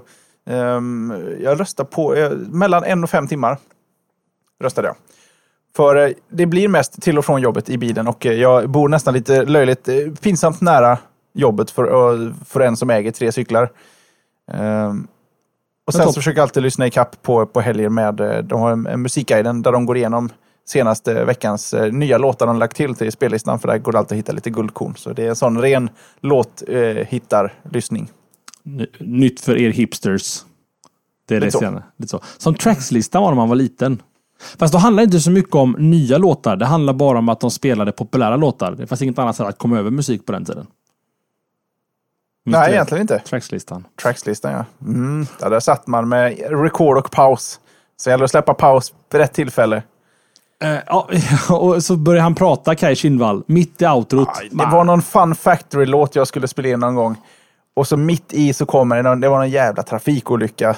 Ehm, 0.49 1.13
jag 1.43 1.59
röstar 1.59 1.83
på 1.83 2.15
eh, 2.15 2.31
mellan 2.31 2.83
en 2.83 3.03
och 3.03 3.09
fem 3.09 3.27
timmar. 3.27 3.57
Röstade 4.63 4.87
jag. 4.87 4.95
För 5.75 6.07
eh, 6.07 6.13
det 6.29 6.45
blir 6.45 6.67
mest 6.67 7.01
till 7.01 7.17
och 7.17 7.25
från 7.25 7.41
jobbet 7.41 7.69
i 7.69 7.77
bilen 7.77 8.07
och 8.07 8.25
eh, 8.25 8.33
jag 8.33 8.69
bor 8.69 8.89
nästan 8.89 9.13
lite 9.13 9.45
löjligt 9.45 9.87
eh, 9.87 9.95
pinsamt 10.21 10.61
nära 10.61 10.97
jobbet 11.33 11.71
för, 11.71 12.33
för 12.45 12.59
en 12.59 12.77
som 12.77 12.89
äger 12.89 13.11
tre 13.11 13.31
cyklar. 13.31 13.71
Ehm, 14.51 15.07
och 15.87 15.93
sen 15.93 16.05
så 16.05 16.13
försöker 16.13 16.37
jag 16.39 16.43
alltid 16.43 16.63
lyssna 16.63 16.87
i 16.87 16.91
kapp 16.91 17.21
på, 17.21 17.45
på 17.45 17.61
helger 17.61 17.89
med, 17.89 18.15
de 18.45 18.59
har 18.61 18.71
en, 18.71 18.87
en 18.87 19.01
musikguiden 19.01 19.61
där 19.61 19.71
de 19.71 19.85
går 19.85 19.97
igenom 19.97 20.29
senaste 20.67 21.25
veckans 21.25 21.75
nya 21.91 22.17
låtar 22.17 22.47
de 22.47 22.59
lagt 22.59 22.77
till 22.77 22.95
till 22.95 23.11
spellistan 23.11 23.59
för 23.59 23.67
där 23.67 23.77
går 23.77 23.91
det 23.91 23.97
alltid 23.97 24.15
att 24.15 24.19
hitta 24.19 24.31
lite 24.31 24.49
guldkorn. 24.49 24.95
Så 24.95 25.13
det 25.13 25.23
är 25.23 25.29
en 25.29 25.35
sån 25.35 25.61
ren 25.61 25.89
låt 26.19 26.63
eh, 26.67 26.79
hittar 26.81 27.53
lyssning. 27.71 28.09
Ny- 28.63 28.87
Nytt 28.99 29.41
för 29.41 29.57
er 29.57 29.69
hipsters. 29.69 30.45
Det 31.27 31.35
är 31.35 31.39
det 31.39 31.45
Lite 31.45 31.51
så. 31.57 31.59
senare. 31.59 31.83
Lite 31.97 32.09
så. 32.09 32.21
Som 32.37 32.55
trackslistan 32.55 33.21
var 33.21 33.29
när 33.29 33.35
man 33.35 33.49
var 33.49 33.55
liten. 33.55 34.01
Fast 34.59 34.73
då 34.73 34.79
handlar 34.79 35.01
det 35.01 35.05
inte 35.05 35.19
så 35.19 35.31
mycket 35.31 35.55
om 35.55 35.75
nya 35.79 36.17
låtar. 36.17 36.55
Det 36.55 36.65
handlar 36.65 36.93
bara 36.93 37.19
om 37.19 37.29
att 37.29 37.39
de 37.39 37.51
spelade 37.51 37.91
populära 37.91 38.35
låtar. 38.35 38.71
Det 38.71 38.87
fanns 38.87 39.01
inget 39.01 39.19
annat 39.19 39.35
sätt 39.35 39.47
att 39.47 39.57
komma 39.57 39.79
över 39.79 39.91
musik 39.91 40.25
på 40.25 40.31
den 40.31 40.45
tiden. 40.45 40.67
Minns 42.45 42.57
Nej, 42.57 42.73
egentligen 42.73 43.01
inte. 43.01 43.19
Trackslistan. 43.19 43.87
Trackslistan 44.01 44.51
ja. 44.51 44.65
Mm, 44.81 45.27
ja 45.41 45.49
där 45.49 45.59
satt 45.59 45.87
man 45.87 46.09
med 46.09 46.37
record 46.63 46.97
och 46.97 47.11
paus. 47.11 47.59
Så 47.97 48.09
gäller 48.09 48.19
det 48.21 48.25
att 48.25 48.31
släppa 48.31 48.53
paus 48.53 48.93
vid 49.11 49.21
rätt 49.21 49.33
tillfälle. 49.33 49.83
Eh, 50.63 50.77
ja, 50.87 51.09
och 51.49 51.83
så 51.83 51.95
börjar 51.95 52.23
han 52.23 52.35
prata, 52.35 52.75
Kaj 52.75 52.95
Kindvall, 52.95 53.43
mitt 53.47 53.81
i 53.81 53.85
outrot. 53.85 54.27
Aj, 54.41 54.49
Det 54.51 54.65
var 54.65 54.83
någon 54.83 55.01
Fun 55.01 55.35
Factory-låt 55.35 56.15
jag 56.15 56.27
skulle 56.27 56.47
spela 56.47 56.67
in 56.67 56.79
någon 56.79 56.95
gång. 56.95 57.17
Och 57.75 57.87
så 57.87 57.97
mitt 57.97 58.33
i 58.33 58.53
så 58.53 58.65
kommer 58.65 58.95
det 58.95 59.01
någon, 59.01 59.19
det 59.19 59.29
var 59.29 59.37
någon 59.37 59.49
jävla 59.49 59.83
trafikolycka. 59.83 60.75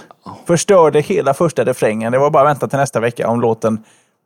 Förstörde 0.48 1.02
hela 1.02 1.34
första 1.34 1.66
refrängen. 1.66 2.12
Det 2.12 2.18
var 2.18 2.30
bara 2.30 2.44
att 2.44 2.50
vänta 2.50 2.68
till 2.68 2.80
nästa 2.80 3.00
vecka 3.00 3.28
om 3.28 3.42
låten 3.42 3.80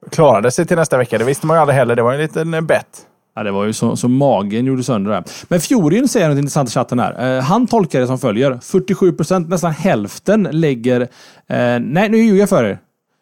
klarade 0.10 0.52
sig 0.52 0.66
till 0.66 0.78
nästa 0.78 0.98
vecka. 0.98 1.18
Det 1.18 1.24
visste 1.24 1.48
man 1.48 1.58
ju 1.58 1.62
aldrig 1.62 1.78
heller. 1.78 1.96
Det 1.96 2.02
var 2.02 2.14
en 2.14 2.20
liten 2.20 2.54
eh, 2.54 2.62
bett. 2.62 3.08
Ja, 3.36 3.44
det 3.44 3.52
var 3.52 3.66
ju 3.66 3.74
så, 3.74 3.96
så 3.96 4.08
magen 4.08 4.66
gjorde 4.66 4.84
sönder 4.84 5.12
det. 5.12 5.24
Men 5.48 5.60
Fjorin 5.60 6.08
säger 6.08 6.30
något 6.30 6.38
intressant 6.38 6.70
i 6.70 6.72
chatten 6.72 7.00
här. 7.00 7.38
Eh, 7.38 7.44
han 7.44 7.68
tolkar 7.68 8.00
det 8.00 8.08
som 8.08 8.20
följer. 8.20 8.60
47 8.62 9.12
procent, 9.14 9.50
nästan 9.50 9.72
hälften 9.72 10.48
lägger... 10.52 11.02
Eh, 11.02 11.80
nej, 11.80 12.10
nu 12.10 12.18
ljuger 12.18 12.40
jag 12.40 12.50
för 12.50 12.64
er. 12.64 12.80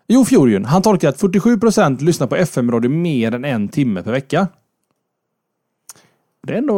Jo, 0.08 0.26
Fjorien. 0.26 0.66
Han 0.66 0.82
tolkar 0.82 1.10
att 1.10 1.20
47 1.20 1.60
procent 1.60 2.02
lyssnar 2.02 2.28
på 2.28 2.36
FM-radio 2.36 2.89
mer 2.89 3.36
än 3.36 3.45
en 3.45 3.68
timme 3.68 4.04
per 4.04 4.12
vecka. 4.12 4.47
Det 6.47 6.53
är 6.53 6.57
ändå, 6.57 6.75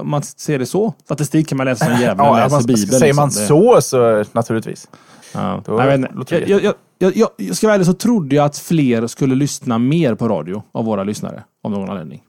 om 0.00 0.10
man 0.10 0.22
ser 0.22 0.58
det 0.58 0.66
så. 0.66 0.94
Statistik 1.04 1.48
kan 1.48 1.58
man 1.58 1.66
läsa 1.66 1.84
som 1.84 2.00
jävla 2.00 2.24
Ja, 2.26 2.36
läser 2.36 2.56
man, 2.56 2.66
Bibeln. 2.66 2.98
säger 3.00 3.14
man 3.14 3.28
liksom. 3.28 3.46
Så 3.46 3.80
så 3.80 4.24
naturligtvis. 4.32 4.88
Ja. 5.32 5.62
Då 5.66 5.72
låter 5.72 6.40
det 6.40 6.46
jag, 6.46 6.62
jag, 6.62 6.74
jag, 6.98 7.16
jag, 7.16 7.28
jag 7.36 7.56
ska 7.56 7.66
vara 7.66 7.74
ärlig 7.74 7.86
så 7.86 7.92
trodde 7.92 8.36
jag 8.36 8.44
att 8.44 8.58
fler 8.58 9.06
skulle 9.06 9.34
lyssna 9.34 9.78
mer 9.78 10.14
på 10.14 10.28
radio 10.28 10.62
av 10.72 10.84
våra 10.84 11.04
lyssnare. 11.04 11.44
Av 11.64 11.70
någon 11.70 11.90
anledning. 11.90 12.22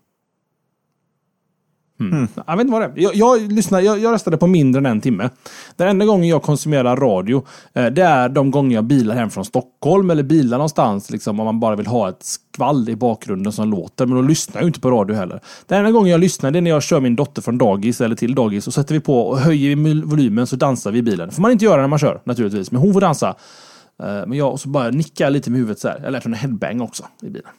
Mm. 2.00 2.14
mm. 2.14 2.28
Jag 2.48 2.58
vet 2.58 2.62
inte 2.62 2.72
vad 2.72 2.82
det 2.82 2.86
är. 2.86 3.04
Jag, 3.04 3.16
jag, 3.16 3.52
lyssnar, 3.52 3.82
jag, 3.82 4.00
jag 4.00 4.14
röstade 4.14 4.38
på 4.38 4.48
mindre 4.48 4.80
än 4.80 4.86
en 4.86 5.02
timme. 5.02 5.30
Den 5.76 5.88
enda 5.88 6.06
gången 6.06 6.28
jag 6.28 6.43
konsumerar 6.43 6.98
radio, 6.98 7.46
eh, 7.74 7.86
det 7.86 8.04
är 8.04 8.30
de 8.30 8.52
gånger 8.52 8.76
jag 8.76 8.84
bilar 8.84 9.16
hem 9.16 9.30
från 9.30 9.46
Stockholm 9.46 10.10
eller 10.10 10.24
bilar 10.24 10.58
någonstans. 10.58 11.10
Liksom, 11.10 11.39
om 11.39 11.46
man 11.46 11.60
bara 11.60 11.76
vill 11.76 11.88
ha 11.88 12.10
ett 12.10 12.24
skvall 12.24 12.89
i 12.89 12.96
bakgrunden 12.96 13.54
som 13.54 13.70
låter. 13.70 14.06
Men 14.06 14.16
då 14.16 14.22
lyssnar 14.22 14.56
jag 14.56 14.64
ju 14.64 14.68
inte 14.68 14.80
på 14.80 14.91
radio 14.91 15.16
heller. 15.16 15.39
Den 15.68 15.78
enda 15.80 15.91
gången 15.91 16.12
jag 16.12 16.20
lyssnar 16.20 16.52
det 16.52 16.60
är 16.60 16.62
när 16.62 16.72
jag 16.72 16.84
kör 16.84 17.00
min 17.02 17.16
dotter 17.16 17.41
från 17.41 17.58
dagis 17.58 18.02
eller 18.02 18.16
till 18.16 18.36
dagis. 18.36 18.68
Och 18.68 18.74
sätter 18.74 18.93
vi 18.93 19.00
på 19.00 19.28
och 19.28 19.39
höjer 19.39 19.76
vi 19.76 20.02
volymen 20.02 20.48
så 20.48 20.56
dansar 20.56 20.91
vi 20.91 21.00
i 21.00 21.04
bilen. 21.04 21.32
får 21.32 21.41
man 21.41 21.52
inte 21.52 21.66
göra 21.66 21.82
när 21.82 21.88
man 21.88 22.00
kör 22.00 22.22
naturligtvis. 22.24 22.72
Men 22.72 22.82
hon 22.82 22.93
får 22.93 23.02
dansa. 23.02 23.36
Eh, 24.04 24.06
Men 24.06 24.34
jag 24.34 24.52
och 24.52 24.60
så 24.60 24.70
bara 24.70 24.89
nickar 24.89 25.30
lite 25.30 25.52
med 25.52 25.60
huvudet 25.60 25.80
så 25.80 25.88
här. 25.88 26.00
Jag 26.04 26.12
lät 26.12 26.24
henne 26.24 26.38
headbang 26.38 26.82
också 26.82 27.04
i 27.22 27.30
bilen. 27.30 27.52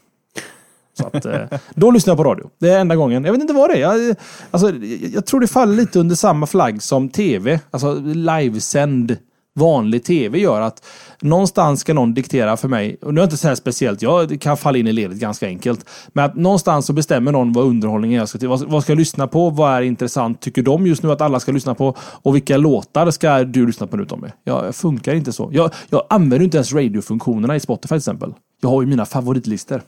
Så 0.99 1.07
att, 1.07 1.25
eh, 1.25 1.41
då 1.75 1.91
lyssnar 1.91 2.11
jag 2.11 2.19
på 2.19 2.25
radio. 2.25 2.51
Det 2.61 2.69
är 2.69 2.81
enda 2.81 2.97
gången. 2.97 3.25
Jag 3.25 3.33
vet 3.33 3.41
inte 3.41 3.55
vad 3.55 3.71
det 3.71 3.75
är. 3.75 3.81
Jag, 3.81 4.17
alltså, 4.51 4.73
jag 5.13 5.27
tror 5.27 5.41
det 5.41 5.47
faller 5.47 5.75
lite 5.77 5.99
under 5.99 6.17
samma 6.17 6.47
flagg 6.47 6.83
som 6.83 7.09
tv. 7.09 7.61
Alltså 7.71 7.95
livesänd 8.05 9.17
vanlig 9.57 10.05
tv 10.05 10.39
gör 10.39 10.61
att 10.61 10.85
någonstans 11.21 11.81
ska 11.81 11.95
någon 11.95 12.15
diktera 12.15 12.57
för 12.57 12.69
mig. 12.69 12.97
Och 13.03 13.15
nu 13.15 13.21
är 13.21 13.23
det 13.23 13.25
inte 13.25 13.37
så 13.37 13.49
här 13.49 13.55
speciellt. 13.55 14.03
Jag 14.03 14.41
kan 14.41 14.57
falla 14.57 14.79
in 14.79 14.87
i 14.87 14.93
ledet 14.93 15.19
ganska 15.19 15.47
enkelt. 15.47 15.89
Men 16.09 16.25
att 16.25 16.37
någonstans 16.37 16.87
så 16.87 16.93
bestämmer 16.93 17.33
någon 17.33 17.53
vad 17.53 17.65
underhållningen 17.65 18.19
jag 18.19 18.29
ska 18.29 18.39
till. 18.39 18.49
Vad, 18.49 18.63
vad 18.63 18.83
ska 18.83 18.93
jag 18.93 18.99
lyssna 18.99 19.27
på? 19.27 19.51
Vad 19.51 19.73
är 19.73 19.83
intressant? 19.83 20.41
Tycker 20.41 20.63
de 20.63 20.87
just 20.87 21.03
nu 21.03 21.13
att 21.13 21.21
alla 21.21 21.41
ska 21.41 21.53
lyssna 21.53 21.75
på? 21.75 21.97
Och 21.99 22.35
vilka 22.35 22.57
låtar 22.57 23.11
ska 23.11 23.45
du 23.45 23.67
lyssna 23.67 23.87
på 23.87 23.97
nu 23.97 24.05
Tommy? 24.05 24.29
Jag 24.45 24.75
funkar 24.75 25.15
inte 25.15 25.33
så. 25.33 25.51
Jag, 25.53 25.71
jag 25.91 26.03
använder 26.11 26.45
inte 26.45 26.57
ens 26.57 26.73
radiofunktionerna 26.73 27.57
i 27.57 27.61
Spotify 27.61 27.89
till 27.89 27.97
exempel. 27.97 28.35
Jag 28.61 28.69
har 28.69 28.83
ju 28.83 28.89
mina 28.89 29.07
favoritlistor. 29.07 29.83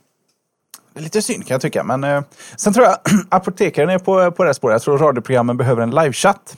Det 0.99 1.03
är 1.03 1.05
lite 1.05 1.23
synd 1.23 1.47
kan 1.47 1.55
jag 1.55 1.61
tycka. 1.61 1.85
Men 1.85 2.05
eh, 2.05 2.23
sen 2.57 2.73
tror 2.73 2.87
jag 2.87 2.97
apotekaren 3.29 3.91
är 3.91 3.99
på, 3.99 4.31
på 4.31 4.43
det 4.43 4.49
här 4.49 4.53
spåret. 4.53 4.75
Jag 4.75 4.83
tror 4.83 4.99
radioprogrammen 4.99 5.57
behöver 5.57 5.83
en 5.83 5.91
livechatt. 5.91 6.57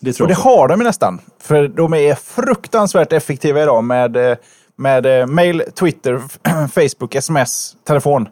Det 0.00 0.12
tror 0.12 0.24
Och 0.24 0.28
det 0.28 0.34
har 0.34 0.68
de 0.68 0.80
ju 0.80 0.84
nästan. 0.86 1.20
För 1.40 1.68
de 1.68 1.94
är 1.94 2.14
fruktansvärt 2.14 3.12
effektiva 3.12 3.62
idag 3.62 3.84
med, 3.84 4.16
eh, 4.16 4.36
med 4.76 5.20
eh, 5.20 5.26
mail, 5.26 5.62
Twitter, 5.74 6.22
Facebook, 6.68 7.14
sms, 7.14 7.76
telefon. 7.84 8.28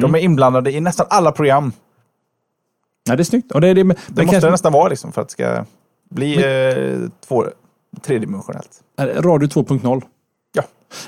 De 0.00 0.14
är 0.14 0.18
inblandade 0.18 0.72
i 0.72 0.80
nästan 0.80 1.06
alla 1.10 1.32
program. 1.32 1.72
Ja, 3.08 3.16
det 3.16 3.22
är 3.22 3.24
snyggt. 3.24 3.52
Och 3.52 3.60
det, 3.60 3.74
det, 3.74 3.84
men, 3.84 3.96
Det 3.96 4.02
men 4.06 4.24
måste 4.24 4.34
kanske- 4.34 4.46
det 4.46 4.50
nästan 4.50 4.72
vara 4.72 4.88
liksom 4.88 5.12
för 5.12 5.22
att 5.22 5.28
det 5.28 5.32
ska 5.32 5.64
bli 6.10 6.34
eh, 6.34 7.10
två, 7.28 7.44
tredimensionellt. 8.02 8.70
Radio 8.98 9.48
2.0. 9.48 10.02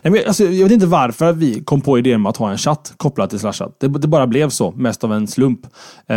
Nej, 0.02 0.12
men 0.12 0.22
alltså, 0.26 0.44
jag 0.44 0.64
vet 0.64 0.72
inte 0.72 0.86
varför 0.86 1.32
vi 1.32 1.60
kom 1.64 1.80
på 1.80 1.98
idén 1.98 2.22
med 2.22 2.30
att 2.30 2.36
ha 2.36 2.50
en 2.50 2.58
chatt 2.58 2.94
kopplad 2.96 3.30
till 3.30 3.38
Slashat. 3.38 3.76
Det, 3.80 3.88
det 3.88 4.08
bara 4.08 4.26
blev 4.26 4.48
så, 4.48 4.70
mest 4.70 5.04
av 5.04 5.12
en 5.12 5.26
slump. 5.26 5.64
Eh, 6.06 6.16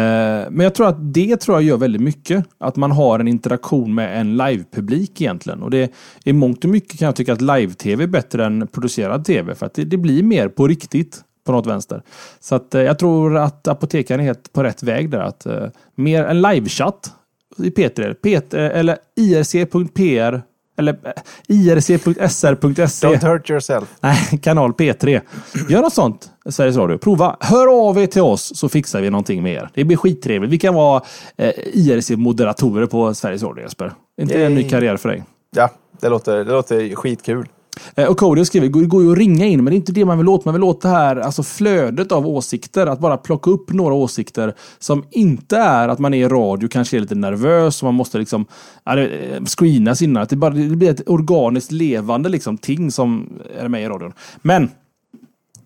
men 0.49 0.59
jag 0.59 0.75
tror 0.75 0.87
att 0.87 1.13
det 1.13 1.37
tror 1.37 1.57
jag 1.57 1.63
gör 1.63 1.77
väldigt 1.77 2.01
mycket. 2.01 2.45
Att 2.57 2.75
man 2.75 2.91
har 2.91 3.19
en 3.19 3.27
interaktion 3.27 3.95
med 3.95 4.21
en 4.21 4.37
livepublik 4.37 5.21
egentligen. 5.21 5.61
Och 5.61 5.71
det 5.71 5.91
i 6.23 6.33
mångt 6.33 6.63
och 6.63 6.69
mycket 6.69 6.99
kan 6.99 7.05
jag 7.05 7.15
tycka 7.15 7.33
att 7.33 7.41
live-tv 7.41 8.03
är 8.03 8.07
bättre 8.07 8.45
än 8.45 8.67
producerad 8.67 9.25
tv. 9.25 9.55
För 9.55 9.65
att 9.65 9.73
det, 9.73 9.83
det 9.83 9.97
blir 9.97 10.23
mer 10.23 10.47
på 10.47 10.67
riktigt 10.67 11.21
på 11.45 11.51
något 11.51 11.65
vänster. 11.67 12.01
Så 12.39 12.55
att, 12.55 12.75
eh, 12.75 12.81
jag 12.81 12.99
tror 12.99 13.37
att 13.37 13.67
apotekaren 13.67 14.21
är 14.21 14.25
helt 14.25 14.53
på 14.53 14.63
rätt 14.63 14.83
väg 14.83 15.09
där. 15.09 15.19
Att, 15.19 15.45
eh, 15.45 15.67
mer 15.95 16.23
en 16.23 16.41
livechatt 16.41 17.11
i 17.57 17.69
P3. 17.69 18.13
P3 18.23 18.69
eller 18.69 18.97
irc.pr 19.15 20.54
eller 20.77 20.97
eh, 21.03 21.11
irc.sr.se. 21.47 23.07
Don't 23.07 23.27
hurt 23.27 23.49
yourself. 23.49 23.89
Nej, 24.01 24.39
kanal 24.43 24.71
P3. 24.71 25.21
Gör 25.69 25.81
något 25.81 25.93
sånt, 25.93 26.29
Sveriges 26.49 26.77
Radio. 26.77 26.97
Prova. 26.97 27.37
Hör 27.39 27.87
av 27.89 27.97
er 27.97 28.07
till 28.07 28.21
oss 28.21 28.57
så 28.57 28.69
fixar 28.69 29.01
vi 29.01 29.09
någonting 29.09 29.43
med 29.43 29.53
er. 29.53 29.69
Det 29.73 29.83
blir 29.83 29.97
skittrevligt. 29.97 30.53
Vi 30.53 30.57
kan 30.57 30.73
vara 30.73 31.01
eh, 31.37 31.51
IRC-moderatorer 31.73 32.85
på 32.85 33.13
Sveriges 33.13 33.43
Radio, 33.43 33.63
Jesper. 33.63 33.93
Inte 34.21 34.37
det 34.37 34.45
en 34.45 34.55
ny 34.55 34.61
Yay. 34.61 34.69
karriär 34.69 34.97
för 34.97 35.09
dig? 35.09 35.23
Ja, 35.55 35.69
det 36.01 36.09
låter, 36.09 36.37
det 36.37 36.51
låter 36.51 36.95
skitkul. 36.95 37.47
Eh, 37.95 38.07
Och 38.07 38.17
Cody 38.17 38.45
skriver, 38.45 38.69
det 38.69 38.85
går 38.87 39.03
ju 39.03 39.11
att 39.11 39.17
ringa 39.17 39.45
in, 39.45 39.63
men 39.63 39.71
det 39.71 39.75
är 39.75 39.77
inte 39.77 39.91
det 39.91 40.05
man 40.05 40.17
vill 40.17 40.27
åt. 40.29 40.45
Man 40.45 40.53
vill 40.53 40.63
åt 40.63 40.81
det 40.81 40.89
här 40.89 41.15
alltså 41.15 41.43
flödet 41.43 42.11
av 42.11 42.27
åsikter. 42.27 42.87
Att 42.87 42.99
bara 42.99 43.17
plocka 43.17 43.49
upp 43.51 43.73
några 43.73 43.93
åsikter 43.93 44.53
som 44.79 45.03
inte 45.11 45.57
är 45.57 45.87
att 45.87 45.99
man 45.99 46.13
är 46.13 46.25
i 46.25 46.27
radio, 46.27 46.69
kanske 46.69 46.97
är 46.97 47.01
lite 47.01 47.15
nervös 47.15 47.81
och 47.81 47.85
man 47.85 47.95
måste 47.95 48.17
liksom 48.17 48.45
eh, 48.85 49.43
screenas 49.45 50.01
innan. 50.01 50.23
Att 50.23 50.29
det, 50.29 50.35
bara, 50.35 50.53
det 50.53 50.75
blir 50.75 50.89
ett 50.91 51.09
organiskt 51.09 51.71
levande 51.71 52.29
liksom, 52.29 52.57
ting 52.57 52.91
som 52.91 53.39
är 53.59 53.67
med 53.67 53.83
i 53.83 53.87
radion. 53.87 54.13
Men 54.41 54.69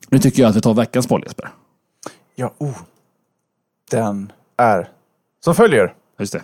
nu 0.10 0.20
tycker 0.20 0.41
jag 0.41 0.49
att 0.49 0.55
vi 0.55 0.62
tar 0.62 0.74
veckans 0.74 1.07
boll, 1.07 1.24
Jesper. 1.26 1.49
Ja, 2.36 2.53
oh. 2.57 2.78
Den 3.91 4.32
är 4.57 4.89
som 5.43 5.55
följer. 5.55 5.93
Just 6.20 6.34
det. 6.34 6.41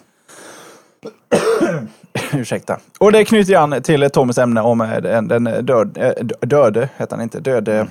Ursäkta. 2.33 2.79
Och 2.99 3.11
det 3.11 3.25
knyter 3.25 3.55
an 3.55 3.81
till 3.81 4.09
Tommys 4.09 4.37
ämne 4.37 4.61
om 4.61 4.81
eh, 4.81 5.01
den, 5.01 5.27
den 5.27 5.43
död, 5.43 5.97
eh, 5.97 6.13
dö- 6.21 6.45
döde, 6.45 6.89
heter 6.97 7.15
han 7.15 7.23
inte, 7.23 7.39
döde, 7.39 7.87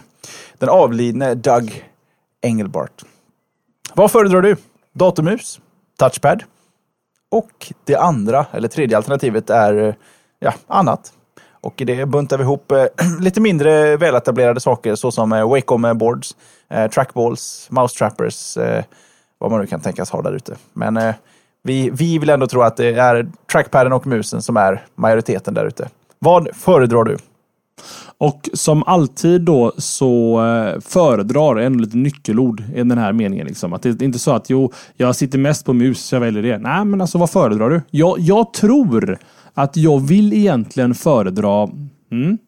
den 0.59 0.69
avlidne 0.69 1.35
Doug 1.35 1.85
Engelbart. 2.43 3.03
Vad 3.95 4.11
föredrar 4.11 4.43
du? 4.43 4.57
Datormus? 4.93 5.61
Touchpad? 5.99 6.43
Och 7.31 7.73
det 7.85 7.97
andra, 7.97 8.47
eller 8.53 8.69
tredje 8.69 8.97
alternativet 8.97 9.51
är 9.51 9.97
ja, 10.39 10.55
annat. 10.67 11.13
Och 11.61 11.81
i 11.81 11.85
det 11.85 12.07
buntar 12.07 12.39
vi 12.39 12.43
ihop 12.45 12.73
eh, 12.73 12.87
lite 13.21 13.41
mindre 13.41 13.97
väletablerade 13.97 14.61
saker 14.61 14.95
såsom 14.95 15.31
Wacom 15.31 15.99
boards, 15.99 16.37
trackballs, 16.95 17.67
mouse 17.71 17.99
trappers, 17.99 18.59
vad 19.39 19.51
man 19.51 19.61
nu 19.61 19.67
kan 19.67 19.81
tänkas 19.81 20.11
ha 20.11 20.23
där 20.23 20.33
ute. 20.33 20.57
Men 20.73 21.15
vi, 21.65 21.91
vi 21.91 22.19
vill 22.19 22.31
ändå 22.31 22.47
tro 22.47 22.63
att 22.63 22.77
det 22.77 22.95
är 22.95 23.27
trackpaden 23.53 23.93
och 23.93 24.07
musen 24.07 24.43
som 24.43 24.57
är 24.57 24.87
majoriteten 24.95 25.55
där 25.55 25.67
ute. 25.67 25.89
Vad 26.19 26.49
föredrar 26.57 27.05
du? 27.05 27.17
Och 28.19 28.49
som 28.53 28.83
alltid 28.87 29.41
då 29.41 29.73
så 29.79 30.45
eh, 30.45 30.81
föredrar 30.81 31.57
en 31.57 31.83
lite 31.83 31.97
nyckelord 31.97 32.63
i 32.75 32.79
den 32.79 32.99
här 32.99 33.13
meningen. 33.13 33.47
Liksom. 33.47 33.73
Att 33.73 33.83
det 33.83 33.89
är 33.89 34.03
inte 34.03 34.19
så 34.19 34.31
att 34.31 34.51
jo, 34.51 34.73
jag 34.97 35.17
sitter 35.17 35.39
mest 35.39 35.67
på 35.67 35.73
mus 35.73 36.05
så 36.05 36.15
jag 36.15 36.21
väljer 36.21 36.43
det. 36.43 36.59
Nej, 36.59 36.85
men 36.85 37.01
alltså 37.01 37.19
vad 37.19 37.31
föredrar 37.31 37.71
du? 37.71 37.83
Jag, 37.91 38.19
jag 38.19 38.53
tror 38.53 39.19
att 39.55 39.77
jag 39.77 40.07
vill 40.07 40.33
egentligen 40.33 40.95
föredra... 40.95 41.63
Mm, 42.13 42.39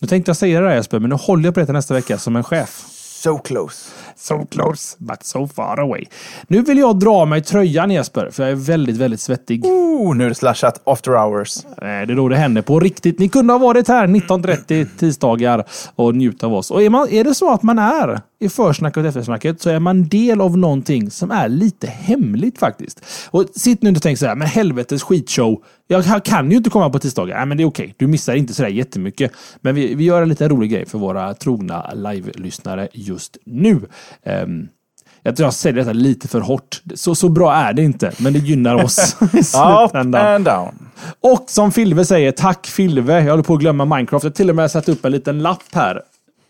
nu 0.00 0.08
tänkte 0.08 0.28
jag 0.28 0.36
säga 0.36 0.60
det 0.60 0.66
där 0.66 0.74
Jesper, 0.74 0.98
men 0.98 1.10
nu 1.10 1.16
håller 1.16 1.44
jag 1.44 1.54
på 1.54 1.60
det 1.60 1.66
till 1.66 1.74
nästa 1.74 1.94
vecka 1.94 2.18
som 2.18 2.36
en 2.36 2.44
chef. 2.44 2.84
So 3.22 3.38
close. 3.38 3.90
So 4.16 4.46
close, 4.46 4.96
but 4.98 5.24
so 5.24 5.48
far 5.48 5.80
away. 5.80 6.04
Nu 6.46 6.62
vill 6.62 6.78
jag 6.78 6.98
dra 6.98 7.24
mig 7.24 7.42
tröjan 7.42 7.90
Jesper, 7.90 8.30
för 8.30 8.42
jag 8.42 8.52
är 8.52 8.56
väldigt, 8.56 8.96
väldigt 8.96 9.20
svettig. 9.20 9.64
Oh, 9.64 10.16
nu 10.16 10.24
är 10.24 10.28
det 10.28 10.34
slashat 10.34 10.82
after 10.84 11.12
hours. 11.12 11.66
Det 11.76 11.86
är 11.86 12.06
då 12.06 12.28
det 12.28 12.36
händer 12.36 12.62
på 12.62 12.80
riktigt. 12.80 13.18
Ni 13.18 13.28
kunde 13.28 13.52
ha 13.52 13.58
varit 13.58 13.88
här 13.88 14.06
19.30 14.06 14.86
tisdagar 14.98 15.64
och 15.94 16.14
njuta 16.14 16.46
av 16.46 16.54
oss. 16.54 16.70
Och 16.70 16.82
är, 16.82 16.90
man, 16.90 17.08
är 17.08 17.24
det 17.24 17.34
så 17.34 17.52
att 17.52 17.62
man 17.62 17.78
är 17.78 18.20
i 18.40 18.48
försnacket 18.48 18.96
och 18.96 19.06
eftersnacket 19.06 19.60
så 19.60 19.70
är 19.70 19.78
man 19.78 20.08
del 20.08 20.40
av 20.40 20.58
någonting 20.58 21.10
som 21.10 21.30
är 21.30 21.48
lite 21.48 21.86
hemligt 21.86 22.58
faktiskt. 22.58 23.04
Och 23.30 23.44
sitt 23.54 23.82
nu 23.82 23.88
inte 23.88 23.98
och 23.98 24.02
tänk 24.02 24.18
så 24.18 24.26
här, 24.26 24.34
men 24.34 24.48
helvetes 24.48 25.02
skitshow. 25.02 25.62
Jag 25.92 26.24
kan 26.24 26.50
ju 26.50 26.56
inte 26.56 26.70
komma 26.70 26.90
på 26.90 26.98
tisdagar. 26.98 27.36
Nej, 27.36 27.46
men 27.46 27.56
det 27.56 27.62
är 27.62 27.66
okej. 27.66 27.94
Du 27.96 28.06
missar 28.06 28.34
inte 28.34 28.54
så 28.54 28.62
där 28.62 28.68
jättemycket. 28.68 29.32
Men 29.60 29.74
vi, 29.74 29.94
vi 29.94 30.04
gör 30.04 30.22
en 30.22 30.28
liten 30.28 30.48
rolig 30.48 30.70
grej 30.70 30.86
för 30.86 30.98
våra 30.98 31.34
trogna 31.34 31.92
live-lyssnare 31.94 32.88
just 32.92 33.36
nu. 33.44 33.80
Ehm, 34.24 34.68
jag 35.22 35.36
tror 35.36 35.46
jag 35.46 35.54
säger 35.54 35.76
detta 35.76 35.92
lite 35.92 36.28
för 36.28 36.40
hårt. 36.40 36.82
Så, 36.94 37.14
så 37.14 37.28
bra 37.28 37.54
är 37.54 37.72
det 37.72 37.82
inte, 37.82 38.12
men 38.18 38.32
det 38.32 38.38
gynnar 38.38 38.84
oss 38.84 39.16
i 39.32 39.42
slutändan. 39.42 40.26
and 40.26 40.44
down. 40.44 40.88
Och 41.20 41.44
som 41.46 41.72
Filve 41.72 42.04
säger, 42.04 42.32
tack 42.32 42.66
Filve. 42.66 43.22
Jag 43.22 43.30
håller 43.30 43.42
på 43.42 43.54
att 43.54 43.60
glömma 43.60 43.84
Minecraft. 43.84 44.24
Jag 44.24 44.30
har 44.30 44.34
till 44.34 44.50
och 44.50 44.56
med 44.56 44.70
satt 44.70 44.88
upp 44.88 45.04
en 45.04 45.12
liten 45.12 45.42
lapp 45.42 45.62
här 45.72 46.02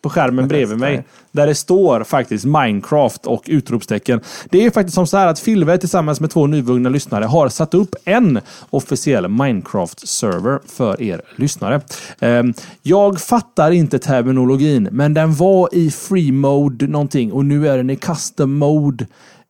på 0.02 0.10
skärmen 0.10 0.48
bredvid 0.48 0.78
mig. 0.78 1.04
Där 1.32 1.46
det 1.46 1.54
står 1.54 2.04
faktiskt 2.04 2.44
Minecraft 2.44 3.26
och 3.26 3.42
utropstecken. 3.46 4.20
Det 4.50 4.66
är 4.66 4.70
faktiskt 4.70 4.94
som 4.94 5.06
så 5.06 5.16
här 5.16 5.26
att 5.26 5.38
Filve 5.38 5.78
tillsammans 5.78 6.20
med 6.20 6.30
två 6.30 6.46
nyvunna 6.46 6.88
lyssnare 6.88 7.24
har 7.24 7.48
satt 7.48 7.74
upp 7.74 7.94
en 8.04 8.40
officiell 8.70 9.26
Minecraft-server 9.28 10.58
för 10.66 11.02
er 11.02 11.20
lyssnare. 11.36 11.80
Ehm, 12.20 12.54
Jag 12.82 13.20
fattar 13.20 13.70
inte 13.70 13.98
terminologin, 13.98 14.88
men 14.92 15.14
den 15.14 15.34
var 15.34 15.68
i 15.72 15.90
free 15.90 16.32
mode 16.32 16.86
någonting 16.86 17.32
och 17.32 17.44
nu 17.44 17.68
är 17.68 17.76
den 17.76 17.90
i 17.90 17.96
custom 17.96 18.58
mode. 18.58 19.06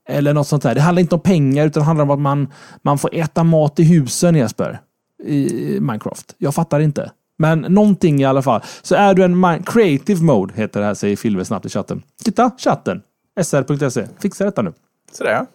Eller 0.09 0.33
något 0.35 0.49
sånt 0.49 0.63
där. 0.63 0.75
Det 0.75 0.81
handlar 0.81 1.01
inte 1.01 1.15
om 1.15 1.21
pengar 1.21 1.67
utan 1.67 1.81
det 1.81 1.87
handlar 1.87 2.05
om 2.05 2.11
att 2.11 2.19
man, 2.19 2.49
man 2.83 2.99
får 2.99 3.15
äta 3.15 3.45
mat 3.45 3.81
i 3.81 3.83
husen 3.83 4.35
Jesper. 4.35 4.81
I 5.25 5.51
Minecraft. 5.81 6.35
Jag 6.39 6.55
fattar 6.55 6.81
inte. 6.81 7.11
Men 7.43 7.61
någonting 7.61 8.21
i 8.21 8.25
alla 8.25 8.43
fall. 8.43 8.61
Så 8.83 8.95
är 8.95 9.15
du 9.15 9.25
en 9.25 9.63
creative 9.63 10.23
mode, 10.23 10.55
heter 10.55 10.81
det 10.81 10.87
här, 10.87 10.95
säger 10.95 11.17
Filve 11.17 11.45
snabbt 11.45 11.67
i 11.67 11.69
chatten. 11.69 12.03
Titta, 12.25 12.51
chatten. 12.59 13.03
sr.se. 13.43 14.07
Fixa 14.21 14.45
detta 14.45 14.63
nu. 14.63 14.73
Sådär. 15.13 15.47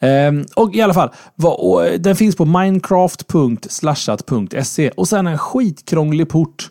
Ehm, 0.00 0.44
och 0.56 0.74
i 0.74 0.80
alla 0.80 0.94
fall, 0.94 1.10
vad, 1.34 1.52
och, 1.52 1.86
eh, 1.86 2.00
den 2.00 2.16
finns 2.16 2.36
på 2.36 2.44
minecraft.slashat.se 2.44 4.90
och 4.90 5.08
sen 5.08 5.26
en 5.26 5.38
skitkrånglig 5.38 6.28
port 6.28 6.70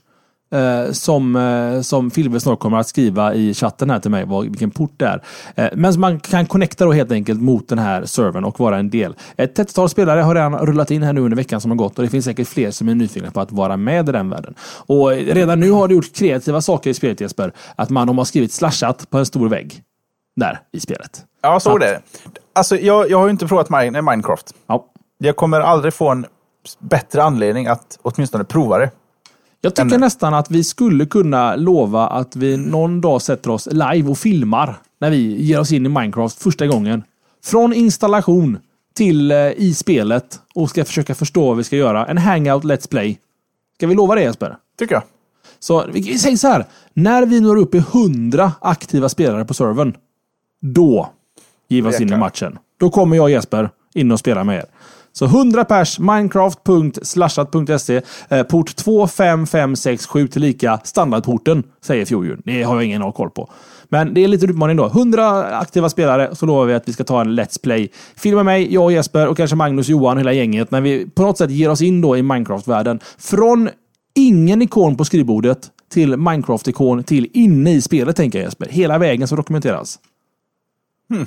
eh, 0.52 0.91
som, 0.91 1.36
eh, 1.36 1.82
som 1.82 2.12
Filve 2.12 2.39
snart 2.39 2.60
kommer 2.60 2.78
att 2.78 2.88
skriva 2.88 3.34
i 3.34 3.54
chatten 3.54 3.89
här 3.89 3.99
till 3.99 4.12
mig, 4.12 4.26
vad, 4.26 4.43
vilken 4.45 4.72
port 4.72 4.93
det 4.97 5.06
är. 5.06 5.23
Eh, 5.56 5.69
men 5.76 5.99
man 5.99 6.19
kan 6.19 6.45
connecta 6.45 6.86
då 6.86 6.91
helt 6.91 7.11
enkelt 7.11 7.41
mot 7.41 7.68
den 7.68 7.80
här 7.80 8.06
servern 8.06 8.44
och 8.44 8.60
vara 8.60 8.78
en 8.78 8.90
del. 8.90 9.15
Ett 9.38 9.57
30-tal 9.60 9.90
spelare 9.90 10.22
har 10.22 10.36
redan 10.36 10.57
rullat 10.57 10.91
in 10.91 11.03
här 11.03 11.14
nu 11.14 11.22
under 11.22 11.38
veckan 11.38 11.61
som 11.61 11.72
har 11.72 11.76
gått 11.76 11.98
och 11.98 12.03
det 12.03 12.10
finns 12.10 12.26
säkert 12.26 12.48
fler 12.48 12.72
som 12.72 12.90
är 12.90 12.95
nyfikna 12.95 13.32
på 13.32 13.41
att 13.41 13.52
vara 13.52 13.78
med 13.78 14.10
i 14.10 14.11
den 14.11 14.30
världen. 14.30 14.53
Och 14.88 15.10
redan 15.11 15.60
nu 15.60 15.72
har 15.72 15.88
det 15.88 15.94
gjort 15.94 16.14
kreativa 16.15 16.61
saker 16.61 16.90
i 16.90 16.94
spelet 16.94 17.22
Jesper. 17.22 17.52
Att 17.76 17.90
man 17.90 18.07
de 18.07 18.18
har 18.18 18.26
skrivit 18.26 18.52
slashat 18.52 19.10
på 19.10 19.18
en 19.18 19.26
stor 19.26 19.49
vägg. 19.49 19.82
Där 20.36 20.60
i 20.73 20.80
spelet. 20.80 21.26
Ja, 21.41 21.60
så 21.60 21.76
är 21.76 21.80
det. 21.80 22.02
Alltså, 22.53 22.76
jag, 22.76 23.10
jag 23.10 23.18
har 23.18 23.26
ju 23.26 23.32
inte 23.32 23.48
provat 23.48 23.69
Min- 23.69 24.06
Minecraft. 24.06 24.53
Ja. 24.68 24.86
Jag 25.18 25.36
kommer 25.36 25.61
aldrig 25.61 25.94
få 25.94 26.10
en 26.10 26.26
bättre 26.80 27.23
anledning 27.23 27.68
att 27.68 27.99
åtminstone 28.02 28.44
prova 28.44 28.78
det. 28.78 28.91
Jag 29.62 29.76
tycker 29.76 29.86
Ännu. 29.86 29.98
nästan 29.98 30.34
att 30.34 30.52
vi 30.52 30.64
skulle 30.64 31.06
kunna 31.06 31.56
lova 31.56 32.08
att 32.08 32.36
vi 32.36 32.58
någon 32.58 33.02
dag 33.02 33.22
sätter 33.22 33.50
oss 33.50 33.68
live 33.72 34.10
och 34.10 34.18
filmar 34.18 34.76
när 35.00 35.12
vi 35.12 35.42
ger 35.42 35.60
oss 35.60 35.72
in 35.72 35.86
i 35.86 35.90
Minecraft 35.90 36.44
första 36.44 36.68
gången. 36.68 37.04
Från 37.44 37.74
installation 37.74 38.60
till 38.96 39.32
eh, 39.32 39.38
i 39.38 39.74
spelet 39.74 40.40
och 40.56 40.70
ska 40.70 40.86
försöka 40.86 41.16
förstå 41.16 41.48
vad 41.48 41.58
vi 41.58 41.64
ska 41.64 41.76
göra. 41.76 42.06
En 42.06 42.18
hangout 42.18 42.64
Let's 42.64 42.90
Play. 42.90 43.20
Ska 43.78 43.88
vi 43.88 43.96
lova 43.96 44.16
det 44.16 44.22
Jesper? 44.22 44.58
Tycker 44.80 44.96
jag. 44.96 45.04
Så 45.60 45.86
vi 45.94 46.18
säger 46.18 46.38
så 46.38 46.48
här. 46.48 46.66
När 46.94 47.26
vi 47.26 47.40
når 47.40 47.56
upp 47.56 47.76
i 47.76 47.78
100 47.78 48.52
aktiva 48.62 49.10
spelare 49.10 49.46
på 49.46 49.54
servern. 49.54 49.96
Då 50.62 51.10
ger 51.68 51.82
vi 51.82 51.90
oss 51.90 52.02
in 52.02 52.14
i 52.14 52.18
matchen. 52.18 52.60
Då 52.80 52.90
kommer 52.90 53.16
jag 53.16 53.24
och 53.24 53.32
Jesper 53.32 53.70
in 53.94 54.12
och 54.12 54.20
spelar 54.20 54.44
med 54.44 54.58
er. 54.58 54.66
Så 55.14 55.26
100 55.26 55.66
pers, 55.66 56.00
minecraft.slashat.se, 56.00 58.02
eh, 58.30 58.44
port 58.44 58.76
25567 58.76 60.28
tillika 60.28 60.80
standardporten, 60.84 61.64
säger 61.82 62.06
fjolhjul. 62.06 62.42
Det 62.46 62.64
har 62.64 62.76
jag 62.76 62.84
ingen 62.84 63.12
koll 63.12 63.30
på. 63.30 63.50
Men 63.90 64.14
det 64.14 64.24
är 64.24 64.28
lite 64.28 64.46
utmaning 64.46 64.78
då. 64.78 64.86
100 64.86 65.58
aktiva 65.58 65.90
spelare, 65.90 66.36
så 66.36 66.46
lovar 66.46 66.66
vi 66.66 66.74
att 66.74 66.88
vi 66.88 66.94
ska 66.94 67.04
ta 67.04 67.22
en 67.22 67.40
Let's 67.40 67.62
Play. 67.64 67.92
Filma 68.16 68.44
mig, 68.44 68.74
jag 68.74 68.84
och 68.84 68.92
Jesper 68.92 69.28
och 69.28 69.38
kanske 69.38 69.56
Magnus, 69.56 69.90
Johan, 69.90 70.18
hela 70.18 70.34
gänget. 70.34 70.72
När 70.72 70.82
vi 70.82 71.10
på 71.10 71.22
något 71.22 71.38
sätt 71.38 71.52
ger 71.52 71.70
oss 71.70 71.82
in 71.82 72.02
då 72.02 72.18
i 72.18 72.22
Minecraft-världen. 72.22 73.00
Från 73.18 73.70
ingen 74.16 74.62
ikon 74.62 74.98
på 74.98 75.06
skrivbordet 75.06 75.70
till 75.92 76.16
Minecraft-ikon 76.16 77.04
till 77.04 77.30
inne 77.34 77.74
i 77.74 77.82
spelet, 77.82 78.16
tänker 78.16 78.40
jag 78.40 78.46
Jesper. 78.46 78.68
Hela 78.70 78.98
vägen 78.98 79.28
som 79.28 79.38
dokumenteras. 79.38 80.00
Hmm. 81.10 81.26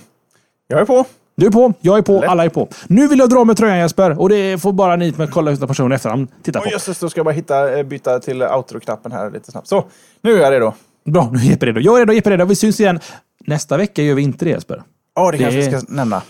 Jag 0.69 0.81
är 0.81 0.85
på. 0.85 1.05
Du 1.37 1.47
är 1.47 1.51
på, 1.51 1.73
jag 1.81 1.99
är 1.99 2.03
på, 2.03 2.21
Lätt. 2.21 2.31
alla 2.31 2.45
är 2.45 2.49
på. 2.49 2.69
Nu 2.87 3.09
vill 3.09 3.19
jag 3.19 3.29
dra 3.31 3.45
med 3.45 3.57
tröjan 3.57 3.79
Jesper 3.79 4.21
och 4.21 4.29
det 4.29 4.63
får 4.63 4.73
bara 4.73 4.97
ni 4.97 5.13
med 5.17 5.31
kolla 5.31 5.51
utan 5.51 5.69
person 5.69 5.93
efterhand 5.93 6.29
titta 6.43 6.59
på. 6.61 6.65
Och 6.67 6.73
jösses, 6.73 6.99
då 6.99 7.09
ska 7.11 7.19
jag 7.19 7.25
bara 7.25 7.33
hitta, 7.35 7.79
eh, 7.79 7.83
byta 7.83 8.19
till 8.19 8.43
outro-knappen 8.43 9.13
här 9.13 9.31
lite 9.31 9.51
snabbt. 9.51 9.69
Så, 9.69 9.85
nu 10.23 10.33
är 10.35 10.39
jag 10.43 10.53
redo. 10.53 10.73
Bra, 11.05 11.29
nu 11.33 11.39
är 11.39 11.43
Jeppe 11.45 11.67
redo. 11.67 11.81
Jag 11.81 11.95
är 11.95 11.99
redo, 11.99 12.13
Jeppe 12.13 12.29
är 12.29 12.31
redo. 12.31 12.45
Vi 12.45 12.57
syns 12.57 12.81
igen. 12.81 13.01
Nästa 13.47 13.77
vecka 13.77 14.03
gör 14.03 14.15
vi 14.15 14.23
inte 14.23 14.45
det 14.45 14.51
Jesper. 14.51 14.83
Ja, 15.15 15.31
det 15.33 15.39
kanske 15.39 15.61
Det- 15.61 15.71
vi 15.71 15.79
ska 15.79 15.95
nämna. 15.95 16.23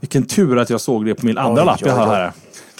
Vilken 0.00 0.22
tur 0.22 0.58
att 0.58 0.70
jag 0.70 0.80
såg 0.80 1.06
det 1.06 1.14
på 1.14 1.26
min 1.26 1.38
andra 1.38 1.62
Oj, 1.62 1.66
lapp 1.66 1.80
jag 1.80 1.92
har 1.92 2.06
här. 2.06 2.32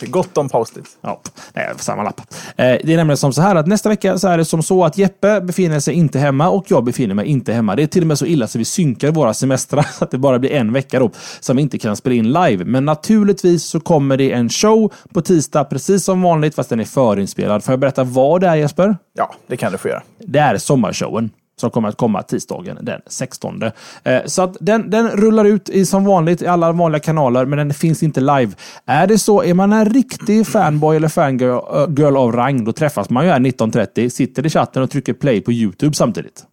Gott 0.07 0.39
om 0.39 0.49
post-it. 0.49 0.85
Ja, 1.01 1.21
nej, 1.53 1.73
samma 1.77 2.03
lapp. 2.03 2.21
Eh, 2.57 2.57
det 2.57 2.93
är 2.93 2.97
nämligen 2.97 3.17
som 3.17 3.33
så 3.33 3.43
här 3.43 3.55
att 3.55 3.67
nästa 3.67 3.89
vecka 3.89 4.19
så 4.19 4.29
är 4.29 4.39
det 4.39 4.45
som 4.45 4.63
så 4.63 4.85
att 4.85 4.99
Jeppe 4.99 5.41
befinner 5.41 5.81
sig 5.81 5.95
inte 5.95 6.19
hemma 6.19 6.49
och 6.49 6.65
jag 6.69 6.85
befinner 6.85 7.15
mig 7.15 7.27
inte 7.27 7.53
hemma. 7.53 7.77
Det 7.77 7.83
är 7.83 7.87
till 7.87 8.03
och 8.03 8.07
med 8.07 8.19
så 8.19 8.27
illa 8.27 8.47
så 8.47 8.59
vi 8.59 8.65
synkar 8.65 9.11
våra 9.11 9.35
semestrar 9.35 9.83
så 9.99 10.05
att 10.05 10.11
det 10.11 10.19
bara 10.19 10.39
blir 10.39 10.53
en 10.53 10.73
vecka 10.73 10.99
då 10.99 11.11
som 11.41 11.57
vi 11.57 11.63
inte 11.63 11.79
kan 11.79 11.97
spela 11.97 12.15
in 12.15 12.33
live. 12.33 12.65
Men 12.65 12.85
naturligtvis 12.85 13.65
så 13.65 13.81
kommer 13.81 14.17
det 14.17 14.33
en 14.33 14.49
show 14.49 14.93
på 15.13 15.21
tisdag 15.21 15.65
precis 15.65 16.05
som 16.05 16.23
vanligt 16.23 16.55
fast 16.55 16.71
den 16.71 16.81
är 16.81 16.85
förinspelad. 16.85 17.65
Får 17.65 17.73
jag 17.73 17.81
berätta 17.81 18.05
vad 18.05 18.41
det 18.41 18.47
är 18.47 18.55
Jesper? 18.55 18.97
Ja, 19.15 19.35
det 19.47 19.57
kan 19.57 19.73
du 19.73 19.79
få 19.79 19.89
göra. 19.89 20.03
Det 20.19 20.39
är 20.39 20.59
sommarshowen 20.59 21.31
som 21.61 21.71
kommer 21.71 21.89
att 21.89 21.97
komma 21.97 22.23
tisdagen 22.23 22.79
den 22.83 23.01
16. 23.07 23.63
Eh, 24.03 24.21
så 24.27 24.43
att 24.43 24.57
den, 24.61 24.91
den 24.91 25.09
rullar 25.09 25.45
ut 25.45 25.69
i, 25.69 25.87
som 25.87 26.05
vanligt 26.05 26.43
i 26.43 26.47
alla 26.47 26.73
vanliga 26.73 27.01
kanaler, 27.01 27.45
men 27.45 27.59
den 27.59 27.75
finns 27.75 28.03
inte 28.03 28.21
live. 28.21 28.53
Är 28.87 29.07
det 29.07 29.19
så, 29.19 29.43
är 29.43 29.55
man 29.55 29.73
en 29.73 29.91
riktig 29.91 30.47
fanboy 30.47 30.97
eller 30.97 31.09
fangirl 31.09 32.17
eh, 32.17 32.23
av 32.23 32.33
rang, 32.33 32.65
då 32.65 32.73
träffas 32.73 33.11
man 33.11 33.25
ju 33.25 33.31
här 33.31 33.41
19.30, 33.41 34.09
sitter 34.09 34.47
i 34.47 34.51
chatten 34.51 34.83
och 34.83 34.91
trycker 34.91 35.13
play 35.13 35.41
på 35.41 35.53
YouTube 35.53 35.95
samtidigt. 35.95 36.45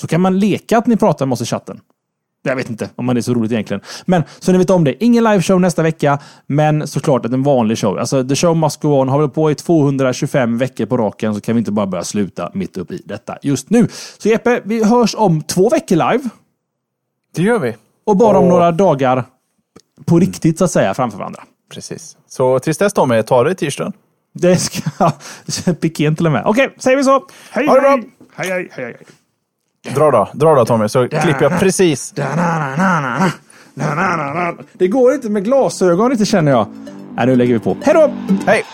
Så 0.00 0.06
kan 0.06 0.20
man 0.20 0.38
leka 0.38 0.78
att 0.78 0.86
ni 0.86 0.96
pratar 0.96 1.26
med 1.26 1.32
oss 1.32 1.42
i 1.42 1.44
chatten. 1.44 1.80
Jag 2.46 2.56
vet 2.56 2.70
inte 2.70 2.90
om 2.96 3.06
man 3.06 3.16
är 3.16 3.20
så 3.20 3.34
roligt 3.34 3.52
egentligen. 3.52 3.80
Men 4.06 4.22
så 4.38 4.52
ni 4.52 4.58
vet 4.58 4.70
om 4.70 4.84
det. 4.84 5.04
Ingen 5.04 5.24
liveshow 5.24 5.60
nästa 5.60 5.82
vecka, 5.82 6.18
men 6.46 6.86
såklart 6.86 7.26
att 7.26 7.32
en 7.32 7.42
vanlig 7.42 7.78
show. 7.78 7.98
Alltså 7.98 8.24
the 8.28 8.36
show 8.36 8.56
must 8.56 8.80
go 8.82 9.00
on. 9.00 9.08
Har 9.08 9.22
vi 9.22 9.28
på 9.28 9.50
i 9.50 9.54
225 9.54 10.58
veckor 10.58 10.86
på 10.86 10.96
raken 10.96 11.34
så 11.34 11.40
kan 11.40 11.54
vi 11.54 11.58
inte 11.58 11.72
bara 11.72 11.86
börja 11.86 12.04
sluta 12.04 12.50
mitt 12.54 12.76
upp 12.76 12.90
i 12.90 13.02
detta 13.04 13.38
just 13.42 13.70
nu. 13.70 13.88
Så 14.18 14.28
Jeppe, 14.28 14.60
vi 14.64 14.84
hörs 14.84 15.14
om 15.14 15.42
två 15.42 15.68
veckor 15.68 15.96
live 15.96 16.28
Det 17.34 17.42
gör 17.42 17.58
vi. 17.58 17.76
och 18.04 18.16
bara 18.16 18.38
om 18.38 18.44
Och- 18.44 18.50
några 18.50 18.72
dagar 18.72 19.24
på 20.04 20.18
riktigt 20.18 20.58
så 20.58 20.64
att 20.64 20.70
säga 20.70 20.94
framför 20.94 21.18
varandra. 21.18 21.42
Precis. 21.74 22.16
Så 22.28 22.58
tills 22.58 22.78
dess 22.78 22.92
Tommy, 22.92 23.22
ta 23.22 23.44
det 23.44 23.54
tisdagen. 23.54 23.92
Det 24.32 24.56
ska 24.56 25.10
Piken 25.80 26.16
till 26.16 26.26
och 26.26 26.32
med. 26.32 26.42
Okej, 26.46 26.74
säger 26.78 26.96
vi 26.96 27.04
så. 27.04 27.26
Hej, 27.50 27.66
Ha 27.66 27.74
det 27.74 27.80
bra. 27.80 27.90
hej. 27.90 28.10
Hej, 28.36 28.48
hej, 28.50 28.68
hej, 28.72 28.84
hej. 28.84 28.96
Dra 29.94 30.10
då, 30.10 30.28
dra 30.32 30.54
då 30.54 30.64
Tommy, 30.64 30.88
så 30.88 31.08
klipper 31.08 31.42
jag 31.42 31.60
precis. 31.60 32.14
Det 34.72 34.88
går 34.88 35.14
inte 35.14 35.30
med 35.30 35.44
glasögon 35.44 36.12
inte 36.12 36.24
känner 36.24 36.52
jag. 36.52 36.66
Nej, 37.16 37.26
nu 37.26 37.36
lägger 37.36 37.54
vi 37.54 37.60
på. 37.60 37.76
Hej 37.82 37.94
då! 37.94 38.10
Hej! 38.46 38.64